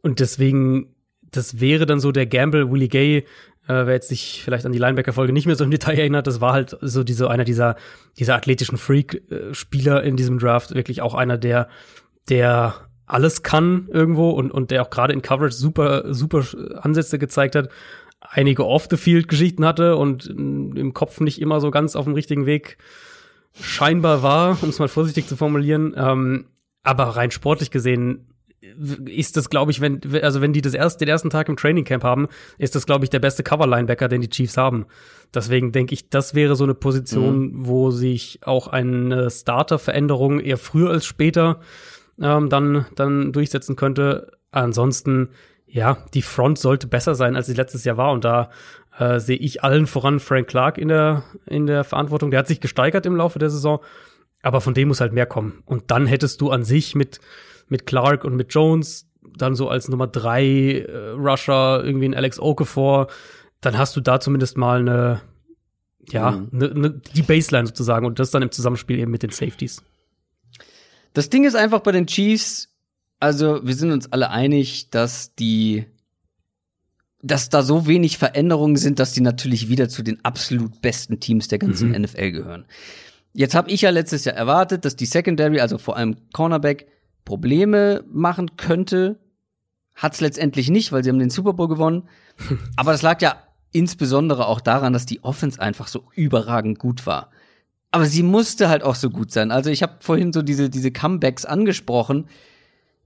Und 0.02 0.20
deswegen, 0.20 0.94
das 1.22 1.60
wäre 1.60 1.86
dann 1.86 2.00
so 2.00 2.12
der 2.12 2.26
Gamble, 2.26 2.70
Willie 2.70 2.88
Gay 2.88 3.24
äh, 3.68 3.86
wer 3.86 3.94
jetzt 3.94 4.08
sich 4.08 4.42
vielleicht 4.44 4.66
an 4.66 4.72
die 4.72 4.78
Linebacker-Folge 4.78 5.32
nicht 5.32 5.46
mehr 5.46 5.56
so 5.56 5.64
im 5.64 5.70
Detail 5.70 5.98
erinnert, 5.98 6.26
das 6.26 6.40
war 6.40 6.52
halt 6.52 6.76
so 6.80 7.04
diese, 7.04 7.30
einer 7.30 7.44
dieser, 7.44 7.76
dieser 8.18 8.34
athletischen 8.34 8.76
Freak-Spieler 8.76 10.02
in 10.02 10.16
diesem 10.16 10.38
Draft, 10.38 10.74
wirklich 10.74 11.00
auch 11.00 11.14
einer, 11.14 11.38
der, 11.38 11.68
der 12.28 12.74
alles 13.06 13.42
kann 13.42 13.88
irgendwo 13.90 14.30
und, 14.30 14.50
und 14.50 14.70
der 14.70 14.82
auch 14.82 14.90
gerade 14.90 15.12
in 15.12 15.22
Coverage 15.22 15.54
super, 15.54 16.14
super 16.14 16.44
Ansätze 16.80 17.18
gezeigt 17.18 17.54
hat, 17.54 17.68
einige 18.20 18.66
Off-the-Field-Geschichten 18.66 19.64
hatte 19.64 19.96
und 19.96 20.26
im 20.26 20.94
Kopf 20.94 21.20
nicht 21.20 21.40
immer 21.40 21.60
so 21.60 21.70
ganz 21.70 21.96
auf 21.96 22.04
dem 22.04 22.14
richtigen 22.14 22.46
Weg 22.46 22.78
scheinbar 23.60 24.22
war, 24.22 24.62
um 24.62 24.70
es 24.70 24.78
mal 24.78 24.88
vorsichtig 24.88 25.26
zu 25.26 25.36
formulieren. 25.36 25.94
Ähm, 25.96 26.46
aber 26.82 27.04
rein 27.04 27.30
sportlich 27.30 27.70
gesehen 27.70 28.28
ist 29.04 29.36
das, 29.36 29.50
glaube 29.50 29.72
ich, 29.72 29.80
wenn, 29.80 30.00
also 30.22 30.40
wenn 30.40 30.52
die 30.52 30.62
das 30.62 30.74
erst, 30.74 31.00
den 31.00 31.08
ersten 31.08 31.30
Tag 31.30 31.48
im 31.48 31.56
Training 31.56 31.84
Camp 31.84 32.04
haben, 32.04 32.28
ist 32.58 32.74
das, 32.74 32.86
glaube 32.86 33.04
ich, 33.04 33.10
der 33.10 33.18
beste 33.18 33.42
Cover-Linebacker, 33.42 34.08
den 34.08 34.20
die 34.20 34.30
Chiefs 34.30 34.56
haben. 34.56 34.86
Deswegen 35.34 35.72
denke 35.72 35.94
ich, 35.94 36.08
das 36.10 36.34
wäre 36.34 36.54
so 36.54 36.64
eine 36.64 36.74
Position, 36.74 37.40
mhm. 37.40 37.66
wo 37.66 37.90
sich 37.90 38.40
auch 38.42 38.68
eine 38.68 39.30
Starter-Veränderung 39.30 40.38
eher 40.38 40.58
früher 40.58 40.90
als 40.90 41.04
später 41.04 41.60
ähm, 42.22 42.48
dann, 42.48 42.86
dann 42.94 43.32
durchsetzen 43.32 43.76
könnte. 43.76 44.32
Ansonsten, 44.50 45.30
ja, 45.66 45.98
die 46.14 46.22
Front 46.22 46.58
sollte 46.58 46.86
besser 46.86 47.14
sein, 47.14 47.36
als 47.36 47.46
sie 47.46 47.54
letztes 47.54 47.84
Jahr 47.84 47.96
war. 47.96 48.12
Und 48.12 48.24
da 48.24 48.50
äh, 48.98 49.18
sehe 49.18 49.36
ich 49.36 49.64
allen 49.64 49.86
voran 49.86 50.20
Frank 50.20 50.48
Clark 50.48 50.78
in 50.78 50.88
der, 50.88 51.24
in 51.46 51.66
der 51.66 51.84
Verantwortung. 51.84 52.30
Der 52.30 52.40
hat 52.40 52.48
sich 52.48 52.60
gesteigert 52.60 53.06
im 53.06 53.16
Laufe 53.16 53.38
der 53.38 53.50
Saison, 53.50 53.80
aber 54.42 54.60
von 54.60 54.74
dem 54.74 54.88
muss 54.88 55.00
halt 55.00 55.12
mehr 55.12 55.26
kommen. 55.26 55.62
Und 55.64 55.90
dann 55.90 56.06
hättest 56.06 56.40
du 56.40 56.50
an 56.50 56.64
sich 56.64 56.94
mit 56.94 57.20
mit 57.72 57.86
Clark 57.86 58.24
und 58.24 58.36
mit 58.36 58.54
Jones, 58.54 59.08
dann 59.36 59.56
so 59.56 59.68
als 59.68 59.88
Nummer 59.88 60.06
drei 60.06 60.80
äh, 60.80 61.08
Rusher 61.10 61.82
irgendwie 61.84 62.06
ein 62.06 62.14
Alex 62.14 62.38
Okafor, 62.38 63.08
dann 63.60 63.78
hast 63.78 63.96
du 63.96 64.00
da 64.00 64.20
zumindest 64.20 64.56
mal 64.56 64.80
eine, 64.80 65.20
ja, 66.08 66.32
mhm. 66.32 66.48
ne, 66.52 66.68
ne, 66.74 67.00
die 67.14 67.22
Baseline 67.22 67.66
sozusagen 67.66 68.06
und 68.06 68.18
das 68.18 68.30
dann 68.30 68.42
im 68.42 68.52
Zusammenspiel 68.52 68.98
eben 68.98 69.10
mit 69.10 69.22
den 69.22 69.30
Safeties. 69.30 69.82
Das 71.12 71.30
Ding 71.30 71.44
ist 71.44 71.54
einfach 71.54 71.80
bei 71.80 71.92
den 71.92 72.06
Chiefs, 72.06 72.68
also 73.20 73.60
wir 73.64 73.74
sind 73.74 73.92
uns 73.92 74.10
alle 74.12 74.30
einig, 74.30 74.90
dass 74.90 75.34
die 75.34 75.86
dass 77.22 77.48
da 77.48 77.62
so 77.62 77.86
wenig 77.86 78.18
Veränderungen 78.18 78.76
sind, 78.76 78.98
dass 78.98 79.12
die 79.12 79.20
natürlich 79.20 79.68
wieder 79.68 79.88
zu 79.88 80.02
den 80.02 80.24
absolut 80.24 80.82
besten 80.82 81.20
Teams 81.20 81.46
der 81.46 81.60
ganzen 81.60 81.90
mhm. 81.90 82.02
NFL 82.02 82.32
gehören. 82.32 82.66
Jetzt 83.32 83.54
habe 83.54 83.70
ich 83.70 83.82
ja 83.82 83.90
letztes 83.90 84.24
Jahr 84.24 84.34
erwartet, 84.34 84.84
dass 84.84 84.96
die 84.96 85.06
Secondary, 85.06 85.60
also 85.60 85.78
vor 85.78 85.96
allem 85.96 86.16
Cornerback, 86.32 86.88
Probleme 87.24 88.04
machen 88.10 88.56
könnte. 88.56 89.20
Hat 89.94 90.14
es 90.14 90.20
letztendlich 90.20 90.68
nicht, 90.68 90.90
weil 90.90 91.04
sie 91.04 91.10
haben 91.10 91.20
den 91.20 91.30
Super 91.30 91.52
Bowl 91.52 91.68
gewonnen. 91.68 92.08
Aber 92.76 92.90
das 92.90 93.02
lag 93.02 93.22
ja 93.22 93.36
insbesondere 93.70 94.48
auch 94.48 94.60
daran, 94.60 94.92
dass 94.92 95.06
die 95.06 95.22
Offense 95.22 95.60
einfach 95.60 95.86
so 95.86 96.04
überragend 96.14 96.78
gut 96.80 97.06
war. 97.06 97.30
Aber 97.92 98.06
sie 98.06 98.22
musste 98.22 98.68
halt 98.68 98.82
auch 98.82 98.94
so 98.94 99.10
gut 99.10 99.30
sein. 99.30 99.50
Also 99.50 99.70
ich 99.70 99.82
habe 99.82 99.96
vorhin 100.00 100.32
so 100.32 100.42
diese, 100.42 100.70
diese 100.70 100.90
Comebacks 100.90 101.44
angesprochen. 101.44 102.26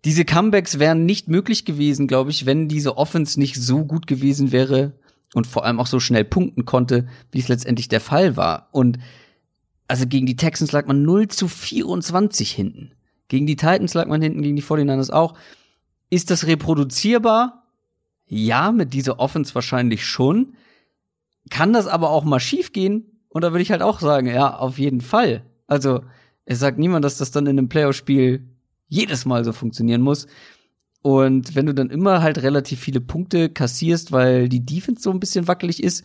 Diese 0.04 0.24
Comebacks 0.24 0.78
wären 0.78 1.04
nicht 1.04 1.28
möglich 1.28 1.64
gewesen, 1.64 2.06
glaube 2.06 2.30
ich, 2.30 2.46
wenn 2.46 2.68
diese 2.68 2.96
Offense 2.96 3.38
nicht 3.38 3.56
so 3.56 3.84
gut 3.84 4.06
gewesen 4.06 4.52
wäre 4.52 4.92
und 5.34 5.48
vor 5.48 5.64
allem 5.64 5.80
auch 5.80 5.88
so 5.88 5.98
schnell 5.98 6.24
punkten 6.24 6.64
konnte, 6.64 7.08
wie 7.32 7.40
es 7.40 7.48
letztendlich 7.48 7.88
der 7.88 8.00
Fall 8.00 8.36
war. 8.36 8.68
Und 8.70 8.98
also 9.88 10.06
gegen 10.06 10.26
die 10.26 10.36
Texans 10.36 10.70
lag 10.70 10.86
man 10.86 11.02
0 11.02 11.28
zu 11.28 11.48
24 11.48 12.52
hinten. 12.52 12.92
Gegen 13.26 13.46
die 13.48 13.56
Titans 13.56 13.94
lag 13.94 14.06
man 14.06 14.22
hinten, 14.22 14.42
gegen 14.42 14.54
die 14.54 14.62
49ers 14.62 15.10
auch. 15.10 15.36
Ist 16.10 16.30
das 16.30 16.46
reproduzierbar? 16.46 17.64
Ja, 18.28 18.70
mit 18.70 18.94
dieser 18.94 19.18
Offense 19.18 19.54
wahrscheinlich 19.54 20.06
schon. 20.06 20.54
Kann 21.50 21.72
das 21.72 21.88
aber 21.88 22.10
auch 22.10 22.22
mal 22.24 22.40
schief 22.40 22.72
gehen? 22.72 23.15
Und 23.36 23.42
da 23.42 23.52
würde 23.52 23.60
ich 23.60 23.70
halt 23.70 23.82
auch 23.82 24.00
sagen, 24.00 24.28
ja, 24.28 24.56
auf 24.56 24.78
jeden 24.78 25.02
Fall. 25.02 25.44
Also, 25.66 26.00
es 26.46 26.58
sagt 26.58 26.78
niemand, 26.78 27.04
dass 27.04 27.18
das 27.18 27.32
dann 27.32 27.44
in 27.44 27.58
einem 27.58 27.68
Playoff-Spiel 27.68 28.48
jedes 28.88 29.26
Mal 29.26 29.44
so 29.44 29.52
funktionieren 29.52 30.00
muss. 30.00 30.26
Und 31.02 31.54
wenn 31.54 31.66
du 31.66 31.74
dann 31.74 31.90
immer 31.90 32.22
halt 32.22 32.42
relativ 32.42 32.80
viele 32.80 33.02
Punkte 33.02 33.50
kassierst, 33.50 34.10
weil 34.10 34.48
die 34.48 34.64
Defense 34.64 35.02
so 35.02 35.10
ein 35.10 35.20
bisschen 35.20 35.48
wackelig 35.48 35.82
ist 35.82 36.02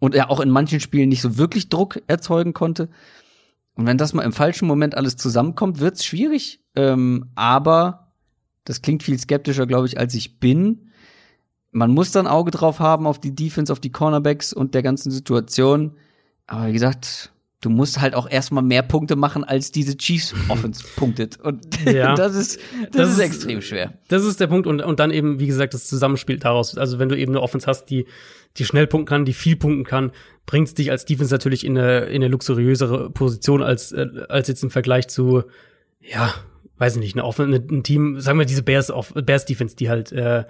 und 0.00 0.16
er 0.16 0.28
auch 0.28 0.40
in 0.40 0.50
manchen 0.50 0.80
Spielen 0.80 1.08
nicht 1.08 1.20
so 1.20 1.38
wirklich 1.38 1.68
Druck 1.68 2.02
erzeugen 2.08 2.52
konnte, 2.52 2.88
und 3.76 3.86
wenn 3.86 3.96
das 3.96 4.12
mal 4.12 4.24
im 4.24 4.32
falschen 4.32 4.66
Moment 4.66 4.96
alles 4.96 5.16
zusammenkommt, 5.16 5.78
wird's 5.78 6.04
schwierig. 6.04 6.64
Ähm, 6.74 7.26
aber 7.36 8.12
das 8.64 8.82
klingt 8.82 9.04
viel 9.04 9.20
skeptischer, 9.20 9.68
glaube 9.68 9.86
ich, 9.86 10.00
als 10.00 10.14
ich 10.14 10.40
bin. 10.40 10.90
Man 11.70 11.92
muss 11.92 12.10
dann 12.10 12.26
Auge 12.26 12.50
drauf 12.50 12.80
haben 12.80 13.06
auf 13.06 13.20
die 13.20 13.36
Defense, 13.36 13.72
auf 13.72 13.78
die 13.78 13.92
Cornerbacks 13.92 14.52
und 14.52 14.74
der 14.74 14.82
ganzen 14.82 15.12
Situation. 15.12 15.92
Aber 16.46 16.68
wie 16.68 16.72
gesagt, 16.72 17.32
du 17.60 17.70
musst 17.70 18.00
halt 18.00 18.14
auch 18.14 18.30
erstmal 18.30 18.62
mehr 18.62 18.82
Punkte 18.82 19.16
machen, 19.16 19.44
als 19.44 19.72
diese 19.72 19.96
Chiefs 19.96 20.34
Offense 20.48 20.84
punktet. 20.96 21.40
Und 21.40 21.66
ja. 21.84 22.14
das 22.16 22.34
ist, 22.34 22.60
das, 22.82 22.90
das 22.92 23.08
ist, 23.08 23.14
ist 23.14 23.20
extrem 23.20 23.62
schwer. 23.62 23.94
Das 24.08 24.24
ist 24.24 24.40
der 24.40 24.46
Punkt. 24.46 24.66
Und, 24.66 24.82
und 24.82 25.00
dann 25.00 25.10
eben, 25.10 25.40
wie 25.40 25.46
gesagt, 25.46 25.74
das 25.74 25.86
Zusammenspiel 25.86 26.38
daraus. 26.38 26.76
Also 26.78 26.98
wenn 26.98 27.08
du 27.08 27.16
eben 27.16 27.32
eine 27.32 27.42
Offense 27.42 27.66
hast, 27.66 27.86
die, 27.86 28.06
die 28.56 28.64
schnell 28.64 28.86
punkten 28.86 29.08
kann, 29.08 29.24
die 29.24 29.32
viel 29.32 29.56
punkten 29.56 29.84
kann, 29.84 30.12
bringt's 30.46 30.74
dich 30.74 30.90
als 30.90 31.04
Defense 31.04 31.34
natürlich 31.34 31.64
in 31.64 31.76
eine, 31.76 32.04
in 32.06 32.16
eine 32.16 32.28
luxuriösere 32.28 33.10
Position 33.10 33.62
als, 33.62 33.92
äh, 33.92 34.06
als 34.28 34.48
jetzt 34.48 34.62
im 34.62 34.70
Vergleich 34.70 35.08
zu, 35.08 35.42
ja, 36.00 36.32
weiß 36.78 36.94
ich 36.96 37.00
nicht, 37.00 37.16
eine 37.16 37.24
offene, 37.24 37.56
ein 37.56 37.82
Team, 37.82 38.20
sagen 38.20 38.38
wir 38.38 38.46
diese 38.46 38.62
Bears, 38.62 38.92
Bears 39.14 39.44
Defense, 39.44 39.76
die 39.76 39.88
halt 39.88 40.12
äh, 40.12 40.44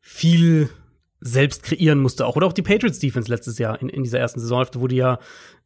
viel 0.00 0.68
selbst 1.20 1.62
kreieren 1.62 1.98
musste 1.98 2.26
auch. 2.26 2.36
Oder 2.36 2.46
auch 2.46 2.52
die 2.52 2.62
Patriots 2.62 2.98
Defense 2.98 3.30
letztes 3.30 3.58
Jahr 3.58 3.80
in, 3.80 3.88
in 3.88 4.02
dieser 4.02 4.18
ersten 4.18 4.40
Saisonhälfte, 4.40 4.80
wo 4.80 4.86
die 4.86 4.96
ja 4.96 5.18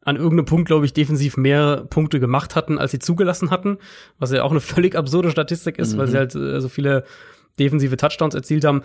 an 0.03 0.17
irgendeinem 0.17 0.47
Punkt, 0.47 0.67
glaube 0.67 0.87
ich, 0.87 0.93
defensiv 0.93 1.37
mehr 1.37 1.85
Punkte 1.91 2.21
gemacht 2.21 2.57
hatten, 2.57 2.79
als 2.79 2.93
sie 2.93 2.99
zugelassen 2.99 3.51
hatten, 3.51 3.79
was 4.19 4.33
ja 4.33 4.43
auch 4.43 4.51
eine 4.51 4.61
völlig 4.61 4.95
absurde 4.95 5.31
Statistik 5.31 5.79
ist, 5.79 5.95
mhm. 5.95 5.99
weil 5.99 6.07
sie 6.09 6.17
halt 6.17 6.35
äh, 6.35 6.61
so 6.61 6.69
viele 6.69 7.05
defensive 7.59 7.97
Touchdowns 7.97 8.35
erzielt 8.35 8.65
haben. 8.65 8.83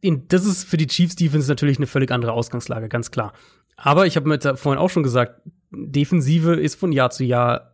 In, 0.00 0.28
das 0.28 0.44
ist 0.44 0.64
für 0.64 0.76
die 0.76 0.86
Chiefs 0.86 1.16
Defense 1.16 1.48
natürlich 1.48 1.78
eine 1.78 1.86
völlig 1.86 2.10
andere 2.10 2.32
Ausgangslage, 2.32 2.88
ganz 2.88 3.10
klar. 3.10 3.32
Aber 3.76 4.06
ich 4.06 4.16
habe 4.16 4.28
mir 4.28 4.38
vorhin 4.56 4.80
auch 4.80 4.90
schon 4.90 5.02
gesagt, 5.02 5.40
Defensive 5.70 6.54
ist 6.54 6.74
von 6.74 6.92
Jahr 6.92 7.10
zu 7.10 7.24
Jahr 7.24 7.72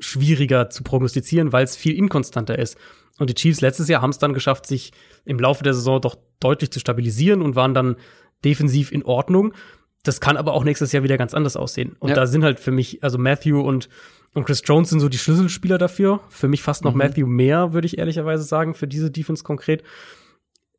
schwieriger 0.00 0.70
zu 0.70 0.82
prognostizieren, 0.82 1.52
weil 1.52 1.64
es 1.64 1.76
viel 1.76 1.96
inkonstanter 1.96 2.58
ist. 2.58 2.76
Und 3.18 3.30
die 3.30 3.34
Chiefs 3.34 3.60
letztes 3.60 3.88
Jahr 3.88 4.02
haben 4.02 4.10
es 4.10 4.18
dann 4.18 4.32
geschafft, 4.32 4.66
sich 4.66 4.92
im 5.24 5.38
Laufe 5.38 5.62
der 5.62 5.74
Saison 5.74 6.00
doch 6.00 6.16
deutlich 6.44 6.70
zu 6.70 6.80
stabilisieren 6.80 7.42
und 7.42 7.56
waren 7.56 7.74
dann 7.74 7.96
defensiv 8.44 8.92
in 8.92 9.04
Ordnung. 9.04 9.54
Das 10.02 10.20
kann 10.20 10.36
aber 10.36 10.52
auch 10.52 10.64
nächstes 10.64 10.92
Jahr 10.92 11.02
wieder 11.02 11.16
ganz 11.16 11.34
anders 11.34 11.56
aussehen. 11.56 11.96
Und 11.98 12.10
ja. 12.10 12.14
da 12.14 12.26
sind 12.26 12.44
halt 12.44 12.60
für 12.60 12.70
mich, 12.70 13.02
also 13.02 13.16
Matthew 13.16 13.60
und, 13.60 13.88
und 14.34 14.44
Chris 14.44 14.62
Jones 14.64 14.90
sind 14.90 15.00
so 15.00 15.08
die 15.08 15.18
Schlüsselspieler 15.18 15.78
dafür. 15.78 16.20
Für 16.28 16.48
mich 16.48 16.62
fast 16.62 16.84
noch 16.84 16.92
mhm. 16.92 16.98
Matthew 16.98 17.26
mehr, 17.26 17.72
würde 17.72 17.86
ich 17.86 17.98
ehrlicherweise 17.98 18.42
sagen, 18.42 18.74
für 18.74 18.86
diese 18.86 19.10
Defense 19.10 19.42
konkret 19.42 19.82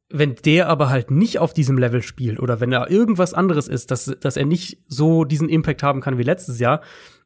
wenn 0.09 0.35
der 0.35 0.69
aber 0.69 0.89
halt 0.89 1.09
nicht 1.11 1.39
auf 1.39 1.53
diesem 1.53 1.77
Level 1.77 2.01
spielt 2.03 2.39
oder 2.39 2.59
wenn 2.59 2.69
da 2.69 2.87
irgendwas 2.87 3.33
anderes 3.33 3.67
ist, 3.67 3.91
dass, 3.91 4.05
dass 4.19 4.37
er 4.37 4.45
nicht 4.45 4.77
so 4.87 5.25
diesen 5.25 5.49
Impact 5.49 5.83
haben 5.83 6.01
kann 6.01 6.17
wie 6.17 6.23
letztes 6.23 6.59
Jahr, 6.59 6.81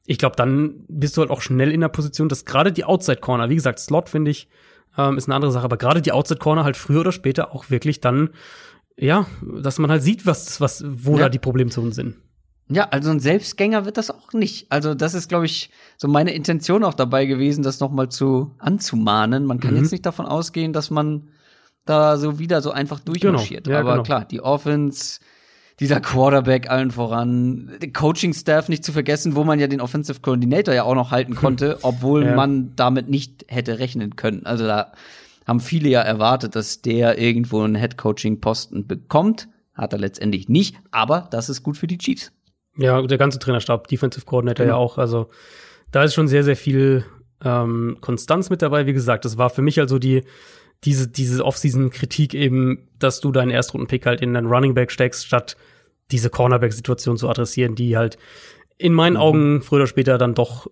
ich 0.05 0.17
glaube, 0.17 0.35
dann 0.35 0.85
bist 0.87 1.17
du 1.17 1.21
halt 1.21 1.29
auch 1.29 1.41
schnell 1.41 1.71
in 1.71 1.81
der 1.81 1.89
Position, 1.89 2.29
dass 2.29 2.45
gerade 2.45 2.71
die 2.71 2.85
Outside 2.85 3.19
Corner, 3.19 3.49
wie 3.49 3.55
gesagt, 3.55 3.79
Slot 3.79 4.09
finde 4.09 4.31
ich, 4.31 4.47
ähm, 4.99 5.17
ist 5.17 5.27
eine 5.27 5.35
andere 5.35 5.51
Sache, 5.51 5.63
aber 5.63 5.77
gerade 5.77 6.01
die 6.01 6.11
Outside 6.11 6.39
Corner 6.39 6.63
halt 6.63 6.75
früher 6.75 7.01
oder 7.01 7.11
später 7.11 7.53
auch 7.53 7.69
wirklich 7.69 8.01
dann, 8.01 8.31
ja, 8.97 9.25
dass 9.41 9.79
man 9.79 9.89
halt 9.89 10.03
sieht, 10.03 10.25
was, 10.25 10.59
was, 10.59 10.83
wo 10.85 11.13
ja. 11.13 11.23
da 11.23 11.29
die 11.29 11.39
Problemzonen 11.39 11.93
sind. 11.93 12.17
Ja, 12.71 12.89
also 12.89 13.09
ein 13.09 13.19
Selbstgänger 13.19 13.85
wird 13.85 13.97
das 13.97 14.11
auch 14.11 14.33
nicht. 14.33 14.71
Also 14.71 14.93
das 14.93 15.15
ist, 15.15 15.27
glaube 15.27 15.45
ich, 15.45 15.71
so 15.97 16.07
meine 16.07 16.33
Intention 16.33 16.83
auch 16.83 16.93
dabei 16.93 17.25
gewesen, 17.25 17.63
das 17.63 17.79
noch 17.79 17.91
mal 17.91 18.09
zu 18.09 18.55
anzumahnen. 18.59 19.45
Man 19.45 19.59
kann 19.59 19.73
mhm. 19.73 19.81
jetzt 19.81 19.91
nicht 19.91 20.05
davon 20.05 20.27
ausgehen, 20.27 20.71
dass 20.71 20.91
man 20.91 21.29
da 21.85 22.17
so 22.17 22.37
wieder 22.37 22.61
so 22.61 22.71
einfach 22.71 22.99
durchmarschiert. 22.99 23.63
Genau. 23.63 23.75
Ja, 23.75 23.81
Aber 23.81 23.93
genau. 23.93 24.03
klar, 24.03 24.25
die 24.25 24.41
Offense, 24.41 25.19
dieser 25.79 26.01
Quarterback 26.01 26.69
allen 26.69 26.91
voran, 26.91 27.71
den 27.81 27.93
Coaching-Staff 27.93 28.69
nicht 28.69 28.83
zu 28.83 28.91
vergessen, 28.91 29.35
wo 29.35 29.43
man 29.43 29.59
ja 29.59 29.67
den 29.67 29.81
Offensive 29.81 30.19
Coordinator 30.21 30.73
ja 30.73 30.83
auch 30.83 30.95
noch 30.95 31.11
halten 31.11 31.35
konnte, 31.35 31.79
obwohl 31.83 32.25
ja. 32.25 32.35
man 32.35 32.75
damit 32.75 33.09
nicht 33.09 33.45
hätte 33.47 33.79
rechnen 33.79 34.15
können. 34.15 34.45
Also 34.45 34.65
da 34.65 34.91
haben 35.47 35.59
viele 35.59 35.89
ja 35.89 36.01
erwartet, 36.01 36.55
dass 36.55 36.81
der 36.81 37.17
irgendwo 37.17 37.61
einen 37.61 37.75
Head-Coaching-Posten 37.75 38.87
bekommt. 38.87 39.47
Hat 39.73 39.93
er 39.93 39.99
letztendlich 39.99 40.49
nicht, 40.49 40.75
aber 40.91 41.27
das 41.31 41.49
ist 41.49 41.63
gut 41.63 41.77
für 41.77 41.87
die 41.87 41.97
Chiefs. 41.97 42.31
Ja, 42.77 43.01
der 43.01 43.17
ganze 43.17 43.39
Trainerstab, 43.39 43.87
Defensive 43.87 44.25
Coordinator 44.25 44.65
genau. 44.65 44.77
ja 44.77 44.83
auch. 44.83 44.97
Also 44.97 45.29
da 45.91 46.03
ist 46.03 46.13
schon 46.13 46.27
sehr, 46.27 46.43
sehr 46.43 46.55
viel 46.55 47.05
ähm, 47.43 47.97
Konstanz 48.01 48.49
mit 48.49 48.61
dabei. 48.61 48.85
Wie 48.85 48.93
gesagt, 48.93 49.25
das 49.25 49.37
war 49.37 49.49
für 49.49 49.61
mich 49.61 49.79
also 49.79 49.97
die 49.97 50.23
diese, 50.85 51.07
diese 51.07 51.43
Offseason-Kritik 51.43 52.33
eben, 52.33 52.87
dass 52.99 53.19
du 53.19 53.31
deinen 53.31 53.51
Erstrunden-Pick 53.51 54.05
halt 54.05 54.21
in 54.21 54.33
deinen 54.33 54.47
Running 54.47 54.73
Back 54.73 54.91
steckst, 54.91 55.25
statt 55.25 55.57
diese 56.11 56.29
Cornerback-Situation 56.29 57.17
zu 57.17 57.29
adressieren, 57.29 57.75
die 57.75 57.97
halt 57.97 58.17
in 58.77 58.93
meinen 58.93 59.13
mhm. 59.13 59.19
Augen 59.19 59.61
früher 59.61 59.79
oder 59.79 59.87
später 59.87 60.17
dann 60.17 60.35
doch 60.35 60.67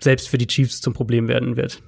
selbst 0.00 0.28
für 0.28 0.38
die 0.38 0.46
Chiefs 0.46 0.80
zum 0.80 0.94
Problem 0.94 1.28
werden 1.28 1.56
wird. 1.56 1.82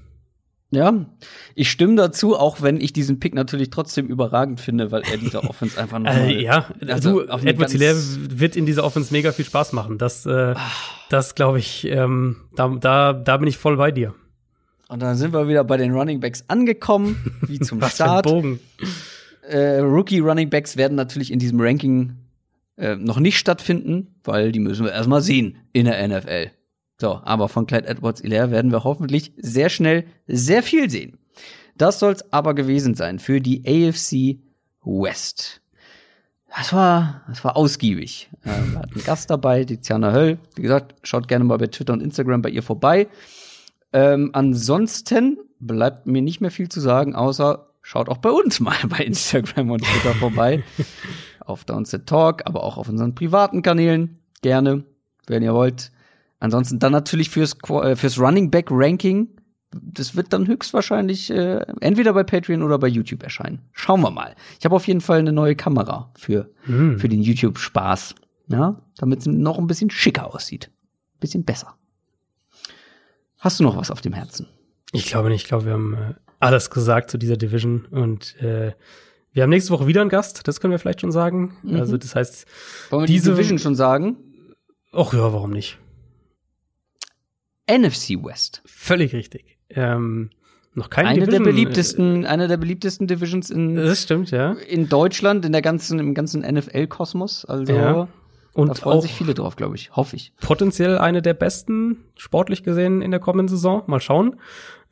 Ja, 0.72 1.06
ich 1.54 1.70
stimme 1.70 1.94
dazu, 1.94 2.36
auch 2.36 2.60
wenn 2.60 2.80
ich 2.80 2.92
diesen 2.92 3.20
Pick 3.20 3.34
natürlich 3.34 3.70
trotzdem 3.70 4.08
überragend 4.08 4.60
finde, 4.60 4.90
weil 4.90 5.02
er 5.02 5.16
dieser 5.16 5.48
Offense 5.48 5.80
einfach 5.80 6.00
noch 6.00 6.10
Äh, 6.10 6.42
ja, 6.42 6.66
also 6.88 7.20
du, 7.24 7.46
Edward 7.46 7.70
Hilaire 7.70 7.96
wird 7.96 8.56
in 8.56 8.66
dieser 8.66 8.82
Offense 8.82 9.12
mega 9.12 9.30
viel 9.30 9.44
Spaß 9.44 9.72
machen. 9.72 9.96
Das, 9.96 10.26
äh, 10.26 10.54
das 11.08 11.36
glaube 11.36 11.60
ich, 11.60 11.86
ähm, 11.86 12.36
da, 12.56 12.68
da, 12.80 13.12
da 13.12 13.36
bin 13.36 13.48
ich 13.48 13.58
voll 13.58 13.76
bei 13.76 13.92
dir. 13.92 14.14
Und 14.88 15.02
dann 15.02 15.16
sind 15.16 15.32
wir 15.32 15.48
wieder 15.48 15.64
bei 15.64 15.76
den 15.76 15.92
Running 15.92 16.20
Backs 16.20 16.44
angekommen, 16.48 17.32
wie 17.46 17.58
zum 17.60 17.80
Was 17.80 17.90
für 17.90 18.04
Start. 18.04 18.26
Bogen. 18.26 18.60
Äh, 19.42 19.78
Rookie 19.78 20.20
Running 20.20 20.50
Backs 20.50 20.76
werden 20.76 20.94
natürlich 20.94 21.32
in 21.32 21.38
diesem 21.38 21.60
Ranking 21.60 22.16
äh, 22.76 22.96
noch 22.96 23.18
nicht 23.18 23.38
stattfinden, 23.38 24.14
weil 24.24 24.52
die 24.52 24.60
müssen 24.60 24.84
wir 24.84 24.92
erstmal 24.92 25.22
sehen 25.22 25.58
in 25.72 25.86
der 25.86 26.06
NFL. 26.06 26.50
So, 27.00 27.20
aber 27.24 27.48
von 27.48 27.66
Clyde 27.66 27.88
Edwards 27.88 28.22
Hilaire 28.22 28.50
werden 28.50 28.72
wir 28.72 28.84
hoffentlich 28.84 29.32
sehr 29.36 29.68
schnell 29.68 30.04
sehr 30.26 30.62
viel 30.62 30.88
sehen. 30.88 31.18
Das 31.76 31.98
soll's 31.98 32.32
aber 32.32 32.54
gewesen 32.54 32.94
sein 32.94 33.18
für 33.18 33.40
die 33.40 33.62
AFC 33.66 34.40
West. 34.82 35.60
Das 36.56 36.72
war, 36.72 37.22
das 37.28 37.44
war 37.44 37.56
ausgiebig. 37.56 38.30
Äh, 38.42 38.48
wir 38.48 38.78
hatten 38.78 38.94
einen 38.94 39.04
Gast 39.04 39.28
dabei, 39.30 39.64
die 39.64 39.78
Tiana 39.78 40.12
Höll. 40.12 40.38
Wie 40.54 40.62
gesagt, 40.62 40.94
schaut 41.02 41.28
gerne 41.28 41.44
mal 41.44 41.58
bei 41.58 41.66
Twitter 41.66 41.92
und 41.92 42.00
Instagram 42.00 42.40
bei 42.40 42.48
ihr 42.48 42.62
vorbei. 42.62 43.08
Ähm, 43.96 44.28
ansonsten 44.34 45.38
bleibt 45.58 46.06
mir 46.06 46.20
nicht 46.20 46.42
mehr 46.42 46.50
viel 46.50 46.68
zu 46.68 46.80
sagen, 46.80 47.14
außer 47.14 47.70
schaut 47.80 48.10
auch 48.10 48.18
bei 48.18 48.28
uns 48.30 48.60
mal 48.66 48.76
bei 48.90 48.98
Instagram 48.98 49.70
und 49.70 49.82
Twitter 49.82 50.14
vorbei. 50.14 50.62
auf 51.40 51.64
Downset 51.64 52.06
Talk, 52.06 52.42
aber 52.44 52.62
auch 52.62 52.76
auf 52.76 52.90
unseren 52.90 53.14
privaten 53.14 53.62
Kanälen. 53.62 54.18
Gerne, 54.42 54.84
wenn 55.28 55.42
ihr 55.42 55.54
wollt. 55.54 55.92
Ansonsten 56.40 56.78
dann 56.78 56.92
natürlich 56.92 57.30
fürs, 57.30 57.56
äh, 57.70 57.96
fürs 57.96 58.18
Running 58.18 58.50
Back 58.50 58.66
Ranking. 58.70 59.28
Das 59.70 60.14
wird 60.14 60.32
dann 60.34 60.46
höchstwahrscheinlich 60.46 61.30
äh, 61.30 61.60
entweder 61.80 62.12
bei 62.12 62.22
Patreon 62.22 62.62
oder 62.62 62.78
bei 62.78 62.88
YouTube 62.88 63.22
erscheinen. 63.22 63.60
Schauen 63.72 64.02
wir 64.02 64.10
mal. 64.10 64.34
Ich 64.58 64.64
habe 64.66 64.76
auf 64.76 64.86
jeden 64.86 65.00
Fall 65.00 65.20
eine 65.20 65.32
neue 65.32 65.56
Kamera 65.56 66.10
für, 66.18 66.50
Hm. 66.64 66.98
für 66.98 67.08
den 67.08 67.22
YouTube-Spaß. 67.22 68.14
Ja, 68.48 68.76
damit 68.98 69.20
es 69.20 69.26
noch 69.26 69.58
ein 69.58 69.66
bisschen 69.66 69.88
schicker 69.90 70.34
aussieht. 70.34 70.70
Bisschen 71.18 71.44
besser. 71.44 71.74
Hast 73.46 73.60
du 73.60 73.62
noch 73.64 73.76
was 73.76 73.92
auf 73.92 74.00
dem 74.00 74.12
Herzen? 74.12 74.48
Ich 74.90 75.06
glaube 75.06 75.28
nicht. 75.28 75.42
Ich 75.42 75.46
glaube, 75.48 75.66
wir 75.66 75.72
haben 75.74 75.94
äh, 75.94 76.14
alles 76.40 76.68
gesagt 76.68 77.12
zu 77.12 77.16
dieser 77.16 77.36
Division 77.36 77.84
und 77.92 78.34
äh, 78.42 78.72
wir 79.32 79.44
haben 79.44 79.50
nächste 79.50 79.70
Woche 79.70 79.86
wieder 79.86 80.00
einen 80.00 80.10
Gast. 80.10 80.48
Das 80.48 80.58
können 80.60 80.72
wir 80.72 80.80
vielleicht 80.80 81.00
schon 81.00 81.12
sagen. 81.12 81.56
Mhm. 81.62 81.76
Also 81.76 81.96
das 81.96 82.16
heißt, 82.16 82.44
Wollen 82.90 83.02
wir 83.02 83.06
Diese- 83.06 83.30
die 83.30 83.36
Division 83.36 83.60
schon 83.60 83.76
sagen? 83.76 84.16
ach 84.92 85.12
ja, 85.12 85.32
warum 85.32 85.50
nicht? 85.52 85.78
NFC 87.70 88.16
West. 88.24 88.62
Völlig 88.66 89.12
richtig. 89.14 89.58
Ähm, 89.70 90.30
noch 90.74 90.90
keine 90.90 91.10
Eine 91.10 91.20
der 91.20 91.26
Division, 91.38 91.44
beliebtesten, 91.44 92.26
eine 92.26 92.48
der 92.48 92.56
beliebtesten 92.56 93.06
Divisions 93.06 93.50
Äh, 93.50 93.54
in, 93.54 93.76
das 93.76 94.02
stimmt, 94.02 94.32
ja. 94.32 94.54
in 94.54 94.88
Deutschland, 94.88 95.44
in 95.44 95.52
der 95.52 95.62
ganzen, 95.62 96.00
im 96.00 96.14
ganzen 96.14 96.42
NFL-Kosmos. 96.42 97.44
Also 97.44 97.72
Ja. 97.72 98.08
Da 98.56 98.72
Und 98.72 98.78
freuen 98.78 98.98
auch 98.98 99.02
sich 99.02 99.12
viele 99.12 99.34
drauf, 99.34 99.56
glaube 99.56 99.76
ich. 99.76 99.94
Hoffe 99.94 100.16
ich. 100.16 100.32
potenziell 100.40 100.98
eine 100.98 101.22
der 101.22 101.34
besten, 101.34 102.04
sportlich 102.16 102.62
gesehen, 102.62 103.02
in 103.02 103.10
der 103.10 103.20
kommenden 103.20 103.48
Saison. 103.48 103.82
Mal 103.86 104.00
schauen. 104.00 104.36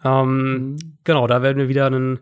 Ähm, 0.04 0.76
Genau, 1.04 1.26
da 1.26 1.42
werden 1.42 1.58
wir 1.58 1.68
wieder 1.68 1.86
einen, 1.86 2.20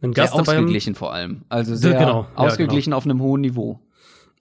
einen 0.00 0.12
Sehr 0.12 0.24
Gast 0.24 0.34
dabei 0.34 0.52
haben. 0.52 0.58
ausgeglichen 0.58 0.94
vor 0.94 1.12
allem. 1.12 1.42
Also 1.48 1.74
sehr 1.74 1.98
genau, 1.98 2.22
ja, 2.22 2.28
ausgeglichen 2.36 2.92
auf 2.92 3.04
einem 3.04 3.20
hohen 3.20 3.40
Niveau. 3.40 3.80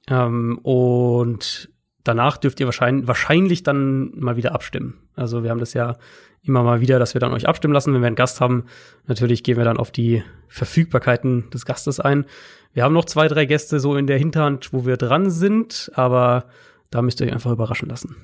Ähm, 0.10 0.60
und 0.64 1.70
danach 2.04 2.38
dürft 2.38 2.60
ihr 2.60 2.66
wahrscheinlich, 2.66 3.08
wahrscheinlich 3.08 3.64
dann 3.64 4.12
mal 4.16 4.36
wieder 4.36 4.54
abstimmen. 4.54 4.96
Also 5.16 5.44
wir 5.44 5.50
haben 5.50 5.60
das 5.60 5.74
ja 5.74 5.96
immer 6.44 6.64
mal 6.64 6.82
wieder, 6.82 7.00
dass 7.00 7.14
wir 7.14 7.22
dann 7.22 7.32
euch 7.34 7.48
abstimmen 7.48 7.74
lassen, 7.74 7.94
wenn 7.94 8.02
wir 8.02 8.08
einen 8.08 8.16
Gast 8.16 8.42
haben. 8.42 8.66
Natürlich 9.08 9.44
gehen 9.44 9.58
wir 9.58 9.64
dann 9.64 9.78
auf 9.78 9.92
die 9.92 10.24
Verfügbarkeiten 10.50 11.50
des 11.52 11.66
Gastes 11.66 12.00
ein. 12.00 12.26
Wir 12.74 12.84
haben 12.84 12.94
noch 12.94 13.06
zwei, 13.06 13.28
drei 13.28 13.46
Gäste 13.46 13.80
so 13.80 13.96
in 13.96 14.08
der 14.08 14.18
Hinterhand, 14.18 14.74
wo 14.74 14.86
wir 14.86 14.98
dran 14.98 15.30
sind, 15.30 15.92
aber 15.94 16.46
da 16.90 17.02
müsst 17.02 17.22
ihr 17.22 17.28
euch 17.28 17.34
einfach 17.34 17.52
überraschen 17.52 17.88
lassen. 17.88 18.16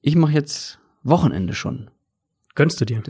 Ich 0.00 0.16
mache 0.16 0.32
jetzt 0.32 0.78
Wochenende 1.02 1.54
schon. 1.54 1.90
Gönnst 2.54 2.80
du 2.80 2.84
dir? 2.84 3.02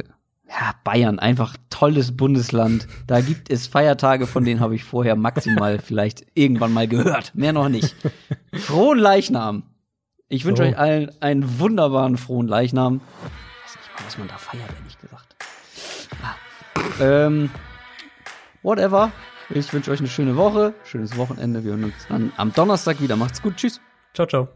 Ja, 0.49 0.75
Bayern, 0.85 1.19
einfach 1.19 1.57
tolles 1.71 2.17
Bundesland. 2.17 2.87
Da 3.07 3.21
gibt 3.21 3.51
es 3.51 3.67
Feiertage, 3.67 4.27
von 4.27 4.45
denen 4.45 4.61
habe 4.61 4.75
ich 4.75 4.85
vorher 4.85 5.17
maximal 5.17 5.79
vielleicht 5.85 6.27
irgendwann 6.35 6.73
mal 6.73 6.87
gehört. 6.87 7.35
Mehr 7.35 7.53
noch 7.53 7.69
nicht. 7.69 7.97
Frohen 8.53 8.99
Leichnam. 8.99 9.65
Ich 10.29 10.45
wünsche 10.45 10.63
So. 10.63 10.69
euch 10.69 10.79
allen 10.79 11.11
einen 11.21 11.59
wunderbaren 11.59 12.17
frohen 12.17 12.47
Leichnam. 12.47 13.01
Ich 13.67 13.75
weiß 13.75 13.77
nicht 13.77 13.99
mal, 13.99 14.07
was 14.07 14.19
man 14.19 14.29
da 14.29 14.37
feiert, 14.37 14.71
ehrlich 14.79 14.99
gesagt. 14.99 15.37
Ah. 16.23 16.35
Ähm, 17.01 17.51
whatever. 18.65 19.13
Ich 19.51 19.73
wünsche 19.73 19.91
euch 19.93 20.01
eine 20.01 20.09
schöne 20.09 20.37
Woche, 20.37 20.75
schönes 20.85 21.17
Wochenende. 21.17 21.63
Wir 21.63 21.73
hören 21.73 21.85
uns 21.85 22.07
dann 22.09 22.33
am 22.37 22.53
Donnerstag 22.53 23.01
wieder. 23.01 23.15
Macht's 23.15 23.41
gut. 23.41 23.57
Tschüss. 23.57 23.81
Ciao, 24.15 24.27
ciao. 24.27 24.49